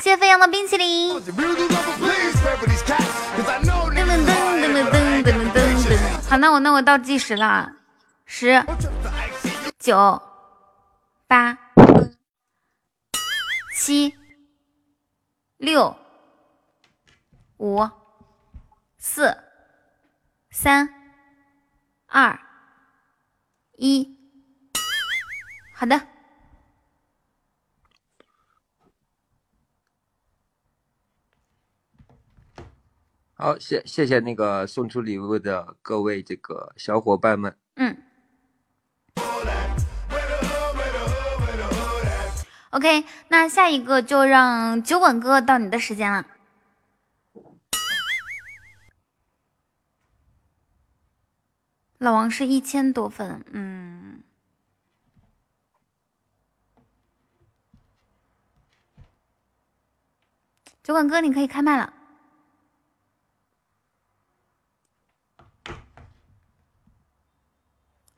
[0.00, 1.14] 谢飞扬的冰淇淋。
[1.14, 1.68] 噔噔噔噔
[4.64, 5.98] 噔噔噔噔。
[6.30, 7.70] 好，那我那我倒计时了，
[8.24, 8.64] 十
[9.78, 10.22] 九
[11.26, 11.50] 八。
[11.52, 11.56] ，19 8,
[13.88, 14.14] 七、
[15.56, 15.96] 六、
[17.56, 17.80] 五、
[18.98, 19.34] 四、
[20.50, 20.86] 三、
[22.04, 22.38] 二、
[23.78, 24.14] 一。
[25.72, 26.06] 好的，
[33.32, 37.58] 好，谢谢谢那个送出礼物的各位这个小伙伴们。
[37.76, 38.07] 嗯。
[42.78, 46.24] OK，那下一个就让酒馆哥到你的时间了。
[51.98, 54.22] 老王是一千多分，嗯。
[60.84, 61.92] 酒馆哥，你可以开麦了。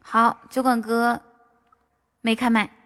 [0.02, 1.22] 好，酒馆哥
[2.20, 2.79] 没开麦。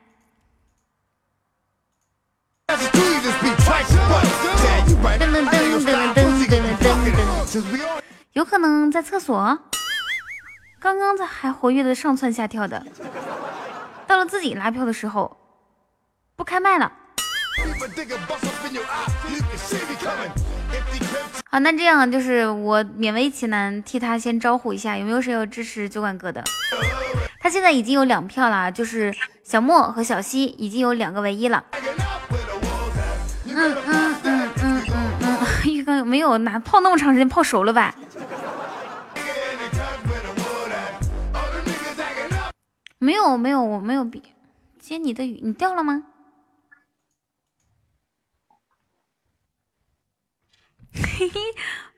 [8.33, 9.59] 有可能在厕所，
[10.81, 12.85] 刚刚在还活跃的上蹿下跳的，
[14.07, 15.36] 到了自己拉票的时候，
[16.35, 16.91] 不开麦了。
[21.49, 26.43] 好，那这样就是我勉为其难替他先招呼一下，有没有谁要支持酒馆哥的？
[27.39, 31.62] 他现在已经有两票了，就是小莫和小西已经有两个唯一了。
[33.57, 37.94] 嗯嗯嗯嗯嗯嗯，浴缸没有拿泡那么长时间泡熟了吧？
[42.99, 44.23] 没有没有，我没有笔
[44.78, 46.05] 接你的雨，你掉了吗？
[50.94, 51.41] 嘿嘿，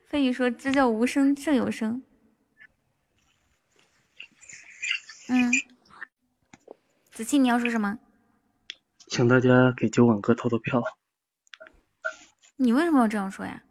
[0.07, 2.03] 飞宇说这叫无声胜有声。
[5.29, 5.53] 嗯，
[7.13, 7.99] 子期你要说什么？
[9.09, 10.83] 请大家给酒馆哥投投票。
[12.57, 13.63] 你为什么要这样说呀？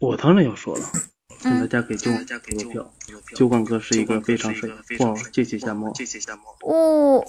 [0.00, 0.86] 我当然要说了。
[1.38, 2.94] 请大家给酒馆投票，
[3.36, 4.66] 酒馆哥是一个非常帅。
[5.00, 5.92] 哇，谢谢夏沫。
[6.62, 7.22] 哦，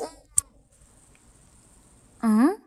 [2.19, 2.61] 嗯，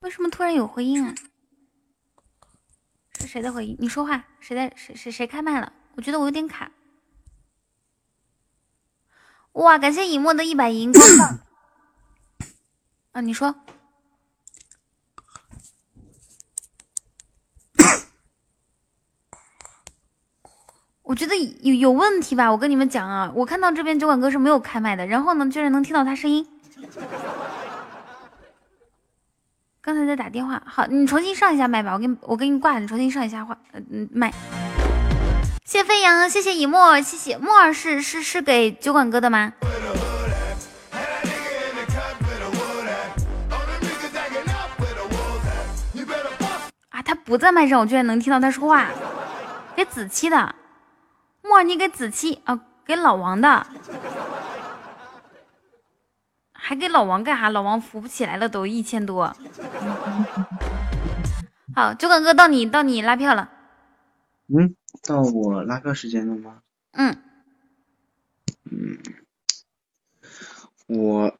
[0.00, 1.14] 为什么突然有回音啊？
[3.18, 3.76] 是谁的回音？
[3.78, 4.72] 你说话，谁在？
[4.74, 5.74] 谁谁谁开麦了？
[5.96, 6.72] 我觉得我有点卡。
[9.52, 11.40] 哇，感谢以沫的一百荧光棒。
[13.12, 13.54] 啊，你说。
[21.10, 26.46] 我觉得有有问题吧，我跟你们讲啊，我看到这边酒馆哥是没有开麦的，然后呢，居然能听到他声音。
[29.82, 34.32] 刚才在打电话，好，你重新上一下麦吧，我给你我给你挂，你重新上一下话，嗯麦。
[35.64, 39.52] 谢飞扬，谢谢以沫，谢谢沫儿是是是给酒馆哥的吗？
[46.90, 48.86] 啊，他不在麦上，我居然能听到他说话，
[49.74, 50.54] 给子期的。
[51.42, 53.66] 莫，你给子期啊，给老王的，
[56.52, 57.48] 还给老王干啥？
[57.48, 59.34] 老王扶不起来了，都一千多。
[61.74, 63.50] 好，酒馆哥到你到你拉票了。
[64.48, 66.62] 嗯，到我拉票时间了吗？
[66.92, 67.16] 嗯。
[68.72, 68.98] 嗯，
[70.86, 71.36] 我，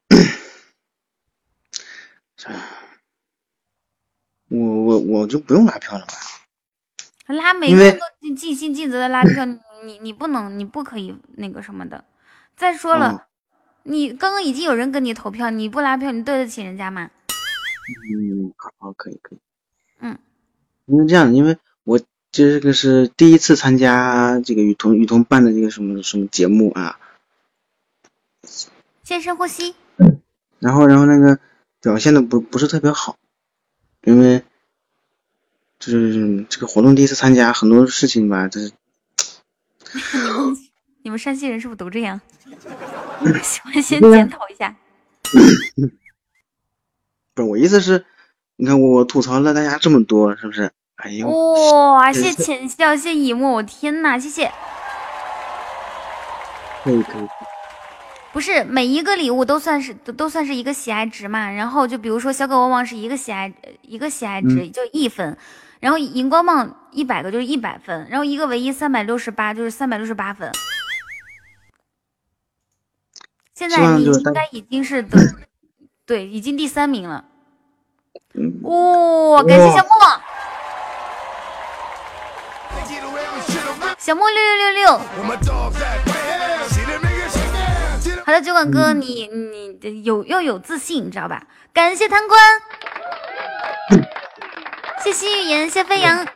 [4.49, 6.13] 我我我就不用拉票了吧？
[7.27, 8.01] 拉每个人都
[8.35, 9.45] 尽心尽责的拉票。
[9.83, 12.03] 你你不能，你不可以那个什么的。
[12.55, 13.27] 再说了，
[13.83, 17.09] 你刚刚已经有人跟你投票，你不拉票，你对得起人家吗？
[18.13, 19.39] 嗯，好，可以可以。
[19.99, 20.19] 嗯，
[20.85, 21.99] 因为这样，因为我
[22.31, 26.99] 这个是第一次参加这个雨桐雨桐办的这个什么什么节目啊。
[29.03, 29.73] 先深呼吸。
[30.59, 31.39] 然后然后那个
[31.81, 33.17] 表现的不不是特别好，
[34.03, 34.43] 因为
[35.79, 38.71] 就是这个活动第一次参加，很多事情吧，就是。
[41.03, 42.19] 你们山西人是不是都这样？
[43.41, 44.75] 喜欢先检讨一下。
[47.33, 48.05] 不是我意思是，
[48.57, 50.71] 你看我吐槽了大家这么多，是不是？
[50.97, 51.27] 哎呦！
[51.27, 52.13] 哇！
[52.13, 54.51] 谢谢浅笑，谢谢以沫，我天呐，谢谢。
[56.83, 57.27] 可以可以。
[58.33, 61.49] 不是每一个礼物都算是都都算是一个喜爱值嘛？
[61.49, 65.37] 然后就比如说小狗汪汪是一个喜爱一个喜爱值，就一分。
[65.81, 70.51] 然后荧光棒一百个就是一百分，然后一个唯一三百六十八就是三百六十八分。
[73.55, 75.17] 现在你应该已经是 得
[76.05, 77.25] 对，已经第三名了。
[78.61, 79.91] 哇，感谢小莫，
[83.97, 84.97] 小莫六六六六。
[88.23, 91.47] 好的，酒馆哥，你你有要有自信，你知道吧？
[91.73, 92.39] 感谢贪官。
[95.03, 96.27] 谢谢预言，谢飞扬。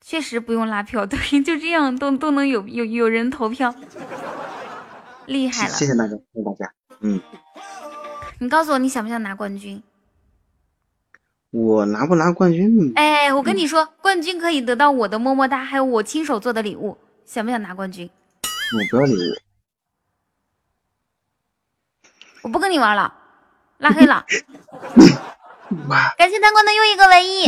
[0.00, 3.74] 确实不用拉票，对，就这样都都能有有有人投票，
[5.26, 5.72] 厉害了！
[5.72, 6.72] 谢谢大家，谢谢大家。
[7.00, 7.20] 嗯，
[8.38, 9.82] 你告诉我你想不想拿冠军？
[11.50, 12.92] 我拿不拿冠军？
[12.94, 16.98] 哎，我跟你说，冠军可以得到我的么么哒，还有我亲手做的礼物。
[17.24, 18.10] 想不想拿冠军？
[18.42, 19.51] 我不要礼物。
[22.42, 23.14] 我不跟你玩了，
[23.78, 24.24] 拉黑了。
[26.18, 27.46] 感谢贪官的又一个唯一。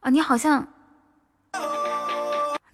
[0.00, 0.66] 啊，你好像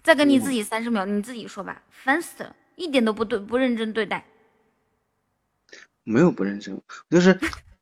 [0.02, 4.24] 再给你自己三十秒，你自己说吧，烦死了，一点都不对，不认真对待。
[6.04, 6.80] 没有不认真，
[7.10, 7.34] 就是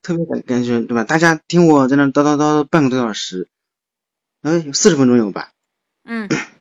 [0.02, 1.04] 特别感感觉对吧？
[1.04, 3.48] 大家听我在那叨叨叨半个多小时，
[4.40, 5.50] 哎，有四十分钟有吧？
[6.04, 6.26] 嗯，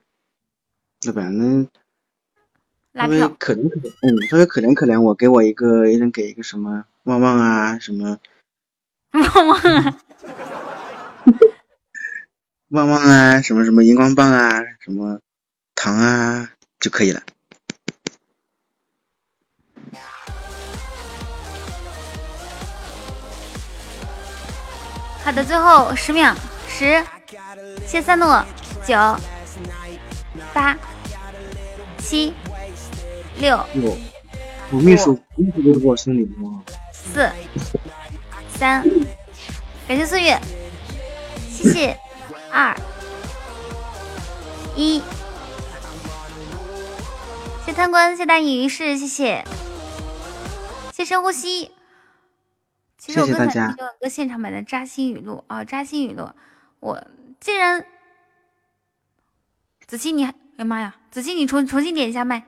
[1.04, 1.24] 对吧？
[1.30, 1.66] 那
[2.94, 8.20] 拉票可怜可怜，嗯，稍微可怜可怜我，给我一个，一人给一个什么旺旺啊，什么
[9.12, 9.98] 旺旺啊，
[12.70, 15.20] 旺旺啊，什么什么荧光棒啊，什么
[15.76, 17.22] 糖啊就可以了。
[25.24, 26.36] 好的，最后十秒，
[26.68, 27.02] 十，
[27.88, 28.46] 谢三诺，
[28.86, 28.94] 九，
[30.54, 30.78] 八，
[32.04, 32.34] 七，
[33.40, 33.98] 六，六，
[34.72, 36.62] 我秘书秘书都是我心里吗？
[36.92, 37.32] 四，
[38.50, 38.84] 三，
[39.88, 40.38] 感谢岁月，
[41.50, 41.98] 谢谢，
[42.52, 42.76] 二，
[44.76, 45.02] 一，
[47.66, 49.46] 谢贪官，谢大隐于市，谢谢，
[50.92, 51.72] 谢深呼吸。
[52.98, 56.30] 其实我刚才听了个现场版的扎心语录啊，扎心语录。
[56.80, 57.06] 我
[57.40, 57.86] 竟然
[59.86, 60.34] 子期你，哎
[60.64, 62.42] 呀妈呀，子期你重重新点一下麦。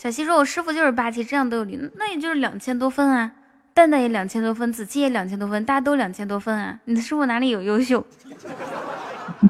[0.00, 3.32] 小溪说：“我师傅就是霸气，这样都有理，那也就是两千多分啊。
[3.72, 6.80] 蛋蛋也两千多分，子期也两千多分，大家都两千多分啊。
[6.84, 8.04] 你的师傅哪里有优秀？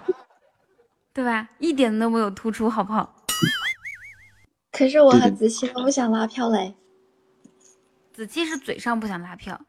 [1.14, 1.48] 对吧？
[1.58, 3.16] 一点都没有突出，好不好？
[4.72, 6.74] 可是我和子期都不想拉票嘞。”
[8.12, 9.60] 子期是嘴上不想拉票，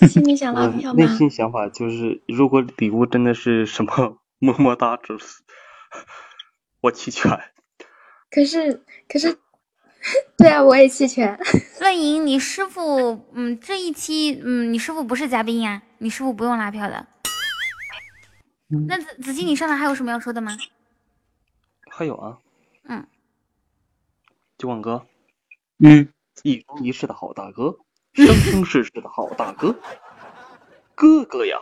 [0.08, 0.96] 心里想拉票吗？
[1.04, 5.16] 内心想法就是，如果礼物真的是什么 么么哒，之
[6.80, 7.30] 我弃权。
[8.30, 9.38] 可是，可是，
[10.36, 11.38] 对啊，我也弃权。
[11.80, 17.06] 乱莹，你师傅，嗯，这一期，嗯，你师傅不是嘉宾呀，你师傅不用拉票的。
[18.88, 20.56] 那子子期，你上来还有什么要说的吗？
[21.90, 22.38] 还有啊。
[22.88, 23.06] 嗯。
[24.58, 25.06] 九广哥。
[25.78, 26.08] 嗯。
[26.42, 27.78] 一生一世的好大哥，
[28.14, 29.76] 生生世世的好大哥，
[30.94, 31.58] 哥哥呀！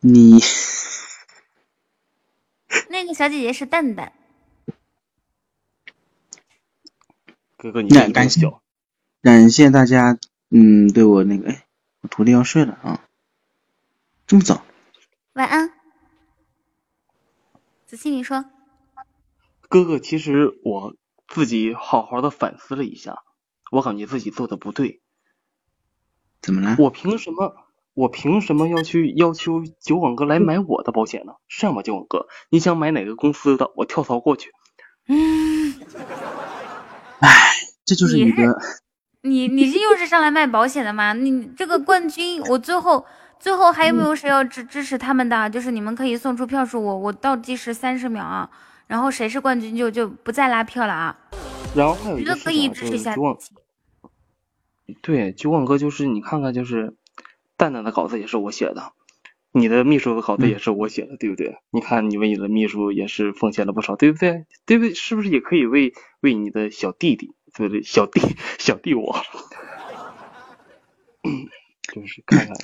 [0.00, 0.38] 你
[2.88, 4.12] 那个小姐姐是蛋蛋，
[7.58, 8.50] 哥哥你感谢
[9.22, 10.18] 感谢大家，
[10.50, 11.66] 嗯，对我那个，哎，
[12.00, 13.04] 我徒弟要睡了啊，
[14.26, 14.64] 这么早？
[15.34, 15.70] 晚安，
[17.84, 18.46] 子期，你说，
[19.68, 20.96] 哥哥，其实我。
[21.28, 23.24] 自己好好的反思了一下，
[23.70, 25.00] 我感觉自己做的不对。
[26.40, 26.76] 怎么了？
[26.78, 27.54] 我凭什么？
[27.94, 31.32] 我凭什么要去要求酒馆哥来买我的保险呢？
[31.48, 32.26] 是吗，酒馆哥？
[32.50, 33.72] 你想买哪个公司的？
[33.74, 34.52] 我跳槽过去。
[35.08, 35.74] 嗯。
[37.20, 37.30] 唉，
[37.86, 38.58] 这就是你的。
[39.22, 41.14] 你你这又是上来卖保险的吗？
[41.14, 43.04] 你这个冠军，我最后
[43.40, 45.48] 最后还有没有谁要支支持他们的？
[45.48, 48.48] 就是你们可以送出票数，我我倒计时三十秒啊。
[48.86, 51.16] 然后谁是冠军就就不再拉票了啊！
[51.76, 53.14] 然后还有一个可以支持一下。
[55.02, 56.96] 对，九广哥就是你看看，就是
[57.56, 58.92] 蛋蛋的稿子也是我写的，
[59.52, 61.58] 你的秘书的稿子也是我写的，对不对？
[61.70, 64.46] 你看你为你的秘书也是奉献了不少，对不对？
[64.64, 64.94] 对不对？
[64.94, 67.82] 是不是也可以为为你的小弟弟，对不对？
[67.82, 68.20] 小弟
[68.58, 69.16] 小弟我，
[71.92, 72.54] 就是看看。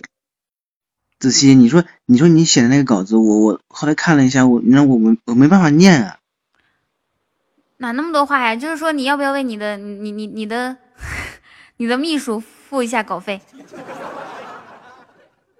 [1.18, 6.18] 子熙，你说你说你写的那个稿子，我我后来看了一下，我你让我我我没办法念啊。
[7.82, 8.54] 哪那么多话呀？
[8.54, 10.76] 就是说你要不要为你的你你你的
[11.78, 13.40] 你的秘书付一下稿费？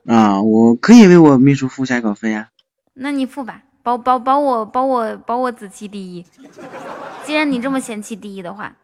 [0.07, 2.51] 啊，我可以为我秘书付一下稿费呀。
[2.95, 6.25] 那你付吧，保保保我保我保我子期第一。
[7.25, 8.77] 既然你这么嫌弃第一的话，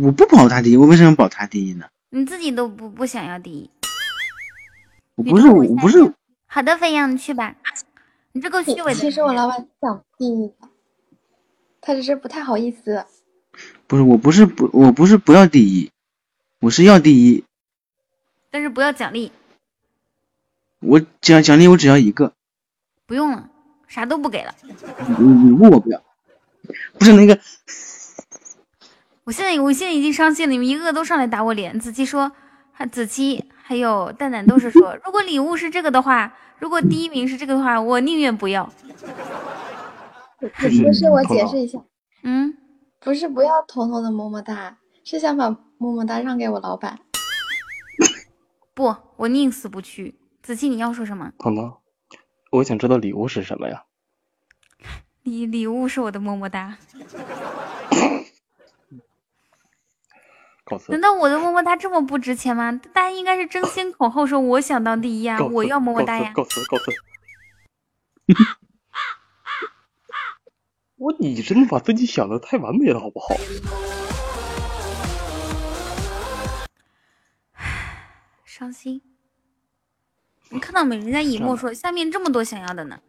[0.00, 1.86] 我不保他第一，我为什么保他第一呢？
[2.10, 3.68] 你自己都不不想要第一。
[5.16, 5.98] 我不是我不是
[6.46, 7.56] 好的，飞扬你去吧。
[8.30, 9.00] 你这个虚伪的。
[9.00, 10.68] 其实我老板想第一的，
[11.82, 13.04] 他只是不太好意思。
[13.86, 15.90] 不是，我不是不，我不是不要第一，
[16.60, 17.44] 我是要第一。
[18.50, 19.30] 但是不要奖励。
[20.80, 22.32] 我奖奖励我只要一个。
[23.04, 23.50] 不用了，
[23.88, 24.54] 啥都不给了。
[25.18, 26.02] 礼物我不要。
[26.98, 27.38] 不是那个，
[29.24, 31.78] 我现在我现在已经伤心了，你们一个个都上来打我脸。
[31.78, 32.32] 子期说，
[32.72, 38.72] 还子期还有蛋蛋都是说， 如果礼物是这个的话，如果第一名是这个的话，我宁愿不要。
[40.58, 41.78] 不是，我解释一下，
[42.22, 42.56] 嗯，
[42.98, 46.98] 不是不要彤彤的么么哒，是想把么么哒让给我老板。
[48.74, 50.18] 不，我宁死不屈。
[50.42, 51.32] 子期，你要说什么？
[51.38, 51.78] 彤彤，
[52.50, 53.84] 我想知道礼物是什么呀？
[55.22, 56.76] 礼礼物是我的么么哒。
[60.88, 62.72] 难道我的么么哒这么不值钱吗？
[62.92, 66.32] 大家应该是争先恐后说我想当第一啊，我要么么哒呀。
[66.34, 66.90] 告辞告辞。
[71.02, 73.34] 我你真的把自己想的太完美了，好不好？
[78.44, 79.02] 伤心。
[80.50, 80.96] 你看到没？
[80.96, 83.00] 人家以沫说下面这么多想要的呢。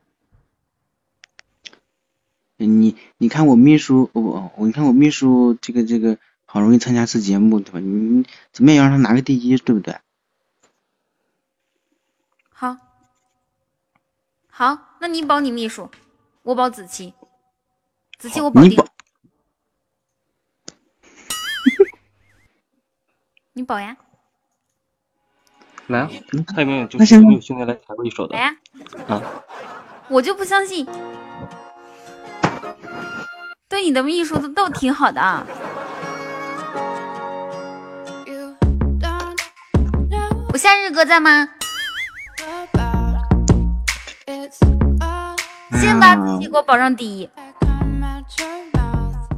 [2.58, 7.80] 你你看我秘书，我我你看我秘书这个这个好容易参加次节目，对吧？
[7.80, 10.00] 你怎么也要让他拿个第一，对不对？
[12.50, 12.76] 好，
[14.48, 15.92] 好，那你保你秘书，
[16.42, 17.14] 我保子期，
[18.20, 18.86] 子期我保定你保，
[23.54, 23.96] 你保呀，
[25.88, 26.10] 来啊，
[26.56, 28.56] 还有没有就是有没有兄弟来踩过一手的来呀，
[29.08, 29.22] 啊？
[30.10, 30.88] 我就不相信，
[33.68, 35.46] 对你的秘书都都挺好的啊。
[40.52, 41.50] 我夏日哥在吗？
[45.82, 47.30] 先把自己给我保上第一。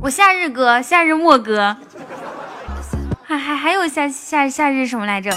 [0.05, 1.75] 我夏日哥，夏日莫哥，
[3.23, 5.31] 还还还有夏夏夏日什么来着？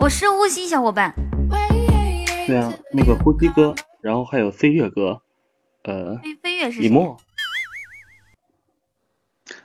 [0.00, 1.14] 我是呼吸小伙伴，
[2.44, 5.22] 对啊，那个呼吸哥，然后还有飞跃哥，
[5.84, 6.88] 呃，飞飞跃是谁？
[6.88, 7.16] 李默，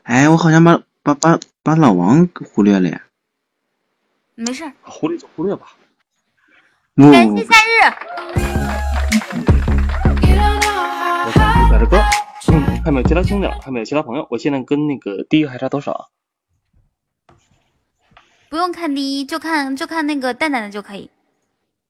[0.04, 3.02] 哎，我好像把把把把老王给忽略了呀。
[4.36, 5.70] 没事，忽略就忽略吧。
[6.94, 9.47] 不感谢夏日。
[12.88, 13.48] 还有没有其他兄弟？
[13.50, 14.26] 还有没有其他朋友？
[14.32, 16.10] 我现在跟那个第一个还差多少？
[18.48, 21.12] 不用看第一，就看就看那个蛋蛋的就可以。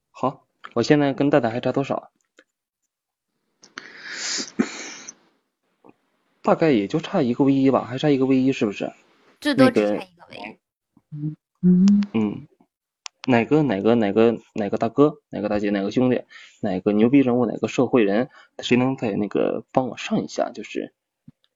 [0.09, 2.09] 好，我现在跟蛋蛋还差多少？
[6.42, 8.92] 大概也就差一个 V 一吧，还差一个 V 一是不是？
[9.40, 10.58] 最多只那个差一个位。
[11.61, 12.48] 嗯，
[13.28, 16.24] 哪个哪个哪个哪个大哥，哪个大姐，哪个兄弟，
[16.62, 20.50] 哪个牛逼人物，哪个社会人，谁能在那个帮我上一下？
[20.54, 20.94] 就是，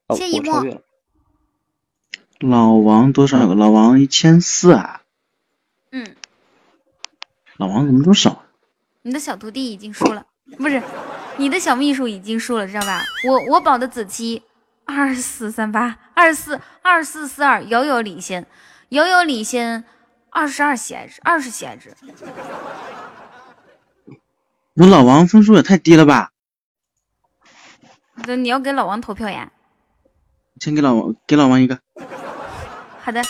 [0.07, 0.81] 哦，谢一墨我超越了。
[2.39, 3.55] 老王多少个？
[3.55, 5.03] 老王一千四啊！
[5.91, 6.15] 嗯，
[7.55, 8.43] 老王怎么这么少？
[9.03, 10.25] 你的小徒弟已经输了，
[10.57, 10.83] 不是，
[11.37, 13.01] 你的小秘书已经输了，知道吧？
[13.27, 14.43] 我我保的子期
[14.85, 18.45] 二四三八二四二四四二，遥遥领先，
[18.89, 19.85] 遥遥领先
[20.31, 21.95] 二十二喜爱值，二十喜爱值。
[24.73, 26.31] 我老王分数也太低了吧？
[28.25, 29.51] 那你要给老王投票呀？
[30.59, 31.79] 先给老王给老王一个。
[33.01, 33.21] 好的。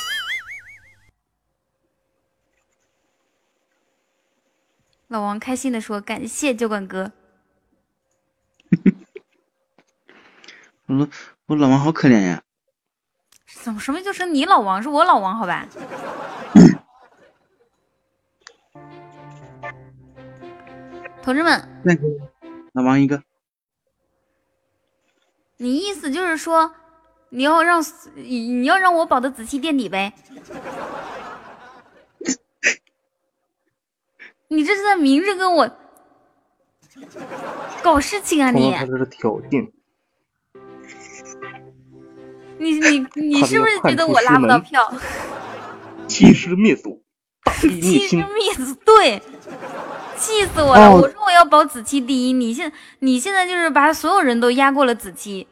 [5.07, 7.11] 老王开心的说：“感谢酒馆哥。
[10.87, 11.09] 我说
[11.47, 12.43] 我老王好可怜呀。
[13.61, 15.65] 怎么什么就是你老王，是我老王，好吧？
[21.23, 22.01] 同志们，再给
[22.73, 23.21] 老王一个。
[25.57, 26.73] 你意思就是说，
[27.29, 27.83] 你要让
[28.15, 30.13] 你你要让我保的仔细垫底呗？
[34.47, 35.69] 你这是在明着跟我
[37.81, 38.71] 搞事情啊你！
[38.71, 39.71] 彤彤他这是挑衅，
[42.57, 44.93] 你你你是不是觉得我拉不到票？
[46.07, 47.01] 欺师灭祖，
[47.45, 48.19] 大义灭气势亲。
[48.33, 49.21] 灭子，对，
[50.21, 50.87] 气死我了！
[50.87, 55.47] 哦我说我要保子期第一，你现你现在就是把所有人都压过了子期，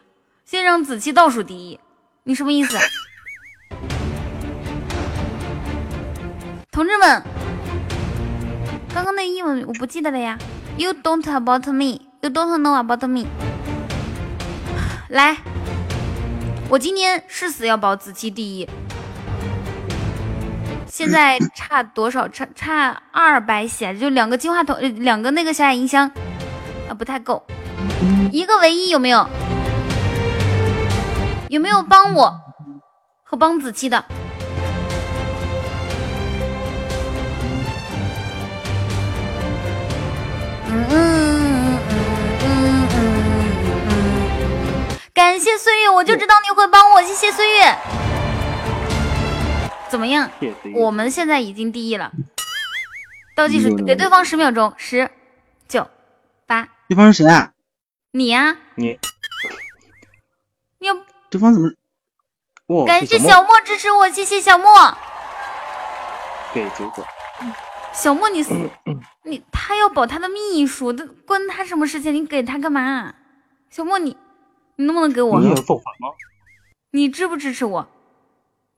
[0.45, 1.80] 先让子期倒数第一，
[2.23, 2.77] 你什么意思？
[6.72, 7.23] 同志们，
[8.93, 10.38] 刚刚那英文我不记得了呀。
[10.77, 13.25] You don't about me, you don't know about me。
[15.09, 15.38] 来，
[16.69, 18.69] 我今天誓死要保子期第一。
[20.99, 22.27] 现在差多少？
[22.27, 26.11] 差差二百血，就两个金话筒，两个那个小雅音箱
[26.89, 27.41] 啊，不太够。
[28.33, 29.25] 一个唯一有没有？
[31.47, 32.37] 有没有帮我
[33.23, 34.03] 和帮子期的？
[40.67, 41.79] 嗯嗯嗯
[42.43, 44.99] 嗯嗯嗯嗯。
[45.13, 47.73] 感谢岁月，我就知道你会帮我，谢谢岁月。
[49.90, 50.30] 怎么样
[50.76, 52.11] 我们现在已经第一了。
[53.35, 55.09] 倒计时，嗯给对方十秒钟，十、
[55.68, 55.90] 九、
[56.45, 57.53] 八，对方是谁啊？
[58.11, 59.00] 你呀、你
[60.80, 60.95] 你要
[61.30, 61.72] 对方怎么？
[62.68, 64.68] 哇，感谢小小莫支持我，谢谢小莫。
[66.53, 67.06] 给九个，
[67.93, 72.14] 小莫你，嗯嗯，你他要保他的秘书，这关他什么事情？
[72.14, 73.14] 你给他干嘛？
[73.69, 74.18] 小莫你，
[74.76, 75.40] 你能不能给我？
[75.40, 76.09] 你有造反吗？
[76.92, 77.88] 你支不支持我？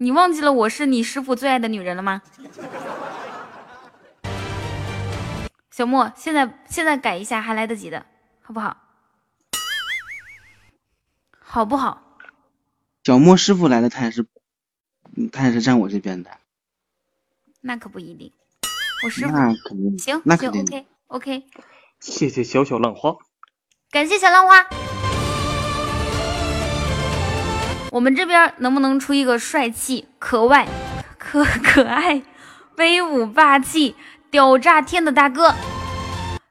[0.01, 2.23] 你忘记了我是你师傅最爱的女人了吗？
[5.69, 8.03] 小莫，现在现在改一下还来得及的，
[8.41, 8.77] 好不好？
[11.39, 12.17] 好不好？
[13.03, 14.25] 小莫师傅来了，他也是，
[15.15, 16.31] 嗯他也是站我这边的。
[17.61, 18.33] 那可不一定。
[19.03, 20.63] 我师傅那肯定，行行那肯定。
[20.63, 21.45] ，OK OK，
[21.99, 23.13] 谢谢小小浪花。
[23.91, 24.65] 感谢小浪花。
[27.91, 30.65] 我们这边能不能出一个帅气、可爱、
[31.19, 32.21] 可可爱、
[32.77, 33.97] 威武霸气、
[34.29, 35.53] 屌炸天的大哥？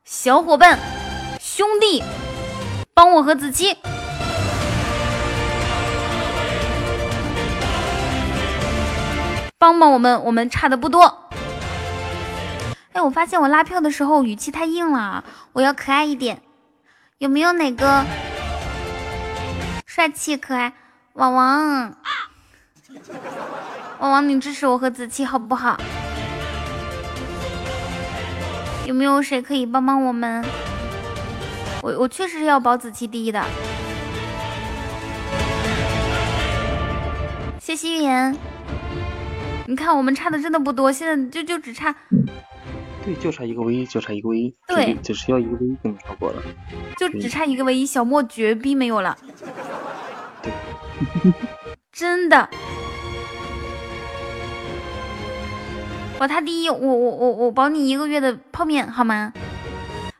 [0.05, 0.79] 小伙伴、
[1.41, 2.05] 兄弟，
[2.93, 3.75] 帮我和子期。
[9.57, 11.31] 帮帮我们，我们差的不多。
[12.93, 16.43] 哎，我发现我拉票的时候语气太硬了，我要可爱一点。
[17.17, 18.05] 有没有哪个
[19.87, 20.75] 帅气可爱
[21.15, 21.97] 网王？
[23.99, 25.77] 网王，你支持我和子期好不好？
[28.87, 30.45] 有没有谁可以帮帮我们？
[31.83, 33.45] 我我确实是要保子期第一的。
[37.59, 38.37] 谢谢预言。
[39.67, 41.95] 你看我们差的真的不多，现在就就只差
[43.05, 46.43] 对，就差一个唯一，就差一个唯一，对只只需要一个唯一就能超过了。
[46.97, 49.17] 就只差一个唯一，小莫绝逼没有了。
[51.93, 52.49] 真的，
[56.19, 59.33] 保他第一，我我我我保你一个月的泡面好吗？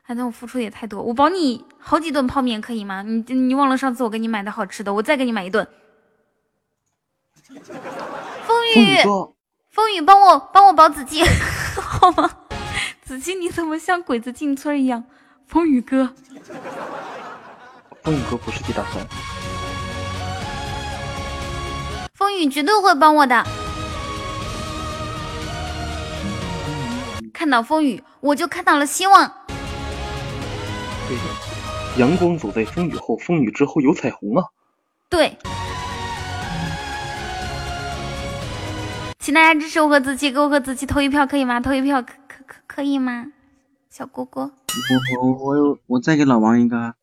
[0.03, 3.01] 哎，那我付出也太多，我保你好几顿泡面可以吗？
[3.03, 5.67] 你你忘了上次我给你买的好吃的，我再给你买一顿。
[8.45, 8.97] 风雨，
[9.69, 11.23] 风雨，帮我帮我保子期
[11.79, 12.29] 好吗？
[13.03, 15.03] 子期你怎么像鬼子进村一样？
[15.47, 16.13] 风雨哥，
[18.03, 19.05] 风雨哥不是地大蒜，
[22.21, 23.43] 风雨绝对会帮我的。
[27.33, 29.27] 看到风雨，我就看到了希望。
[31.07, 31.23] 对的。
[31.97, 34.45] 阳光走在风雨后，风雨之后有彩虹啊！
[35.09, 35.35] 对，
[39.17, 41.59] 请大家支持我和子琪，给我和子琪投一票可以吗？
[41.59, 43.25] 投一票可可可可以吗？
[43.89, 44.51] 小蝈蝈，我
[45.23, 46.93] 我我有我再给老王一个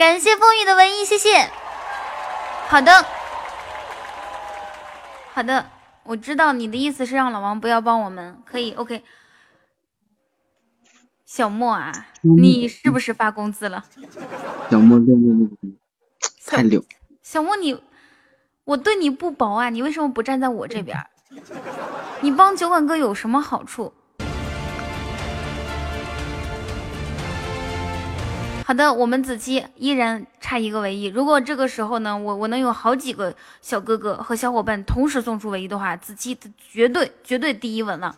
[0.00, 1.50] 感谢风雨的文艺，谢谢。
[2.68, 3.04] 好的，
[5.34, 5.66] 好的，
[6.04, 9.04] 我知道你的意思是让老王不要帮我们，可以，OK。
[11.26, 13.84] 小莫啊，你是不是发工资了？
[14.70, 15.72] 小莫六六六六，
[16.46, 16.82] 太溜。
[17.22, 17.78] 小莫你，
[18.64, 20.96] 我对你不薄啊，你为什么不站在我这边？
[22.22, 23.92] 你帮酒馆哥有什么好处？
[28.70, 31.06] 好的，我们子期依然差一个唯一。
[31.06, 36.38] 如果这个时候呢，我我能有好几个小哥哥和小伙伴同时送出唯一的话，子期
[36.70, 38.14] 绝对绝对第一稳了。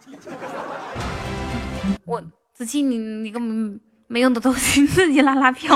[2.04, 2.22] 我
[2.52, 5.74] 子期你你根本没用的东西，自己拉拉票，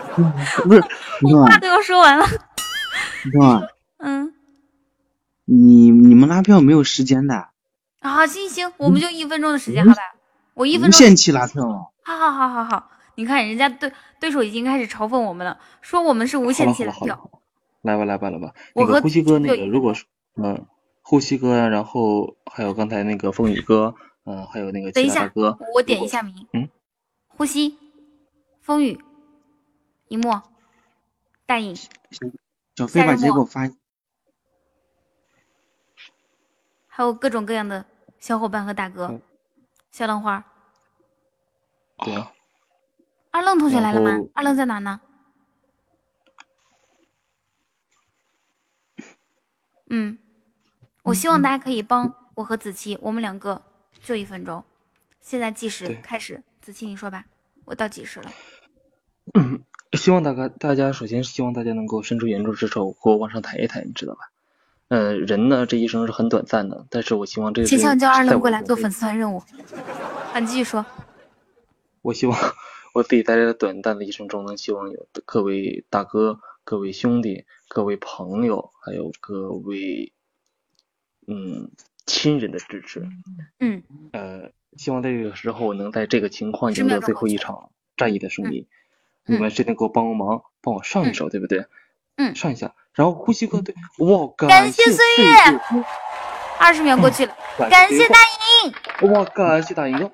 [0.64, 0.82] 不是，
[1.20, 2.24] 你说啊，话都要说完了。
[3.22, 3.62] 你说啊，
[3.98, 4.32] 嗯，
[5.44, 7.48] 你你们拉票没有时间的，
[8.00, 10.00] 好，行行，我们就一分钟的时间，好吧？
[10.54, 10.98] 我一分钟。
[10.98, 11.92] 无限期拉票啊。
[12.02, 17.40] 好好好好好，你看人家对对手已经开始嘲讽我们了，说我们是无限期拉了好了好了票。，
[17.82, 18.54] 来吧来吧来吧。
[18.74, 20.04] 我和那个呼吸哥，那个如果是
[20.34, 20.66] 嗯，
[21.02, 26.46] 呼吸哥呀，然后还有刚才那个风雨哥，嗯，还有那个等一下其他大哥，，我点一下名。
[26.52, 26.68] 嗯，
[27.28, 27.78] 呼吸，
[28.60, 29.00] 风雨，
[30.08, 30.42] 一墨，
[31.46, 31.74] 大影，
[32.74, 33.70] 小飞把结果发，
[36.86, 37.86] 还有各种各样的
[38.18, 39.20] 小伙伴和大哥。
[39.90, 40.44] 小浪花，
[42.04, 42.30] 对啊，
[43.36, 44.18] 二愣同学来了吗？
[44.32, 44.98] 二愣在哪呢？
[49.90, 50.16] 嗯，
[51.02, 53.60] 我希望大家可以帮我和子期，我们两个
[54.02, 54.64] 就一分钟。
[55.20, 57.26] 现在计时开始，子期你说吧，
[57.66, 58.32] 我倒计时了。
[59.92, 64.20] 希望大家大家首先是希望大家能够伸出援助之手，给我往上抬一抬，你知道吧？
[64.88, 69.42] 呃，人呢这一生是很短暂的，但是我希望这个请上叫二愣过来做粉丝团任务。
[70.32, 70.86] 啊，你继续说。
[72.00, 72.38] 我希望
[72.96, 80.14] 我自己在这短暂的一生中，呢希望有各位大哥、各位兄弟、各位朋友，还有各位
[81.26, 81.70] 嗯
[82.06, 83.06] 亲人的支持。
[83.60, 88.66] 嗯，呃，希望在这个时候能在这个情况赢得最后一场战役的胜利。
[89.26, 91.66] 嗯你们谁能给我帮个忙，帮我上一手，对不对？
[92.16, 95.84] 嗯上一下，然后呼吸哥对，哇，感谢谢岁月月，
[96.58, 98.16] 二十秒过去了，感感谢大
[99.02, 99.10] 赢。
[99.12, 100.10] 哇，感谢大赢哥。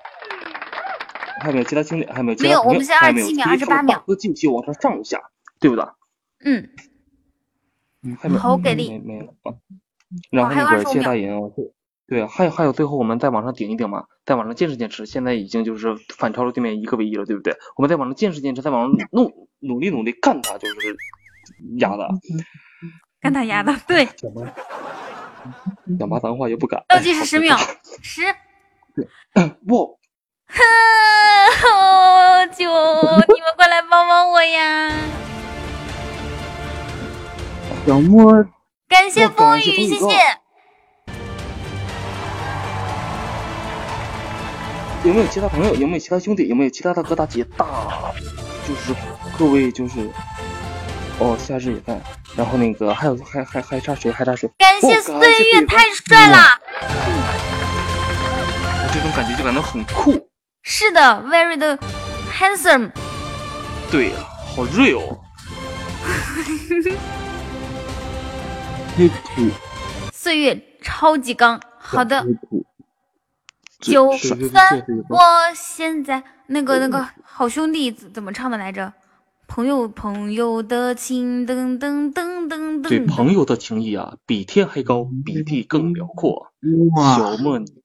[1.42, 2.06] 还有没有其他兄弟？
[2.06, 2.62] 还有没有其他朋友？
[2.62, 5.20] 没有我们现在还有没有27秒可以28秒大哥继续往上上一下，
[5.58, 5.84] 对不对？
[6.44, 6.68] 嗯，
[8.18, 9.52] 还没有好给力没没了啊。
[10.30, 11.72] 然后还有那个25谢大赢，对
[12.06, 17.56] 对，还有还有最后我们再往上顶一顶嘛，再往上坚持坚持，现在已经就是反超了对面一个为一了，对不对？
[17.76, 20.96] 我们再往上坚持坚持，再往上努努力努力干他，就是
[21.78, 22.08] 压的。
[23.20, 24.04] 干他丫的，对，
[25.96, 26.84] 讲骂脏话又不敢。
[26.88, 27.56] 倒计时十秒，
[28.02, 28.34] 十，哇，
[31.64, 32.64] 哦，求
[33.34, 34.90] 你们快来帮帮我呀！
[37.86, 38.44] 小莫
[38.88, 40.06] 感谢风雨，谢谢谢。
[45.04, 45.74] 有没有其他朋友？
[45.74, 46.46] 有没有其他兄弟？
[46.46, 47.66] 有没有其他大哥大姐大？
[48.68, 48.94] 就是
[49.36, 50.08] 各位就是，
[51.18, 52.00] 哦，夏日也在，
[52.36, 54.12] 然后那个还有还还还差谁？
[54.12, 54.48] 还差谁？
[54.58, 55.14] 感谢岁
[55.52, 56.60] 月，太帅了！
[58.84, 60.28] 我这种感觉就感到很酷。
[60.62, 61.76] 是的，very 的
[62.32, 62.90] handsome。
[63.90, 64.16] 对呀、
[64.54, 65.18] 好 real。
[68.96, 69.14] 黑土
[70.12, 72.64] 岁月超级刚，好的，土，
[73.80, 75.18] 九三我
[75.54, 78.92] 现在那个那个好兄弟怎怎么唱的来着？
[79.48, 83.00] 朋友朋友的情，噔噔噔噔噔对。
[83.04, 86.52] 朋友的情谊啊，比天还高，比地更辽阔。
[86.96, 87.81] 哇小莫你，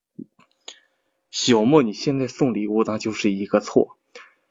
[1.40, 4.00] 小莫你现在送礼物那就是一个错，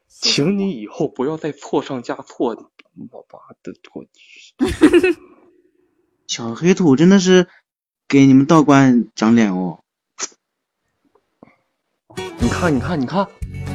[0.09, 2.71] 请你以后不要再错上加错。
[3.11, 5.19] 我妈的，我去！
[6.29, 7.49] 小黑土真的是
[8.07, 9.81] 给你们道观长脸哦。
[12.39, 13.27] 你看，你看，你看，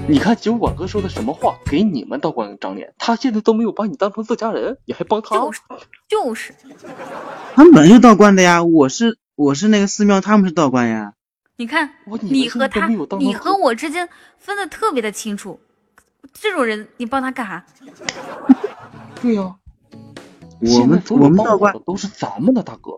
[0.07, 1.59] 你看酒馆哥说的什么话？
[1.65, 5.35] 给你们道观长脸，他现在都没有把你当成自家人，你还帮他？
[5.35, 5.59] 就是
[6.07, 6.55] 就是，
[7.55, 11.15] 他们本来就道观的呀，我是我是那个寺庙，他们是道观呀。
[11.61, 12.87] 你看你和他
[13.19, 14.09] 你和我之间
[14.39, 15.59] 分的特别的清楚。
[16.33, 17.63] 这种人，你帮他干啥？
[19.21, 19.55] 对呀、
[20.59, 21.37] 我们我们
[21.85, 22.93] 都是咱们的大哥，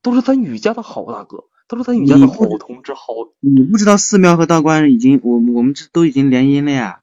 [0.00, 7.00] 都是咱雨家的好大哥，都是咱雨家的好同志、好你不知道寺庙和道观已经，我我们这都已经联姻了呀。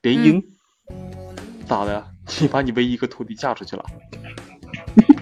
[0.00, 0.44] 联姻。
[1.66, 2.06] 咋的？
[2.40, 3.84] 你把你唯一一个徒弟嫁出去了？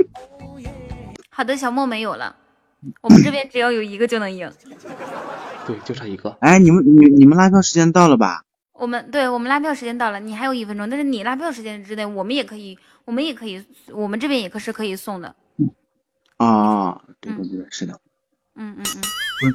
[1.30, 2.36] 好的，小莫没有了，
[3.00, 4.50] 我们这边只要有一个就能赢。
[5.66, 6.36] 对，就差一个。
[6.40, 8.44] 哎，你们你你们拉票时间到了吧？
[8.72, 15.36] 我们对我们拉票时间到了，你还有一分钟，但是你拉票时间之内，我们也可以，我们也可以，我们这边也可是可以送的。
[16.38, 18.00] 啊、哦，对对对，是的。
[18.54, 18.84] 嗯嗯
[19.44, 19.54] 嗯，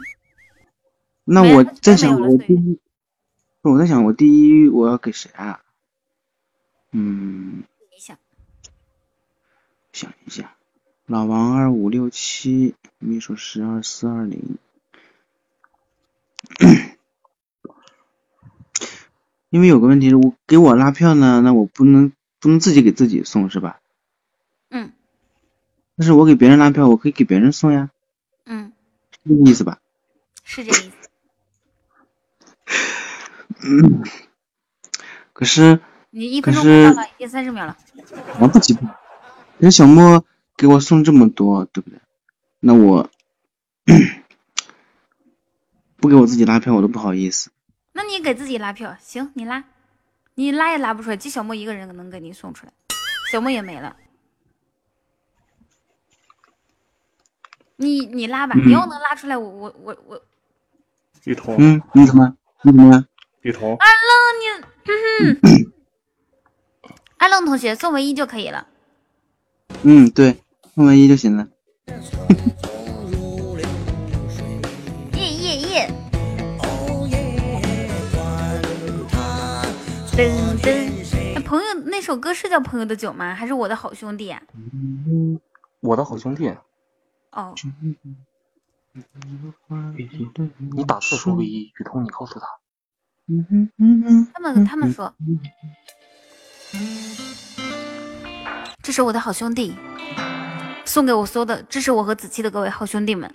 [1.24, 2.80] 那我在想，我第一，
[3.64, 5.62] 我在想，我第一我要给谁啊？
[6.92, 8.16] 嗯，你想，
[9.92, 10.56] 想一下，
[11.08, 14.58] 老王二五六七，秘书十二四二零。
[19.50, 23.80] 因为有个问题是，我给我拉票呢，那我不能不能自己给自己送是吧？
[24.70, 24.92] 嗯
[25.98, 27.90] 但是我给别人拉票，我可以给别人送呀，
[28.46, 28.74] 嗯，
[29.24, 29.80] 是这个意思吧？
[30.44, 30.96] 是这个意思。
[33.64, 34.04] 嗯，
[35.32, 37.78] 可是你一可分钟快到是了，已经三十秒了。
[38.40, 39.00] 我不及吧？
[39.58, 40.26] 可是小莫
[40.58, 42.00] 给我送这么多，对不对？
[42.68, 43.08] 那我
[45.98, 47.52] 不给我自己拉票，我都不好意思。
[47.94, 49.64] 那你给自己拉票，行，你拉，
[50.34, 52.74] 你拉也拉不出来，就小莫一个人能给你送出来，
[53.32, 53.96] 小莫也没了。
[57.76, 60.20] 你你拉吧，你要能拉出来，我我我我，
[61.26, 62.36] 雨桐，嗯，你怎么？
[62.64, 63.06] 你怎么了？
[63.42, 64.48] 雨桐，二愣你，
[64.88, 65.72] 嗯哼
[67.20, 68.68] 二愣同学送唯一就可以了。
[69.84, 70.42] 嗯，对，
[70.74, 71.48] 送唯一就行了。
[75.14, 75.94] 耶耶耶！
[80.16, 80.18] 噔
[80.62, 83.36] 噔，哎朋友那首歌是叫《朋友的酒》吗？
[83.36, 84.42] 还是我的好兄弟啊？
[85.82, 86.52] 我的好兄弟，
[87.32, 87.54] 哦，
[90.72, 92.48] 你打字说唯一，雨桐，你告诉他，
[94.34, 95.14] 他们他们说，
[98.82, 99.76] 这是我的好兄弟，
[100.86, 103.30] 送给我所有的支持我和子期的各位好兄弟们。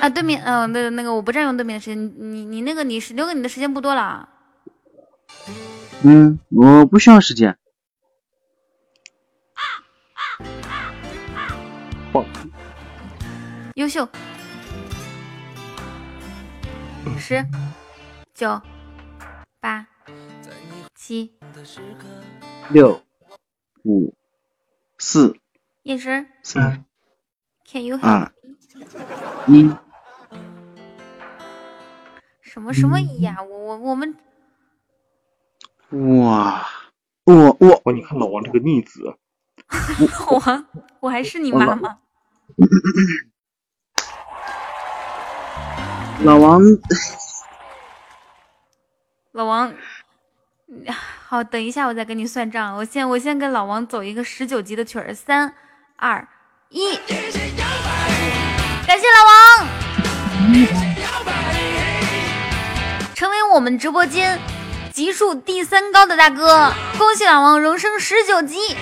[0.00, 4.28] 啊，对面，嗯、那那个我不占用对面的时间，你你你那个你是留给你的时间不多了啊。
[6.04, 7.58] 嗯，我不需要时间。
[13.74, 14.08] 优秀。
[17.16, 17.44] 十、
[18.34, 18.60] 九、
[19.60, 19.86] 八、
[20.94, 21.32] 七，
[22.70, 23.00] 六、
[23.84, 24.14] 五、
[24.98, 25.37] 四、
[25.88, 26.84] 眼神三、
[27.64, 28.06] ，Can you help？
[28.06, 28.30] 二、
[29.46, 29.74] 一。
[32.42, 34.14] 什么什么一呀、我我我们
[35.88, 36.68] 哇，
[37.24, 39.16] 我我哇，你看老王这个逆子，
[40.26, 40.66] 老王，
[41.00, 41.98] 我还是你妈妈。
[46.22, 46.60] 老王，
[49.32, 49.72] 老王，
[50.68, 50.84] 嗯
[51.26, 52.76] 好，等一下我再跟你算账。
[52.76, 55.54] 我先我先跟老王走一个十九级的曲儿，三
[56.00, 56.24] 二
[56.70, 56.94] 一，
[58.86, 59.66] 感谢老王，
[63.16, 64.38] 成为我们直播间
[64.92, 68.76] 级数第三高的大哥，恭喜老王荣升十九级。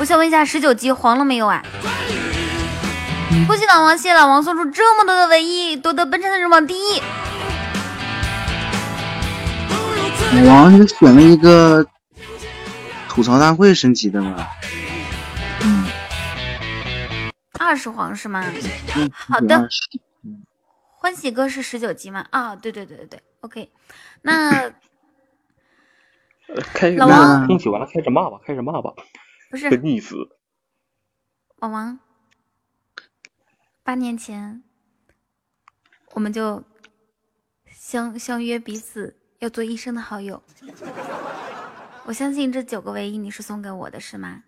[0.00, 1.62] 我想问一下，十九级黄了没有啊？
[3.46, 7.00] 恭喜老王，谢谢老王送出这么多的唯一，夺得本场的人榜第一。
[10.44, 11.86] 老王你选了一个
[13.18, 14.46] 吐槽大会升级的吗？
[15.64, 15.84] 嗯
[17.58, 18.44] 二十黄是吗？
[18.94, 19.68] 嗯，好的20
[20.98, 22.24] 欢喜哥是十九级吗？
[22.30, 23.72] 啊，对对对对对，OK。
[24.22, 24.70] 那
[26.46, 28.94] 呃 开老王恭喜完了，开始骂吧，开始骂吧，
[29.50, 30.14] 不是个逆子，
[31.58, 31.98] 老王，
[33.82, 34.62] 八年前
[36.12, 36.62] 我们就
[37.66, 40.40] 相相约彼此要做一生的好友。
[42.08, 44.42] 我相信这九个唯一你是送给我的，是吗？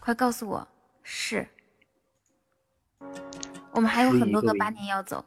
[0.00, 0.66] 快告诉我，
[1.04, 1.46] 是。
[3.70, 5.24] 我们还有很多个八年要走。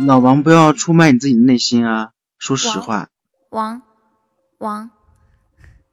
[0.00, 2.14] 老王不要出卖你自己的内心啊！
[2.36, 3.08] 说实话，
[3.50, 3.80] 王，
[4.58, 4.90] 王，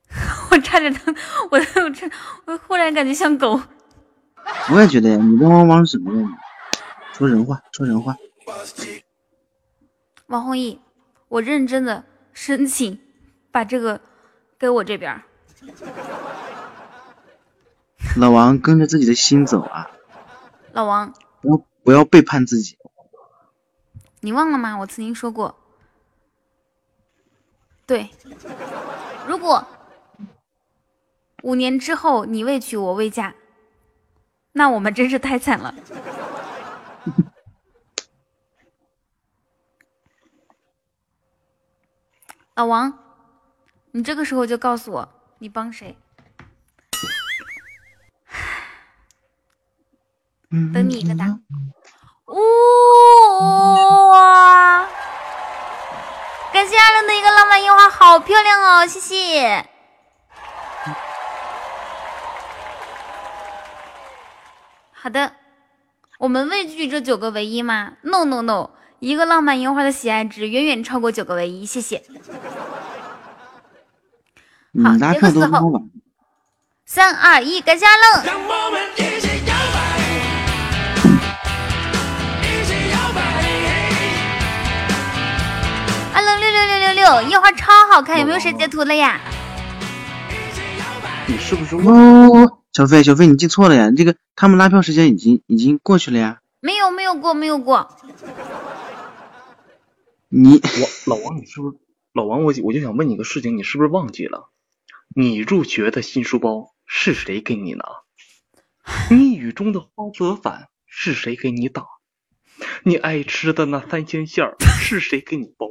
[0.50, 1.16] 我差点当
[1.52, 2.10] 我我这
[2.46, 3.62] 我忽然感觉像狗。
[4.74, 6.28] 我也觉得呀，你汪汪汪什么呀？
[7.14, 8.16] 说人话，说人话。
[10.26, 10.82] 王弘毅，
[11.28, 12.04] 我认真的
[12.34, 13.00] 申请
[13.52, 14.02] 把这个
[14.60, 15.24] 给我这边。
[18.18, 19.90] 老王跟着自己的心走啊，
[20.74, 22.78] 老王，不要不要背叛自己。
[24.20, 24.78] 你忘了吗？
[24.78, 25.56] 我曾经说过，
[27.86, 28.10] 对，
[29.28, 29.66] 如果
[31.42, 33.34] 五年之后你未娶我未嫁，
[34.52, 35.74] 那我们真是太惨了。
[42.56, 43.00] 老王，
[43.92, 45.10] 你这个时候就告诉我
[45.40, 45.98] 你帮谁，
[50.72, 51.26] 等你一个答。
[54.12, 54.88] 哇！
[56.54, 59.68] 感谢阿伦的一个浪漫樱花，好漂亮哦，谢谢。
[64.92, 65.34] 好的，
[66.20, 68.70] 我们畏惧这九个唯一吗？No No No，
[69.04, 72.02] 一个浪漫樱花的喜爱值远远超过九个唯一，谢谢。
[74.72, 75.90] 你拉票都结合四号捞完，
[76.86, 78.24] 三二一，感谢阿冷。
[86.14, 89.20] 阿冷六六六六六，樱花超好看，有没有谁截图了呀？
[91.28, 96.40] 你是不是哦，小飞小飞你记错了呀，这个他们拉票时间已经已经过去了呀。
[96.62, 97.98] 没有，没有过，没有过。
[100.36, 101.78] 你我老王，你是不是
[102.12, 102.44] 老王？
[102.44, 104.50] 我我就想问你个事情，你是不是忘记了？
[105.16, 107.86] 你入学的新书包是谁给你拿？
[109.12, 111.86] 你雨中的花泽伞是谁给你打？
[112.82, 115.68] 你爱吃的那三鲜馅儿是谁给你包？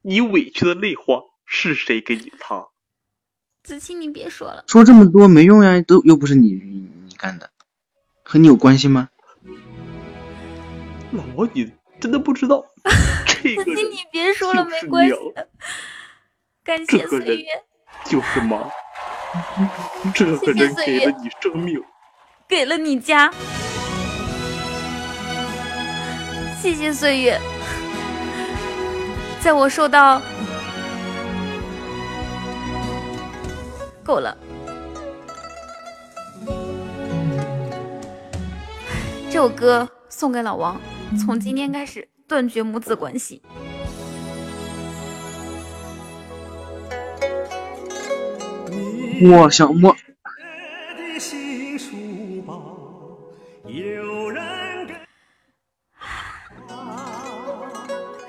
[0.00, 2.68] 你委屈的泪花是谁给你擦？
[3.62, 7.50] 子期，你别说了，说这么多没用呀，都又不是你你你干的，
[8.22, 9.10] 和你有关系吗？
[11.10, 12.64] 老王，你真的不知道
[13.42, 15.48] 这 个你别说了，没关系的。
[16.64, 17.46] 感谢岁月，
[18.04, 18.70] 就是妈，
[20.14, 21.82] 这个人给了你生命。
[22.48, 23.32] 给了你家，
[26.60, 27.40] 谢谢岁月，
[29.40, 30.20] 在我受到
[34.04, 34.36] 够了。
[39.30, 40.78] 这首歌送给老王，
[41.18, 43.42] 从今天开始断绝母子关系。
[49.20, 49.94] 你哇，小莫，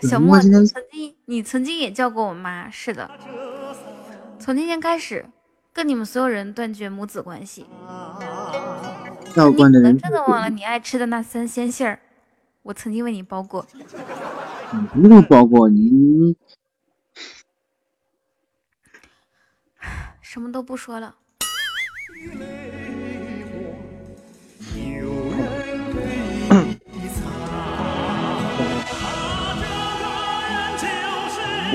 [0.02, 3.10] 小莫，曾经你曾经也叫过我妈，是的。
[4.38, 5.26] 从今天开始，
[5.72, 7.66] 跟你们所有人断绝母子关系。
[9.34, 12.00] 道观的人可能真的忘了你爱吃的那三鲜馅儿，
[12.64, 13.66] 我曾经为你包过。
[14.72, 16.36] 你不用包过你，你
[20.22, 21.16] 什么都不说了。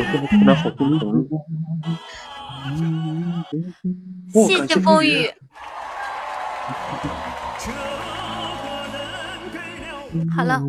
[0.00, 1.28] 我现在突然好心疼。
[4.33, 5.31] 谢谢风雨。
[10.35, 10.62] 好了，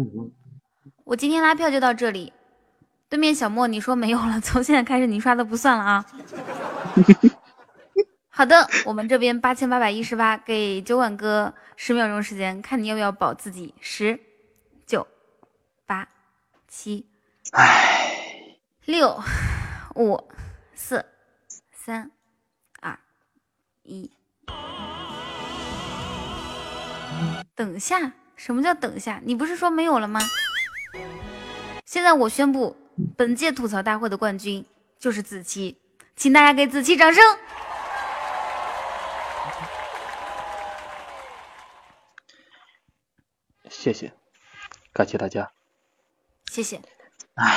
[1.03, 2.33] 我今天拉票就到这里。
[3.07, 6.05] 对面小莫，你说没有了， 从现在开始你刷的不算了啊。
[8.29, 13.73] 好的，我们这边八千八百一十八，给酒馆哥十秒钟时间，看你要不要保自己。
[13.81, 14.19] 十、
[14.85, 15.07] 九、
[15.85, 16.07] 八、
[16.67, 17.05] 七、
[18.85, 19.21] 六、
[19.95, 20.23] 五、
[20.73, 21.03] 四、
[21.71, 22.11] 三、
[22.79, 22.99] 二、
[23.83, 24.11] 一。
[27.55, 29.21] 等下，什么叫等一下？
[29.25, 30.21] 你不是说没有了吗？
[31.85, 32.73] 现在我宣布，
[33.17, 34.65] 本届吐槽大会的冠军
[34.97, 35.77] 就是子期，
[36.15, 37.21] 请大家给子期掌声。
[43.69, 44.13] 谢谢，
[44.93, 45.51] 感谢大家。
[46.49, 46.79] 谢谢，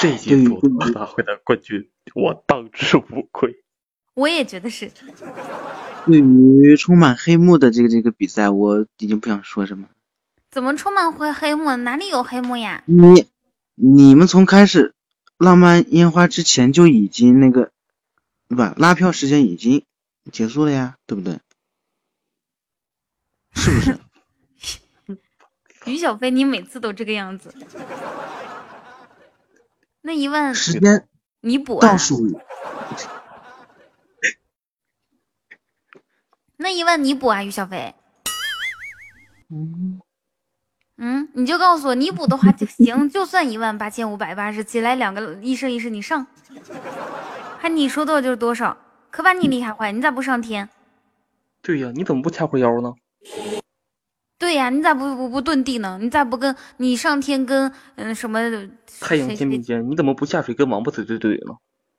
[0.01, 3.63] 这一届吐槽大会的冠军，我当之无愧。
[4.15, 4.91] 我也觉得是。
[6.07, 9.87] 对于充满黑幕的这个这个比赛，我已经不想说什么。
[10.53, 11.75] 怎么充满灰黑幕？
[11.77, 12.85] 哪里有黑幕呀？
[12.85, 13.27] 你
[13.75, 14.95] 你们从开始
[15.39, 17.73] 浪漫烟花之前就已经那个，
[18.49, 18.75] 对吧？
[18.77, 19.87] 拉票时间已经
[20.31, 21.41] 结束了呀，对不对？
[23.55, 23.99] 是不是？
[25.91, 27.55] 于小飞，你每次都这个样子。
[30.03, 31.09] 那一万时间
[31.41, 31.97] 你补啊倒？
[31.97, 32.27] 数
[36.59, 37.95] 那一万你补啊，于小飞。
[39.49, 40.01] 嗯，
[41.35, 46.27] 你就告诉我，你补的话就行，就算一万八千五百八十七，来两个一生一世，你上，
[47.59, 48.77] 还你说多少就是多少，
[49.11, 50.69] 可把你厉害坏，你咋不上天？
[51.61, 52.93] 对呀，你怎么不掐会腰呢？
[54.39, 55.99] 对呀，你咋不不不遁地呢？
[56.01, 58.41] 你咋不跟你上天跟嗯什么
[59.01, 61.57] 太阳肩并肩，你怎么不下水跟王八嘴对对呢？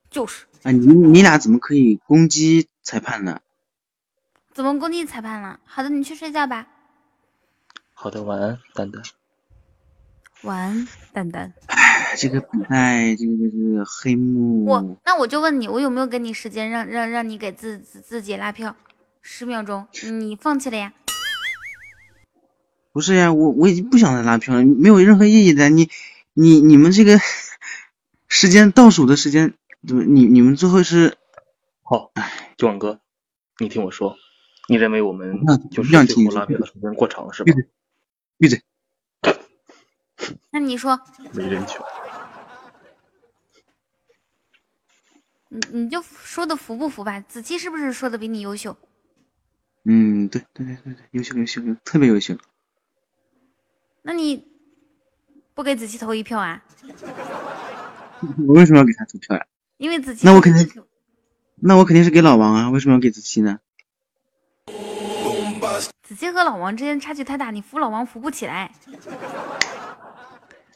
[0.10, 3.40] 就是啊，你你俩怎么可以攻击裁判呢？
[4.54, 5.60] 怎么攻击裁判了？
[5.66, 6.68] 好的，你去睡觉吧，
[8.04, 9.02] 好的，晚安，蛋蛋。
[10.42, 11.54] 晚安，蛋蛋。
[11.68, 18.76] 哎这个比赛，这个这个黑幕，我那我就问你，我有没有给你时间让让让你给自自自己拉票？
[19.22, 19.88] 十秒钟，
[20.20, 20.92] 你放弃了呀？
[22.92, 25.70] 不是呀，我我已经不想再拉票了，没有任何意义的。
[25.70, 25.90] 你
[26.34, 27.18] 你你们这个
[28.28, 29.54] 时间倒数的时间，
[29.88, 31.16] 怎么你你们最后是
[31.84, 32.12] 好，
[32.58, 33.00] 九网哥，
[33.60, 34.18] 你听我说，
[34.68, 37.54] 你认为我们那就是最后拉票的时间过长了是吧？
[38.44, 38.62] 闭嘴！
[40.52, 41.00] 那你说，
[41.32, 41.80] 没人权。
[45.48, 47.22] 你你就说的服不服吧？
[47.22, 48.78] 子期是不是说的比你优秀？
[49.86, 52.36] 嗯，对对对对对，优秀优秀优，特别优秀。
[54.02, 54.46] 那你
[55.54, 56.66] 不给子期投一票啊？
[58.46, 59.46] 我为什么要给他投票呀？
[59.78, 60.84] 因为子期那我肯定，
[61.56, 63.62] 那我肯定是给老王啊，为什么要给子期呢？
[66.04, 68.70] 子期和老王之间差距太大，你扶老王扶不起来。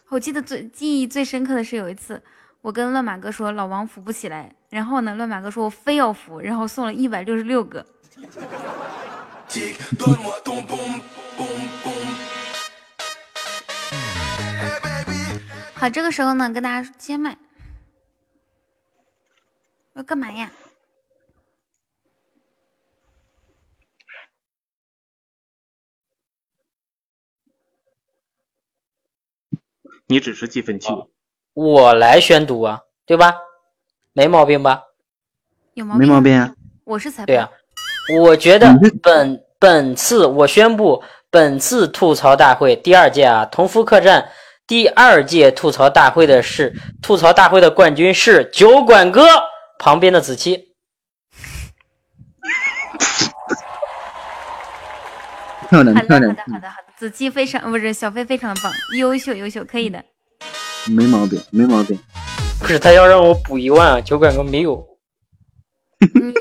[0.08, 2.24] 我记得最记忆最深刻的是有一次，
[2.62, 7.86] 我跟乱马哥说老王扶不起来，然后呢，乱马哥说我非要扶，然后送了一百六十六个。
[15.74, 17.38] 好，这个时候呢，跟大家接麦，
[19.94, 20.50] 要干嘛呀？
[30.08, 30.88] 你只是计分器。
[31.54, 33.36] 我来宣读啊，对吧？
[34.14, 34.82] 没毛病吧？
[35.74, 36.08] 有毛病？
[36.08, 36.54] 没毛病啊。
[36.86, 37.26] 我是裁判。
[37.26, 37.50] 对啊，
[38.20, 44.30] 我觉得本本次我宣布，本次吐槽大会第二届啊，同福客栈
[44.66, 49.28] 第二届吐槽大会的是吐槽大会的冠军是酒馆哥
[49.78, 50.74] 旁边的子期。
[55.70, 56.87] 好的，漂亮漂亮好的，，好的，好的。
[56.98, 60.04] 子期非常不是小飞非常棒，优秀，优秀，可以的。
[60.88, 62.00] 没毛病没毛病。
[62.60, 64.84] 不是他要让我补一万啊，酒馆哥没有。
[66.00, 66.34] 你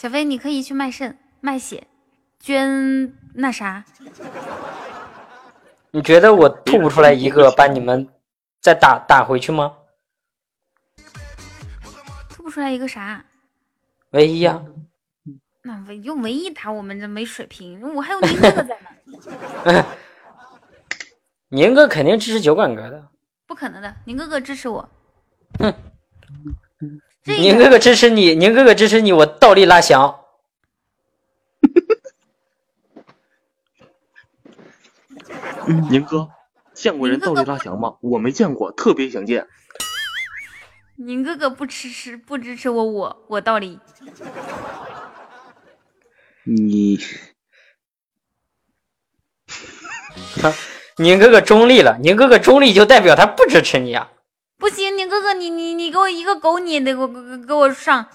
[0.00, 1.88] 小飞，你可以去卖肾、卖血、
[2.38, 3.84] 捐那啥。
[5.90, 8.08] 你觉得我吐不出来一个，把你们
[8.60, 9.72] 再打打回去吗？
[12.28, 13.24] 吐不出来一个啥？
[14.10, 14.62] 唯一呀、
[15.66, 19.86] 那唯用唯一打我们这没水平，我还有宁哥哥在呢。
[21.48, 23.08] 宁哥肯定支持酒馆哥的，
[23.46, 24.86] 不可能的，宁哥哥支持我。
[25.58, 25.74] 哼，
[27.22, 30.20] 这宁哥哥支持你，宁哥哥支持你，我倒立拉翔。
[35.88, 36.28] 宁哥，
[36.74, 37.96] 见过人倒立拉翔吗？
[38.02, 39.48] 我没见过，特别想见。
[40.96, 43.80] 宁哥哥不支持不支持我，我我倒立。
[46.44, 46.98] 你
[50.98, 54.08] 宁哥哥中立了，宁哥哥中立就代表他不支持你啊。
[54.58, 57.08] 不行，宁哥哥，你你你给我一个狗，你也得给我
[57.46, 58.06] 给我上。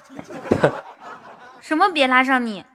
[1.59, 2.64] 什么别拉上你？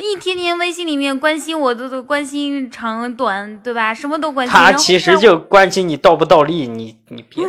[0.00, 3.94] 一天天微信里面关心我都都关心长短，对吧？
[3.94, 4.52] 什么都关心。
[4.52, 7.46] 他其实就关心你倒不倒立，你你别。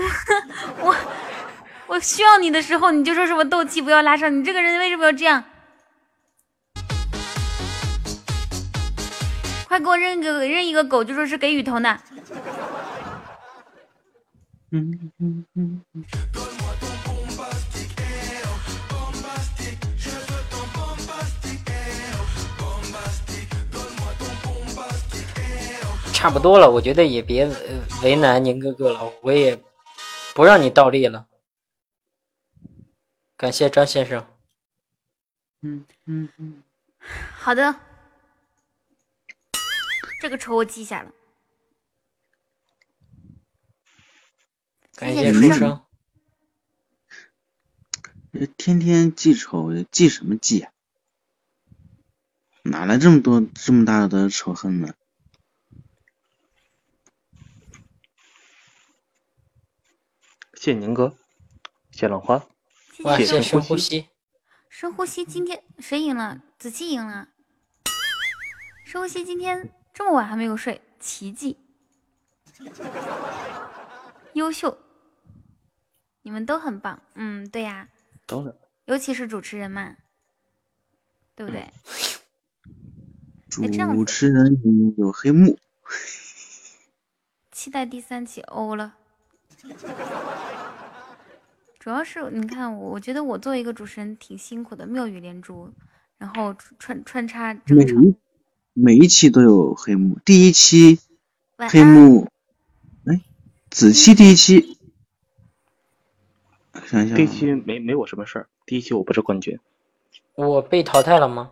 [0.82, 0.96] 我
[1.88, 5.44] 我需要你的时候，你就说什么斗气不要拉上，你这个人为什么要这样？
[9.70, 12.00] 快给我认个认一个狗，就说是给雨桐的。
[14.72, 15.86] 嗯嗯嗯，
[26.12, 29.62] 差不多了，我觉得也别呃为难宁哥哥了，我也
[30.34, 31.28] 不让你倒立了。
[33.38, 34.26] 感谢张先生。
[35.62, 36.64] 嗯嗯嗯，
[37.38, 37.76] 好的，
[40.20, 41.12] 这个仇我记下了。
[44.96, 45.82] 感谢书生。
[48.32, 50.72] 呃天天记仇，记什么记啊？
[52.62, 54.94] 哪来这么多这么大的仇恨呢？
[60.54, 61.18] 谢谢宁哥，
[61.92, 62.46] 谢浪花，
[63.04, 64.10] 哇，谢谢深呼呼吸。
[64.70, 66.44] 深呼吸，今天谁赢了？
[66.60, 67.30] 子期赢了。
[68.86, 71.58] 深呼吸，今天这么晚还没有睡，奇迹，
[74.32, 74.78] 优秀，
[76.22, 77.02] 你们都很棒。
[77.16, 77.90] 嗯，对呀、
[78.26, 78.56] 当然，
[78.86, 79.98] 尤其是主持人嘛，
[81.36, 81.70] 对不对？
[83.50, 83.62] 主
[84.06, 85.60] 持人有黑幕，
[87.52, 88.96] 期待第三期欧了。
[91.78, 95.70] 主要是你看我，我觉得我作为一个主持人挺辛苦的，妙语连珠，
[96.18, 98.02] 然后穿穿插整个场。
[98.74, 100.18] 一每一期都有黑幕。
[100.26, 101.00] 第一期
[101.58, 102.28] 黑幕，
[103.06, 103.22] 哎，
[103.70, 104.78] 子期第一期，
[106.86, 109.60] 想想第一期没没我什么事儿，第一期我不是冠军。
[110.36, 111.52] 我被淘汰了吗？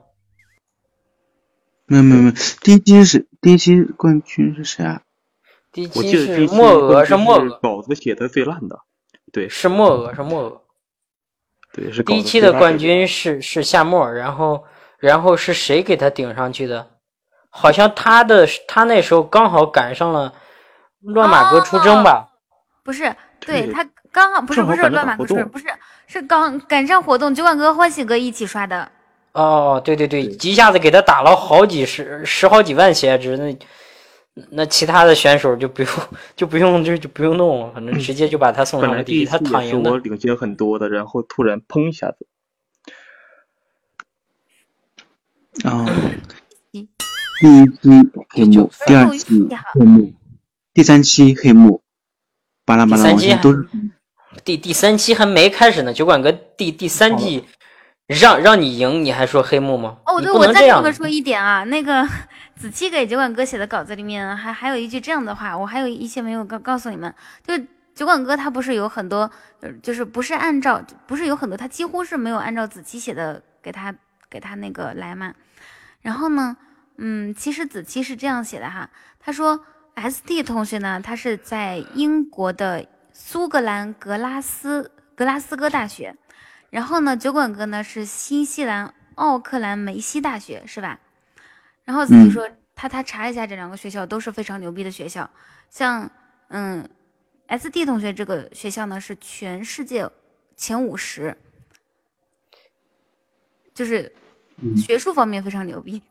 [1.86, 5.04] 没有没有没有，第一期是第一期冠军是谁啊？
[5.72, 8.80] 第一期是记得第一期莫鹅，是冠军莫鹅，稿子写的最烂的，
[9.32, 10.64] 对，是莫鹅，是莫鹅。
[11.74, 14.64] 对是第一期的冠军是是夏沫，然后
[14.98, 16.97] 然后是谁给他顶上去的？
[17.50, 20.34] 好像他的他那时候刚好赶上了
[21.02, 22.30] 乱马哥出征吧？
[22.84, 23.04] 不是，
[23.40, 25.66] 对对他刚好不是不是乱马哥出，征不是
[26.08, 28.90] 是刚赶上活动，酒馆哥、欢喜哥一起刷的。
[29.34, 33.58] 哦，对对对，一下子给他打了好几十十好几万血值，那
[34.52, 35.92] 那其他的选手就不用
[36.36, 39.98] 就不用就就不用弄了，反正直接就把他送上了第一，他来第一期也是躺赢的我。
[39.98, 42.26] 领先很多的，然后突然砰一下子，
[45.68, 45.86] 哦，
[46.74, 46.88] 嗯
[47.40, 50.14] 第一期黑幕，第二期黑幕，
[50.74, 51.82] 第三期黑幕，
[52.66, 53.70] 巴拉巴拉第三期还往下都是
[54.44, 57.46] 第第三期还没开始呢，酒馆哥第第三季
[58.08, 59.98] 让让你赢，你还说黑幕吗？
[60.06, 60.92] 哦，对，我再跟哥。
[60.92, 62.08] 说一点啊，那个
[62.56, 67.14] 子期给酒馆哥写的稿子里面还还有一句这样的话，我还有一些没有告告诉你们，
[67.46, 69.30] 就是酒馆哥他不是有很多，
[69.62, 73.94] 呃就是不是按照不是有很多，他几乎是没有按照子期写的给他
[74.30, 75.34] 给他那个来嘛。
[76.02, 76.56] 然后呢，
[76.98, 86.16] 嗯，其实子期是这样写的哈，他说 S T 同学呢，他是在英国的苏格兰格拉斯格拉斯哥大学，
[86.70, 91.00] 然后呢，酒馆哥呢是新西兰奥克兰梅西大学，是吧？
[91.86, 95.30] 然后子期嗯说他他查一下这两个学校都是非常牛逼的学校，
[95.70, 96.10] 像
[96.50, 96.88] 嗯
[97.48, 100.10] S D 同学这个学校呢是全世界
[100.56, 101.38] 前五十，
[103.74, 104.12] 就是
[104.76, 106.02] 学术方面非常牛逼。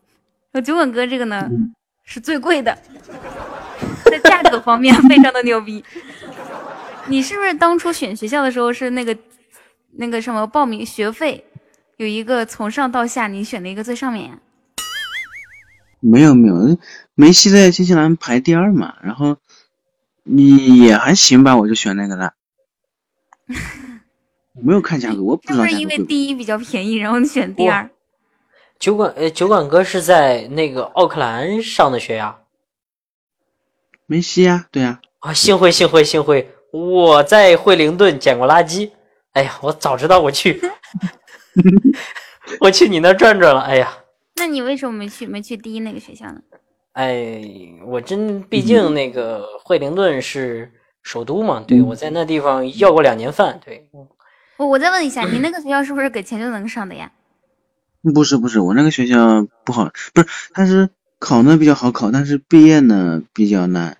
[0.56, 1.50] 而酒馆哥这个呢
[2.02, 2.78] 是最贵的，
[4.04, 5.84] 在价格方面非常的牛逼。
[7.08, 9.14] 你是不是当初选学校的时候是那个
[9.96, 11.44] 那个什么报名学费
[11.98, 14.38] 有一个从上到下，你选了一个最上面呀？
[16.00, 16.78] 没有没有，
[17.14, 19.36] 梅西在新西兰排第二嘛，然后
[20.22, 22.32] 你也还行吧，我就选那个了。
[24.54, 25.98] 我 没有看价格，我不知是不是因为。
[25.98, 27.90] 第一比较便宜，然后你选第二？
[28.78, 32.38] 酒馆呃，酒馆哥是在那个奥克兰上的学呀？
[34.06, 38.90] 梅西呀、对呀、啊，幸会幸会幸会，我在惠灵顿捡过垃圾。
[39.32, 40.60] 哎呀，我早知道我去，
[42.60, 43.62] 我去你那转转了。
[43.62, 43.92] 哎呀，
[44.36, 46.40] 那你为什么没去没去第一那个学校呢？
[46.92, 47.42] 哎，
[47.84, 50.72] 我真毕竟那个惠灵顿是
[51.02, 53.88] 首都嘛，对我在那地方要过两年饭，对，
[54.56, 57.10] 我我再问一下，你那个学校是不是给钱就能上的呀？
[58.12, 63.96] 不是不是，我那个学校不好，不是，它是考呢比较好考，但是毕业呢比较难。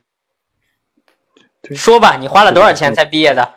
[1.74, 3.54] 说吧，你花了多少钱才毕业的？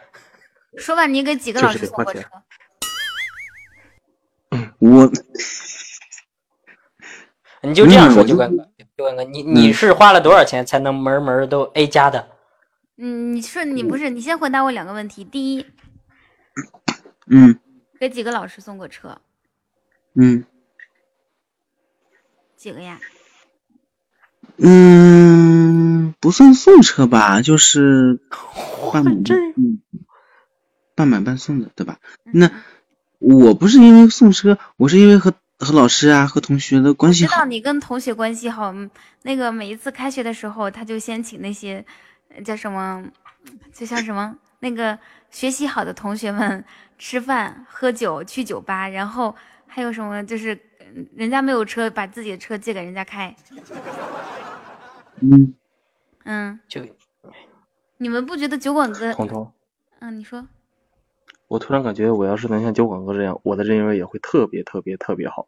[0.78, 2.24] 说吧，你给几个老师送过车？
[4.80, 5.12] 我
[7.62, 8.64] 你就这样说，就酒馆哥，
[8.98, 12.30] 酒馆哥，你你是花了多少钱才能门门都 A 加的？
[12.98, 15.24] 嗯，你说你不是，你先回答我两个问题。
[15.24, 15.66] 第一，
[17.28, 17.60] 嗯
[18.00, 19.22] 给几个老师送过车？
[20.16, 20.44] 嗯
[22.58, 23.00] 几个呀？
[24.58, 28.20] 嗯，不算送车吧，就是
[28.92, 29.12] 半买
[29.56, 29.82] 嗯
[30.96, 31.98] 半买半送的，对吧？
[32.34, 32.52] 那
[33.20, 37.46] 我不是因为送车，我是因为和和老师啊和同学的关系好知道。
[37.46, 38.90] 你跟同学关系好，嗯
[39.22, 41.86] 那个每一次开学的时候，他就先请那些
[42.36, 43.06] 呃叫什么，
[43.74, 45.00] 就像什么那个
[45.32, 46.64] 学习好的同学们
[46.98, 49.34] 吃饭、喝酒、去酒吧，然后
[49.72, 50.54] 还有什么就是
[50.96, 53.34] 嗯人家没有车，把自己的车借给人家开。
[55.22, 55.54] 嗯，
[56.26, 56.82] 嗯，就
[57.98, 59.14] 你们不觉得酒馆哥？
[59.14, 59.52] 彤彤，
[60.00, 60.46] 嗯，你说
[61.48, 65.48] 我突然感觉我要是能像酒馆哥这样，我的人缘也会特别特别特别好。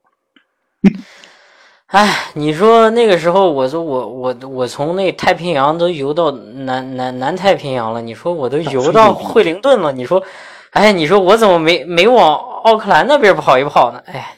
[1.87, 10.23] 哎，你说那个时候，我说我我我从那太平洋都游到南南南太平洋了，你说我都游到惠灵顿了，你说，
[10.71, 14.01] 哎，你说我怎么没没往奥克兰那边跑一跑呢？
[14.05, 14.37] 哎，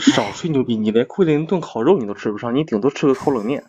[0.00, 0.76] 少吹牛逼！
[0.76, 3.64] 你连惠灵顿烤肉你都吃不上，你顶多吃个烤冷面。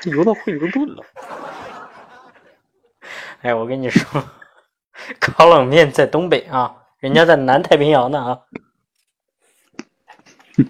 [0.00, 1.04] 这游到惠灵顿了，
[3.42, 4.24] 哎，我跟你说，
[5.18, 8.38] 烤冷面在东北啊，人家在南太平洋呢啊。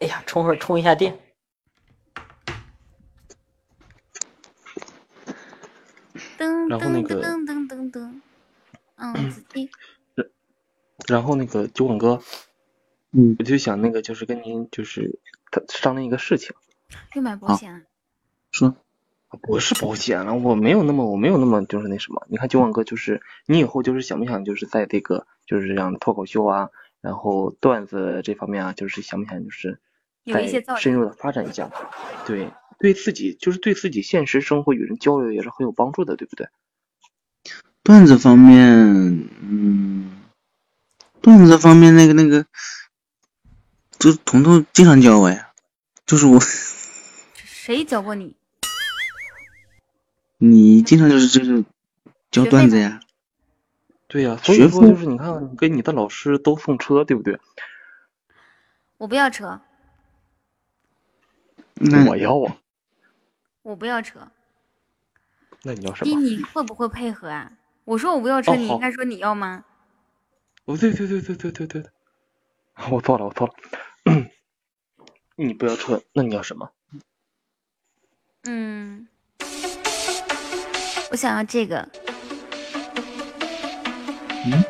[0.00, 1.16] 哎呀，充会儿充一下电。
[6.68, 8.20] 然后那个噔噔噔噔噔，
[8.96, 9.70] 嗯， 子弟，
[11.08, 12.20] 然后那个酒馆哥，
[13.12, 15.18] 嗯，我就想那个就是跟您就是
[15.50, 16.54] 他商量一个事情，
[17.14, 17.80] 又买保险了。
[18.50, 18.76] 说
[19.40, 26.68] 不是保险了，我没有那么我没有那么就是那什么，你看酒馆哥就是你以后就是想不想就是在这个就是这样脱口秀啊，
[27.00, 29.78] 然后段子这方面啊，就是想不想就是
[30.26, 31.70] 再有一些造深入的发展一下，
[32.26, 32.50] 对，
[32.82, 36.48] 对自己就是对自己现实生活与人交流也是很有帮助的，对不对？
[37.84, 40.20] 段子方面，嗯，
[41.20, 42.44] 段子方面那个那个，
[44.00, 45.52] 就是彤彤经常教我呀，
[46.06, 46.40] 就是我，
[47.44, 48.34] 谁教过你？
[50.38, 51.64] 你经常就是就是
[52.32, 52.98] 教段子呀，
[54.08, 57.38] 对呀、所以说就是你看你跟你的老师都送车，对不对？
[58.98, 59.60] 我不要车，
[61.74, 62.56] 那我要啊，
[63.62, 64.28] 我不要车。
[65.62, 66.20] 那你要什，么？
[66.20, 67.52] 你会不会配合啊？
[67.84, 69.64] 我说我不要车，哦你应该说你要吗？
[70.64, 71.84] 哦，对对对对对对对，
[72.90, 73.52] 我错了，我错了。
[75.36, 76.70] 你不要车，那你要什么？
[78.44, 79.08] 嗯，
[81.10, 81.88] 我想要这个。
[84.44, 84.64] 嗯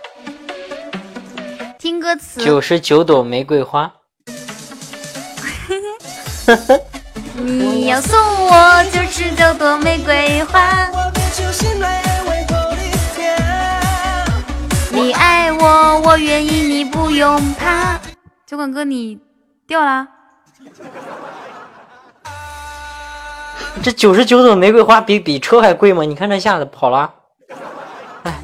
[1.78, 3.92] 听歌词，九十九朵玫瑰花
[7.44, 10.88] 你要送我九十九朵玫瑰花。
[14.92, 17.98] 你爱我，我愿意，你不用怕。
[18.46, 19.18] 酒馆哥，你
[19.66, 20.06] 掉了？
[23.82, 26.04] 这九十九朵玫瑰花比比车还贵吗？
[26.04, 27.12] 你看这下子跑了，
[28.22, 28.38] 哎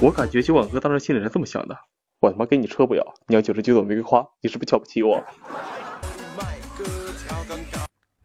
[0.00, 1.76] 我感觉酒馆哥当时心里是这么想的：
[2.20, 5.20] 我他妈给你车不要，你要九十九朵玫瑰花，你是不是瞧不起我？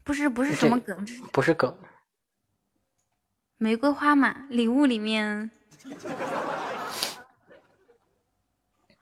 [0.10, 1.78] 不是不是什么梗，不是梗。
[3.60, 5.52] 玫瑰花嘛，礼物里面。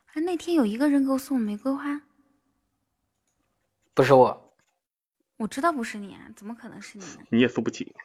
[0.07, 2.01] 哎，那天有一个人给我送玫瑰花，
[3.93, 4.53] 不是我
[5.37, 7.19] 我知道不是你啊，怎么可能是你呢？
[7.29, 7.95] 你也送不起，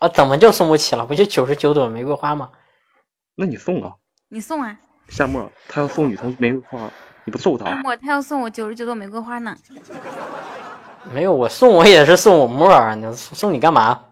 [0.00, 1.06] 啊，怎么就送不起了？
[1.06, 2.52] 不就九十九朵玫瑰花吗？
[3.36, 3.96] 那你送啊？
[4.28, 4.78] 你送啊？
[5.08, 6.92] 夏沫，他要送雨桐玫瑰花，
[7.24, 7.64] 你不揍他？
[7.64, 9.56] 夏沫，他要送我九十九朵玫瑰花呢。
[11.12, 14.04] 没有，我送我也是送我沫儿，你送送你干嘛？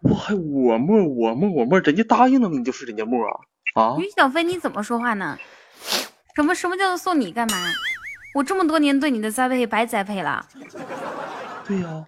[0.00, 3.40] 我还我沫我沫我沫，人家答应了你就是人家沫啊
[3.74, 3.96] 啊！
[3.98, 5.38] 于小飞，你怎么说话呢？
[6.34, 7.56] 什么什么叫做送你干嘛？
[8.34, 10.46] 我这么多年对你的栽培白栽培了。
[11.66, 12.06] 对呀、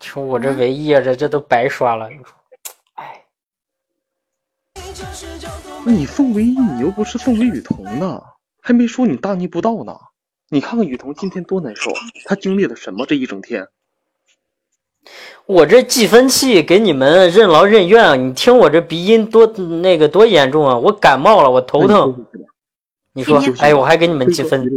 [0.00, 2.08] 瞅我这唯一啊，这这都白刷了。
[5.84, 8.22] 那你送唯一，你又不是送给雨桐呢，
[8.62, 9.96] 还没说你大逆不道呢。
[10.52, 11.90] 你看看雨桐今天多难受，
[12.26, 13.68] 他经历了什么这一整天？
[15.46, 18.14] 我这计分器给你们任劳任怨啊！
[18.16, 20.76] 你听我这鼻音多那个多严重啊！
[20.76, 22.26] 我感冒了，我头疼。
[23.14, 24.70] 你说，哎，我还给你们计分。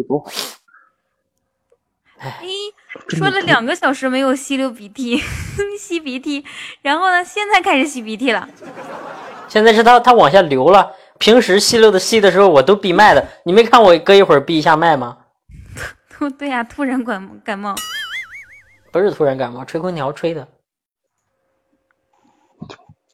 [2.19, 2.41] 哎，
[3.09, 5.21] 说了两个小时没有吸溜鼻涕，
[5.77, 6.45] 吸鼻涕，
[6.83, 8.47] 然后呢，现在开始吸鼻涕了。
[9.49, 10.93] 现在是他他往下流了。
[11.19, 13.27] 平时吸溜的吸的时候，我都闭麦的。
[13.43, 15.17] 你没看我隔一会儿闭一下麦吗？
[16.37, 17.75] 对呀、突然感感冒。
[18.91, 20.47] 不是突然感冒，吹空调吹的。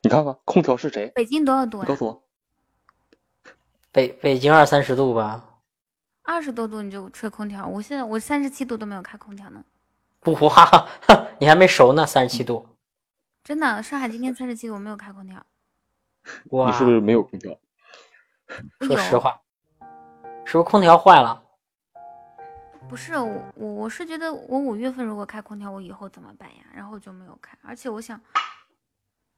[0.04, 1.08] 你看看空调是谁？
[1.16, 1.86] 北京多少度啊？
[1.86, 2.24] 告诉我，
[3.92, 5.48] 北北京二三十度吧。
[6.24, 9.64] 二十多度你就吹空调，我现在我三十七度都没有开空调呢。
[10.42, 10.88] 哇，
[11.40, 12.68] 你还没熟呢，三十七度。
[13.44, 15.44] 真的，上海今天三十七度，我没有开空调。
[16.52, 17.58] 哇，你是不是没有空调？
[18.82, 19.42] 说实话，
[20.46, 21.44] 是不是空调坏了？
[22.92, 26.58] 不是我，我我是觉得我五月份如果开空调，我以后怎么办呀？
[26.76, 28.20] 然后就没有开，而且我想，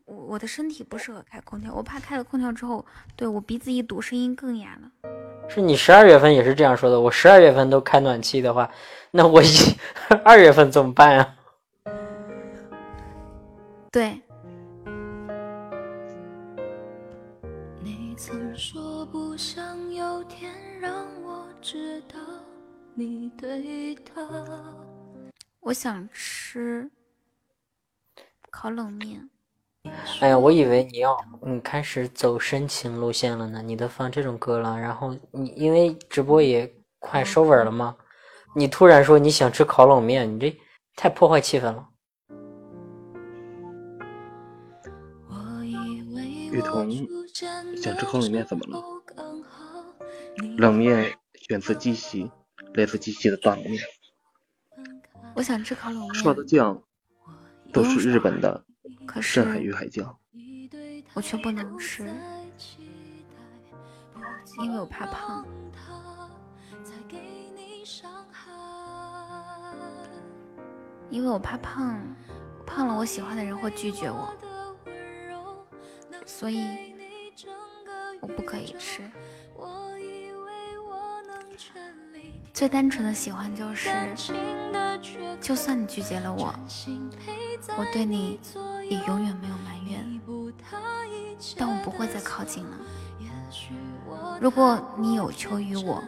[0.05, 2.83] 我我的身体不适合开空调，我怕开了空调之后，
[3.15, 4.91] 对我鼻子一堵，声音更哑了。
[5.47, 8.67] 是你十二月份也是这样说的，我十二月份都开暖气的话，
[9.11, 9.47] 那我一
[10.25, 11.35] 二月份怎么办呀？
[13.91, 14.19] 对，
[17.83, 22.17] 你曾说不想有天让我知道
[22.95, 24.21] 你对他。
[25.61, 26.89] 我想吃
[28.51, 29.29] 烤冷面。
[30.19, 37.95] 哎呀，我以为你要你开始走深情路线了呢，你都放这种歌了，然后你因为直播也快收尾了吗，
[38.55, 40.55] 你突然说你想吃烤冷面，你这
[40.95, 41.89] 太破坏气氛了。
[46.51, 46.87] 雨桐
[47.75, 48.81] 想吃烤冷面怎么了？
[50.57, 51.11] 冷面
[51.49, 52.31] 选择鸡西，
[52.75, 53.83] 来自机器的大冷面，
[55.35, 56.13] 我想吃烤冷面。
[56.15, 56.81] 刷的酱
[57.71, 58.65] 都是日本的
[59.05, 60.17] 可是深海鱼海酱。
[61.13, 62.03] 我却不能吃，
[64.59, 65.45] 因为我怕胖。
[71.11, 72.01] 因为我怕胖，
[72.65, 74.33] 胖了我喜欢的人会拒绝我，
[76.25, 76.65] 所以
[78.19, 79.03] 我不可以吃。
[82.53, 83.89] 最单纯的喜欢就是，
[85.41, 86.53] 就算你拒绝了我，
[87.75, 88.39] 我对你
[88.87, 90.21] 也永远没有埋怨，
[91.57, 92.77] 但我不会再靠近了。
[94.39, 96.03] 如果你有求于我，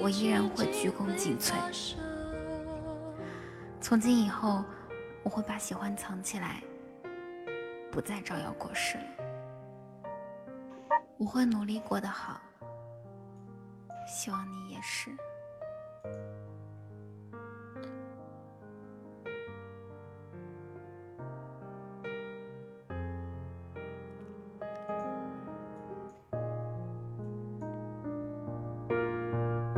[0.00, 1.54] 我依然会鞠躬尽瘁。
[3.80, 4.64] 从今以后，
[5.22, 6.60] 我会把喜欢藏起来，
[7.88, 9.04] 不再招摇过市了。
[11.16, 12.40] 我会努力过得好，
[14.06, 15.10] 希望你也是。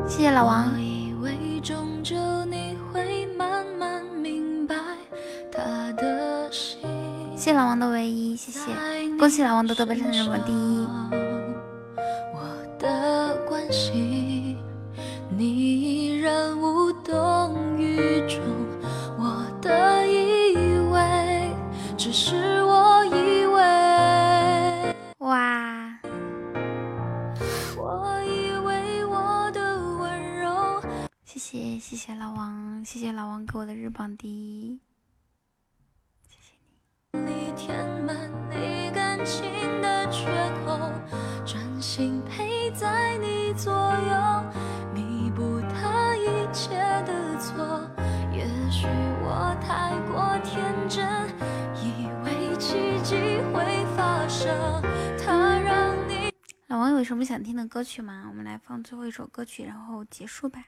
[0.09, 0.73] 谢谢老王。
[0.73, 4.77] 我以为终究你会慢慢明白
[5.51, 6.81] 他的心。
[7.37, 8.71] 谢谢老王的唯一，谢谢，
[9.19, 10.87] 恭喜老王夺得本场人榜第一。
[31.89, 34.81] 谢谢谢谢老王，谢谢老王给我的日榜第一。
[37.12, 39.44] 你填满你感情
[39.81, 40.26] 的缺
[40.65, 40.90] 口，
[41.47, 44.44] 专心陪在你左右，
[44.92, 46.74] 弥补他一切
[47.06, 47.89] 的错。
[48.32, 48.89] 也许
[49.23, 51.06] 我太过天真，
[51.84, 53.15] 以为奇迹
[53.55, 54.82] 会发生。
[55.24, 56.34] 他让你
[56.66, 58.26] 老王有什么想听的歌曲吗？
[58.28, 60.65] 我们来放最后一首歌曲，然后结束吧。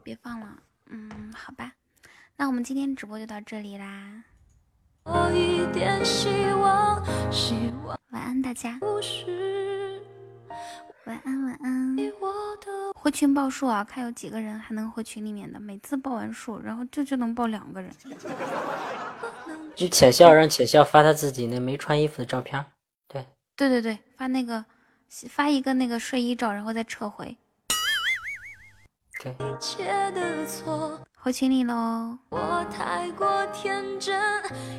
[0.00, 0.62] 别放了。
[0.86, 1.72] 嗯，好吧，
[2.36, 4.24] 那我们今天直播就到这里啦。
[5.04, 7.54] 多一点希望，希
[7.84, 10.02] 望晚安大家，不是
[11.04, 11.96] 晚安晚安。
[12.94, 15.58] 回群报数啊，看有几个人还能回群里面的。
[15.58, 17.90] 每次报完数，然后就就能报两个人。
[19.74, 22.62] 就浅笑让浅笑发他自己那没穿衣服的照片，
[23.08, 23.24] 对，
[23.56, 24.62] 对对对，发那个
[25.30, 27.34] 发一个那个睡衣照，然后再撤回。
[29.22, 30.98] 对，一切的错。
[31.14, 32.18] 回群里喽。
[32.30, 34.18] 我太过天真，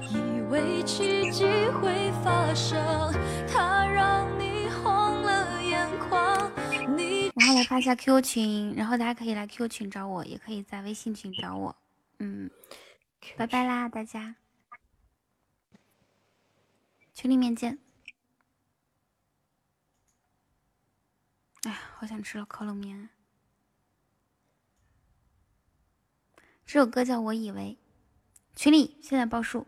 [0.09, 1.45] 以为奇迹
[1.79, 3.13] 会发生，
[3.47, 6.51] 它让你红了眼眶。
[6.97, 11.75] 你然后来发一下 QQ 群，然后大家可以来 QQ 群找我，也可以在微信群找我。
[12.17, 12.49] 嗯，
[13.37, 14.37] 拜拜啦，大家，
[17.13, 17.77] 群里面见。
[21.65, 23.07] 哎呀，好想吃了烤冷面。
[26.74, 27.77] 这首歌叫《我以为》，
[28.58, 29.67] 群里现在报数。